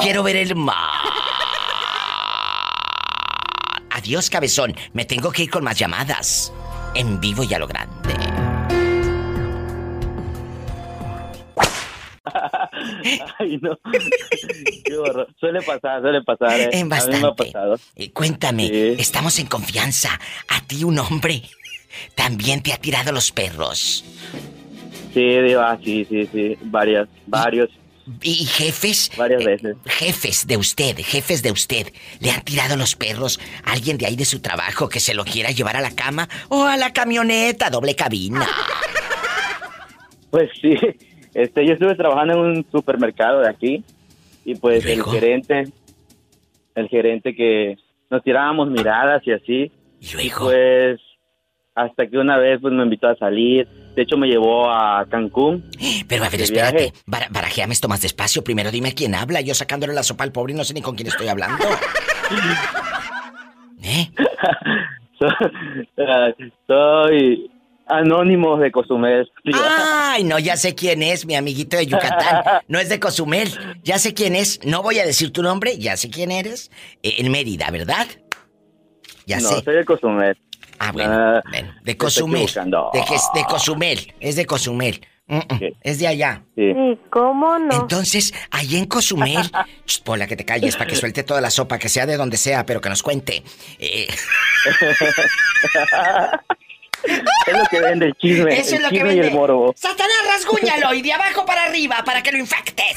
Quiero 0.00 0.22
ver 0.22 0.36
el 0.36 0.54
mar. 0.56 0.76
Adiós, 3.90 4.30
cabezón. 4.30 4.74
Me 4.92 5.04
tengo 5.04 5.30
que 5.30 5.42
ir 5.44 5.50
con 5.50 5.64
más 5.64 5.78
llamadas. 5.78 6.52
En 6.94 7.20
vivo 7.20 7.42
y 7.44 7.54
a 7.54 7.58
lo 7.58 7.66
grande. 7.66 8.14
Ay, 13.38 13.58
no. 13.60 13.78
Qué 14.84 14.96
horror. 14.96 15.28
Suele 15.38 15.60
pasar, 15.62 16.00
suele 16.02 16.22
pasar. 16.22 16.60
¿eh? 16.60 16.70
En 16.72 16.80
A 16.80 16.84
mí 16.84 16.88
me 16.88 16.94
ha 16.94 16.98
bastante. 16.98 17.44
pasado. 17.46 17.76
Eh, 17.96 18.12
cuéntame, 18.12 18.92
estamos 19.00 19.38
en 19.38 19.46
confianza. 19.46 20.10
A 20.48 20.60
ti 20.66 20.84
un 20.84 20.98
hombre 20.98 21.42
también 22.14 22.62
te 22.62 22.72
ha 22.72 22.76
tirado 22.78 23.12
los 23.12 23.32
perros. 23.32 24.04
Sí, 25.12 25.20
Diva, 25.40 25.76
sí, 25.82 26.04
sí, 26.08 26.28
sí. 26.32 26.56
Varias, 26.62 27.08
varios. 27.26 27.68
¿Y 28.22 28.44
jefes? 28.46 29.10
Varias 29.16 29.44
veces. 29.44 29.76
Jefes 29.86 30.46
de 30.46 30.56
usted, 30.56 30.96
jefes 30.98 31.42
de 31.42 31.52
usted, 31.52 31.92
¿le 32.20 32.30
han 32.30 32.42
tirado 32.42 32.76
los 32.76 32.96
perros 32.96 33.40
a 33.64 33.72
alguien 33.72 33.98
de 33.98 34.06
ahí 34.06 34.16
de 34.16 34.24
su 34.24 34.40
trabajo 34.40 34.88
que 34.88 35.00
se 35.00 35.14
lo 35.14 35.24
quiera 35.24 35.50
llevar 35.50 35.76
a 35.76 35.80
la 35.80 35.94
cama 35.94 36.28
o 36.48 36.64
a 36.64 36.76
la 36.76 36.92
camioneta 36.92 37.70
doble 37.70 37.94
cabina? 37.94 38.46
Pues 40.30 40.48
sí, 40.62 40.76
este, 41.34 41.66
yo 41.66 41.72
estuve 41.72 41.96
trabajando 41.96 42.34
en 42.34 42.58
un 42.58 42.66
supermercado 42.70 43.40
de 43.40 43.48
aquí 43.48 43.82
y 44.44 44.54
pues 44.54 44.86
el 44.86 45.02
gerente, 45.02 45.64
el 46.76 46.88
gerente 46.88 47.34
que 47.34 47.76
nos 48.10 48.22
tirábamos 48.22 48.70
miradas 48.70 49.26
y 49.26 49.32
así. 49.32 49.72
¿Y 50.00 50.30
pues 50.30 51.00
hasta 51.74 52.06
que 52.06 52.18
una 52.18 52.36
vez 52.36 52.60
pues 52.60 52.72
me 52.72 52.82
invitó 52.82 53.08
a 53.08 53.16
salir. 53.16 53.66
De 54.00 54.04
hecho 54.04 54.16
me 54.16 54.28
llevó 54.28 54.70
a 54.70 55.04
Cancún. 55.10 55.70
Pero 56.08 56.24
a 56.24 56.30
ver, 56.30 56.40
espérate. 56.40 56.94
barajeame 57.04 57.74
esto 57.74 57.86
más 57.86 58.00
despacio. 58.00 58.42
Primero 58.42 58.70
dime 58.70 58.94
quién 58.94 59.14
habla. 59.14 59.42
Yo 59.42 59.52
sacándole 59.52 59.92
la 59.92 60.02
sopa 60.02 60.24
al 60.24 60.32
pobre 60.32 60.54
y 60.54 60.56
no 60.56 60.64
sé 60.64 60.72
ni 60.72 60.80
con 60.80 60.96
quién 60.96 61.08
estoy 61.08 61.28
hablando. 61.28 61.62
Ah, 65.98 66.30
Soy 66.66 67.50
anónimo 67.86 68.56
de 68.56 68.72
Cozumel. 68.72 69.30
Ay, 69.52 70.24
no, 70.24 70.38
ya 70.38 70.56
sé 70.56 70.74
quién 70.74 71.02
es, 71.02 71.26
mi 71.26 71.34
amiguito 71.34 71.76
de 71.76 71.86
Yucatán. 71.86 72.62
No 72.68 72.78
es 72.78 72.88
de 72.88 72.98
Cozumel. 72.98 73.50
Ya 73.84 73.98
sé 73.98 74.14
quién 74.14 74.34
es. 74.34 74.64
No 74.64 74.82
voy 74.82 74.98
a 74.98 75.04
decir 75.04 75.30
tu 75.30 75.42
nombre. 75.42 75.76
Ya 75.76 75.98
sé 75.98 76.08
quién 76.08 76.30
eres. 76.30 76.70
Eh, 77.02 77.16
en 77.18 77.30
Mérida, 77.30 77.70
¿verdad? 77.70 78.06
Ya 79.26 79.40
no, 79.40 79.48
sé. 79.50 79.62
soy 79.62 79.74
de 79.74 79.84
Cozumel. 79.84 80.38
Ah, 80.82 80.92
bueno, 80.92 81.42
bueno, 81.50 81.74
de 81.82 81.96
Cozumel. 81.96 82.46
De, 82.46 83.04
que 83.06 83.14
es 83.14 83.22
de 83.34 83.44
Cozumel. 83.44 84.14
Es 84.18 84.34
de 84.36 84.46
Cozumel. 84.46 85.06
Mm, 85.26 85.36
mm, 85.36 85.60
Es 85.82 85.98
de 85.98 86.08
allá. 86.08 86.42
Sí. 86.56 86.72
¿Cómo 87.10 87.58
no? 87.58 87.82
Entonces, 87.82 88.32
ahí 88.50 88.76
en 88.76 88.86
Cozumel, 88.86 89.38
Pola, 90.04 90.26
que 90.26 90.36
te 90.36 90.44
calles 90.46 90.76
para 90.76 90.88
que 90.88 90.96
suelte 90.96 91.22
toda 91.22 91.40
la 91.42 91.50
sopa, 91.50 91.78
que 91.78 91.88
sea 91.90 92.06
de 92.06 92.16
donde 92.16 92.36
sea, 92.38 92.64
pero 92.64 92.80
que 92.80 92.88
nos 92.88 93.02
cuente. 93.02 93.42
Eh, 93.78 94.08
Es 97.46 97.56
lo 97.56 97.64
que 97.70 97.80
vende 97.80 98.06
el 98.06 98.14
chisme. 98.14 98.52
Eso 98.52 98.60
es 98.60 98.72
el 98.74 98.82
lo 98.82 98.88
que 98.90 98.96
chisme 98.96 99.12
y 99.12 99.14
vende. 99.16 99.28
el 99.28 99.34
morbo. 99.34 99.72
Satanás, 99.76 100.16
rasguñalo 100.32 100.92
y 100.94 101.02
de 101.02 101.12
abajo 101.12 101.46
para 101.46 101.64
arriba 101.64 102.02
para 102.04 102.22
que 102.22 102.32
lo 102.32 102.38
infectes. 102.38 102.96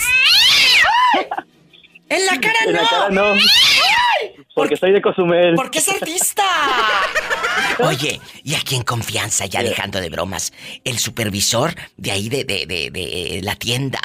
En 2.16 2.26
la 2.26 2.40
cara 2.42 2.60
En 2.66 2.74
no. 2.74 2.82
la 2.82 2.88
cara 2.90 3.10
no. 3.10 3.34
Porque 4.56 4.78
soy 4.78 4.92
de 4.92 5.02
Cozumel. 5.02 5.56
Porque 5.56 5.80
es 5.80 5.90
artista. 5.90 6.44
Oye, 7.80 8.20
y 8.44 8.54
aquí 8.56 8.76
en 8.76 8.84
confianza, 8.84 9.46
ya 9.46 9.64
dejando 9.64 10.00
de 10.00 10.10
bromas, 10.10 10.54
el 10.84 10.98
supervisor 11.00 11.72
de 11.98 12.12
ahí 12.12 12.30
de, 12.30 12.44
de, 12.44 12.66
de, 12.66 12.90
de 12.92 13.42
la 13.44 13.56
tienda, 13.56 14.00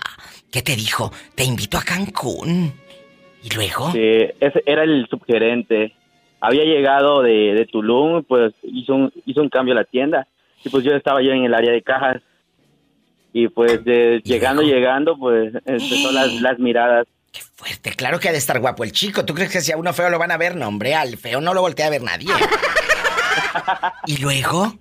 ¿qué 0.50 0.62
te 0.62 0.74
dijo? 0.74 1.12
Te 1.34 1.44
invito 1.44 1.76
a 1.78 1.82
Cancún. 1.82 2.72
¿Y 3.42 3.54
luego? 3.54 3.92
Sí, 3.92 4.00
ese 4.40 4.62
era 4.66 4.82
el 4.84 5.06
subgerente. 5.08 5.92
Había 6.40 6.64
llegado 6.64 7.22
de, 7.22 7.54
de 7.54 7.66
Tulum, 7.66 8.24
pues 8.24 8.52
hizo 8.62 8.94
un, 8.94 9.12
hizo 9.26 9.40
un 9.42 9.48
cambio 9.48 9.74
a 9.74 9.78
la 9.78 9.84
tienda. 9.84 10.26
Y 10.64 10.70
pues 10.70 10.82
yo 10.84 10.92
estaba 10.92 11.22
yo 11.22 11.30
en 11.32 11.44
el 11.44 11.54
área 11.54 11.72
de 11.72 11.82
cajas. 11.82 12.22
Y 13.32 13.48
pues 13.48 13.84
de- 13.84 14.20
llegando, 14.24 14.62
llegando, 14.62 15.16
pues 15.18 15.52
empezó 15.66 16.10
las, 16.12 16.32
las 16.40 16.58
miradas. 16.58 17.06
Fuerte, 17.54 17.90
claro 17.90 18.20
que 18.20 18.28
ha 18.28 18.32
de 18.32 18.38
estar 18.38 18.60
guapo 18.60 18.84
el 18.84 18.92
chico. 18.92 19.24
¿Tú 19.24 19.34
crees 19.34 19.50
que 19.50 19.60
si 19.60 19.72
a 19.72 19.76
uno 19.76 19.92
feo 19.92 20.10
lo 20.10 20.18
van 20.18 20.30
a 20.30 20.36
ver? 20.36 20.54
No, 20.56 20.68
hombre, 20.68 20.94
al 20.94 21.16
feo 21.16 21.40
no 21.40 21.54
lo 21.54 21.60
voltea 21.60 21.86
a 21.86 21.90
ver 21.90 22.02
nadie. 22.02 22.28
¿Y 24.06 24.18
luego? 24.18 24.74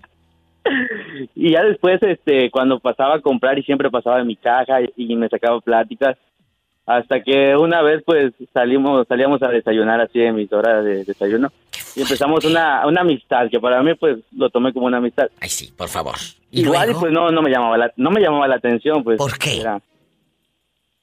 Y 1.35 1.51
ya 1.53 1.63
después, 1.63 2.01
este, 2.03 2.51
cuando 2.51 2.79
pasaba 2.79 3.15
a 3.15 3.21
comprar 3.21 3.57
y 3.57 3.63
siempre 3.63 3.89
pasaba 3.89 4.19
en 4.19 4.27
mi 4.27 4.35
caja 4.35 4.79
y, 4.95 5.15
me 5.15 5.29
sacaba 5.29 5.59
pláticas, 5.61 6.17
hasta 6.85 7.21
que 7.21 7.55
una 7.55 7.81
vez 7.81 8.03
pues 8.05 8.33
salimos, 8.53 9.07
salíamos 9.07 9.41
a 9.41 9.49
desayunar 9.49 9.99
así 10.01 10.21
en 10.21 10.35
mis 10.35 10.51
horas 10.53 10.85
de 10.85 11.03
desayuno 11.03 11.51
y 11.95 12.01
empezamos 12.01 12.45
una, 12.45 12.85
una 12.85 13.01
amistad 13.01 13.49
que 13.49 13.59
para 13.59 13.81
mí 13.81 13.93
pues 13.95 14.19
lo 14.31 14.49
tomé 14.49 14.71
como 14.71 14.85
una 14.85 14.97
amistad. 14.97 15.29
Ay 15.41 15.49
sí, 15.49 15.73
por 15.75 15.89
favor. 15.89 16.15
¿Y 16.51 16.61
Igual 16.61 16.83
y 16.83 16.85
luego? 16.91 16.99
pues 17.01 17.11
no, 17.11 17.31
no 17.31 17.41
me 17.41 17.49
llamaba 17.49 17.77
la, 17.77 17.91
no 17.97 18.11
me 18.11 18.21
llamaba 18.21 18.47
la 18.47 18.55
atención 18.55 19.03
pues. 19.03 19.17
¿Por 19.17 19.37
qué? 19.37 19.61
era- 19.61 19.81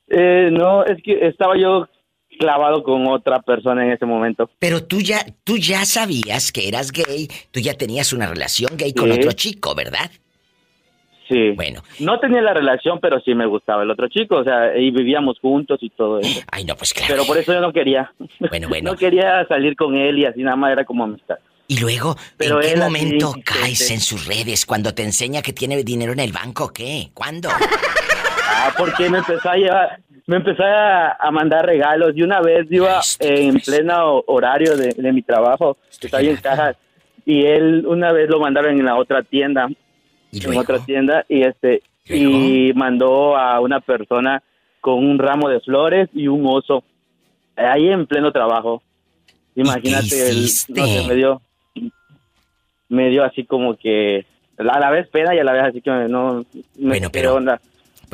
Eh, 0.08 0.48
no, 0.52 0.84
es 0.84 1.02
que 1.02 1.26
estaba 1.26 1.56
yo 1.56 1.88
clavado 2.38 2.82
con 2.82 3.06
otra 3.08 3.40
persona 3.42 3.84
en 3.84 3.92
ese 3.92 4.06
momento. 4.06 4.50
Pero 4.58 4.82
tú 4.84 5.00
ya, 5.00 5.24
tú 5.44 5.56
ya 5.56 5.84
sabías 5.84 6.50
que 6.52 6.68
eras 6.68 6.90
gay, 6.92 7.28
tú 7.52 7.60
ya 7.60 7.74
tenías 7.74 8.12
una 8.12 8.26
relación 8.26 8.76
gay 8.76 8.92
con 8.92 9.12
Sí. 9.12 9.18
otro 9.18 9.32
chico, 9.32 9.74
¿verdad? 9.74 10.10
Sí. 11.28 11.52
Bueno. 11.56 11.82
No 12.00 12.18
tenía 12.20 12.42
la 12.42 12.52
relación, 12.52 12.98
pero 13.00 13.18
sí 13.20 13.34
me 13.34 13.46
gustaba 13.46 13.82
el 13.82 13.90
otro 13.90 14.08
chico, 14.08 14.36
o 14.36 14.44
sea, 14.44 14.76
y 14.76 14.90
vivíamos 14.90 15.38
juntos 15.40 15.78
y 15.80 15.88
todo 15.90 16.18
eso. 16.20 16.40
Ay, 16.52 16.64
no, 16.64 16.76
pues 16.76 16.92
claro. 16.92 17.14
Pero 17.14 17.24
por 17.24 17.38
eso 17.38 17.52
yo 17.52 17.60
no 17.60 17.72
quería. 17.72 18.12
Bueno, 18.50 18.68
bueno. 18.68 18.90
no 18.92 18.96
quería 18.98 19.46
salir 19.46 19.74
con 19.76 19.94
él 19.96 20.18
y 20.18 20.26
así 20.26 20.42
nada 20.42 20.56
más 20.56 20.72
era 20.72 20.84
como 20.84 21.04
amistad. 21.04 21.36
Y 21.66 21.78
luego, 21.80 22.14
Pero 22.36 22.62
¿en 22.62 22.74
qué 22.74 22.76
momento 22.76 23.32
caes 23.42 23.90
en 23.90 24.00
sus 24.00 24.26
redes? 24.26 24.66
¿Cuando 24.66 24.92
te 24.92 25.02
enseña 25.02 25.40
que 25.40 25.54
tiene 25.54 25.82
dinero 25.82 26.12
en 26.12 26.20
el 26.20 26.30
banco? 26.30 26.70
¿Qué? 26.74 27.08
¿Cuándo? 27.14 27.48
Ah, 28.46 28.72
porque 28.76 29.08
me 29.10 29.18
empezó 29.18 29.48
a 29.50 29.56
llevar, 29.56 29.98
me 30.26 30.36
empezó 30.36 30.62
a, 30.64 31.12
a 31.12 31.30
mandar 31.30 31.66
regalos. 31.66 32.12
Y 32.16 32.22
una 32.22 32.40
vez 32.40 32.66
iba 32.70 33.00
en 33.20 33.58
pleno 33.60 34.22
horario 34.26 34.76
de, 34.76 34.88
de 34.96 35.12
mi 35.12 35.22
trabajo, 35.22 35.76
estaba 35.90 36.20
ahí 36.20 36.28
en 36.28 36.36
cajas 36.36 36.76
y 37.26 37.44
él 37.46 37.84
una 37.86 38.12
vez 38.12 38.28
lo 38.28 38.38
mandaron 38.38 38.78
en 38.78 38.84
la 38.84 38.96
otra 38.96 39.22
tienda, 39.22 39.68
en 40.32 40.56
otra 40.58 40.78
tienda 40.84 41.24
y 41.28 41.42
este 41.42 41.82
y 42.06 42.72
mandó 42.74 43.34
a 43.36 43.60
una 43.60 43.80
persona 43.80 44.42
con 44.80 44.94
un 45.02 45.18
ramo 45.18 45.48
de 45.48 45.60
flores 45.60 46.10
y 46.12 46.28
un 46.28 46.44
oso 46.46 46.84
ahí 47.56 47.88
en 47.88 48.06
pleno 48.06 48.30
trabajo. 48.30 48.82
Imagínate, 49.54 50.28
el- 50.30 50.42
no 50.68 50.86
sé, 50.86 51.04
me 51.08 51.14
dio 51.14 51.40
me 52.88 53.08
dio 53.08 53.24
así 53.24 53.44
como 53.44 53.76
que 53.76 54.26
a 54.58 54.62
la 54.78 54.90
vez 54.90 55.08
pena 55.08 55.34
y 55.34 55.38
a 55.38 55.44
la 55.44 55.52
vez 55.52 55.62
así 55.64 55.80
que 55.80 55.90
no 55.90 56.44
me 56.76 56.88
Bueno, 56.88 57.08
pero- 57.10 57.34
onda. 57.36 57.60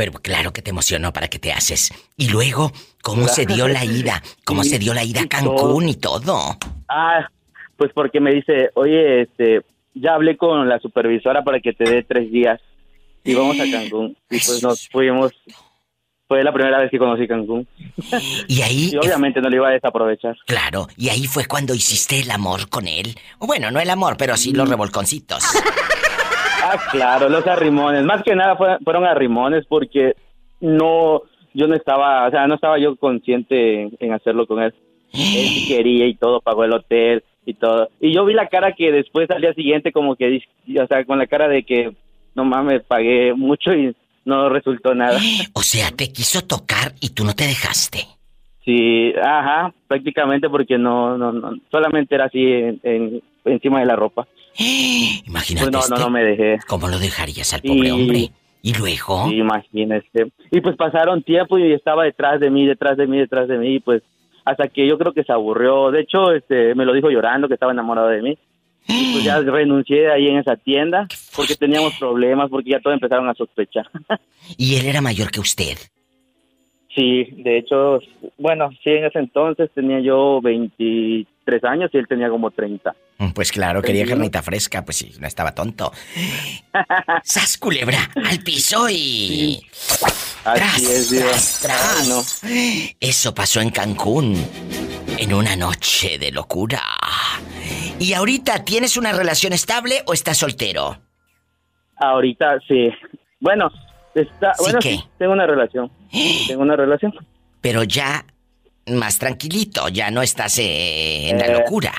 Pero 0.01 0.13
claro 0.13 0.51
que 0.51 0.63
te 0.63 0.71
emocionó 0.71 1.13
para 1.13 1.29
que 1.29 1.39
te 1.39 1.53
haces. 1.53 1.93
Y 2.17 2.31
luego, 2.31 2.73
¿cómo 3.03 3.29
se 3.29 3.45
dio 3.45 3.69
la 3.69 3.85
ida? 3.85 4.23
¿Cómo 4.47 4.63
Sí, 4.65 4.71
se 4.71 4.79
dio 4.79 4.95
la 4.95 5.05
ida 5.05 5.21
a 5.21 5.29
Cancún 5.29 5.91
y 5.91 5.95
todo? 5.97 6.57
Ah, 6.89 7.29
pues 7.77 7.91
porque 7.93 8.19
me 8.19 8.33
dice, 8.33 8.71
oye, 8.77 9.21
este, 9.21 9.61
ya 9.93 10.15
hablé 10.15 10.39
con 10.39 10.67
la 10.71 10.79
supervisora 10.79 11.45
para 11.45 11.61
que 11.61 11.75
te 11.75 11.85
dé 11.85 12.03
tres 12.03 12.33
días 12.33 12.63
y 13.25 13.35
vamos 13.35 13.61
a 13.61 13.71
Cancún. 13.71 14.17
Y 14.31 14.39
pues 14.39 14.63
nos 14.63 14.89
fuimos. 14.89 15.33
Fue 16.27 16.43
la 16.45 16.55
primera 16.55 16.79
vez 16.79 16.91
que 16.91 16.99
conocí 16.99 17.29
Cancún. 17.29 17.69
Y 18.49 18.63
ahí... 18.63 18.91
Y 18.95 18.97
obviamente 18.97 19.43
no 19.43 19.51
lo 19.51 19.57
iba 19.57 19.69
a 19.69 19.73
desaprovechar. 19.73 20.35
Claro, 20.47 20.89
y 20.97 21.11
ahí 21.11 21.27
fue 21.27 21.45
cuando 21.45 21.75
hiciste 21.75 22.21
el 22.21 22.31
amor 22.31 22.71
con 22.71 22.89
él. 22.89 23.19
Bueno, 23.39 23.71
no 23.71 23.79
el 23.79 23.91
amor, 23.91 24.17
pero 24.17 24.39
sí 24.39 24.53
los 24.55 24.67
revolconcitos. 24.67 25.45
Ah, 26.63 26.79
claro, 26.91 27.29
los 27.29 27.47
arrimones. 27.47 28.05
Más 28.05 28.23
que 28.23 28.35
nada 28.35 28.57
fue- 28.57 28.79
fueron 28.85 29.05
arrimones 29.05 29.65
porque 29.67 30.15
no, 30.61 31.23
yo 31.55 31.67
no 31.67 31.75
estaba, 31.75 32.27
o 32.29 32.31
sea, 32.31 32.47
no 32.47 32.55
estaba 32.55 32.79
yo 32.79 32.97
consciente 32.97 33.83
en, 33.83 33.97
en 33.99 34.13
hacerlo 34.13 34.47
con 34.47 34.63
él. 34.63 34.75
Él 35.13 35.19
sí 35.49 35.65
quería 35.69 36.07
y 36.07 36.15
todo, 36.15 36.41
pagó 36.41 36.65
el 36.65 36.73
hotel 36.73 37.25
y 37.45 37.55
todo. 37.55 37.89
Y 38.01 38.13
yo 38.15 38.25
vi 38.25 38.35
la 38.35 38.49
cara 38.49 38.73
que 38.75 38.93
después 38.93 39.29
al 39.31 39.41
día 39.41 39.55
siguiente 39.55 39.91
como 39.93 40.15
que, 40.17 40.41
o 40.81 40.87
sea, 40.87 41.05
con 41.05 41.19
la 41.19 41.27
cara 41.27 41.49
de 41.49 41.65
que 41.65 41.93
no 42.35 42.45
mames, 42.45 42.83
pagué 42.85 43.35
mucho 43.35 43.73
y 43.75 43.95
no 44.25 44.49
resultó 44.49 44.95
nada. 44.95 45.19
O 45.55 45.63
sea, 45.63 45.91
te 45.91 46.13
quiso 46.13 46.43
tocar 46.47 46.93
y 47.01 47.11
tú 47.15 47.25
no 47.25 47.33
te 47.35 47.45
dejaste. 47.45 48.01
Sí, 48.65 49.13
ajá, 49.21 49.73
prácticamente 49.89 50.49
porque 50.49 50.79
no, 50.79 51.17
no, 51.19 51.33
no 51.33 51.55
solamente 51.71 52.15
era 52.15 52.27
así 52.27 52.45
en, 52.45 52.79
en- 52.85 53.23
encima 53.47 53.81
de 53.81 53.87
la 53.87 53.97
ropa. 53.97 54.29
Imagínate. 55.27 55.71
Pues 55.71 55.73
no, 55.91 55.95
este- 55.97 56.05
no 56.05 56.11
me 56.11 56.23
dejé. 56.25 56.59
¿Cómo 56.69 56.89
lo 56.89 56.99
dejarías 56.99 57.53
al 57.55 57.63
pobre 57.63 57.89
Y- 57.89 57.91
hombre? 57.91 58.29
¿Y 58.63 58.75
luego? 58.75 59.29
Sí, 59.29 59.37
imagínese. 59.37 60.31
Y 60.51 60.61
pues 60.61 60.77
pasaron 60.77 61.23
tiempo 61.23 61.59
y 61.59 61.73
estaba 61.73 62.05
detrás 62.05 62.41
de 62.41 62.51
mí, 62.51 62.67
detrás 62.67 62.97
de 62.99 63.07
mí, 63.07 63.17
detrás 63.19 63.49
de 63.49 63.57
mí, 63.57 63.77
y 63.77 63.81
pues 63.81 64.03
hasta 64.45 64.69
que 64.69 64.87
yo 64.87 64.99
creo 64.99 65.13
que 65.13 65.25
se 65.25 65.33
aburrió. 65.33 65.91
De 65.91 66.01
hecho, 66.03 66.33
este, 66.33 66.75
me 66.75 66.85
lo 66.85 66.93
dijo 66.93 67.09
llorando 67.11 67.49
que 67.49 67.55
estaba 67.55 67.73
enamorado 67.73 68.09
de 68.09 68.21
mí. 68.23 68.39
Y 68.89 69.13
pues 69.13 69.25
ya 69.25 69.41
renuncié 69.41 70.01
de 70.03 70.13
ahí 70.13 70.27
en 70.29 70.39
esa 70.39 70.57
tienda 70.57 71.07
porque 71.37 71.55
teníamos 71.55 71.95
problemas, 71.99 72.51
porque 72.51 72.71
ya 72.71 72.81
todos 72.81 72.95
empezaron 72.95 73.29
a 73.29 73.35
sospechar. 73.35 73.87
¿Y 74.59 74.77
él 74.77 74.87
era 74.87 75.01
mayor 75.01 75.31
que 75.31 75.41
usted? 75.41 75.77
Sí, 76.95 77.25
de 77.37 77.59
hecho, 77.59 78.01
bueno, 78.37 78.71
sí, 78.83 78.91
en 78.91 79.05
ese 79.05 79.21
entonces 79.21 79.71
tenía 79.75 80.01
yo 80.01 80.41
23 80.43 81.27
años 81.65 81.91
y 81.93 81.99
él 81.99 82.07
tenía 82.09 82.29
como 82.29 82.51
30. 82.51 82.95
Mm, 83.19 83.31
Pues 83.31 83.51
claro, 83.53 83.83
quería 83.83 84.07
carnita 84.07 84.43
fresca, 84.43 84.85
pues 84.85 84.97
sí, 84.99 85.13
no 85.19 85.27
estaba 85.27 85.55
tonto. 85.55 85.93
¡Sas, 87.25 87.59
culebra! 87.59 87.99
¡Al 88.25 88.41
piso 88.43 88.89
y... 88.89 89.61
Así 90.45 90.87
es, 90.87 91.61
tras! 91.63 92.43
Eso 92.99 93.35
pasó 93.35 93.61
en 93.61 93.71
Cancún, 93.71 94.35
en 95.19 95.35
una 95.35 95.55
noche 95.57 96.19
de 96.19 96.33
locura. 96.33 96.81
¿Y 97.99 98.15
ahorita 98.15 98.65
tienes 98.65 98.97
una 98.97 99.13
relación 99.13 99.53
estable 99.53 100.03
o 100.07 100.15
estás 100.15 100.39
soltero? 100.39 100.99
Ahorita 101.97 102.59
sí. 102.67 102.89
Bueno, 103.41 103.71
está, 104.15 104.55
¿Sí 104.55 104.63
bueno, 104.63 104.79
qué? 104.81 104.91
sí, 104.93 105.05
tengo 105.19 105.33
una 105.33 105.47
relación. 105.47 105.91
Tengo 106.49 106.63
una 106.63 106.77
relación. 106.77 107.13
Pero 107.61 107.85
ya 107.85 108.25
más 108.97 109.19
tranquilito, 109.19 109.89
ya 109.89 110.11
no 110.11 110.23
estás 110.23 110.59
eh, 110.59 111.31
en 111.31 111.39
la 111.39 111.47
Eh, 111.47 111.53
locura. 111.55 111.93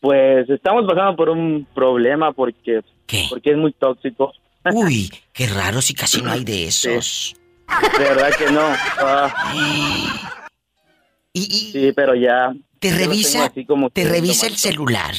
Pues 0.00 0.48
estamos 0.50 0.84
pasando 0.86 1.14
por 1.16 1.28
un 1.30 1.66
problema 1.74 2.32
porque 2.32 2.80
porque 3.30 3.50
es 3.50 3.56
muy 3.56 3.72
tóxico. 3.72 4.32
Uy, 4.72 5.10
qué 5.32 5.46
raro 5.46 5.80
si 5.82 5.94
casi 5.94 6.20
no 6.22 6.30
hay 6.30 6.44
de 6.44 6.66
esos. 6.66 7.36
De 7.98 8.04
verdad 8.04 8.30
que 8.36 8.50
no. 8.50 8.62
Ah. 8.98 9.52
sí, 11.34 11.92
pero 11.94 12.14
ya. 12.14 12.52
¿Te 12.78 12.90
revisa, 12.90 13.44
así 13.46 13.64
como 13.64 13.90
te 13.90 14.04
revisa 14.04 14.46
el 14.48 14.56
celular? 14.56 15.14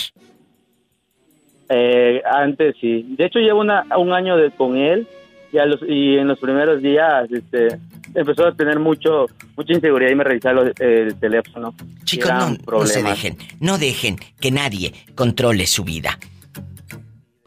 Eh, 1.69 2.21
antes 2.29 2.75
sí. 2.81 3.05
De 3.17 3.25
hecho 3.25 3.39
llevo 3.39 3.61
una, 3.61 3.85
un 3.97 4.11
año 4.11 4.35
de, 4.35 4.51
con 4.51 4.75
él 4.77 5.07
y, 5.51 5.57
a 5.59 5.65
los, 5.65 5.79
y 5.87 6.17
en 6.17 6.27
los 6.27 6.39
primeros 6.39 6.81
días 6.81 7.31
este, 7.31 7.79
empezó 8.15 8.47
a 8.47 8.55
tener 8.55 8.79
mucho 8.79 9.25
mucha 9.55 9.73
inseguridad 9.73 10.11
y 10.11 10.15
me 10.15 10.23
revisaba 10.23 10.63
los- 10.63 10.73
el 10.79 11.15
teléfono. 11.19 11.75
Chicos, 12.03 12.31
no, 12.31 12.57
no 12.79 12.85
se 12.87 13.03
dejen, 13.03 13.37
no 13.59 13.77
dejen 13.77 14.17
que 14.39 14.51
nadie 14.51 14.93
controle 15.15 15.67
su 15.67 15.83
vida. 15.83 16.17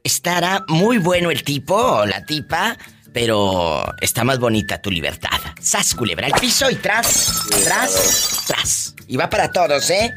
Estará 0.04 0.64
muy 0.68 0.98
bueno 0.98 1.30
el 1.30 1.42
tipo 1.42 1.74
o 1.74 2.06
la 2.06 2.24
tipa, 2.24 2.76
pero 3.12 3.84
está 4.00 4.22
más 4.24 4.38
bonita 4.38 4.80
tu 4.80 4.90
libertad. 4.90 5.38
Sas, 5.60 5.94
culebra, 5.94 6.26
al 6.26 6.32
piso 6.40 6.70
y 6.70 6.76
tras, 6.76 7.48
tras, 7.64 8.44
tras. 8.46 8.94
Y 9.08 9.16
va 9.16 9.28
para 9.28 9.50
todos, 9.50 9.90
¿eh? 9.90 10.12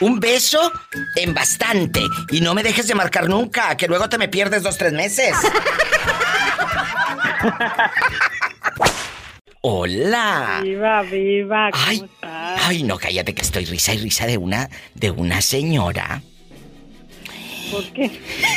Un 0.00 0.20
beso 0.20 0.72
en 1.16 1.34
bastante. 1.34 2.00
Y 2.30 2.40
no 2.40 2.54
me 2.54 2.62
dejes 2.62 2.86
de 2.86 2.94
marcar 2.94 3.28
nunca, 3.28 3.76
que 3.76 3.86
luego 3.88 4.08
te 4.08 4.16
me 4.16 4.28
pierdes 4.28 4.62
dos, 4.62 4.78
tres 4.78 4.92
meses. 4.92 5.34
Hola. 9.60 10.60
Viva, 10.62 11.02
viva, 11.02 11.70
¿cómo 11.72 11.84
Ay, 11.86 11.96
estás? 12.04 12.60
Ay, 12.64 12.82
no, 12.84 12.96
cállate 12.98 13.34
que 13.34 13.42
estoy 13.42 13.64
risa 13.64 13.92
y 13.94 13.98
risa 13.98 14.26
de 14.26 14.38
una 14.38 14.70
de 14.94 15.10
una 15.10 15.40
señora, 15.40 16.22
¿Por 17.72 17.84
qué? 17.92 18.10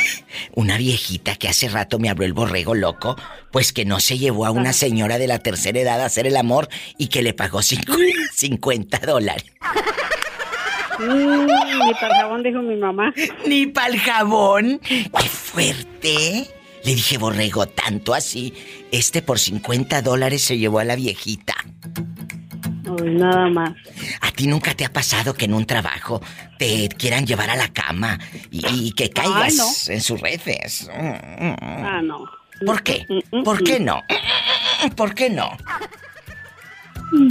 una 0.54 0.78
viejita 0.78 1.34
que 1.36 1.48
hace 1.48 1.68
rato 1.68 1.98
me 1.98 2.08
habló 2.08 2.24
el 2.24 2.32
borrego 2.32 2.74
loco, 2.74 3.16
pues 3.50 3.72
que 3.72 3.84
no 3.84 4.00
se 4.00 4.16
llevó 4.16 4.46
a 4.46 4.50
una 4.52 4.72
señora 4.72 5.18
de 5.18 5.26
la 5.26 5.38
tercera 5.40 5.80
edad 5.80 6.00
a 6.00 6.06
hacer 6.06 6.26
el 6.26 6.36
amor 6.36 6.68
y 6.96 7.08
que 7.08 7.22
le 7.22 7.34
pagó 7.34 7.58
cincu- 7.60 7.98
50 8.34 8.98
dólares. 9.00 9.44
Mm, 10.98 11.46
ni 11.46 11.94
para 11.94 12.06
el 12.08 12.14
jabón, 12.22 12.42
dijo 12.42 12.62
mi 12.62 12.76
mamá. 12.76 13.12
Ni 13.46 13.66
para 13.66 13.88
el 13.88 13.98
jabón. 13.98 14.80
¡Qué 14.80 15.28
fuerte! 15.28 16.46
Le 16.84 16.94
dije, 16.94 17.18
borrego, 17.18 17.66
tanto 17.66 18.14
así. 18.14 18.52
Este 18.90 19.22
por 19.22 19.38
50 19.38 20.02
dólares 20.02 20.42
se 20.42 20.58
llevó 20.58 20.80
a 20.80 20.84
la 20.84 20.96
viejita. 20.96 21.54
Uy, 22.88 23.14
nada 23.14 23.48
más. 23.48 23.72
¿A 24.20 24.30
ti 24.32 24.46
nunca 24.46 24.74
te 24.74 24.84
ha 24.84 24.92
pasado 24.92 25.34
que 25.34 25.44
en 25.44 25.54
un 25.54 25.64
trabajo 25.64 26.20
te 26.58 26.88
quieran 26.88 27.26
llevar 27.26 27.50
a 27.50 27.56
la 27.56 27.68
cama 27.68 28.18
y, 28.50 28.66
y 28.88 28.92
que 28.92 29.10
caigas 29.10 29.54
no. 29.56 29.94
en 29.94 30.00
sus 30.00 30.20
redes? 30.20 30.90
Ah, 30.92 32.00
no. 32.02 32.24
¿Por 32.64 32.82
qué? 32.82 33.06
¿Por 33.44 33.62
qué 33.62 33.80
no? 33.80 34.02
¿Por 34.96 35.14
qué 35.14 35.30
no? 35.30 35.50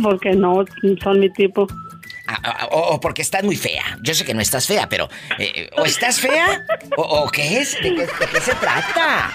Porque 0.01 0.31
no, 0.31 0.63
son 1.03 1.19
mi 1.19 1.29
tipo. 1.31 1.67
Ah, 2.31 2.57
ah, 2.61 2.67
o, 2.71 2.95
o 2.95 2.99
porque 2.99 3.21
estás 3.21 3.43
muy 3.43 3.55
fea. 3.55 3.97
Yo 4.01 4.13
sé 4.13 4.23
que 4.23 4.33
no 4.33 4.41
estás 4.41 4.67
fea, 4.67 4.87
pero 4.87 5.09
eh, 5.37 5.69
o 5.77 5.85
estás 5.85 6.19
fea 6.19 6.65
o, 6.95 7.01
o 7.01 7.29
qué 7.29 7.59
es, 7.59 7.73
¿De 7.81 7.93
qué, 7.93 8.05
de 8.05 8.27
qué 8.31 8.41
se 8.41 8.53
trata. 8.55 9.31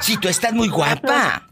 Si 0.00 0.16
tú 0.16 0.28
estás 0.28 0.52
muy 0.52 0.68
guapa. 0.68 1.46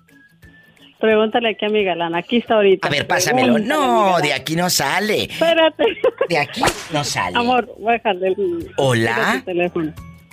Pregúntale 0.98 1.50
aquí 1.50 1.64
a 1.64 1.68
mi 1.68 1.82
galán, 1.82 2.14
aquí 2.14 2.36
está 2.36 2.54
ahorita. 2.54 2.86
A 2.86 2.90
ver, 2.90 3.06
pásamelo. 3.06 3.58
No, 3.58 4.18
de 4.20 4.32
aquí 4.32 4.54
no 4.54 4.70
sale. 4.70 5.24
Espérate. 5.24 5.84
De 6.28 6.38
aquí 6.38 6.62
no 6.92 7.02
sale. 7.02 7.36
Amor, 7.36 7.72
voy 7.78 7.90
a 7.90 7.92
dejarle 7.94 8.28
el... 8.28 8.72
Hola. 8.76 9.42
teléfono. 9.44 9.92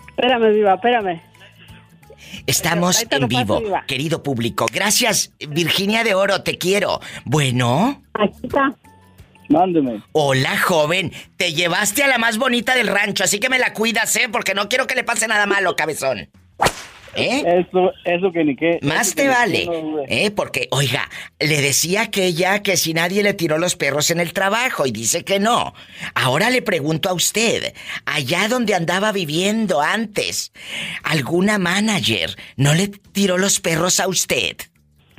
Espérame, 0.10 0.54
viva, 0.54 0.76
espérame. 0.76 1.22
Estamos 2.46 3.06
en 3.10 3.28
vivo, 3.28 3.62
querido 3.88 4.22
público. 4.22 4.68
Gracias, 4.72 5.34
Virginia 5.50 6.04
de 6.04 6.14
Oro, 6.14 6.44
te 6.44 6.58
quiero. 6.58 7.00
Bueno. 7.26 8.04
Aquí 8.14 8.40
está. 8.44 8.76
Mándeme. 9.50 10.02
Hola, 10.14 10.58
joven. 10.58 11.12
Te 11.36 11.54
llevaste 11.54 12.04
a 12.04 12.08
la 12.08 12.18
más 12.18 12.38
bonita 12.38 12.76
del 12.76 12.88
rancho, 12.88 13.24
así 13.24 13.40
que 13.40 13.50
me 13.50 13.60
la 13.60 13.74
cuidas, 13.74 14.16
¿eh? 14.16 14.30
Porque 14.32 14.54
no 14.54 14.70
quiero 14.70 14.88
que 14.88 14.96
le 14.96 15.04
pase 15.04 15.28
nada 15.28 15.46
malo, 15.46 15.76
cabezón. 15.76 16.30
¿Eh? 17.16 17.66
Eso, 17.68 17.92
eso 18.06 18.32
que 18.32 18.44
ni 18.44 18.56
qué. 18.56 18.80
Más 18.84 19.16
te 19.16 19.28
vale, 19.28 19.66
no. 19.66 20.04
¿eh? 20.08 20.32
Porque, 20.32 20.68
oiga, 20.72 21.10
le 21.40 21.62
decía 21.62 22.04
aquella 22.04 22.62
que 22.62 22.78
si 22.78 22.94
nadie 22.94 23.24
le 23.24 23.34
tiró 23.34 23.58
los 23.58 23.76
perros 23.76 24.12
en 24.12 24.20
el 24.20 24.34
trabajo 24.34 24.86
y 24.86 24.92
dice 24.92 25.24
que 25.24 25.40
no. 25.40 25.74
Ahora 26.14 26.52
le 26.52 26.62
pregunto 26.62 27.10
a 27.10 27.14
usted, 27.14 27.74
allá 28.06 28.48
donde 28.48 28.76
andaba 28.76 29.12
viviendo 29.12 29.82
antes, 29.82 30.54
¿alguna 31.04 31.58
manager 31.58 32.36
no 32.58 32.76
le 32.76 32.90
tiró 32.90 33.38
los 33.38 33.60
perros 33.60 34.00
a 34.00 34.08
usted? 34.08 34.58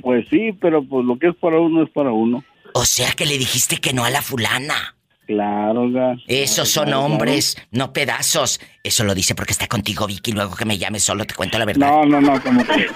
Pues 0.01 0.25
sí, 0.29 0.53
pero 0.59 0.83
pues 0.83 1.05
lo 1.05 1.19
que 1.19 1.27
es 1.27 1.35
para 1.35 1.59
uno 1.59 1.83
es 1.83 1.89
para 1.89 2.11
uno. 2.11 2.43
O 2.73 2.85
sea 2.85 3.11
que 3.13 3.25
le 3.25 3.37
dijiste 3.37 3.77
que 3.77 3.93
no 3.93 4.03
a 4.05 4.09
la 4.09 4.21
fulana. 4.21 4.95
Claro, 5.27 5.89
ga. 5.91 6.15
Esos 6.27 6.67
son 6.69 6.85
Claro, 6.85 6.99
claro. 7.01 7.13
hombres, 7.13 7.57
no 7.71 7.93
pedazos. 7.93 8.59
Eso 8.83 9.03
lo 9.05 9.15
dice 9.15 9.33
porque 9.33 9.53
está 9.53 9.67
contigo, 9.67 10.05
Vicky. 10.07 10.33
Luego 10.33 10.55
que 10.55 10.65
me 10.65 10.77
llames 10.77 11.03
solo 11.03 11.23
te 11.25 11.33
cuento 11.35 11.57
la 11.57 11.63
verdad. 11.65 11.87
No, 11.89 12.05
no, 12.05 12.21
no, 12.21 12.41
como 12.41 12.63
que. 12.65 12.87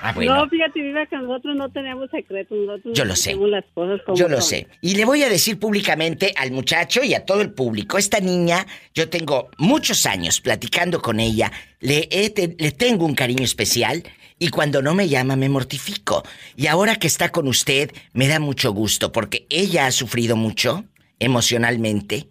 Ah, 0.00 0.12
bueno. 0.12 0.32
No, 0.36 0.48
fíjate, 0.48 0.80
viva, 0.80 1.04
que 1.06 1.16
nosotros 1.16 1.56
no 1.56 1.68
tenemos 1.72 2.08
secretos. 2.12 2.56
Nosotros 2.56 2.96
Yo 2.96 3.04
lo 3.04 3.16
sé. 3.16 3.30
decimos 3.30 3.50
las 3.50 3.64
cosas 3.74 4.00
como 4.06 4.16
Yo 4.16 4.28
lo 4.28 4.36
son. 4.40 4.48
sé. 4.50 4.68
Y 4.80 4.94
le 4.94 5.04
voy 5.04 5.24
a 5.24 5.28
decir 5.28 5.58
públicamente 5.58 6.32
al 6.36 6.52
muchacho 6.52 7.02
y 7.02 7.14
a 7.14 7.26
todo 7.26 7.40
el 7.40 7.50
público, 7.52 7.98
esta 7.98 8.20
niña, 8.20 8.64
yo 8.94 9.08
tengo 9.08 9.50
muchos 9.58 10.06
años 10.06 10.40
platicando 10.40 11.02
con 11.02 11.18
ella, 11.18 11.50
le, 11.80 12.06
he 12.12 12.30
te- 12.30 12.54
le 12.60 12.70
tengo 12.70 13.04
un 13.06 13.16
cariño 13.16 13.42
especial 13.42 14.04
y 14.38 14.48
cuando 14.50 14.82
no 14.82 14.94
me 14.94 15.08
llama 15.08 15.36
me 15.36 15.48
mortifico. 15.48 16.22
Y 16.56 16.66
ahora 16.66 16.96
que 16.96 17.06
está 17.06 17.30
con 17.30 17.48
usted, 17.48 17.92
me 18.12 18.28
da 18.28 18.40
mucho 18.40 18.72
gusto 18.72 19.12
porque 19.12 19.46
ella 19.50 19.86
ha 19.86 19.92
sufrido 19.92 20.36
mucho 20.36 20.84
emocionalmente 21.18 22.28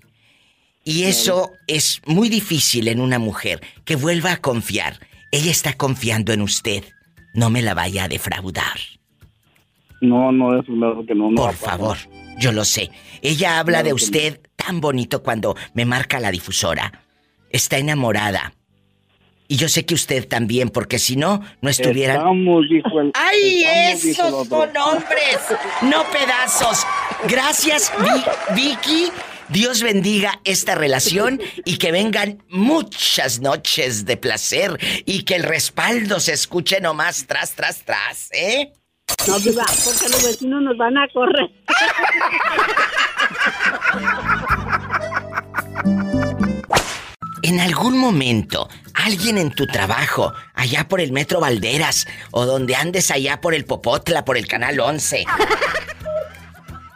y 0.87 1.03
eso 1.03 1.51
es 1.67 2.01
muy 2.05 2.29
difícil 2.29 2.87
en 2.87 3.01
una 3.01 3.19
mujer 3.19 3.59
que 3.83 3.97
vuelva 3.97 4.31
a 4.31 4.37
confiar. 4.37 4.99
Ella 5.33 5.51
está 5.51 5.73
confiando 5.73 6.31
en 6.31 6.41
usted. 6.41 6.81
No 7.33 7.49
me 7.49 7.61
la 7.61 7.73
vaya 7.73 8.05
a 8.05 8.07
defraudar. 8.07 8.79
No, 9.99 10.31
no, 10.31 10.57
eso 10.57 10.71
claro 10.71 11.05
que 11.05 11.13
no. 11.13 11.29
Por 11.35 11.55
favor, 11.55 11.97
yo 12.37 12.53
lo 12.53 12.63
sé. 12.63 12.89
Ella 13.21 13.59
habla 13.59 13.79
Claro 13.79 13.87
de 13.87 13.93
usted 13.95 14.39
tan 14.55 14.79
bonito 14.79 15.23
cuando 15.23 15.57
me 15.73 15.83
marca 15.83 16.21
la 16.21 16.31
difusora. 16.31 17.01
Está 17.49 17.77
enamorada. 17.77 18.53
Y 19.47 19.55
yo 19.57 19.69
sé 19.69 19.85
que 19.85 19.93
usted 19.93 20.27
también, 20.27 20.69
porque 20.69 20.99
si 20.99 21.15
no, 21.15 21.41
no 21.61 21.69
estuviera... 21.69 22.15
Estamos, 22.15 22.65
dijo 22.69 22.99
el. 22.99 23.11
¡Ay, 23.13 23.63
estamos, 23.63 24.05
esos 24.05 24.47
son 24.49 24.77
hombres! 24.77 25.39
¡No 25.83 26.03
pedazos! 26.11 26.85
Gracias, 27.29 27.91
Vi- 27.99 28.55
Vicky. 28.55 29.11
Dios 29.49 29.81
bendiga 29.81 30.41
esta 30.43 30.75
relación 30.75 31.39
y 31.63 31.77
que 31.77 31.93
vengan 31.93 32.43
muchas 32.49 33.39
noches 33.39 34.03
de 34.05 34.17
placer 34.17 34.77
y 35.05 35.23
que 35.23 35.35
el 35.35 35.43
respaldo 35.43 36.19
se 36.19 36.33
escuche 36.33 36.81
nomás 36.81 37.25
tras, 37.27 37.53
tras, 37.53 37.77
tras, 37.85 38.27
¿eh? 38.33 38.73
No, 39.25 39.39
viva, 39.39 39.63
porque 39.85 40.09
los 40.09 40.21
vecinos 40.25 40.63
nos 40.63 40.75
van 40.77 40.97
a 40.97 41.07
correr. 41.07 41.49
En 47.43 47.59
algún 47.59 47.97
momento, 47.97 48.67
alguien 48.93 49.37
en 49.37 49.51
tu 49.51 49.67
trabajo, 49.67 50.33
allá 50.53 50.87
por 50.87 50.99
el 50.99 51.11
Metro 51.11 51.39
Valderas, 51.39 52.07
o 52.31 52.45
donde 52.45 52.75
andes 52.75 53.11
allá 53.11 53.39
por 53.41 53.53
el 53.53 53.63
Popotla, 53.65 54.25
por 54.25 54.37
el 54.37 54.47
Canal 54.47 54.79
11, 54.79 55.25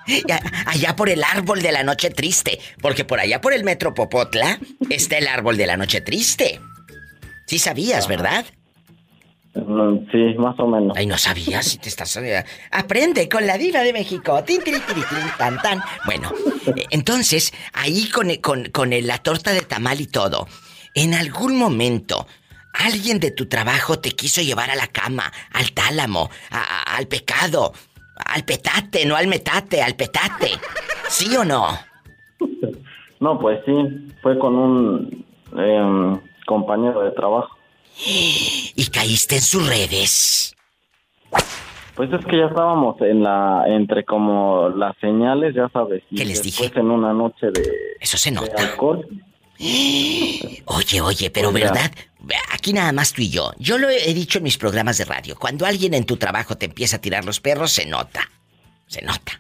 y 0.07 0.31
a- 0.31 0.41
allá 0.65 0.95
por 0.95 1.09
el 1.09 1.23
árbol 1.23 1.61
de 1.61 1.71
la 1.71 1.83
noche 1.83 2.09
triste, 2.09 2.59
porque 2.81 3.05
por 3.05 3.19
allá 3.19 3.39
por 3.39 3.53
el 3.53 3.63
Metro 3.63 3.93
Popotla 3.93 4.59
está 4.89 5.17
el 5.17 5.27
árbol 5.27 5.57
de 5.57 5.67
la 5.67 5.77
noche 5.77 6.01
triste. 6.01 6.59
Sí 7.45 7.59
sabías, 7.59 8.07
¿verdad? 8.07 8.45
Sí, 9.53 10.35
más 10.37 10.57
o 10.59 10.67
menos. 10.67 10.95
Ay, 10.97 11.05
no 11.05 11.17
sabías 11.17 11.65
si 11.65 11.77
te 11.77 11.89
estás... 11.89 12.15
eh, 12.17 12.45
Aprende 12.71 13.27
con 13.27 13.45
la 13.45 13.57
diva 13.57 13.81
de 13.81 13.91
México. 13.91 14.41
Tin, 14.45 14.61
tiri, 14.63 14.79
tiri, 14.79 15.01
tin, 15.01 15.19
tan, 15.37 15.61
tan. 15.61 15.81
Bueno, 16.05 16.31
eh, 16.67 16.85
entonces, 16.91 17.53
ahí 17.73 18.09
con, 18.09 18.33
con, 18.35 18.65
con 18.71 18.93
el- 18.93 19.07
la 19.07 19.17
torta 19.17 19.51
de 19.51 19.61
tamal 19.61 19.99
y 19.99 20.07
todo, 20.07 20.47
en 20.93 21.13
algún 21.13 21.57
momento, 21.57 22.27
alguien 22.73 23.19
de 23.19 23.31
tu 23.31 23.47
trabajo 23.47 23.99
te 23.99 24.11
quiso 24.11 24.41
llevar 24.41 24.69
a 24.69 24.75
la 24.75 24.87
cama, 24.87 25.29
al 25.51 25.73
tálamo, 25.73 26.29
a- 26.49 26.59
a- 26.93 26.95
al 26.95 27.07
pecado, 27.07 27.73
al 28.25 28.45
petate, 28.45 29.05
no 29.05 29.17
al 29.17 29.27
metate, 29.27 29.81
al 29.81 29.95
petate. 29.95 30.51
¿Sí 31.09 31.35
o 31.35 31.43
no? 31.43 31.77
No, 33.19 33.37
pues 33.37 33.59
sí, 33.65 33.73
fue 34.21 34.39
con 34.39 34.55
un 34.55 35.25
em, 35.57 36.19
compañero 36.45 37.01
de 37.01 37.11
trabajo. 37.11 37.57
¿Y 38.05 38.87
caíste 38.91 39.35
en 39.35 39.41
sus 39.41 39.67
redes? 39.67 40.55
Pues 41.95 42.11
es 42.13 42.25
que 42.25 42.37
ya 42.37 42.45
estábamos 42.45 42.99
en 43.01 43.21
la, 43.23 43.63
entre 43.67 44.03
como 44.05 44.69
las 44.69 44.95
señales, 44.99 45.53
ya 45.53 45.69
sabes. 45.69 46.01
¿Qué 46.15 46.25
les 46.25 46.41
dije? 46.41 46.71
en 46.75 46.89
una 46.89 47.13
noche 47.13 47.47
de... 47.51 47.63
Eso 47.99 48.17
se 48.17 48.31
nota. 48.31 48.53
de 48.55 48.69
alcohol. 48.69 49.07
Oye, 50.65 51.01
oye, 51.01 51.29
pero 51.29 51.51
Pues. 51.51 51.63
¿verdad? 51.63 51.91
Aquí 52.53 52.73
nada 52.73 52.91
más 52.91 53.13
tú 53.13 53.21
y 53.21 53.29
yo. 53.29 53.51
Yo 53.59 53.77
lo 53.77 53.89
he 53.89 54.13
dicho 54.13 54.37
en 54.39 54.43
mis 54.45 54.57
programas 54.57 54.97
de 54.97 55.05
radio. 55.05 55.35
Cuando 55.37 55.65
alguien 55.65 55.93
en 55.93 56.05
tu 56.05 56.17
trabajo 56.17 56.55
te 56.57 56.65
empieza 56.65 56.97
a 56.97 57.01
tirar 57.01 57.25
los 57.25 57.39
perros, 57.39 57.71
se 57.71 57.85
nota. 57.85 58.21
Se 58.87 59.01
nota. 59.03 59.39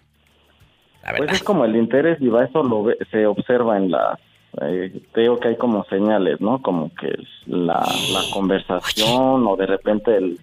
La 1.03 1.13
Pues 1.17 1.31
es 1.33 1.43
como 1.43 1.65
el 1.65 1.75
interés, 1.75 2.19
Diva, 2.19 2.43
eso 2.45 2.61
lo 2.63 2.83
ve- 2.83 2.97
se 3.11 3.25
observa 3.25 3.77
en 3.77 3.89
las... 3.91 4.19
eh, 4.61 5.01
digo 5.15 5.39
que 5.39 5.49
hay 5.49 5.57
como 5.57 5.85
señales, 5.85 6.41
¿no? 6.41 6.61
Como 6.61 6.91
que 6.95 7.07
la, 7.45 7.79
la 8.11 8.21
conversación 8.33 9.45
o 9.47 9.55
de 9.55 9.65
repente 9.65 10.15
el... 10.17 10.39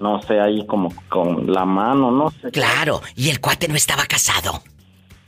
No 0.00 0.20
sé, 0.22 0.40
ahí 0.40 0.66
como 0.66 0.92
con 1.08 1.52
la 1.52 1.64
mano, 1.64 2.10
no 2.10 2.30
sé. 2.30 2.50
Claro, 2.50 3.02
y 3.14 3.28
el 3.30 3.40
cuate 3.40 3.68
no 3.68 3.76
estaba 3.76 4.04
casado. 4.06 4.60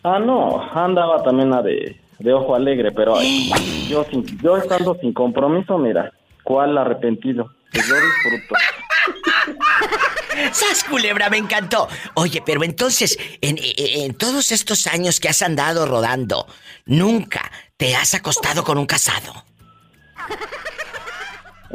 Ah, 0.02 0.18
no, 0.18 0.60
andaba 0.72 1.22
también 1.22 1.52
a 1.54 1.62
de, 1.62 2.00
de 2.18 2.32
ojo 2.32 2.56
alegre, 2.56 2.90
pero 2.90 3.16
ay, 3.16 3.52
yo, 3.88 4.04
sin, 4.10 4.24
yo 4.42 4.56
estando 4.56 4.96
sin 5.00 5.12
compromiso, 5.12 5.78
mira, 5.78 6.12
¿cuál 6.42 6.76
arrepentido? 6.76 7.48
Pues 7.72 7.86
yo 7.86 7.94
disfruto. 7.94 8.54
¡Sas, 10.52 10.82
culebra! 10.84 11.30
Me 11.30 11.36
encantó. 11.38 11.88
Oye, 12.14 12.42
pero 12.44 12.64
entonces, 12.64 13.16
en, 13.40 13.56
en- 13.58 14.02
en 14.02 14.14
todos 14.14 14.50
estos 14.50 14.86
años 14.88 15.20
que 15.20 15.28
has 15.28 15.42
andado 15.42 15.86
rodando, 15.86 16.46
¿nunca 16.86 17.50
te 17.76 17.94
has 17.96 18.14
acostado 18.14 18.62
con 18.64 18.78
un 18.78 18.86
casado? 18.86 19.32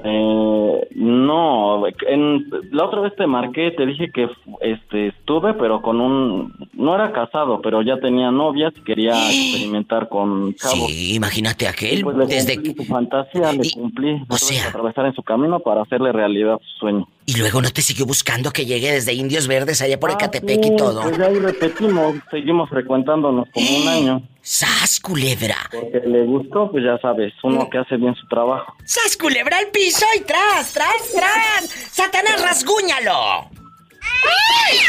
Eh, 0.02 0.88
no, 0.96 1.86
en, 2.08 2.50
la 2.72 2.86
otra 2.86 3.02
vez 3.02 3.14
te 3.18 3.28
marqué, 3.28 3.72
te 3.72 3.86
dije 3.86 4.10
que 4.14 4.30
este 4.62 5.08
estuve, 5.08 5.54
pero 5.56 5.82
con 5.82 6.00
un... 6.00 6.54
No 6.72 6.96
era 6.96 7.12
casado, 7.12 7.62
pero 7.62 7.82
ya 7.82 7.98
tenía 8.00 8.32
novias 8.32 8.72
y 8.78 8.82
quería 8.82 9.12
experimentar 9.30 10.08
con 10.08 10.54
chavos. 10.56 10.90
Sí, 10.90 11.16
imagínate 11.16 11.68
aquel. 11.68 12.02
Pues 12.04 12.16
le 12.16 12.28
desde 12.28 12.56
cumplí 12.56 12.76
su 12.78 12.86
fantasía, 12.86 13.52
le 13.52 13.70
cumplí. 13.72 14.24
o 14.30 14.38
sea- 14.38 14.70
atravesar 14.70 15.06
en 15.08 15.14
su 15.16 15.24
camino 15.24 15.60
para 15.60 15.82
hacerle 15.82 16.14
realidad 16.14 16.60
su 16.64 16.80
sueño. 16.80 17.06
Y 17.26 17.38
luego 17.38 17.62
no 17.62 17.70
te 17.70 17.82
siguió 17.82 18.06
buscando 18.06 18.52
que 18.52 18.66
llegue 18.66 18.92
desde 18.94 19.14
Indios 19.14 19.48
Verdes 19.50 19.82
allá 19.82 20.00
por 20.00 20.12
Ecatepec 20.12 20.64
Sí, 20.64 20.70
y 20.72 20.76
todo. 20.78 21.02
Pues 21.02 21.20
ahí 21.20 21.40
repetimos, 21.40 22.16
seguimos 22.32 22.70
frecuentándonos 22.70 23.50
como 23.54 23.68
un 23.82 23.88
año. 23.90 24.22
¡Sas, 24.52 25.00
culebra! 25.00 25.58
Porque 25.72 26.02
le 26.08 26.26
gustó, 26.26 26.72
pues 26.72 26.84
ya 26.84 26.98
sabes, 26.98 27.32
uno 27.44 27.70
que 27.70 27.78
hace 27.78 27.98
bien 27.98 28.16
su 28.16 28.26
trabajo. 28.26 28.76
¡Sas, 28.84 29.16
culebra 29.16 29.60
al 29.60 29.68
piso 29.68 30.04
y 30.18 30.22
tras, 30.22 30.74
tras, 30.74 31.12
tras! 31.14 31.70
¡Satanás, 31.92 32.42
rasguñalo! 32.42 33.48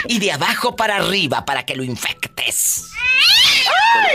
Y 0.09 0.19
de 0.19 0.32
abajo 0.32 0.74
para 0.74 0.97
arriba 0.97 1.45
para 1.45 1.66
que 1.66 1.77
lo 1.77 1.85
infectes. 1.85 2.91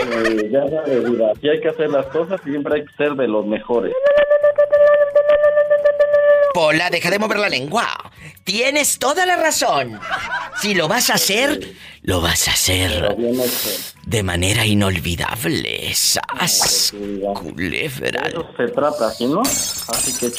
Eh, 0.00 0.50
ya 0.50 0.66
sabes, 0.68 1.04
Diva, 1.04 1.32
si 1.40 1.48
hay 1.48 1.60
que 1.60 1.68
hacer 1.68 1.90
las 1.90 2.06
cosas, 2.06 2.40
siempre 2.42 2.80
hay 2.80 2.84
que 2.84 2.92
ser 2.94 3.12
de 3.12 3.28
los 3.28 3.46
mejores. 3.46 3.94
Pola, 6.56 6.88
deja 6.88 7.10
de 7.10 7.18
mover 7.18 7.38
la 7.38 7.50
lengua. 7.50 7.86
Tienes 8.42 8.98
toda 8.98 9.26
la 9.26 9.36
razón. 9.36 10.00
Si 10.56 10.72
lo 10.72 10.88
vas 10.88 11.10
a 11.10 11.16
hacer, 11.16 11.74
lo 12.00 12.22
vas 12.22 12.48
a 12.48 12.52
hacer 12.52 13.14
de 14.06 14.22
manera 14.22 14.64
inolvidable. 14.64 15.92
¡Sas, 15.92 16.94
culebra! 17.34 18.30
Se 18.56 18.68
trata 18.68 19.08
así, 19.08 19.26
¿no? 19.26 19.42
Así 19.42 20.18
que. 20.18 20.32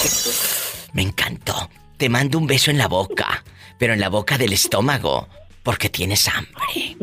Me 0.93 1.03
encantó. 1.03 1.69
Te 1.97 2.09
mando 2.09 2.39
un 2.39 2.47
beso 2.47 2.71
en 2.71 2.79
la 2.79 2.87
boca, 2.87 3.43
pero 3.77 3.93
en 3.93 3.99
la 3.99 4.09
boca 4.09 4.39
del 4.39 4.53
estómago, 4.53 5.27
porque 5.61 5.89
tienes 5.91 6.27
hambre. 6.29 6.97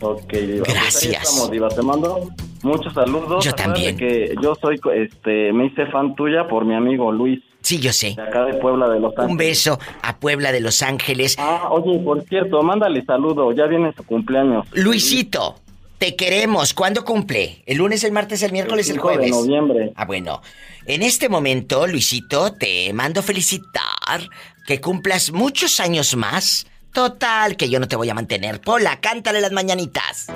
Ok, 0.00 0.32
Diva. 0.32 0.64
Pues 0.64 0.68
ahí 0.70 0.80
Gracias. 0.80 1.28
estamos, 1.28 1.50
Diva. 1.50 1.68
Te 1.68 1.82
mando 1.82 2.30
muchos 2.62 2.94
saludos. 2.94 3.44
Yo 3.44 3.52
también. 3.52 3.98
que 3.98 4.34
yo 4.42 4.54
soy, 4.54 4.80
este, 4.94 5.52
me 5.52 5.66
hice 5.66 5.84
fan 5.88 6.14
tuya 6.14 6.48
por 6.48 6.64
mi 6.64 6.74
amigo 6.74 7.12
Luis. 7.12 7.40
Sí, 7.70 7.78
yo 7.78 7.92
sé. 7.92 8.14
De 8.16 8.22
acá 8.22 8.44
de 8.46 8.54
Puebla 8.54 8.88
de 8.88 8.98
Los 8.98 9.12
Ángeles. 9.16 9.30
Un 9.30 9.36
beso 9.36 9.78
a 10.02 10.16
Puebla 10.16 10.50
de 10.50 10.58
Los 10.58 10.82
Ángeles. 10.82 11.36
Ah, 11.38 11.68
oye, 11.70 12.00
por 12.00 12.20
cierto, 12.24 12.60
mándale 12.64 13.04
saludo. 13.04 13.52
Ya 13.52 13.66
viene 13.66 13.92
su 13.96 14.02
cumpleaños. 14.02 14.66
Luisito, 14.72 15.54
te 15.98 16.16
queremos. 16.16 16.74
¿Cuándo 16.74 17.04
cumple? 17.04 17.62
¿El 17.66 17.78
lunes, 17.78 18.02
el 18.02 18.10
martes, 18.10 18.42
el 18.42 18.50
miércoles, 18.50 18.88
el, 18.88 18.96
5 18.96 19.08
de 19.08 19.14
jueves? 19.14 19.30
noviembre. 19.30 19.92
Ah, 19.94 20.04
bueno. 20.04 20.42
En 20.84 21.02
este 21.02 21.28
momento, 21.28 21.86
Luisito, 21.86 22.54
te 22.54 22.92
mando 22.92 23.22
felicitar 23.22 24.28
que 24.66 24.80
cumplas 24.80 25.30
muchos 25.30 25.78
años 25.78 26.16
más. 26.16 26.66
Total, 26.92 27.56
que 27.56 27.70
yo 27.70 27.78
no 27.78 27.86
te 27.86 27.94
voy 27.94 28.10
a 28.10 28.14
mantener. 28.14 28.60
Pola, 28.60 28.98
cántale 29.00 29.40
las 29.40 29.52
mañanitas. 29.52 30.26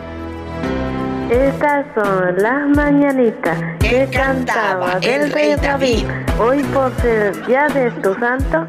Estas 1.30 1.86
son 1.94 2.36
las 2.36 2.68
mañanitas 2.76 3.58
que 3.80 4.08
cantaba 4.12 4.98
el 5.00 5.32
rey 5.32 5.56
David. 5.56 6.06
Hoy 6.38 6.62
por 6.64 6.94
ser 7.00 7.46
día 7.46 7.66
de 7.68 7.90
tu 8.02 8.14
santo, 8.14 8.66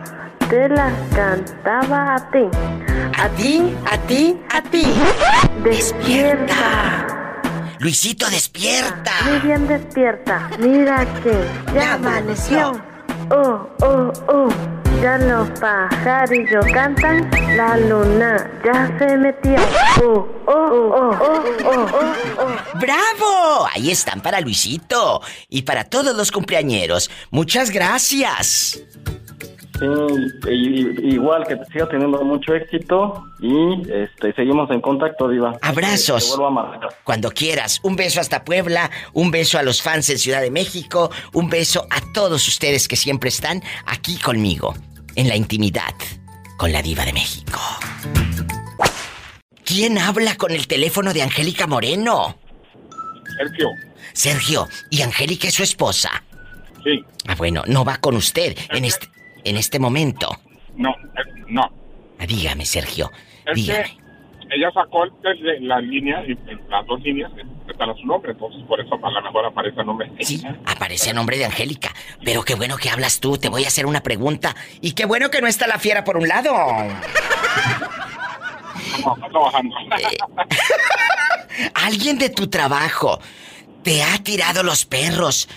te 0.49 0.69
las 0.69 0.93
cantaba 1.13 2.15
a 2.15 2.31
ti. 2.31 2.47
A 3.17 3.29
ti, 3.29 3.75
a 3.91 3.97
ti, 4.07 4.41
a 4.51 4.61
ti. 4.61 4.85
Despierta. 5.63 7.07
Luisito, 7.79 8.29
despierta. 8.29 9.11
Muy 9.25 9.39
bien 9.39 9.67
despierta. 9.67 10.49
Mira 10.59 11.05
que 11.23 11.33
ya 11.73 11.95
amaneció. 11.95 12.94
Oh, 13.31 13.67
oh, 13.81 14.11
oh. 14.27 14.49
Ya 15.01 15.17
los 15.17 15.49
pajarillos 15.59 16.65
cantan. 16.73 17.29
La 17.55 17.77
luna 17.77 18.49
ya 18.63 18.97
se 18.97 19.17
metió. 19.17 19.55
Oh, 20.01 20.27
oh, 20.47 20.53
oh, 20.53 21.17
oh, 21.19 21.43
oh, 21.65 21.87
oh, 21.93 22.13
oh. 22.39 22.79
¡Bravo! 22.79 23.67
Ahí 23.73 23.91
están 23.91 24.21
para 24.21 24.39
Luisito. 24.41 25.21
Y 25.49 25.63
para 25.63 25.83
todos 25.83 26.15
los 26.15 26.31
cumpleañeros. 26.31 27.09
Muchas 27.31 27.71
gracias. 27.71 28.79
Sí, 29.79 29.85
y- 30.49 31.07
y- 31.09 31.13
igual 31.15 31.45
que 31.45 31.55
te 31.57 31.65
siga 31.65 31.89
teniendo 31.89 32.23
mucho 32.23 32.53
éxito 32.53 33.25
y 33.41 33.81
este 33.91 34.33
seguimos 34.33 34.69
en 34.71 34.79
contacto, 34.79 35.27
Diva. 35.27 35.57
Abrazos. 35.61 36.23
Te 36.23 36.29
vuelvo 36.37 36.47
a 36.47 36.51
marcar. 36.51 36.89
Cuando 37.03 37.29
quieras. 37.31 37.79
Un 37.83 37.95
beso 37.95 38.21
hasta 38.21 38.45
Puebla, 38.45 38.89
un 39.13 39.31
beso 39.31 39.57
a 39.59 39.63
los 39.63 39.81
fans 39.81 40.09
en 40.09 40.17
Ciudad 40.17 40.41
de 40.41 40.51
México, 40.51 41.11
un 41.33 41.49
beso 41.49 41.85
a 41.89 41.99
todos 42.13 42.47
ustedes 42.47 42.87
que 42.87 42.95
siempre 42.95 43.27
están 43.29 43.61
aquí 43.85 44.17
conmigo, 44.17 44.73
en 45.15 45.27
la 45.27 45.35
intimidad, 45.35 45.93
con 46.57 46.71
la 46.71 46.81
diva 46.81 47.03
de 47.05 47.11
México. 47.13 47.59
¿Quién 49.65 49.97
habla 49.97 50.35
con 50.35 50.51
el 50.51 50.67
teléfono 50.67 51.13
de 51.13 51.23
Angélica 51.23 51.67
Moreno? 51.67 52.37
Sergio. 53.37 53.67
Sergio, 54.13 54.67
¿y 54.89 55.01
Angélica 55.01 55.47
es 55.47 55.55
su 55.55 55.63
esposa? 55.63 56.23
Sí. 56.83 57.03
Ah, 57.27 57.35
bueno, 57.35 57.63
no 57.67 57.83
va 57.83 57.97
con 57.97 58.15
usted 58.15 58.55
en 58.69 58.85
este, 58.85 59.07
en 59.45 59.55
este 59.57 59.79
momento. 59.79 60.27
No, 60.75 60.89
eh, 60.91 61.43
no. 61.47 61.63
Ah, 62.19 62.25
Dígame, 62.27 62.65
Sergio, 62.65 63.11
Es 63.45 63.55
dígame. 63.55 63.83
que 63.83 64.55
ella 64.57 64.69
sacó 64.73 65.03
el- 65.05 65.11
el- 65.47 65.67
la 65.67 65.79
línea, 65.79 66.21
y 66.27 66.31
en 66.31 66.59
las 66.69 66.85
dos 66.85 67.01
líneas 67.01 67.31
están 67.67 67.89
a 67.89 67.93
su 67.95 68.05
nombre, 68.05 68.31
entonces 68.33 68.61
por 68.67 68.79
eso 68.79 68.93
a 69.01 69.09
lo 69.11 69.21
mejor 69.21 69.45
aparece 69.45 69.79
el 69.79 69.85
nombre. 69.87 70.11
Sí, 70.21 70.41
aparece 70.65 71.09
a 71.11 71.13
nombre 71.13 71.37
de 71.37 71.45
Angélica. 71.45 71.89
Pero 72.23 72.43
qué 72.43 72.55
bueno 72.55 72.77
que 72.77 72.89
hablas 72.89 73.19
tú, 73.19 73.37
te 73.37 73.49
voy 73.49 73.63
a 73.65 73.67
hacer 73.67 73.85
una 73.85 74.01
pregunta. 74.01 74.55
Y 74.81 74.91
qué 74.93 75.05
bueno 75.05 75.29
que 75.31 75.41
no 75.41 75.47
está 75.47 75.67
la 75.67 75.79
fiera 75.79 76.03
por 76.03 76.17
un 76.17 76.27
lado. 76.27 76.51
No, 79.05 79.13
está 79.15 79.29
trabajando. 79.29 79.75
Alguien 81.73 82.17
de 82.17 82.29
tu 82.29 82.47
trabajo 82.47 83.19
te 83.85 84.01
ha 84.01 84.17
tirado 84.17 84.63
los 84.63 84.83
perros 84.83 85.47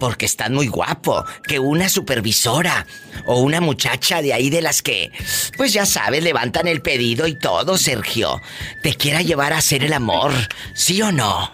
porque 0.00 0.24
estás 0.24 0.50
muy 0.50 0.68
guapo. 0.68 1.22
Que 1.46 1.58
una 1.58 1.90
supervisora 1.90 2.86
o 3.26 3.40
una 3.40 3.60
muchacha 3.60 4.22
de 4.22 4.32
ahí 4.32 4.48
de 4.48 4.62
las 4.62 4.80
que, 4.80 5.12
pues 5.58 5.74
ya 5.74 5.84
sabes, 5.84 6.24
levantan 6.24 6.66
el 6.66 6.80
pedido 6.80 7.26
y 7.28 7.38
todo, 7.38 7.76
Sergio, 7.76 8.40
te 8.82 8.94
quiera 8.94 9.20
llevar 9.20 9.52
a 9.52 9.58
hacer 9.58 9.84
el 9.84 9.92
amor, 9.92 10.32
¿sí 10.74 11.02
o 11.02 11.12
no? 11.12 11.52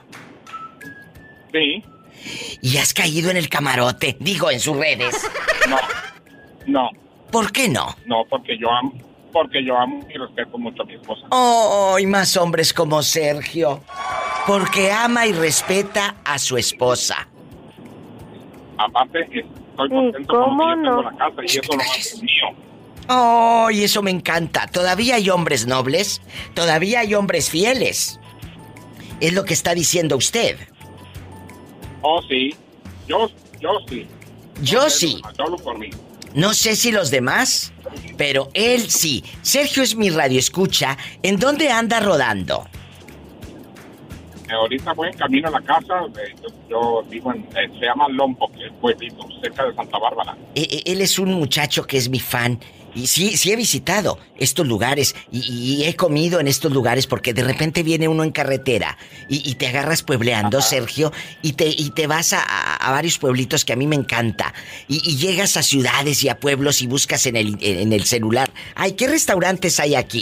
Sí. 1.52 1.82
Y 2.62 2.76
has 2.76 2.94
caído 2.94 3.30
en 3.30 3.36
el 3.36 3.48
camarote, 3.48 4.16
digo, 4.20 4.52
en 4.52 4.60
sus 4.60 4.76
redes. 4.76 5.16
No, 5.68 5.78
no, 6.66 6.90
¿Por 7.32 7.50
qué 7.50 7.68
no? 7.68 7.96
no, 8.06 8.24
porque 8.30 8.56
yo 8.56 8.70
amo, 8.70 8.92
porque 9.32 9.64
yo 9.64 9.76
amo 9.76 10.06
y 10.14 10.16
respeto 10.16 10.58
mucho 10.58 10.82
a 10.82 10.86
mi 10.86 10.94
esposa. 10.94 11.26
Oh, 11.30 11.98
y 11.98 12.06
más 12.06 12.36
hombres 12.36 12.72
como 12.72 13.02
Sergio. 13.02 13.82
Porque 14.46 14.90
ama 14.90 15.26
y 15.26 15.32
respeta 15.32 16.16
a 16.24 16.38
su 16.38 16.56
esposa. 16.56 17.28
Aparte, 18.78 19.20
estoy 19.20 19.88
contento 19.88 20.34
con 20.34 20.56
que 20.56 20.64
yo 20.64 20.82
tengo 20.82 21.02
la 21.02 21.16
casa 21.16 21.42
y 21.42 21.46
eso 21.46 21.62
lo 21.72 21.76
más 21.76 22.22
mío. 22.22 22.70
Oh, 23.08 23.68
y 23.70 23.82
eso 23.82 24.02
me 24.02 24.10
encanta. 24.10 24.66
Todavía 24.68 25.16
hay 25.16 25.30
hombres 25.30 25.66
nobles, 25.66 26.22
todavía 26.54 27.00
hay 27.00 27.14
hombres 27.14 27.50
fieles. 27.50 28.20
Es 29.20 29.32
lo 29.32 29.44
que 29.44 29.52
está 29.52 29.74
diciendo 29.74 30.16
usted. 30.16 30.56
Oh, 32.02 32.22
sí. 32.22 32.54
Yo, 33.06 33.28
yo 33.60 33.70
sí. 33.88 34.06
Yo 34.62 34.88
sí. 34.88 35.20
Yo 35.36 35.44
hablo 35.44 35.56
por 35.56 35.78
mí. 35.78 35.90
No 36.34 36.54
sé 36.54 36.76
si 36.76 36.92
los 36.92 37.10
demás, 37.10 37.72
pero 38.16 38.48
él 38.54 38.88
sí. 38.88 39.24
Sergio 39.42 39.82
es 39.82 39.96
mi 39.96 40.10
radio 40.10 40.38
escucha. 40.38 40.96
¿En 41.22 41.36
dónde 41.36 41.70
anda 41.70 42.00
rodando? 42.00 42.68
Eh, 44.50 44.54
ahorita 44.54 44.92
voy 44.94 45.08
en 45.08 45.16
camino 45.16 45.48
a 45.48 45.52
la 45.52 45.60
casa. 45.62 45.94
eh, 46.20 46.34
yo, 46.68 47.02
vivo 47.08 47.32
en. 47.32 47.42
eh, 47.42 47.70
se 47.78 47.86
llama 47.86 48.08
Lombo, 48.08 48.50
que 48.52 48.66
es 48.66 48.72
pueblito, 48.80 49.26
cerca 49.42 49.64
de 49.64 49.74
Santa 49.74 49.98
Bárbara. 49.98 50.36
E- 50.54 50.82
e- 50.84 50.92
Él 50.92 51.00
es 51.00 51.18
un 51.18 51.32
muchacho 51.34 51.86
que 51.86 51.96
es 51.96 52.08
mi 52.08 52.20
fan. 52.20 52.58
Y 52.92 53.06
sí, 53.06 53.36
sí 53.36 53.52
he 53.52 53.56
visitado 53.56 54.18
estos 54.36 54.66
lugares 54.66 55.14
y, 55.30 55.38
y 55.48 55.84
he 55.84 55.94
comido 55.94 56.40
en 56.40 56.48
estos 56.48 56.72
lugares 56.72 57.06
porque 57.06 57.32
de 57.32 57.44
repente 57.44 57.84
viene 57.84 58.08
uno 58.08 58.24
en 58.24 58.32
carretera 58.32 58.98
y, 59.28 59.48
y 59.48 59.54
te 59.54 59.68
agarras 59.68 60.02
puebleando, 60.02 60.60
Sergio, 60.60 61.12
y 61.40 61.52
te, 61.52 61.68
y 61.68 61.90
te 61.90 62.08
vas 62.08 62.32
a, 62.32 62.40
a- 62.42 62.74
a 62.74 62.90
varios 62.90 63.16
pueblitos 63.18 63.64
que 63.64 63.74
a 63.74 63.76
mí 63.76 63.86
me 63.86 63.94
encanta. 63.94 64.52
Y, 64.88 64.96
y 65.08 65.16
llegas 65.18 65.56
a 65.56 65.62
ciudades 65.62 66.24
y 66.24 66.28
a 66.30 66.40
pueblos 66.40 66.82
y 66.82 66.88
buscas 66.88 67.26
en 67.26 67.36
el, 67.36 67.56
en 67.60 67.92
el 67.92 68.02
celular. 68.06 68.50
Ay, 68.74 68.92
¿qué 68.94 69.06
restaurantes 69.06 69.78
hay 69.78 69.94
aquí? 69.94 70.20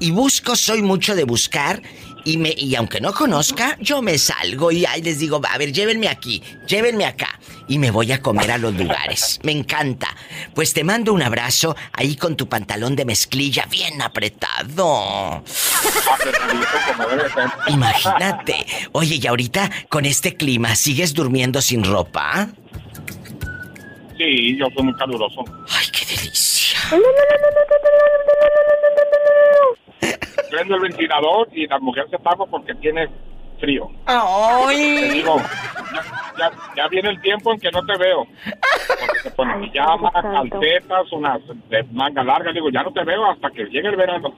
Y 0.00 0.10
busco, 0.10 0.56
soy 0.56 0.82
mucho 0.82 1.14
de 1.14 1.22
buscar 1.22 1.82
y 2.24 2.36
me 2.36 2.54
y 2.56 2.74
aunque 2.74 3.00
no 3.00 3.12
conozca, 3.12 3.76
yo 3.80 4.02
me 4.02 4.18
salgo 4.18 4.70
y 4.70 4.86
ahí 4.86 5.02
les 5.02 5.18
digo, 5.18 5.40
a 5.48 5.58
ver, 5.58 5.72
llévenme 5.72 6.08
aquí, 6.08 6.42
llévenme 6.66 7.04
acá 7.06 7.38
y 7.68 7.78
me 7.78 7.90
voy 7.90 8.10
a 8.12 8.20
comer 8.20 8.50
a 8.50 8.58
los 8.58 8.74
lugares. 8.74 9.38
Me 9.42 9.52
encanta. 9.52 10.08
Pues 10.54 10.72
te 10.72 10.84
mando 10.84 11.12
un 11.12 11.22
abrazo 11.22 11.76
ahí 11.92 12.16
con 12.16 12.36
tu 12.36 12.48
pantalón 12.48 12.96
de 12.96 13.04
mezclilla 13.04 13.66
bien 13.70 14.00
apretado. 14.02 15.44
Imagínate. 17.68 18.66
Oye, 18.92 19.20
y 19.22 19.26
ahorita 19.26 19.70
con 19.88 20.06
este 20.06 20.36
clima, 20.36 20.74
¿sigues 20.74 21.14
durmiendo 21.14 21.60
sin 21.60 21.84
ropa? 21.84 22.48
Sí, 24.16 24.56
yo 24.58 24.66
soy 24.74 24.84
muy 24.84 24.94
caluroso. 24.94 25.44
Ay, 25.70 25.86
qué 25.92 26.16
delicia. 26.16 26.57
Prendo 30.50 30.74
el 30.76 30.80
ventilador 30.80 31.48
y 31.52 31.66
la 31.66 31.78
mujer 31.78 32.06
se 32.10 32.16
tapa 32.18 32.46
porque 32.46 32.74
tiene 32.76 33.08
frío. 33.60 33.88
¡Ay! 34.06 34.96
Te 35.00 35.08
digo, 35.14 35.36
ya, 35.92 36.02
ya, 36.38 36.52
ya 36.76 36.88
viene 36.88 37.10
el 37.10 37.20
tiempo 37.20 37.52
en 37.52 37.60
que 37.60 37.70
no 37.70 37.84
te 37.84 37.96
veo. 37.98 38.24
Porque 39.00 39.18
se 39.22 39.30
pone 39.32 39.66
pijama, 39.68 40.10
calcetas, 40.12 41.12
unas 41.12 41.40
de 41.68 41.82
manga 41.92 42.22
larga. 42.22 42.52
Digo, 42.52 42.70
ya 42.70 42.82
no 42.82 42.92
te 42.92 43.04
veo 43.04 43.30
hasta 43.30 43.50
que 43.50 43.64
llegue 43.64 43.88
el 43.88 43.96
verano. 43.96 44.32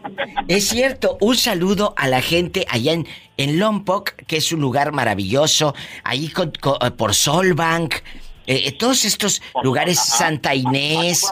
Es 0.48 0.68
cierto, 0.68 1.16
un 1.20 1.36
saludo 1.36 1.94
a 1.96 2.08
la 2.08 2.22
gente 2.22 2.66
allá 2.68 2.92
en, 2.92 3.06
en 3.36 3.58
Lompoc, 3.60 4.10
que 4.26 4.38
es 4.38 4.50
un 4.52 4.60
lugar 4.60 4.92
maravilloso, 4.92 5.74
ahí 6.02 6.28
con- 6.30 6.52
con- 6.60 6.78
eh, 6.84 6.90
por 6.90 7.14
Solbank, 7.14 7.94
eh, 8.46 8.62
eh, 8.66 8.72
todos 8.72 9.04
estos 9.04 9.42
lugares, 9.62 9.98
Santa 10.02 10.54
Inés, 10.54 11.30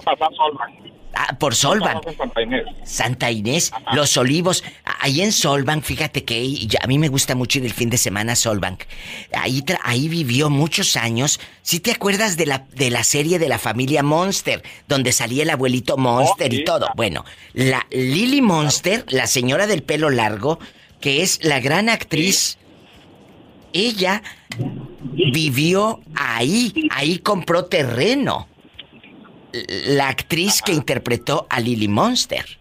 ah, 1.15 1.37
por 1.39 1.55
Solbank, 1.55 2.05
Santa 2.17 2.43
Inés. 2.43 2.65
Santa 2.85 3.31
Inés, 3.31 3.73
Los 3.93 4.17
Olivos, 4.17 4.65
ahí 5.01 5.21
en 5.21 5.33
Solbank, 5.33 5.83
fíjate 5.85 6.25
que 6.25 6.67
ya- 6.67 6.81
a 6.83 6.87
mí 6.87 6.99
me 6.99 7.09
gusta 7.09 7.35
mucho 7.35 7.59
ir 7.59 7.67
el 7.67 7.73
fin 7.73 7.91
de 7.91 7.99
semana 7.99 8.33
a 8.33 8.37
Solbank. 8.37 8.85
Ahí, 9.33 9.63
tra- 9.63 9.81
ahí 9.83 10.09
vivió 10.09 10.51
muchos 10.51 10.97
años. 10.97 11.41
¿Sí 11.63 11.81
te 11.81 11.93
acuerdas 11.93 12.37
de 12.37 12.47
la, 12.47 12.67
de 12.75 12.91
la 12.91 13.05
serie 13.05 13.39
de 13.39 13.49
la 13.49 13.59
familia 13.59 14.03
Monster, 14.03 14.63
donde 14.87 15.13
salía 15.13 15.43
el 15.43 15.51
abuelito 15.51 15.97
Monster 15.97 16.53
y 16.53 16.65
todo? 16.65 16.89
Bueno, 16.97 17.25
la 17.53 17.87
Lily 17.91 18.41
Monster, 18.41 19.05
la 19.09 19.27
señora 19.27 19.67
del 19.67 19.83
pelo 19.83 20.11
largo, 20.11 20.59
que 21.01 21.23
es 21.23 21.45
la 21.45 21.61
gran 21.61 21.89
actriz, 21.89 22.59
ella 23.73 24.23
vivió 25.33 26.01
ahí, 26.17 26.73
ahí 26.91 27.19
compró 27.19 27.67
terreno. 27.67 28.49
La 29.87 30.09
actriz 30.09 30.63
que 30.63 30.73
interpretó 30.73 31.47
a 31.51 31.61
Lily 31.61 31.89
Monster. 31.89 32.59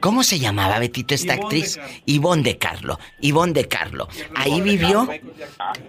¿Cómo 0.00 0.22
se 0.22 0.38
llamaba, 0.38 0.78
Betito, 0.78 1.14
esta 1.14 1.34
Ivonne 1.34 1.44
actriz? 1.44 1.74
de 1.74 1.80
Carlo. 1.80 1.98
Ivonne 2.06 2.42
de 2.42 2.58
Carlo. 2.58 2.98
Ivonne 3.20 3.52
de 3.52 3.68
Carlo. 3.68 4.08
Ahí 4.36 4.60
vivió 4.60 5.08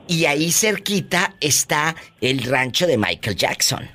y 0.08 0.26
ahí 0.26 0.52
cerquita 0.52 1.36
está 1.40 1.96
el 2.20 2.44
rancho 2.44 2.88
de 2.88 2.98
Michael 2.98 3.36
Jackson. 3.36 3.88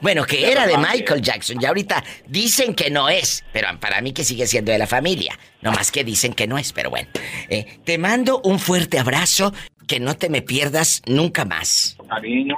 Bueno, 0.00 0.24
que 0.24 0.50
era 0.50 0.66
de 0.66 0.78
Michael 0.78 1.22
Jackson 1.22 1.60
y 1.60 1.64
ahorita 1.64 2.04
dicen 2.28 2.74
que 2.74 2.88
no 2.88 3.08
es, 3.08 3.44
pero 3.52 3.68
para 3.80 4.00
mí 4.00 4.12
que 4.12 4.22
sigue 4.22 4.46
siendo 4.46 4.70
de 4.70 4.78
la 4.78 4.86
familia. 4.86 5.38
No 5.60 5.72
más 5.72 5.90
que 5.90 6.04
dicen 6.04 6.32
que 6.34 6.46
no 6.46 6.56
es, 6.56 6.72
pero 6.72 6.90
bueno. 6.90 7.08
Eh, 7.48 7.80
te 7.84 7.98
mando 7.98 8.40
un 8.44 8.60
fuerte 8.60 8.98
abrazo, 8.98 9.52
que 9.88 9.98
no 9.98 10.16
te 10.16 10.28
me 10.28 10.42
pierdas 10.42 11.02
nunca 11.06 11.44
más. 11.44 11.96
Cariño, 12.08 12.54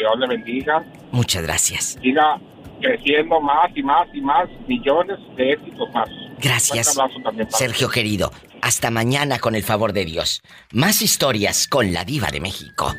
Dios 0.00 0.18
le 0.18 0.26
bendiga. 0.28 0.82
Muchas 1.12 1.42
gracias. 1.42 1.98
Siga 2.00 2.40
creciendo 2.80 3.38
más 3.40 3.68
y 3.74 3.82
más 3.82 4.08
y 4.14 4.20
más 4.22 4.48
millones 4.66 5.18
de 5.36 5.52
éxitos 5.52 5.90
más. 5.92 6.08
Gracias, 6.38 6.94
también 7.22 7.46
para 7.46 7.58
Sergio 7.58 7.90
querido. 7.90 8.32
Hasta 8.62 8.90
mañana 8.90 9.38
con 9.38 9.54
el 9.54 9.62
favor 9.62 9.92
de 9.92 10.06
Dios. 10.06 10.40
Más 10.72 11.02
historias 11.02 11.68
con 11.68 11.92
la 11.92 12.04
diva 12.04 12.28
de 12.30 12.40
México. 12.40 12.94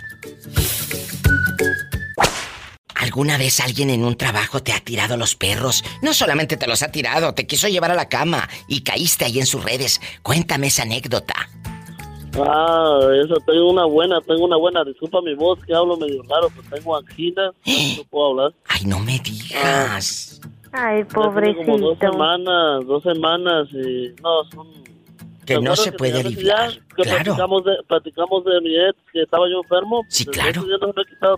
¿Alguna 2.94 3.40
vez 3.40 3.60
alguien 3.60 3.90
en 3.90 4.06
un 4.06 4.16
trabajo 4.16 4.62
te 4.62 4.74
ha 4.74 4.80
tirado 4.80 5.18
los 5.18 5.36
perros? 5.36 5.84
No 6.04 6.14
solamente 6.14 6.56
te 6.56 6.68
los 6.68 6.84
ha 6.84 6.92
tirado, 6.92 7.34
te 7.34 7.48
quiso 7.48 7.68
llevar 7.68 7.90
a 7.90 7.96
la 7.96 8.10
cama 8.10 8.48
y 8.68 8.82
caíste 8.82 9.26
ahí 9.26 9.40
en 9.40 9.48
sus 9.48 9.64
redes. 9.64 10.02
Cuéntame 10.22 10.68
esa 10.68 10.84
anécdota. 10.84 11.50
Ah, 12.40 13.00
eso, 13.24 13.36
tengo 13.46 13.72
una 13.72 13.86
buena, 13.86 14.22
tengo 14.22 14.46
una 14.46 14.56
buena. 14.58 14.84
Disculpa 14.86 15.22
mi 15.22 15.34
voz, 15.36 15.60
que 15.66 15.74
hablo 15.74 15.98
medio 15.98 16.24
raro, 16.24 16.50
pero 16.56 16.76
tengo 16.76 16.98
angina, 16.98 17.52
no 17.98 18.04
puedo 18.10 18.30
hablar. 18.32 18.54
Ay, 18.68 18.86
no 18.86 19.00
me 19.00 19.20
digas. 19.20 20.40
Ay, 20.72 21.00
Ya 21.04 21.08
tiene 21.10 21.66
como 21.66 21.78
dos 21.78 21.98
pobrecito. 21.98 21.98
semanas, 22.12 22.86
dos 22.88 23.04
semanas 23.04 23.68
y 23.74 24.10
no, 24.22 24.44
son... 24.54 24.82
Que 25.46 25.56
¿te 25.56 25.62
no 25.62 25.76
se 25.76 25.92
puede 25.92 26.20
aliviar. 26.22 26.72
Que 26.96 27.04
Claro. 27.04 27.24
platicamos 27.24 27.64
de, 27.66 27.72
platicamos 27.88 28.46
de 28.46 28.62
mi 28.62 28.76
ex, 28.78 28.96
que 29.12 29.22
estaba 29.24 29.46
yo 29.50 29.58
enfermo. 29.64 30.04
Sí, 30.08 30.26
claro. 30.26 30.64
día 30.64 30.78
no 30.80 30.88
me 30.96 31.02
he 31.02 31.06
quitado, 31.06 31.38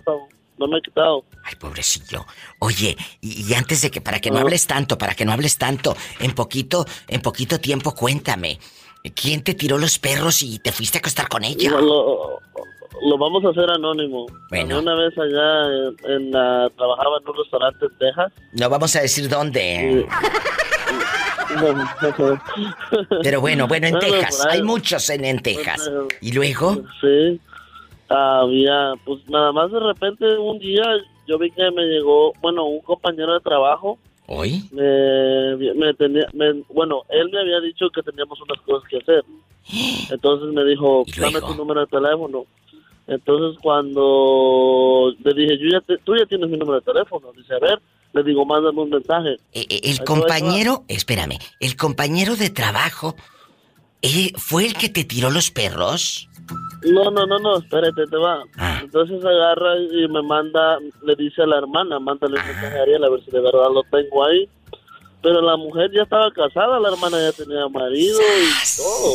no 0.58 0.68
me 0.68 0.78
he 0.78 0.82
quitado. 0.82 1.24
Ay, 1.42 1.54
pobrecillo. 1.58 2.24
Oye, 2.60 2.96
y, 3.22 3.50
y 3.50 3.54
antes 3.54 3.80
de 3.82 3.90
que, 3.90 4.00
para 4.00 4.20
que 4.20 4.30
no 4.30 4.36
Ah. 4.38 4.42
hables 4.42 4.66
tanto, 4.68 4.98
para 4.98 5.14
que 5.14 5.24
no 5.24 5.32
hables 5.32 5.56
tanto, 5.58 5.96
en 6.20 6.32
poquito, 6.34 6.84
en 7.08 7.20
poquito 7.22 7.58
tiempo, 7.58 7.92
cuéntame. 7.94 8.60
¿Quién 9.14 9.42
te 9.42 9.54
tiró 9.54 9.76
los 9.78 9.98
perros 9.98 10.42
y 10.42 10.58
te 10.58 10.72
fuiste 10.72 10.98
a 10.98 11.00
acostar 11.00 11.28
con 11.28 11.44
ella? 11.44 11.70
Lo, 11.70 11.80
lo- 11.80 12.40
lo 13.02 13.18
vamos 13.18 13.44
a 13.44 13.48
hacer 13.50 13.68
anónimo. 13.70 14.24
Bueno. 14.48 14.78
Una 14.78 14.94
vez 14.94 15.12
allá 15.18 15.66
en, 15.66 15.96
en 16.12 16.30
la- 16.30 16.70
trabajaba 16.76 17.18
en 17.18 17.28
un 17.28 17.36
restaurante 17.36 17.84
en 17.86 17.98
Texas. 17.98 18.32
No 18.52 18.70
vamos 18.70 18.96
a 18.96 19.00
decir 19.02 19.28
dónde. 19.28 20.06
Pero 23.22 23.40
bueno, 23.40 23.66
bueno, 23.68 23.86
en 23.88 23.98
Texas. 23.98 24.46
Hay 24.50 24.62
muchos 24.62 25.08
en, 25.10 25.24
en 25.24 25.40
Texas. 25.40 25.90
¿Y 26.20 26.32
luego? 26.32 26.76
Sí. 27.00 27.40
Había, 28.08 28.94
pues 29.04 29.20
nada 29.28 29.52
más 29.52 29.70
de 29.70 29.80
repente 29.80 30.24
un 30.38 30.58
día 30.58 30.82
yo 31.26 31.38
vi 31.38 31.50
que 31.50 31.70
me 31.70 31.82
llegó, 31.84 32.32
bueno, 32.40 32.64
un 32.64 32.80
compañero 32.80 33.34
de 33.34 33.40
trabajo. 33.40 33.98
¿Hoy? 34.26 34.64
Me, 34.72 35.56
me 35.74 35.94
tenía, 35.94 36.26
me- 36.32 36.62
bueno, 36.70 37.02
él 37.10 37.28
me 37.30 37.40
había 37.40 37.60
dicho 37.60 37.90
que 37.90 38.02
teníamos 38.02 38.40
unas 38.40 38.60
cosas 38.62 38.88
que 38.88 38.98
hacer. 38.98 39.24
Entonces 40.10 40.48
me 40.54 40.64
dijo, 40.64 41.04
dame 41.20 41.40
tu 41.40 41.54
número 41.54 41.80
de 41.80 41.86
teléfono. 41.86 42.46
Entonces 43.06 43.58
cuando 43.62 45.12
le 45.22 45.34
dije, 45.34 45.58
yo 45.58 45.68
ya 45.70 45.80
te- 45.80 45.98
tú 45.98 46.16
ya 46.16 46.24
tienes 46.26 46.48
mi 46.48 46.56
número 46.56 46.80
de 46.80 46.84
teléfono. 46.92 47.32
Dice, 47.36 47.54
a 47.54 47.58
ver, 47.58 47.80
le 48.12 48.22
digo, 48.22 48.44
mándame 48.46 48.80
un 48.80 48.90
mensaje. 48.90 49.32
Eh, 49.52 49.66
eh, 49.68 49.80
El 49.84 50.00
va. 50.00 50.04
compañero, 50.04 50.84
espérame, 50.88 51.36
el 51.60 51.76
compañero 51.76 52.36
de 52.36 52.48
trabajo, 52.50 53.14
eh, 54.04 54.32
¿fue 54.36 54.66
el 54.66 54.74
que 54.74 54.88
te 54.88 55.04
tiró 55.04 55.30
los 55.30 55.50
perros? 55.50 56.28
No, 56.84 57.10
no, 57.10 57.26
no, 57.26 57.38
no, 57.38 57.58
espérate, 57.58 58.06
te 58.06 58.16
va. 58.16 58.44
Ah. 58.58 58.80
Entonces 58.82 59.24
agarra 59.24 59.78
y 59.78 60.06
me 60.08 60.22
manda, 60.22 60.78
le 61.02 61.16
dice 61.16 61.42
a 61.42 61.46
la 61.46 61.58
hermana, 61.58 61.98
mándale 61.98 62.38
un 62.38 62.46
mensaje 62.46 62.78
a 62.78 62.82
Ariel 62.82 63.04
a 63.04 63.08
ver 63.08 63.24
si 63.24 63.30
de 63.30 63.40
verdad 63.40 63.70
lo 63.72 63.82
tengo 63.84 64.24
ahí. 64.24 64.48
Pero 65.22 65.40
la 65.40 65.56
mujer 65.56 65.90
ya 65.90 66.02
estaba 66.02 66.30
casada, 66.32 66.78
la 66.78 66.90
hermana 66.90 67.16
ya 67.18 67.32
tenía 67.32 67.66
marido 67.68 68.20
y 68.20 68.76
todo. 68.76 69.14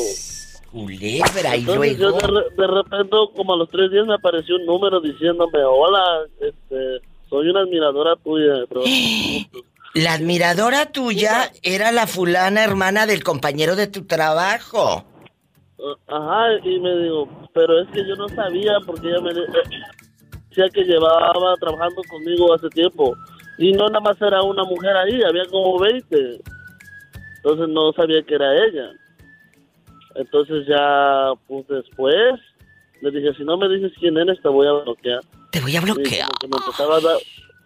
Culebra, 0.72 1.56
y 1.56 1.60
Entonces 1.60 1.98
yo 1.98 2.10
luego. 2.10 2.50
de 2.58 2.68
repente, 2.68 3.16
como 3.36 3.54
a 3.54 3.58
los 3.58 3.70
tres 3.70 3.92
días, 3.92 4.08
me 4.08 4.16
apareció 4.16 4.56
un 4.56 4.66
número 4.66 5.00
diciéndome, 5.02 5.64
hola, 5.64 6.26
este, 6.40 7.02
soy 7.30 7.50
una 7.50 7.62
admiradora 7.62 8.16
tuya. 8.18 8.66
Pero, 8.68 8.82
La 10.04 10.14
admiradora 10.14 10.86
tuya 10.92 11.52
era 11.62 11.92
la 11.92 12.08
fulana 12.08 12.64
hermana 12.64 13.06
del 13.06 13.22
compañero 13.24 13.76
de 13.76 13.88
tu 13.88 14.06
trabajo. 14.06 15.04
Ajá, 16.08 16.54
y 16.64 16.80
me 16.80 16.96
digo, 17.04 17.28
pero 17.54 17.82
es 17.82 17.88
que 17.90 18.08
yo 18.08 18.16
no 18.16 18.30
sabía 18.30 18.74
porque 18.86 19.10
ella 19.10 19.20
me 19.22 19.34
de- 19.34 19.48
decía 20.50 20.70
que 20.74 20.84
llevaba 20.84 21.56
trabajando 21.60 22.02
conmigo 22.10 22.54
hace 22.54 22.70
tiempo. 22.70 23.14
Y 23.58 23.74
no 23.74 23.88
nada 23.88 24.00
más 24.00 24.22
era 24.22 24.42
una 24.42 24.64
mujer 24.64 24.96
ahí, 24.96 25.22
había 25.22 25.44
como 25.52 25.78
20. 25.80 26.40
Entonces 27.38 27.68
no 27.68 27.92
sabía 27.92 28.24
que 28.24 28.36
era 28.36 28.54
ella. 28.56 28.92
Entonces 30.16 30.66
ya, 30.66 31.34
pues 31.48 31.68
después, 31.68 32.40
le 33.02 33.12
dije, 33.12 33.34
si 33.36 33.44
no 33.44 33.58
me 33.58 33.68
dices 33.68 33.92
quién 34.00 34.18
eres, 34.18 34.42
te 34.42 34.48
voy 34.48 34.66
a 34.68 34.72
bloquear. 34.84 35.20
Te 35.52 35.60
voy 35.60 35.76
a 35.76 35.82
bloquear. 35.82 36.30
me 36.50 36.58
empezaba 36.58 36.98
a 36.98 37.02
dar, 37.02 37.18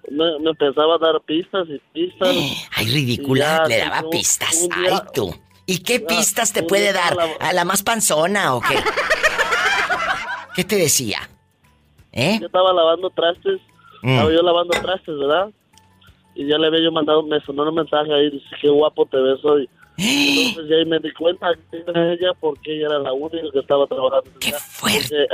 me, 0.09 0.49
empezaba 0.49 0.95
a 0.95 0.97
dar 0.97 1.21
pistas 1.21 1.67
y 1.69 1.79
pistas. 1.93 2.29
ay, 2.75 2.85
ridícula, 2.87 3.65
le 3.67 3.77
daba 3.79 4.09
pistas. 4.09 4.67
ay, 4.71 4.99
tú. 5.13 5.33
¿Y 5.65 5.79
qué 5.79 5.99
pistas 5.99 6.51
te 6.51 6.63
puede 6.63 6.91
dar? 6.91 7.15
¿A 7.39 7.53
la 7.53 7.63
más 7.63 7.83
panzona 7.83 8.55
o 8.55 8.61
qué? 8.61 8.75
¿Qué 10.55 10.63
te 10.63 10.75
decía? 10.75 11.29
¿Eh? 12.11 12.37
Yo 12.39 12.47
estaba 12.47 12.73
lavando 12.73 13.09
trastes. 13.09 13.61
Mm. 14.01 14.09
Estaba 14.09 14.31
yo 14.31 14.41
lavando 14.41 14.81
trastes, 14.81 15.17
¿verdad? 15.17 15.49
Y 16.35 16.47
ya 16.47 16.57
le 16.57 16.67
había 16.67 16.81
yo 16.81 16.91
mandado 16.91 17.21
un 17.21 17.41
sonó 17.41 17.63
un 17.63 17.75
mensaje 17.75 18.13
ahí, 18.13 18.29
dice, 18.29 18.45
qué 18.61 18.69
guapo 18.69 19.05
te 19.05 19.17
ves 19.17 19.43
hoy. 19.43 19.69
Entonces 19.97 20.69
ya 20.69 20.77
ahí 20.77 20.85
me 20.85 20.99
di 20.99 21.13
cuenta 21.13 21.47
que 21.71 21.83
era 21.87 22.13
ella 22.13 22.33
porque 22.39 22.75
ella 22.75 22.87
era 22.87 22.99
la 22.99 23.13
única 23.13 23.49
que 23.51 23.59
estaba 23.59 23.87
trabajando. 23.87 24.31
¡Qué 24.39 24.51
fuerte! 24.51 25.27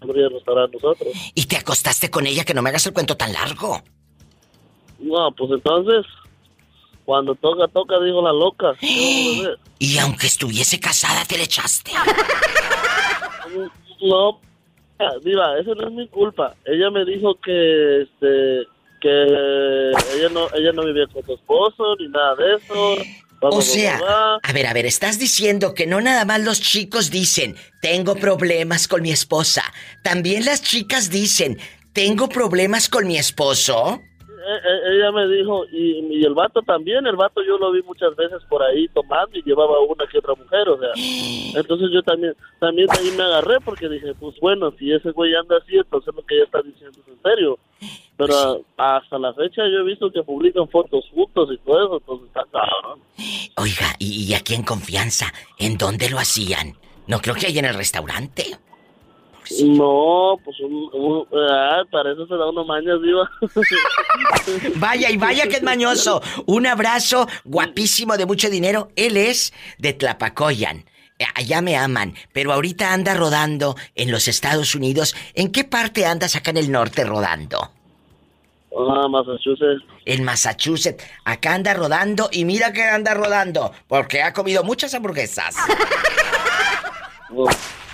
Nosotros. 0.00 1.08
¿Y 1.34 1.46
te 1.46 1.56
acostaste 1.56 2.10
con 2.10 2.26
ella? 2.26 2.44
Que 2.44 2.54
no 2.54 2.62
me 2.62 2.70
hagas 2.70 2.86
el 2.86 2.92
cuento 2.92 3.16
tan 3.16 3.32
largo. 3.32 3.82
No, 4.98 5.30
pues 5.32 5.50
entonces, 5.52 6.06
cuando 7.04 7.34
toca, 7.34 7.68
toca, 7.68 8.00
digo 8.00 8.22
la 8.22 8.32
loca. 8.32 8.72
Y 9.78 9.98
aunque 9.98 10.26
estuviese 10.26 10.80
casada, 10.80 11.24
te 11.26 11.36
le 11.36 11.44
echaste. 11.44 11.92
No, 13.98 14.40
Diva, 15.22 15.58
eso 15.58 15.74
no 15.74 15.88
es 15.88 15.92
mi 15.92 16.08
culpa. 16.08 16.54
Ella 16.64 16.90
me 16.90 17.04
dijo 17.04 17.34
que, 17.36 18.02
este, 18.02 18.66
que 19.00 19.22
ella 19.22 20.28
no, 20.32 20.48
ella 20.54 20.72
no 20.72 20.84
vivía 20.84 21.06
con 21.06 21.22
su 21.24 21.34
esposo 21.34 21.96
ni 21.98 22.08
nada 22.08 22.34
de 22.36 22.54
eso. 22.54 22.96
O 23.40 23.62
sea, 23.62 24.00
a 24.42 24.52
ver, 24.52 24.66
a 24.66 24.72
ver, 24.72 24.86
estás 24.86 25.18
diciendo 25.18 25.74
que 25.74 25.86
no 25.86 26.00
nada 26.00 26.24
más 26.24 26.40
los 26.40 26.60
chicos 26.60 27.10
dicen, 27.10 27.56
tengo 27.80 28.16
problemas 28.16 28.88
con 28.88 29.02
mi 29.02 29.10
esposa. 29.10 29.62
También 30.02 30.44
las 30.44 30.62
chicas 30.62 31.10
dicen, 31.10 31.58
tengo 31.92 32.28
problemas 32.28 32.88
con 32.88 33.06
mi 33.06 33.18
esposo. 33.18 34.02
Eh, 34.46 34.60
eh, 34.64 34.94
ella 34.94 35.10
me 35.10 35.26
dijo, 35.26 35.64
y, 35.72 36.24
el 36.24 36.34
vato 36.34 36.62
también, 36.62 37.04
el 37.04 37.16
vato 37.16 37.42
yo 37.42 37.58
lo 37.58 37.72
vi 37.72 37.82
muchas 37.82 38.14
veces 38.14 38.40
por 38.48 38.62
ahí 38.62 38.86
tomando 38.88 39.36
y 39.36 39.42
llevaba 39.42 39.80
una 39.80 40.06
que 40.06 40.18
otra 40.18 40.34
mujer, 40.34 40.68
o 40.68 40.78
sea. 40.78 40.90
Entonces 41.56 41.90
yo 41.92 42.00
también, 42.02 42.32
también 42.60 42.86
ahí 42.92 43.10
me 43.16 43.24
agarré 43.24 43.60
porque 43.60 43.88
dije, 43.88 44.14
pues 44.14 44.38
bueno, 44.40 44.70
si 44.78 44.92
ese 44.92 45.10
güey 45.10 45.34
anda 45.34 45.56
así, 45.56 45.76
entonces 45.76 46.14
lo 46.14 46.24
que 46.24 46.36
ella 46.36 46.44
está 46.44 46.62
diciendo 46.62 46.96
es 47.00 47.08
en 47.08 47.22
serio. 47.22 47.58
Pero 48.16 48.62
hasta 48.76 49.18
la 49.18 49.34
fecha 49.34 49.62
yo 49.68 49.80
he 49.80 49.84
visto 49.84 50.12
que 50.12 50.22
publican 50.22 50.68
fotos 50.68 51.04
juntos 51.12 51.48
y 51.52 51.58
todo 51.58 51.84
eso, 51.84 51.96
entonces 51.96 52.28
está 52.28 52.44
cabrón. 52.52 53.00
Oiga, 53.56 53.96
¿y, 53.98 54.30
y 54.30 54.34
aquí 54.34 54.54
en 54.54 54.62
confianza? 54.62 55.32
¿En 55.58 55.76
dónde 55.76 56.08
lo 56.08 56.18
hacían? 56.18 56.74
No 57.08 57.20
creo 57.20 57.34
que 57.34 57.46
haya 57.48 57.58
en 57.58 57.66
el 57.66 57.74
restaurante. 57.74 58.56
No, 59.64 60.38
pues 60.44 60.56
un, 60.60 60.90
para 61.90 62.12
eso 62.12 62.26
se 62.26 62.34
da 62.34 62.48
uno 62.48 62.64
mañas, 62.64 63.00
diva. 63.02 63.30
vaya 64.76 65.10
y 65.10 65.16
vaya 65.16 65.46
que 65.48 65.56
es 65.56 65.62
mañoso. 65.62 66.22
Un 66.46 66.66
abrazo 66.66 67.28
guapísimo 67.44 68.16
de 68.16 68.26
mucho 68.26 68.50
dinero. 68.50 68.88
Él 68.96 69.16
es 69.16 69.52
de 69.78 69.92
Tlapacoyan. 69.92 70.84
Allá 71.34 71.62
me 71.62 71.76
aman, 71.76 72.14
pero 72.32 72.52
ahorita 72.52 72.92
anda 72.92 73.14
rodando 73.14 73.76
en 73.94 74.10
los 74.10 74.28
Estados 74.28 74.74
Unidos. 74.74 75.14
¿En 75.34 75.50
qué 75.50 75.64
parte 75.64 76.04
andas 76.04 76.36
acá 76.36 76.50
en 76.50 76.58
el 76.58 76.70
norte 76.70 77.04
rodando? 77.04 77.70
Ah, 78.78 79.08
Massachusetts. 79.08 79.82
En 80.04 80.24
Massachusetts. 80.24 81.02
Acá 81.24 81.54
anda 81.54 81.72
rodando 81.72 82.28
y 82.30 82.44
mira 82.44 82.72
que 82.72 82.82
anda 82.82 83.14
rodando, 83.14 83.72
porque 83.88 84.22
ha 84.22 84.34
comido 84.34 84.62
muchas 84.62 84.92
hamburguesas. 84.92 85.56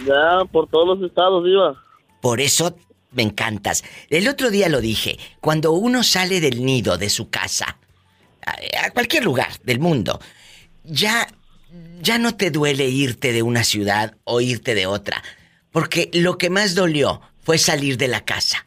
Ya, 0.06 0.44
por 0.50 0.68
todos 0.68 0.98
los 0.98 1.09
estados 1.09 1.46
iba. 1.46 1.82
Por 2.20 2.40
eso 2.40 2.76
me 3.12 3.22
encantas. 3.22 3.84
El 4.09 4.28
otro 4.28 4.50
día 4.50 4.68
lo 4.68 4.80
dije, 4.80 5.18
cuando 5.40 5.72
uno 5.72 6.02
sale 6.02 6.40
del 6.40 6.64
nido 6.64 6.96
de 6.98 7.10
su 7.10 7.30
casa, 7.30 7.78
a, 8.44 8.90
cualquier 8.90 9.24
lugar 9.24 9.48
del 9.62 9.80
mundo, 9.80 10.20
ya, 10.84 11.26
ya 12.00 12.18
no 12.18 12.36
te 12.36 12.50
duele 12.50 12.88
irte 12.88 13.32
de 13.32 13.42
una 13.42 13.64
ciudad 13.64 14.16
o 14.24 14.40
irte 14.40 14.74
de 14.74 14.86
otra, 14.86 15.22
porque 15.70 16.10
lo 16.12 16.38
que 16.38 16.50
más 16.50 16.74
dolió 16.74 17.20
fue 17.42 17.59
salir 17.59 17.96
de 17.96 18.09
la 18.09 18.24
casa. 18.24 18.64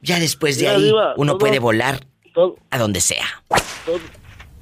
Ya 0.00 0.20
después 0.20 0.58
de 0.58 0.68
ahí 0.68 0.92
uno 1.16 1.38
puede 1.38 1.58
volar 1.58 2.06
a 2.70 2.78
donde 2.78 3.00
sea. 3.00 3.26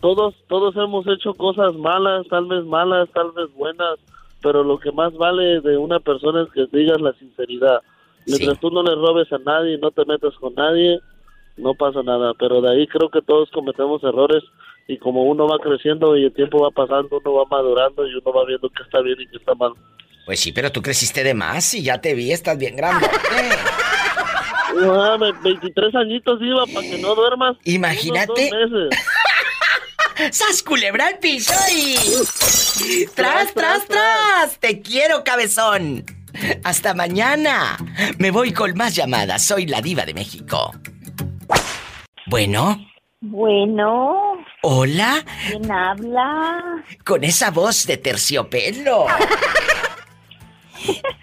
todos, 0.00 0.34
todos 0.48 0.74
hemos 0.76 1.06
hecho 1.06 1.34
cosas 1.34 1.74
malas, 1.74 2.26
tal 2.30 2.46
vez 2.46 2.64
malas, 2.64 3.08
tal 3.12 3.32
vez 3.32 3.52
buenas 3.54 3.98
pero 4.46 4.62
lo 4.62 4.78
que 4.78 4.92
más 4.92 5.12
vale 5.14 5.60
de 5.60 5.76
una 5.76 5.98
persona 5.98 6.44
es 6.44 6.48
que 6.52 6.68
digas 6.70 7.00
la 7.00 7.12
sinceridad. 7.14 7.80
Mientras 8.26 8.60
tú 8.60 8.70
no 8.70 8.80
le 8.84 8.94
robes 8.94 9.26
a 9.32 9.38
nadie, 9.38 9.76
no 9.76 9.90
te 9.90 10.04
metas 10.04 10.34
con 10.38 10.54
nadie, 10.54 11.00
no 11.56 11.74
pasa 11.74 12.04
nada. 12.04 12.32
Pero 12.38 12.60
de 12.60 12.70
ahí 12.70 12.86
creo 12.86 13.10
que 13.10 13.22
todos 13.22 13.50
cometemos 13.50 14.04
errores 14.04 14.44
y 14.86 14.98
como 14.98 15.24
uno 15.24 15.48
va 15.48 15.58
creciendo 15.58 16.16
y 16.16 16.26
el 16.26 16.32
tiempo 16.32 16.62
va 16.62 16.70
pasando, 16.70 17.20
uno 17.20 17.34
va 17.34 17.44
madurando 17.50 18.06
y 18.06 18.14
uno 18.14 18.32
va 18.32 18.44
viendo 18.44 18.70
que 18.70 18.84
está 18.84 19.00
bien 19.00 19.20
y 19.20 19.26
que 19.26 19.38
está 19.38 19.56
mal. 19.56 19.72
Pues 20.26 20.38
sí, 20.38 20.52
pero 20.52 20.70
tú 20.70 20.80
creciste 20.80 21.24
de 21.24 21.34
más 21.34 21.74
y 21.74 21.82
ya 21.82 22.00
te 22.00 22.14
vi, 22.14 22.30
estás 22.30 22.56
bien 22.56 22.76
grande. 22.76 23.04
23 25.42 25.94
añitos 25.94 26.40
iba 26.40 26.66
para 26.66 26.86
que 26.86 26.98
no 26.98 27.16
duermas. 27.16 27.56
Imagínate. 27.64 28.50
¡Sas 30.30 30.62
culebra 30.62 31.06
al 31.08 31.18
piso 31.18 31.52
y... 31.72 31.96
¡Tras, 33.14 33.52
tras, 33.54 33.86
tras! 33.86 34.58
¡Te 34.58 34.80
quiero, 34.80 35.24
cabezón! 35.24 36.04
Hasta 36.64 36.94
mañana. 36.94 37.76
Me 38.18 38.30
voy 38.30 38.52
con 38.52 38.74
más 38.74 38.94
llamadas. 38.94 39.44
Soy 39.46 39.66
la 39.66 39.80
diva 39.80 40.04
de 40.04 40.14
México. 40.14 40.72
Bueno. 42.26 42.86
Bueno. 43.20 44.44
Hola. 44.62 45.24
¿Quién 45.48 45.70
habla? 45.70 46.84
Con 47.04 47.24
esa 47.24 47.50
voz 47.50 47.86
de 47.86 47.96
terciopelo. 47.96 49.06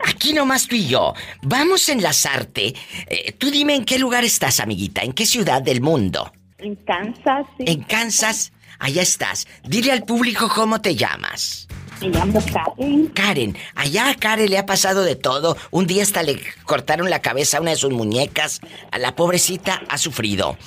Aquí 0.05 0.33
nomás 0.33 0.67
tú 0.67 0.75
y 0.75 0.87
yo. 0.87 1.13
Vamos 1.41 1.87
a 1.89 1.93
enlazarte. 1.93 2.73
Eh, 3.07 3.33
tú 3.33 3.51
dime 3.51 3.75
en 3.75 3.85
qué 3.85 3.99
lugar 3.99 4.23
estás, 4.23 4.59
amiguita. 4.59 5.01
¿En 5.01 5.13
qué 5.13 5.25
ciudad 5.25 5.61
del 5.61 5.81
mundo? 5.81 6.31
En 6.57 6.75
Kansas. 6.75 7.45
En 7.59 7.83
Kansas. 7.83 8.51
Allá 8.83 9.01
estás. 9.01 9.47
Dile 9.63 9.93
al 9.93 10.03
público 10.03 10.49
cómo 10.53 10.81
te 10.81 10.93
llamas. 10.93 11.69
Me 12.01 12.09
llamo 12.09 12.43
Karen. 12.53 13.07
Karen, 13.07 13.57
allá 13.75 14.09
a 14.09 14.15
Karen 14.15 14.49
le 14.49 14.57
ha 14.57 14.65
pasado 14.65 15.03
de 15.03 15.15
todo. 15.15 15.55
Un 15.71 15.87
día 15.87 16.03
hasta 16.03 16.21
le 16.21 16.37
cortaron 16.65 17.09
la 17.09 17.21
cabeza 17.21 17.57
a 17.57 17.61
una 17.61 17.71
de 17.71 17.77
sus 17.77 17.93
muñecas. 17.93 18.59
A 18.91 18.99
la 18.99 19.15
pobrecita 19.15 19.83
ha 19.87 19.97
sufrido. 19.97 20.57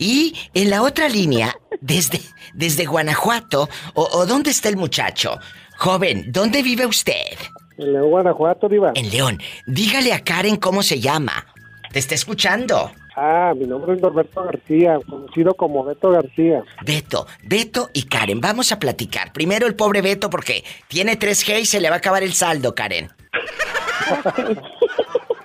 Y 0.00 0.34
en 0.52 0.68
la 0.68 0.82
otra 0.82 1.08
línea, 1.08 1.54
desde, 1.80 2.20
desde 2.54 2.86
Guanajuato, 2.86 3.68
o, 3.94 4.26
¿dónde 4.26 4.50
está 4.50 4.68
el 4.68 4.76
muchacho? 4.76 5.38
Joven, 5.78 6.24
¿dónde 6.32 6.64
vive 6.64 6.86
usted? 6.86 7.38
En 7.78 7.92
León, 7.92 8.10
Guanajuato, 8.10 8.68
Diva. 8.68 8.90
En 8.96 9.10
León. 9.10 9.40
Dígale 9.68 10.12
a 10.12 10.24
Karen 10.24 10.56
cómo 10.56 10.82
se 10.82 10.98
llama. 10.98 11.46
Te 11.92 12.00
está 12.00 12.16
escuchando. 12.16 12.90
Ah, 13.16 13.52
mi 13.56 13.66
nombre 13.66 13.94
es 13.94 14.00
Norberto 14.00 14.44
García, 14.44 14.98
conocido 15.08 15.54
como 15.54 15.84
Beto 15.84 16.10
García. 16.10 16.62
Beto, 16.84 17.26
Beto 17.42 17.90
y 17.92 18.04
Karen, 18.04 18.40
vamos 18.40 18.72
a 18.72 18.78
platicar. 18.78 19.32
Primero 19.32 19.66
el 19.66 19.74
pobre 19.74 20.00
Beto 20.00 20.30
porque 20.30 20.64
tiene 20.88 21.18
3G 21.18 21.60
y 21.60 21.66
se 21.66 21.80
le 21.80 21.88
va 21.88 21.96
a 21.96 21.98
acabar 21.98 22.22
el 22.22 22.32
saldo, 22.32 22.74
Karen. 22.74 23.08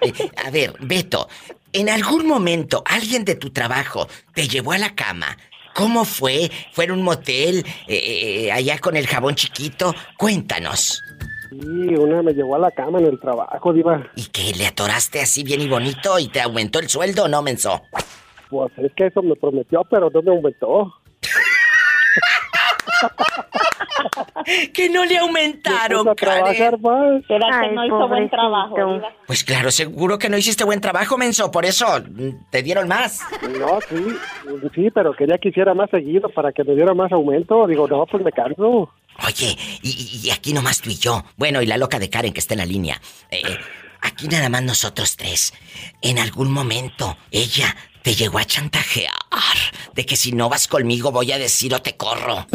Eh, 0.01 0.13
a 0.45 0.51
ver, 0.51 0.73
Beto, 0.81 1.27
¿en 1.73 1.89
algún 1.89 2.27
momento 2.27 2.83
alguien 2.85 3.25
de 3.25 3.35
tu 3.35 3.49
trabajo 3.49 4.07
te 4.33 4.47
llevó 4.47 4.73
a 4.73 4.77
la 4.77 4.93
cama? 4.93 5.37
¿Cómo 5.73 6.05
fue? 6.05 6.51
¿Fue 6.73 6.85
en 6.85 6.91
un 6.91 7.01
motel? 7.01 7.65
Eh, 7.87 8.45
eh, 8.45 8.51
¿Allá 8.51 8.77
con 8.79 8.95
el 8.95 9.07
jabón 9.07 9.35
chiquito? 9.35 9.95
Cuéntanos. 10.17 11.01
Sí, 11.61 11.95
una 11.95 12.21
me 12.21 12.33
llevó 12.33 12.55
a 12.55 12.59
la 12.59 12.71
cama 12.71 12.99
en 12.99 13.05
el 13.05 13.19
trabajo, 13.19 13.71
Diva. 13.73 14.07
¿Y 14.15 14.25
qué? 14.27 14.51
¿Le 14.57 14.67
atoraste 14.67 15.21
así 15.21 15.43
bien 15.43 15.61
y 15.61 15.69
bonito 15.69 16.19
y 16.19 16.27
te 16.27 16.41
aumentó 16.41 16.79
el 16.79 16.89
sueldo 16.89 17.25
o 17.25 17.27
no, 17.27 17.41
menso? 17.41 17.81
Pues 18.49 18.71
es 18.77 18.91
que 18.93 19.07
eso 19.07 19.21
me 19.21 19.35
prometió, 19.35 19.83
pero 19.89 20.09
no 20.09 20.21
me 20.21 20.31
aumentó. 20.31 20.93
que 24.73 24.89
no 24.89 25.05
le 25.05 25.17
aumentaron, 25.17 26.13
Karen. 26.15 26.55
Será 27.27 27.61
que 27.61 27.71
no 27.73 27.85
hizo 27.85 28.07
buen 28.07 28.29
trabajo. 28.29 29.01
Pues 29.27 29.43
claro, 29.43 29.71
seguro 29.71 30.17
que 30.17 30.29
no 30.29 30.37
hiciste 30.37 30.63
buen 30.63 30.81
trabajo, 30.81 31.17
menso, 31.17 31.51
por 31.51 31.65
eso 31.65 31.85
mm, 31.99 32.49
te 32.51 32.61
dieron 32.61 32.87
más. 32.87 33.21
No, 33.59 33.79
sí, 33.81 34.05
sí, 34.73 34.89
pero 34.91 35.13
quería 35.13 35.37
que 35.37 35.49
hiciera 35.49 35.73
más 35.73 35.89
seguido 35.89 36.29
para 36.29 36.51
que 36.51 36.63
me 36.63 36.75
diera 36.75 36.93
más 36.93 37.11
aumento. 37.11 37.65
Digo, 37.67 37.87
no, 37.87 38.05
pues 38.05 38.23
me 38.23 38.31
canso. 38.31 38.89
Oye, 39.25 39.57
y, 39.81 40.29
aquí 40.31 40.53
nomás 40.53 40.81
tú 40.81 40.89
y 40.89 40.95
yo. 40.97 41.23
Bueno, 41.37 41.61
y 41.61 41.65
la 41.65 41.77
loca 41.77 41.99
de 41.99 42.09
Karen 42.09 42.33
que 42.33 42.39
está 42.39 42.53
en 42.53 42.59
la 42.59 42.65
línea. 42.65 43.01
Eh, 43.31 43.41
aquí 44.01 44.27
nada 44.27 44.49
más 44.49 44.63
nosotros 44.63 45.15
tres. 45.15 45.53
En 46.01 46.19
algún 46.19 46.51
momento, 46.51 47.17
ella 47.31 47.75
te 48.01 48.13
llegó 48.15 48.37
a 48.39 48.45
chantajear 48.45 49.11
de 49.93 50.05
que 50.05 50.15
si 50.15 50.31
no 50.31 50.49
vas 50.49 50.67
conmigo 50.67 51.11
voy 51.11 51.31
a 51.31 51.37
decir 51.37 51.73
o 51.73 51.81
te 51.81 51.95
corro. 51.95 52.45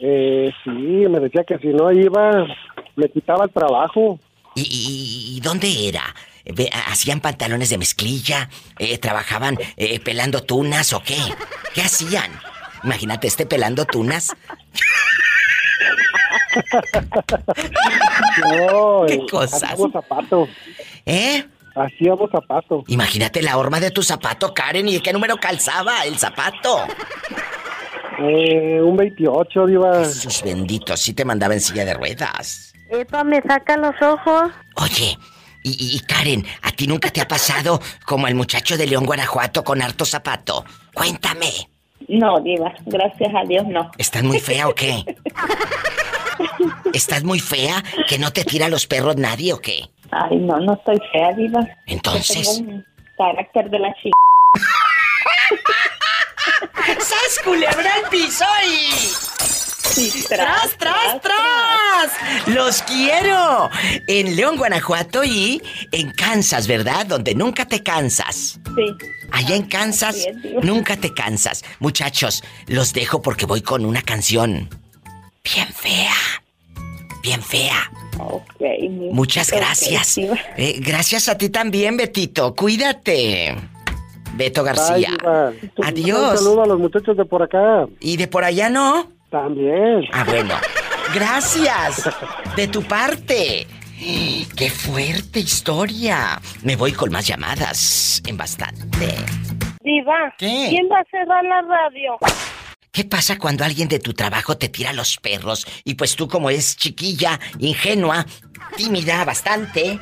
Eh, 0.00 0.50
sí, 0.64 0.70
me 0.70 1.20
decía 1.20 1.42
que 1.46 1.58
si 1.58 1.68
no 1.68 1.90
iba, 1.92 2.46
me 2.96 3.08
quitaba 3.10 3.44
el 3.44 3.50
trabajo. 3.50 4.18
¿Y, 4.54 4.62
y- 4.62 5.36
y 5.36 5.40
dónde 5.40 5.88
era? 5.88 6.14
¿Hacían 6.86 7.20
pantalones 7.20 7.68
de 7.68 7.76
mezclilla? 7.78 8.48
Eh, 8.78 8.96
¿Trabajaban 8.98 9.58
eh, 9.76 10.00
pelando 10.00 10.42
tunas 10.42 10.92
o 10.94 11.02
qué? 11.02 11.18
¿Qué 11.74 11.82
hacían? 11.82 12.30
Imagínate 12.84 13.26
este 13.26 13.44
pelando 13.44 13.84
tunas. 13.84 14.34
No, 18.66 19.04
¿Qué 19.06 19.14
eh, 19.14 19.26
cosas? 19.30 19.62
Hacíamos 19.62 19.92
zapatos. 19.92 20.48
¿Eh? 21.06 21.44
Hacíamos 21.74 22.30
zapatos. 22.30 22.84
Imagínate 22.88 23.42
la 23.42 23.56
horma 23.56 23.80
de 23.80 23.90
tu 23.90 24.02
zapato, 24.02 24.52
Karen, 24.52 24.88
y 24.88 24.94
de 24.94 25.00
qué 25.02 25.12
número 25.12 25.36
calzaba 25.36 26.02
el 26.04 26.18
zapato. 26.18 26.80
Eh, 28.20 28.80
un 28.82 28.96
28, 28.96 29.66
Diva. 29.66 29.98
Jesús 30.04 30.42
bendito, 30.42 30.96
sí 30.96 31.14
te 31.14 31.24
mandaba 31.24 31.54
en 31.54 31.60
silla 31.60 31.84
de 31.84 31.94
ruedas. 31.94 32.72
Epa, 32.90 33.22
me 33.22 33.40
saca 33.42 33.76
los 33.76 33.94
ojos. 34.02 34.50
Oye, 34.76 35.16
y, 35.62 35.70
y- 35.70 35.96
y 35.96 36.00
Karen, 36.00 36.44
¿a 36.62 36.72
ti 36.72 36.86
nunca 36.88 37.10
te 37.10 37.20
ha 37.20 37.28
pasado 37.28 37.80
como 38.06 38.26
el 38.26 38.34
muchacho 38.34 38.76
de 38.76 38.86
León, 38.86 39.04
Guanajuato, 39.06 39.62
con 39.62 39.80
harto 39.82 40.04
zapato? 40.04 40.64
Cuéntame. 40.94 41.50
No, 42.08 42.40
Diva, 42.40 42.72
gracias 42.86 43.30
a 43.34 43.46
Dios 43.46 43.64
no. 43.66 43.90
¿Estás 43.98 44.22
muy 44.24 44.40
fea 44.40 44.66
o 44.68 44.74
qué? 44.74 45.04
¿Estás 46.92 47.24
muy 47.24 47.40
fea 47.40 47.82
que 48.08 48.18
no 48.18 48.32
te 48.32 48.44
tira 48.44 48.68
los 48.68 48.86
perros 48.86 49.16
nadie 49.16 49.52
o 49.52 49.60
qué? 49.60 49.88
Ay, 50.10 50.38
no, 50.38 50.58
no 50.58 50.74
estoy 50.74 50.98
fea, 51.12 51.32
Diva. 51.34 51.66
Entonces. 51.86 52.56
Tengo 52.56 52.82
carácter 53.16 53.70
de 53.70 53.78
la 53.78 53.94
chica. 53.94 54.16
¡Sas, 56.98 57.40
culebra 57.44 57.94
al 57.94 58.08
piso 58.10 58.44
y... 58.66 59.28
¡Tras, 60.28 60.78
tras, 60.78 61.20
tras! 61.20 62.46
¡Los 62.46 62.82
quiero! 62.82 63.68
En 64.06 64.36
León, 64.36 64.56
Guanajuato 64.56 65.24
y 65.24 65.60
en 65.90 66.12
Kansas, 66.12 66.68
¿verdad? 66.68 67.06
Donde 67.06 67.34
nunca 67.34 67.66
te 67.66 67.82
cansas. 67.82 68.60
Sí. 68.76 68.86
Allá 69.32 69.56
en 69.56 69.66
Kansas, 69.66 70.28
nunca 70.62 70.96
te 70.96 71.12
cansas. 71.12 71.64
Muchachos, 71.80 72.44
los 72.66 72.92
dejo 72.92 73.22
porque 73.22 73.46
voy 73.46 73.60
con 73.60 73.84
una 73.84 74.02
canción. 74.02 74.68
Bien 75.54 75.68
fea. 75.72 76.12
Bien 77.22 77.42
fea. 77.42 77.90
Ok, 78.18 78.44
Muchas 79.12 79.50
gracias. 79.50 80.18
Eh, 80.18 80.80
gracias 80.80 81.28
a 81.28 81.38
ti 81.38 81.48
también, 81.50 81.96
Betito. 81.96 82.54
Cuídate. 82.54 83.56
Beto 84.34 84.62
García. 84.62 85.10
Bye, 85.10 85.18
Diva. 85.18 85.52
Un 85.76 85.84
Adiós. 85.84 86.38
saludo 86.40 86.62
a 86.62 86.66
los 86.66 86.78
muchachos 86.78 87.16
de 87.16 87.24
por 87.24 87.42
acá. 87.42 87.86
¿Y 88.00 88.16
de 88.16 88.28
por 88.28 88.44
allá 88.44 88.68
no? 88.70 89.10
También. 89.30 90.04
Ah, 90.12 90.24
bueno. 90.24 90.54
Gracias. 91.14 92.08
De 92.56 92.68
tu 92.68 92.82
parte. 92.82 93.66
¡Qué 94.56 94.70
fuerte 94.70 95.40
historia! 95.40 96.40
Me 96.62 96.76
voy 96.76 96.92
con 96.92 97.10
más 97.10 97.26
llamadas. 97.26 98.22
En 98.26 98.36
bastante. 98.36 99.14
Diva, 99.82 100.34
¿Qué? 100.38 100.66
¿quién 100.70 100.86
va 100.90 100.98
a 101.00 101.04
cerrar 101.10 101.44
la 101.44 101.62
radio? 101.62 102.16
¿Qué 102.98 103.04
pasa 103.04 103.38
cuando 103.38 103.62
alguien 103.62 103.88
de 103.88 104.00
tu 104.00 104.12
trabajo 104.12 104.58
te 104.58 104.68
tira 104.68 104.92
los 104.92 105.18
perros? 105.18 105.68
Y 105.84 105.94
pues 105.94 106.16
tú 106.16 106.26
como 106.26 106.50
es 106.50 106.76
chiquilla, 106.76 107.38
ingenua, 107.60 108.26
tímida, 108.76 109.24
bastante... 109.24 110.00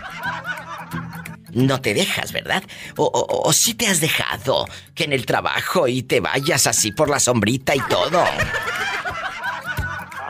No 1.52 1.82
te 1.82 1.92
dejas, 1.92 2.32
¿verdad? 2.32 2.62
O, 2.96 3.04
o, 3.04 3.48
o 3.48 3.52
sí 3.52 3.74
te 3.74 3.86
has 3.86 4.00
dejado 4.00 4.64
que 4.94 5.04
en 5.04 5.12
el 5.12 5.26
trabajo 5.26 5.86
y 5.88 6.04
te 6.04 6.20
vayas 6.20 6.66
así 6.66 6.90
por 6.90 7.10
la 7.10 7.20
sombrita 7.20 7.76
y 7.76 7.80
todo. 7.80 8.24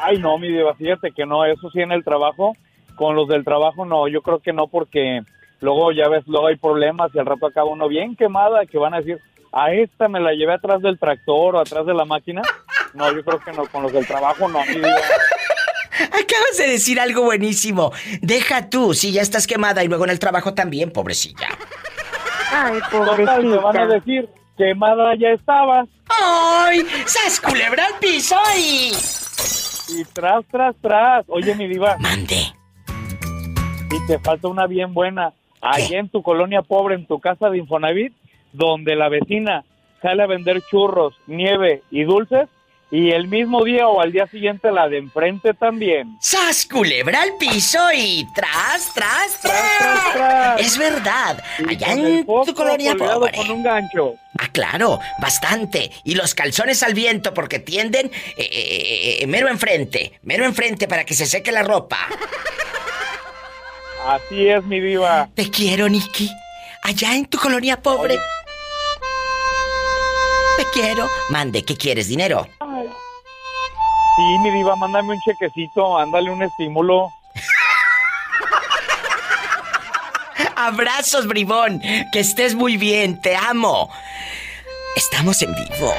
Ay, 0.03 0.19
no, 0.19 0.37
mi 0.37 0.49
diva, 0.49 0.75
fíjate 0.75 1.13
que 1.13 1.25
no, 1.25 1.45
eso 1.45 1.71
sí 1.71 1.83
en 1.83 1.93
el 1.93 2.03
trabajo, 2.03 2.57
con 2.97 3.15
los 3.15 3.29
del 3.29 3.45
trabajo 3.45 3.87
no, 3.87 4.09
yo 4.09 4.23
creo 4.23 4.41
que 4.41 4.53
no 4.53 4.67
porque 4.67 5.21
luego 5.61 5.93
ya 5.93 6.09
ves, 6.09 6.25
luego 6.27 6.49
hay 6.49 6.57
problemas 6.57 7.13
y 7.15 7.21
al 7.21 7.27
rato 7.27 7.47
acaba 7.47 7.71
uno 7.71 7.87
bien 7.87 8.17
quemada 8.17 8.67
que 8.67 8.79
van 8.79 8.95
a 8.95 8.99
decir, 8.99 9.21
a 9.59 9.73
esta 9.73 10.09
me 10.09 10.21
la 10.21 10.33
llevé 10.33 10.53
atrás 10.53 10.83
del 10.83 10.99
tractor 10.99 11.57
o 11.57 11.61
atrás 11.61 11.87
de 11.87 11.95
la 11.95 12.05
máquina. 12.05 12.43
No, 12.93 13.11
yo 13.13 13.25
creo 13.25 13.41
que 13.41 13.53
no, 13.53 13.65
con 13.67 13.83
los 13.83 13.93
del 13.93 14.07
trabajo 14.07 14.49
no. 14.49 14.61
Acabas 14.61 16.59
de 16.59 16.69
decir 16.69 17.01
algo 17.01 17.23
buenísimo. 17.23 17.91
Deja 18.21 18.69
tú, 18.69 18.93
si 18.93 19.13
ya 19.13 19.23
estás 19.23 19.47
quemada 19.47 19.83
y 19.83 19.89
luego 19.89 20.05
en 20.05 20.11
el 20.11 20.19
trabajo 20.19 20.53
también, 20.55 20.91
pobrecilla. 20.91 21.49
Ay, 22.53 22.79
Total, 22.91 23.17
te 23.17 23.25
van 23.25 23.39
a 23.39 23.87
pobrecita. 23.87 23.87
decir, 23.87 24.29
quemada 24.59 25.15
ya 25.17 25.29
estabas. 25.31 25.89
¡Ay! 26.09 26.87
¡Sas 27.07 27.41
culebra 27.41 27.87
al 27.87 27.99
piso 27.99 28.37
y... 28.59 28.93
Y 29.89 30.05
tras, 30.13 30.45
tras, 30.51 30.75
tras. 30.83 31.25
Oye, 31.29 31.55
mi 31.55 31.67
diva. 31.69 31.97
Mande. 31.99 32.37
Y 33.91 34.07
te 34.07 34.19
falta 34.19 34.49
una 34.49 34.67
bien 34.67 34.93
buena. 34.93 35.33
Allá 35.63 35.99
en 35.99 36.09
tu 36.11 36.23
colonia 36.23 36.61
pobre, 36.63 36.95
en 36.97 37.07
tu 37.07 37.19
casa 37.21 37.49
de 37.49 37.59
Infonavit, 37.59 38.13
donde 38.57 38.97
la 38.97 39.09
vecina 39.09 39.65
sale 40.03 40.23
a 40.23 40.27
vender 40.27 40.63
churros, 40.71 41.15
nieve 41.27 41.83
y 41.91 42.05
dulces, 42.05 42.49
y 42.91 43.11
el 43.11 43.27
mismo 43.27 43.65
día 43.65 43.89
o 43.89 44.01
al 44.01 44.13
día 44.13 44.29
siguiente 44.29 44.71
la 44.71 44.89
de 44.89 44.99
enfrente 44.99 45.55
también. 45.55 46.17
¡Sas 46.21 46.67
culebra 46.67 47.21
al 47.21 47.37
piso 47.37 47.81
y 47.93 48.25
tras, 48.33 48.95
tras, 48.95 49.41
tras! 49.41 50.61
Es 50.61 50.79
verdad. 50.79 51.43
Allá 51.69 51.93
en 51.93 52.25
tu 52.25 52.55
colonia 52.55 52.95
pobre. 52.95 53.33
con 53.33 53.51
un 53.51 53.63
gancho. 53.65 54.15
Ah, 54.39 54.49
claro, 54.53 55.01
bastante. 55.21 55.91
Y 56.05 56.15
los 56.15 56.35
calzones 56.35 56.83
al 56.85 56.95
viento 56.95 57.35
porque 57.35 57.59
tienden 57.59 58.07
eh, 58.07 58.11
eh, 58.39 59.19
eh, 59.23 59.27
mero 59.27 59.49
enfrente, 59.49 60.21
mero 60.23 60.45
enfrente 60.45 60.87
para 60.87 61.05
que 61.05 61.15
se 61.15 61.27
seque 61.27 61.51
la 61.51 61.65
ropa. 61.65 61.99
Así 64.07 64.47
es, 64.47 64.63
mi 64.63 64.79
diva. 64.79 65.29
Te 65.35 65.51
quiero, 65.51 65.89
Nicky. 65.89 66.31
Allá 66.85 67.17
en 67.17 67.27
tu 67.27 67.39
colonia 67.39 67.83
pobre. 67.83 68.17
Te 70.57 70.65
quiero. 70.73 71.09
Mande, 71.31 71.65
¿qué 71.65 71.77
quieres? 71.77 72.09
¿Dinero? 72.09 72.47
Sí, 74.17 74.39
mi 74.43 74.51
diva, 74.51 74.75
mándame 74.77 75.11
un 75.13 75.21
chequecito, 75.21 75.99
ándale 75.99 76.31
un 76.31 76.43
estímulo. 76.43 77.11
Abrazos, 80.57 81.27
bribón. 81.27 81.81
Que 82.13 82.21
estés 82.21 82.55
muy 82.55 82.77
bien. 82.79 83.21
Te 83.21 83.37
amo. 83.37 83.91
Estamos 84.97 85.43
en 85.43 85.55
vivo. 85.55 85.93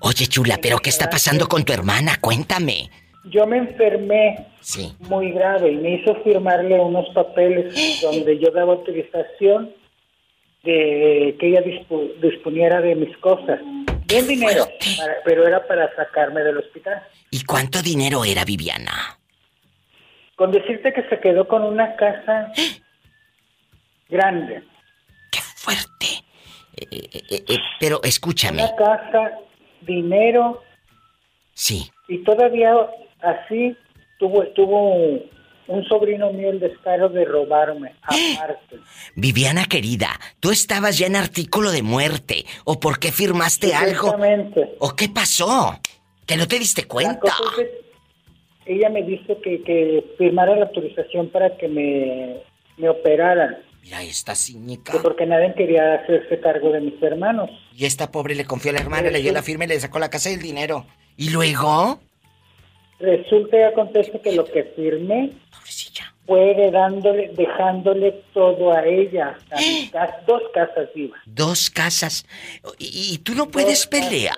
Oye, 0.00 0.26
chula, 0.28 0.58
¿pero 0.62 0.78
qué 0.78 0.90
está 0.90 1.10
pasando 1.10 1.48
con 1.48 1.64
tu 1.64 1.72
hermana? 1.72 2.16
Cuéntame. 2.20 2.90
Yo 3.24 3.46
me 3.46 3.58
enfermé 3.58 4.46
Sí. 4.60 4.94
muy 5.00 5.32
grave 5.32 5.72
y 5.72 5.76
me 5.76 5.94
hizo 5.96 6.14
firmarle 6.22 6.78
unos 6.78 7.06
papeles 7.14 7.74
donde 8.02 8.38
yo 8.38 8.50
daba 8.52 8.74
autorización 8.74 9.74
de 10.62 11.36
que 11.38 11.48
ella 11.48 11.62
dispu- 11.62 12.14
disponiera 12.20 12.80
de 12.80 12.94
mis 12.94 13.16
cosas. 13.18 13.60
Bien 14.06 14.26
dinero, 14.26 14.64
para- 14.96 15.16
pero 15.24 15.46
era 15.46 15.66
para 15.66 15.94
sacarme 15.94 16.42
del 16.42 16.58
hospital. 16.58 17.02
¿Y 17.30 17.44
cuánto 17.44 17.82
dinero 17.82 18.24
era, 18.24 18.44
Viviana? 18.44 19.18
Con 20.36 20.50
decirte 20.52 20.92
que 20.92 21.02
se 21.08 21.20
quedó 21.20 21.46
con 21.48 21.62
una 21.62 21.94
casa 21.96 22.52
grande. 24.08 24.62
Eh, 26.80 26.86
eh, 27.12 27.44
eh, 27.48 27.58
pero 27.80 28.00
escúchame. 28.04 28.62
Una 28.64 28.76
casa, 28.76 29.32
dinero 29.82 30.62
Sí. 31.54 31.90
y 32.08 32.18
todavía 32.22 32.72
así 33.20 33.76
tuvo, 34.18 34.46
tuvo 34.54 35.18
un, 35.68 35.84
sobrino 35.84 36.32
mío 36.32 36.50
el 36.50 36.60
descaro 36.60 37.08
de 37.08 37.24
robarme 37.24 37.94
aparte. 38.02 38.78
Viviana 39.14 39.64
querida, 39.64 40.08
tú 40.40 40.50
estabas 40.50 40.98
ya 40.98 41.06
en 41.06 41.16
artículo 41.16 41.70
de 41.70 41.82
muerte. 41.82 42.44
¿O 42.64 42.80
por 42.80 42.98
qué 42.98 43.12
firmaste 43.12 43.74
algo? 43.74 44.08
Exactamente. 44.08 44.76
¿O 44.80 44.94
qué 44.94 45.08
pasó? 45.08 45.78
¿Que 46.26 46.36
no 46.36 46.46
te 46.46 46.58
diste 46.58 46.84
cuenta? 46.84 47.28
es 47.28 47.68
que 48.64 48.74
ella 48.74 48.90
me 48.90 49.02
dijo 49.02 49.40
que, 49.40 49.62
que 49.62 50.04
firmara 50.18 50.56
la 50.56 50.66
autorización 50.66 51.30
para 51.30 51.56
que 51.56 51.68
me, 51.68 52.42
me 52.76 52.88
operaran. 52.88 53.56
Mira, 53.82 54.02
esta 54.02 54.34
cínica. 54.34 54.92
Que 54.92 54.98
porque 54.98 55.26
nadie 55.26 55.54
quería 55.54 55.94
hacerse 55.94 56.40
cargo 56.40 56.70
de 56.72 56.80
mis 56.80 57.02
hermanos. 57.02 57.50
Y 57.74 57.86
esta 57.86 58.10
pobre 58.10 58.34
le 58.34 58.44
confió 58.44 58.70
a 58.70 58.74
la 58.74 58.80
hermana, 58.80 59.10
le 59.10 59.22
dio 59.22 59.32
la 59.32 59.42
firma 59.42 59.64
y 59.64 59.68
le 59.68 59.80
sacó 59.80 59.98
la 59.98 60.10
casa 60.10 60.30
y 60.30 60.34
el 60.34 60.42
dinero. 60.42 60.86
¿Y 61.16 61.30
luego? 61.30 62.00
Resulta 63.00 63.56
y 63.58 63.62
acontece 63.62 64.20
que 64.20 64.32
lo 64.32 64.44
que 64.44 64.64
firmé 64.64 65.30
fue 66.26 66.70
dándole, 66.70 67.30
dejándole 67.34 68.12
todo 68.34 68.72
a 68.72 68.84
ella, 68.84 69.38
hasta 69.50 69.56
mi 69.60 69.88
casa, 69.88 70.16
dos 70.26 70.42
casas 70.52 70.88
vivas. 70.94 71.20
Dos 71.24 71.70
casas. 71.70 72.26
Y, 72.78 73.14
y 73.14 73.18
tú 73.18 73.34
no 73.34 73.48
puedes 73.48 73.86
pelear. 73.86 74.34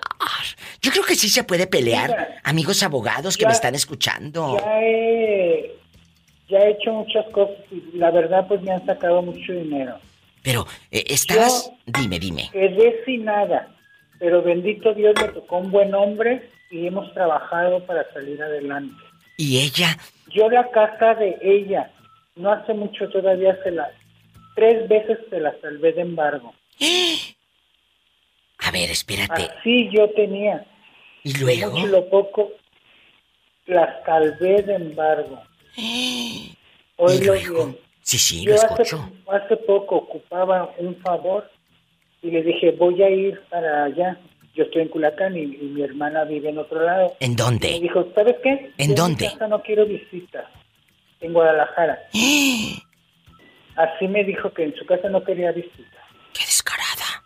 Yo 0.81 0.91
creo 0.91 1.03
que 1.03 1.15
sí 1.15 1.27
se 1.27 1.43
puede 1.43 1.67
pelear. 1.67 2.09
Mira, 2.09 2.39
Amigos 2.43 2.81
abogados 2.83 3.35
que 3.35 3.41
ya- 3.41 3.47
me 3.49 3.53
están 3.53 3.75
escuchando. 3.75 4.57
Ya 4.59 4.79
he, 4.81 5.75
ya 6.47 6.59
he 6.59 6.71
hecho 6.71 6.93
muchas 6.93 7.25
cosas 7.31 7.55
y 7.71 7.97
la 7.97 8.11
verdad 8.11 8.47
pues 8.47 8.61
me 8.61 8.71
han 8.71 8.85
sacado 8.85 9.21
mucho 9.21 9.51
dinero. 9.51 9.97
Pero, 10.43 10.65
eh, 10.91 11.03
estabas... 11.07 11.71
Dime, 11.85 12.19
dime. 12.19 12.49
Quedé 12.53 13.03
sin 13.05 13.25
nada, 13.25 13.67
pero 14.17 14.41
bendito 14.41 14.93
Dios 14.93 15.13
me 15.21 15.27
tocó 15.27 15.57
un 15.57 15.71
buen 15.71 15.93
hombre 15.93 16.49
y 16.71 16.87
hemos 16.87 17.13
trabajado 17.13 17.85
para 17.85 18.11
salir 18.13 18.41
adelante. 18.41 18.95
Y 19.37 19.59
ella 19.59 19.97
Yo 20.29 20.49
la 20.49 20.69
casa 20.71 21.15
de 21.15 21.37
ella, 21.41 21.91
no 22.35 22.51
hace 22.51 22.73
mucho 22.73 23.09
todavía 23.09 23.57
se 23.63 23.71
la... 23.71 23.89
Tres 24.55 24.87
veces 24.87 25.17
se 25.29 25.39
la 25.39 25.53
salvé 25.61 25.93
de 25.93 26.01
embargo. 26.01 26.53
A 28.59 28.71
ver, 28.71 28.89
espérate. 28.91 29.49
Así 29.57 29.89
yo 29.91 30.09
tenía. 30.11 30.65
¿Y 31.23 31.37
luego? 31.39 31.71
mucho 31.71 31.87
y 31.87 31.89
lo 31.89 32.09
poco, 32.09 32.51
la 33.65 34.03
salvé 34.05 34.61
de 34.61 34.75
embargo. 34.75 35.41
Oílo 36.97 37.33
bien. 37.33 37.77
Sí, 38.03 38.17
sí, 38.17 38.43
Yo 38.43 38.51
lo 38.53 38.57
hace, 38.57 38.83
escucho. 38.83 39.09
hace 39.31 39.57
poco 39.57 39.95
ocupaba 39.97 40.73
un 40.77 40.95
favor 40.97 41.49
y 42.21 42.31
le 42.31 42.43
dije, 42.43 42.71
voy 42.71 43.01
a 43.01 43.09
ir 43.09 43.39
para 43.49 43.85
allá. 43.85 44.17
Yo 44.53 44.63
estoy 44.63 44.81
en 44.81 44.89
Culacán 44.89 45.37
y, 45.37 45.43
y 45.43 45.71
mi 45.73 45.81
hermana 45.81 46.25
vive 46.25 46.49
en 46.49 46.57
otro 46.57 46.81
lado. 46.83 47.15
¿En 47.19 47.35
dónde? 47.35 47.69
Y 47.69 47.73
me 47.75 47.79
dijo, 47.87 48.05
¿sabes 48.13 48.35
qué? 48.43 48.71
¿En 48.77 48.89
Yo 48.89 48.95
dónde? 49.03 49.25
mi 49.27 49.31
casa 49.33 49.47
no 49.47 49.61
quiero 49.61 49.85
visitas. 49.85 50.45
En 51.21 51.33
Guadalajara. 51.33 51.99
Así 53.75 54.07
me 54.07 54.23
dijo 54.23 54.53
que 54.53 54.63
en 54.65 54.75
su 54.75 54.85
casa 54.85 55.09
no 55.09 55.23
quería 55.23 55.51
visitas. 55.51 56.01
¡Qué 56.33 56.43
descarada! 56.45 57.23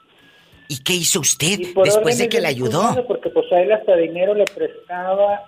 ¿Y 0.68 0.84
qué 0.84 0.94
hizo 0.94 1.20
usted 1.20 1.60
después 1.84 2.18
de 2.18 2.30
que 2.30 2.42
le 2.42 2.48
ayudó? 2.48 3.04
Porque 3.08 3.30
pues 3.30 3.52
a 3.52 3.60
él 3.62 3.72
hasta 3.72 3.96
dinero 3.96 4.34
le 4.34 4.46
prestaba 4.46 5.44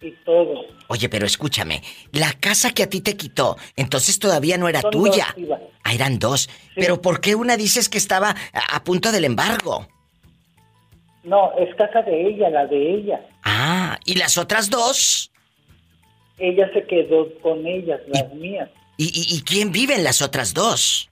y 0.00 0.10
todo. 0.24 0.64
Oye, 0.88 1.08
pero 1.08 1.26
escúchame, 1.26 1.82
la 2.12 2.32
casa 2.34 2.72
que 2.72 2.82
a 2.84 2.88
ti 2.88 3.00
te 3.00 3.16
quitó, 3.16 3.56
entonces 3.76 4.18
todavía 4.18 4.56
no 4.58 4.68
era 4.68 4.80
Son 4.82 4.90
tuya. 4.90 5.34
dos. 5.36 5.58
Ah, 5.84 5.94
eran 5.94 6.18
dos. 6.18 6.48
Pero 6.74 7.00
¿por 7.00 7.20
qué 7.20 7.34
una 7.34 7.56
dices 7.56 7.88
que 7.88 7.98
estaba 7.98 8.34
a, 8.52 8.76
a 8.76 8.84
punto 8.84 9.10
del 9.10 9.24
embargo? 9.24 9.86
No, 11.28 11.52
es 11.58 11.74
casa 11.74 12.02
de 12.02 12.28
ella, 12.28 12.48
la 12.50 12.66
de 12.66 12.94
ella. 12.94 13.20
Ah, 13.44 13.98
¿y 14.04 14.14
las 14.14 14.38
otras 14.38 14.70
dos? 14.70 15.30
Ella 16.38 16.70
se 16.72 16.86
quedó 16.86 17.28
con 17.42 17.66
ellas, 17.66 18.00
las 18.08 18.32
mías. 18.34 18.70
¿Y, 18.96 19.04
y, 19.06 19.36
y 19.36 19.42
quién 19.42 19.70
vive 19.72 19.94
en 19.96 20.04
las 20.04 20.22
otras 20.22 20.54
dos? 20.54 21.10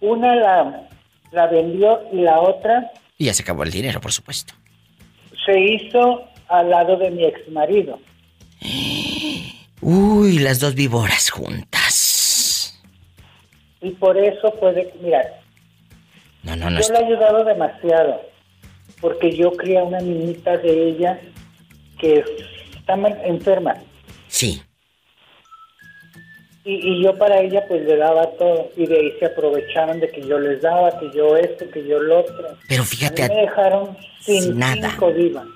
Una 0.00 0.34
la, 0.34 0.88
la 1.32 1.46
vendió 1.48 2.00
y 2.12 2.22
la 2.22 2.40
otra 2.40 2.90
Y 3.18 3.26
ya 3.26 3.34
se 3.34 3.42
acabó 3.42 3.62
el 3.64 3.70
dinero, 3.70 4.00
por 4.00 4.12
supuesto. 4.12 4.54
se 5.44 5.58
hizo 5.60 6.24
al 6.48 6.70
lado 6.70 6.96
de 6.96 7.10
mi 7.10 7.24
ex 7.24 7.48
marido. 7.50 7.98
Uy, 9.80 10.38
las 10.38 10.60
dos 10.60 10.74
víboras 10.74 11.30
juntas. 11.30 12.80
Y 13.80 13.90
por 13.90 14.16
eso 14.16 14.52
fue 14.60 14.72
de... 14.72 14.94
Mira, 15.02 15.22
No, 16.42 16.56
no, 16.56 16.70
no. 16.70 16.80
yo 16.80 16.92
le 16.92 16.98
he 16.98 17.04
ayudado 17.06 17.44
demasiado. 17.44 18.20
Porque 19.00 19.34
yo 19.36 19.52
crié 19.52 19.82
una 19.82 20.00
niñita 20.00 20.56
de 20.58 20.88
ella 20.88 21.20
que 21.98 22.24
está 22.78 22.94
enferma. 23.24 23.76
Sí. 24.28 24.62
Y, 26.64 26.74
y 26.74 27.02
yo 27.02 27.18
para 27.18 27.40
ella 27.40 27.64
pues 27.66 27.84
le 27.84 27.96
daba 27.96 28.30
todo. 28.38 28.70
Y 28.76 28.86
de 28.86 28.96
ahí 28.96 29.12
se 29.18 29.26
aprovecharon 29.26 30.00
de 30.00 30.08
que 30.08 30.26
yo 30.26 30.38
les 30.38 30.62
daba, 30.62 30.98
que 30.98 31.10
yo 31.14 31.36
esto, 31.36 31.68
que 31.70 31.86
yo 31.86 32.00
lo 32.00 32.20
otro. 32.20 32.56
Pero 32.68 32.82
A 32.82 32.86
fíjate, 32.86 33.28
mí 33.28 33.34
me 33.34 33.40
dejaron 33.42 33.96
sin, 34.20 34.58
nada. 34.58 34.96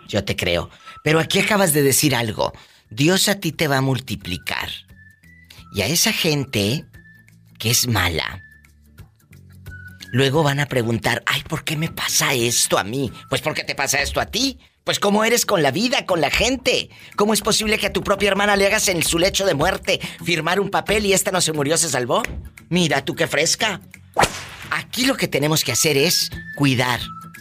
Yo 0.09 0.25
te 0.25 0.35
creo. 0.35 0.71
Pero 1.05 1.21
aquí 1.21 1.39
acabas 1.39 1.73
de 1.73 1.83
decir 1.83 2.15
algo. 2.15 2.53
Dios 2.91 3.29
a 3.29 3.39
ti 3.39 3.53
te 3.53 3.69
va 3.69 3.79
a 3.79 3.81
multiplicar. 3.81 4.69
Y 5.73 5.83
a 5.83 5.87
esa 5.87 6.13
gente 6.13 6.85
que 7.59 7.71
es 7.71 7.87
mala, 7.87 8.43
luego 10.17 10.43
van 10.43 10.61
a 10.61 10.67
preguntar, 10.67 11.23
ay, 11.27 11.43
¿por 11.43 11.63
qué 11.63 11.77
me 11.77 11.91
pasa 11.91 12.33
esto 12.33 12.79
a 12.79 12.85
mí? 12.85 13.13
Pues 13.29 13.43
¿por 13.43 13.53
qué 13.53 13.65
te 13.65 13.75
pasa 13.75 14.01
esto 14.01 14.19
a 14.19 14.27
ti? 14.27 14.59
Pues 14.83 14.99
¿cómo 14.99 15.25
eres 15.25 15.45
con 15.45 15.63
la 15.63 15.71
vida, 15.71 16.07
con 16.07 16.23
la 16.23 16.31
gente? 16.31 16.89
¿Cómo 17.17 17.35
es 17.35 17.43
posible 17.43 17.77
que 17.77 17.89
a 17.89 17.93
tu 17.93 18.03
propia 18.03 18.29
hermana 18.29 18.57
le 18.57 18.67
hagas 18.67 18.89
en 18.89 19.03
su 19.03 19.19
lecho 19.19 19.45
de 19.45 19.53
muerte 19.53 20.01
firmar 20.25 20.59
un 20.59 20.71
papel 20.71 21.05
y 21.05 21.13
esta 21.13 21.33
no 21.33 21.43
se 21.43 21.53
murió, 21.53 21.77
se 21.77 21.91
salvó? 21.91 22.23
Mira, 22.71 23.05
tú 23.05 23.15
qué 23.15 23.27
fresca. 23.27 23.83
Aquí 24.71 25.05
lo 25.05 25.19
que 25.19 25.29
tenemos 25.29 25.63
que 25.65 25.73
hacer 25.73 25.99
es 25.99 26.31
cuidar 26.57 27.01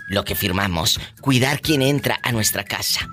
lo 0.09 0.25
que 0.25 0.35
firmamos, 0.35 0.99
cuidar 1.21 1.61
quien 1.61 1.81
entra 1.81 2.19
a 2.23 2.33
nuestra 2.33 2.65
casa. 2.65 3.07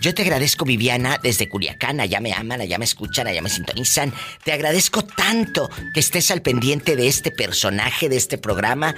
Yo 0.00 0.14
te 0.14 0.22
agradezco, 0.22 0.64
Viviana, 0.64 1.18
desde 1.22 1.48
Culiacán. 1.48 2.00
Allá 2.00 2.20
me 2.20 2.32
aman, 2.32 2.62
allá 2.62 2.78
me 2.78 2.86
escuchan, 2.86 3.26
allá 3.26 3.42
me 3.42 3.50
sintonizan. 3.50 4.14
Te 4.44 4.52
agradezco 4.52 5.02
tanto 5.04 5.68
que 5.92 6.00
estés 6.00 6.30
al 6.30 6.40
pendiente 6.40 6.96
de 6.96 7.06
este 7.06 7.30
personaje, 7.30 8.08
de 8.08 8.16
este 8.16 8.38
programa 8.38 8.94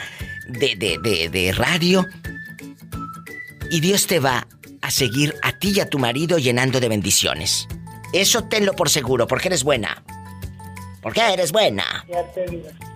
de, 0.48 0.76
de, 0.76 0.98
de, 1.02 1.28
de 1.28 1.52
radio. 1.52 2.06
Y 3.70 3.80
Dios 3.80 4.06
te 4.06 4.20
va 4.20 4.46
a 4.80 4.90
seguir 4.90 5.34
a 5.42 5.52
ti 5.58 5.72
y 5.76 5.80
a 5.80 5.88
tu 5.88 5.98
marido 5.98 6.38
llenando 6.38 6.78
de 6.78 6.88
bendiciones. 6.88 7.66
Eso 8.12 8.44
tenlo 8.44 8.74
por 8.74 8.90
seguro, 8.90 9.26
porque 9.26 9.48
eres 9.48 9.64
buena. 9.64 10.04
Porque 11.00 11.20
eres 11.20 11.50
buena. 11.50 12.04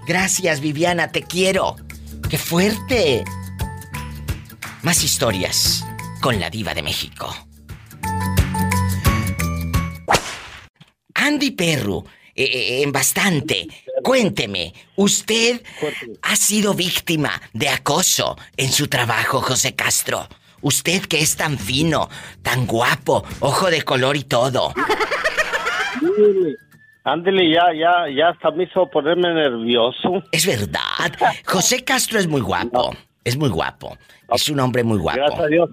Gracias, 0.06 0.60
Viviana, 0.60 1.10
te 1.10 1.22
quiero. 1.22 1.76
¡Qué 2.30 2.38
fuerte! 2.38 3.24
Más 4.82 5.02
historias 5.02 5.84
con 6.20 6.38
la 6.38 6.50
diva 6.50 6.74
de 6.74 6.82
México. 6.82 7.45
Andy 11.36 11.50
Perru, 11.50 12.02
eh, 12.34 12.44
eh, 12.44 12.82
en 12.82 12.90
bastante, 12.90 13.68
cuénteme, 14.02 14.72
¿usted 14.96 15.60
ha 16.22 16.34
sido 16.34 16.72
víctima 16.72 17.30
de 17.52 17.68
acoso 17.68 18.38
en 18.56 18.72
su 18.72 18.88
trabajo, 18.88 19.42
José 19.42 19.74
Castro? 19.74 20.26
Usted 20.62 21.02
que 21.02 21.20
es 21.20 21.36
tan 21.36 21.58
fino, 21.58 22.08
tan 22.40 22.66
guapo, 22.66 23.22
ojo 23.40 23.70
de 23.70 23.82
color 23.82 24.16
y 24.16 24.24
todo. 24.24 24.72
Ándele, 27.04 27.52
ya, 27.52 27.64
ya, 27.78 28.08
ya 28.16 28.28
hasta 28.30 28.50
me 28.52 28.64
hizo 28.64 28.88
ponerme 28.88 29.34
nervioso. 29.34 30.22
Es 30.32 30.46
verdad. 30.46 31.12
José 31.44 31.84
Castro 31.84 32.18
es 32.18 32.26
muy 32.26 32.40
guapo. 32.40 32.96
Es 33.24 33.36
muy 33.36 33.50
guapo. 33.50 33.98
Es 34.32 34.48
un 34.48 34.60
hombre 34.60 34.82
muy 34.82 34.96
guapo. 34.98 35.18
Gracias 35.18 35.40
a 35.40 35.46
Dios. 35.48 35.68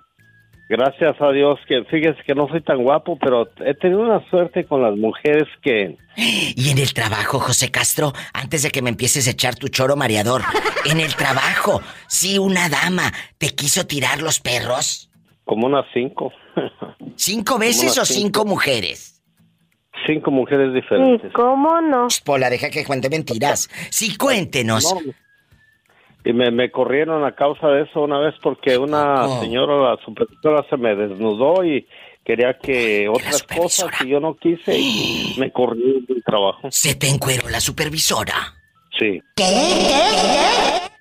Gracias 0.70 1.16
a 1.22 1.32
Dios 1.32 1.60
que 1.68 1.84
fíjese 1.84 2.24
que 2.26 2.34
no 2.34 2.48
soy 2.48 2.62
tan 2.62 2.82
guapo, 2.84 3.18
pero 3.20 3.50
he 3.66 3.74
tenido 3.74 4.02
una 4.02 4.28
suerte 4.30 4.66
con 4.66 4.82
las 4.82 4.96
mujeres 4.96 5.44
que 5.62 5.98
Y 6.16 6.70
en 6.70 6.78
el 6.78 6.94
trabajo, 6.94 7.40
José 7.40 7.70
Castro, 7.70 8.14
antes 8.34 8.64
de 8.64 8.72
que 8.72 8.82
me 8.82 8.90
empieces 8.90 9.28
a 9.28 9.32
echar 9.32 9.56
tu 9.56 9.68
choro 9.68 9.96
mareador, 9.96 10.42
en 10.86 11.00
el 11.00 11.16
trabajo, 11.16 11.82
si 12.08 12.38
una 12.38 12.70
dama 12.70 13.12
te 13.38 13.50
quiso 13.50 13.86
tirar 13.86 14.22
los 14.22 14.40
perros, 14.40 15.10
como 15.44 15.68
unas 15.68 15.86
cinco, 15.94 16.32
¿cinco 17.16 17.60
veces 17.60 17.98
o 17.98 18.06
cinco 18.06 18.42
cinco. 18.42 18.46
mujeres? 18.46 19.14
cinco 20.06 20.32
mujeres 20.32 20.74
diferentes. 20.74 21.32
¿Cómo 21.34 21.82
no? 21.82 22.08
Pola, 22.26 22.50
deja 22.50 22.70
que 22.70 22.84
cuente 22.86 23.10
mentiras. 23.10 23.70
Sí, 23.90 24.18
cuéntenos. 24.18 24.94
No, 24.94 25.14
Y 26.26 26.34
me, 26.34 26.52
me 26.52 26.72
corrieron 26.72 27.26
a 27.26 27.36
causa 27.36 27.68
de 27.68 27.84
eso 27.84 28.02
una 28.02 28.20
vez 28.20 28.36
porque 28.42 28.78
una 28.78 29.28
señora, 29.40 29.92
la 29.92 29.98
supervisora, 30.04 30.66
se 30.70 30.78
me 30.78 30.96
desnudó 30.96 31.64
y 31.66 31.86
quería 32.24 32.58
que 32.58 33.10
otras 33.10 33.44
cosas 33.44 33.90
y 34.06 34.10
yo 34.10 34.20
no 34.20 34.36
quise 34.36 34.78
y 34.78 35.36
me 35.40 35.52
corrió 35.52 36.00
del 36.08 36.24
trabajo. 36.24 36.68
¿Se 36.72 36.96
te 36.96 37.10
encueró 37.10 37.50
la 37.50 37.60
supervisora? 37.60 38.36
Sí, 38.98 39.22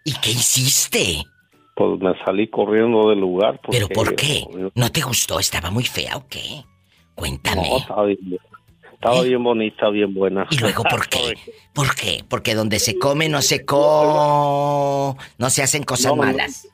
¿Y 0.05 0.13
qué 0.21 0.31
hiciste? 0.31 1.23
pues 1.75 2.01
me 2.01 2.13
salí 2.25 2.49
corriendo 2.49 3.09
del 3.09 3.21
lugar. 3.21 3.61
¿Pero 3.71 3.89
por 3.89 4.15
qué? 4.15 4.45
¿No 4.75 4.93
te 4.93 5.01
gustó? 5.01 5.39
¿Estaba 5.39 5.71
muy 5.71 5.85
fea 5.85 6.17
o 6.17 6.27
qué? 6.29 6.63
Cuéntame. 7.15 7.69
No, 7.89 8.07
estaba 9.03 9.23
bien, 9.23 9.25
estaba 9.25 9.25
bien 9.25 9.43
bonita, 9.43 9.89
bien 9.91 10.15
buena. 10.15 10.47
¿Y 10.51 10.59
luego 10.59 10.85
por 10.85 11.09
qué? 11.09 11.35
¿Por 11.73 11.95
qué? 11.95 12.23
Porque 12.29 12.55
donde 12.55 12.79
se 12.79 12.99
come 12.99 13.29
no 13.29 13.43
se 13.43 13.65
co... 13.65 15.17
No 15.39 15.51
se 15.51 15.63
hacen 15.63 15.83
cosas 15.83 16.13
No, 16.13 16.17
no, 16.17 16.23
no. 16.23 16.29
malas. 16.29 16.69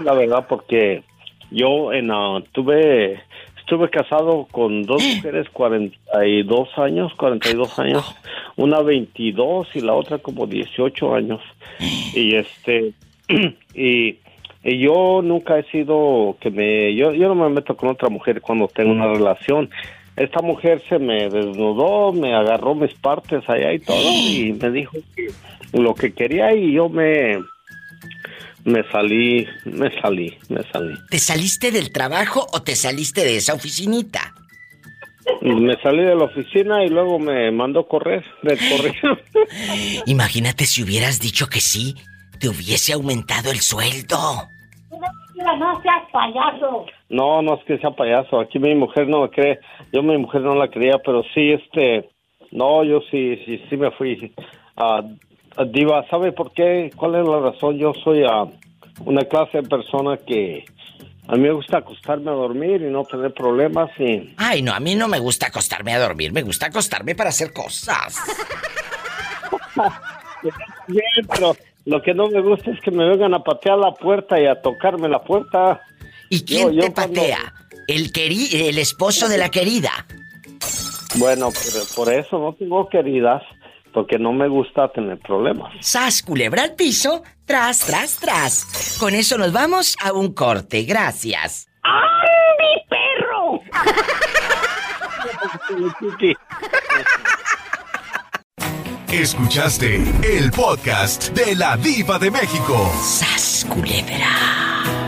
La 0.00 0.12
verdad 0.14 0.46
porque 0.48 1.04
yo 1.50 1.92
en 1.92 2.10
ah, 2.10 2.42
tuve 2.52 3.22
estuve 3.58 3.90
casado 3.90 4.48
con 4.50 4.82
dos 4.84 5.02
mujeres 5.04 5.46
42 5.52 6.68
años 6.78 7.12
42 7.14 7.78
años 7.78 8.16
una 8.56 8.80
22 8.80 9.68
y 9.74 9.80
la 9.82 9.94
otra 9.94 10.18
como 10.18 10.46
18 10.46 11.14
años 11.14 11.40
y 12.14 12.34
este 12.34 12.92
y, 13.74 14.18
y 14.64 14.78
yo 14.78 15.20
nunca 15.22 15.58
he 15.58 15.64
sido 15.70 16.36
que 16.40 16.50
me 16.50 16.94
yo 16.94 17.12
yo 17.12 17.28
no 17.28 17.34
me 17.34 17.48
meto 17.50 17.76
con 17.76 17.90
otra 17.90 18.08
mujer 18.08 18.40
cuando 18.40 18.68
tengo 18.68 18.90
una 18.90 19.06
relación 19.06 19.70
esta 20.18 20.42
mujer 20.42 20.82
se 20.88 20.98
me 20.98 21.28
desnudó, 21.28 22.12
me 22.12 22.34
agarró 22.34 22.74
mis 22.74 22.92
partes 22.94 23.48
allá 23.48 23.72
y 23.72 23.78
todo 23.78 23.96
y 23.96 24.52
me 24.60 24.70
dijo 24.70 24.96
que 25.14 25.28
lo 25.72 25.94
que 25.94 26.12
quería 26.12 26.54
y 26.54 26.72
yo 26.72 26.88
me 26.88 27.38
me 28.64 28.82
salí, 28.90 29.46
me 29.64 29.90
salí, 30.00 30.36
me 30.48 30.62
salí. 30.72 30.94
¿Te 31.08 31.18
saliste 31.18 31.70
del 31.70 31.90
trabajo 31.90 32.46
o 32.52 32.62
te 32.62 32.76
saliste 32.76 33.24
de 33.24 33.36
esa 33.36 33.54
oficinita? 33.54 34.34
Me 35.40 35.74
salí 35.82 36.02
de 36.02 36.14
la 36.14 36.24
oficina 36.24 36.84
y 36.84 36.88
luego 36.88 37.18
me 37.18 37.50
mandó 37.50 37.86
correr 37.86 38.24
del 38.42 38.58
correo. 38.58 39.18
Imagínate 40.06 40.64
si 40.66 40.82
hubieras 40.82 41.20
dicho 41.20 41.48
que 41.48 41.60
sí, 41.60 41.94
te 42.40 42.48
hubiese 42.48 42.92
aumentado 42.92 43.50
el 43.50 43.60
sueldo. 43.60 44.48
No 45.58 45.82
seas 45.82 46.02
payaso. 46.12 46.86
No, 47.08 47.42
no 47.42 47.54
es 47.54 47.64
que 47.64 47.78
sea 47.78 47.90
payaso. 47.90 48.40
Aquí 48.40 48.58
mi 48.58 48.74
mujer 48.74 49.08
no 49.08 49.22
me 49.22 49.30
cree. 49.30 49.60
Yo 49.92 50.02
mi 50.02 50.16
mujer 50.18 50.42
no 50.42 50.54
la 50.54 50.68
creía, 50.68 50.98
pero 51.04 51.22
sí, 51.34 51.52
este... 51.52 52.10
No, 52.50 52.82
yo 52.82 53.00
sí, 53.10 53.36
sí, 53.44 53.62
sí 53.68 53.76
me 53.76 53.90
fui. 53.90 54.32
Ah, 54.76 55.02
Diva, 55.66 56.06
¿sabe 56.08 56.32
por 56.32 56.52
qué? 56.52 56.90
¿Cuál 56.96 57.16
es 57.16 57.28
la 57.28 57.40
razón? 57.40 57.76
Yo 57.76 57.92
soy 58.02 58.24
ah, 58.24 58.46
una 59.04 59.22
clase 59.24 59.60
de 59.60 59.68
persona 59.68 60.16
que 60.16 60.64
a 61.26 61.34
mí 61.34 61.42
me 61.42 61.52
gusta 61.52 61.78
acostarme 61.78 62.30
a 62.30 62.34
dormir 62.34 62.80
y 62.80 62.90
no 62.90 63.04
tener 63.04 63.34
problemas 63.34 63.90
y... 63.98 64.34
Ay, 64.38 64.62
no, 64.62 64.72
a 64.72 64.80
mí 64.80 64.94
no 64.94 65.08
me 65.08 65.18
gusta 65.18 65.48
acostarme 65.48 65.92
a 65.92 65.98
dormir, 65.98 66.32
me 66.32 66.42
gusta 66.42 66.66
acostarme 66.66 67.14
para 67.14 67.28
hacer 67.28 67.52
cosas. 67.52 68.16
Bien, 70.88 71.26
pero 71.28 71.54
lo 71.84 72.00
que 72.00 72.14
no 72.14 72.28
me 72.28 72.40
gusta 72.40 72.70
es 72.70 72.80
que 72.80 72.90
me 72.90 73.06
vengan 73.06 73.34
a 73.34 73.42
patear 73.42 73.76
la 73.78 73.92
puerta 73.92 74.40
y 74.40 74.46
a 74.46 74.60
tocarme 74.62 75.08
la 75.08 75.22
puerta. 75.22 75.82
¿Y 76.30 76.44
quién 76.44 76.78
te 76.78 76.90
patea? 76.90 77.52
El, 77.88 78.12
el 78.14 78.78
esposo 78.78 79.28
de 79.28 79.38
la 79.38 79.48
querida. 79.48 80.06
Bueno, 81.16 81.50
por 81.96 82.12
eso 82.12 82.38
no 82.38 82.54
tengo 82.54 82.88
queridas 82.88 83.42
porque 83.92 84.18
no 84.18 84.32
me 84.32 84.46
gusta 84.46 84.92
tener 84.92 85.18
problemas. 85.18 85.72
Sas, 85.80 86.22
culebra 86.22 86.62
al 86.62 86.74
piso, 86.74 87.22
tras, 87.46 87.80
tras, 87.80 88.18
tras. 88.18 88.96
Con 89.00 89.14
eso 89.14 89.38
nos 89.38 89.52
vamos 89.52 89.96
a 90.04 90.12
un 90.12 90.34
corte. 90.34 90.82
Gracias. 90.82 91.66
¡Ay, 91.82 92.28
mi 92.60 92.74
perro! 92.88 93.60
Escuchaste 99.10 99.96
el 100.22 100.50
podcast 100.50 101.30
de 101.30 101.56
la 101.56 101.76
Diva 101.78 102.18
de 102.18 102.30
México. 102.30 102.92
Sas, 103.02 103.66
culebra. 103.68 104.77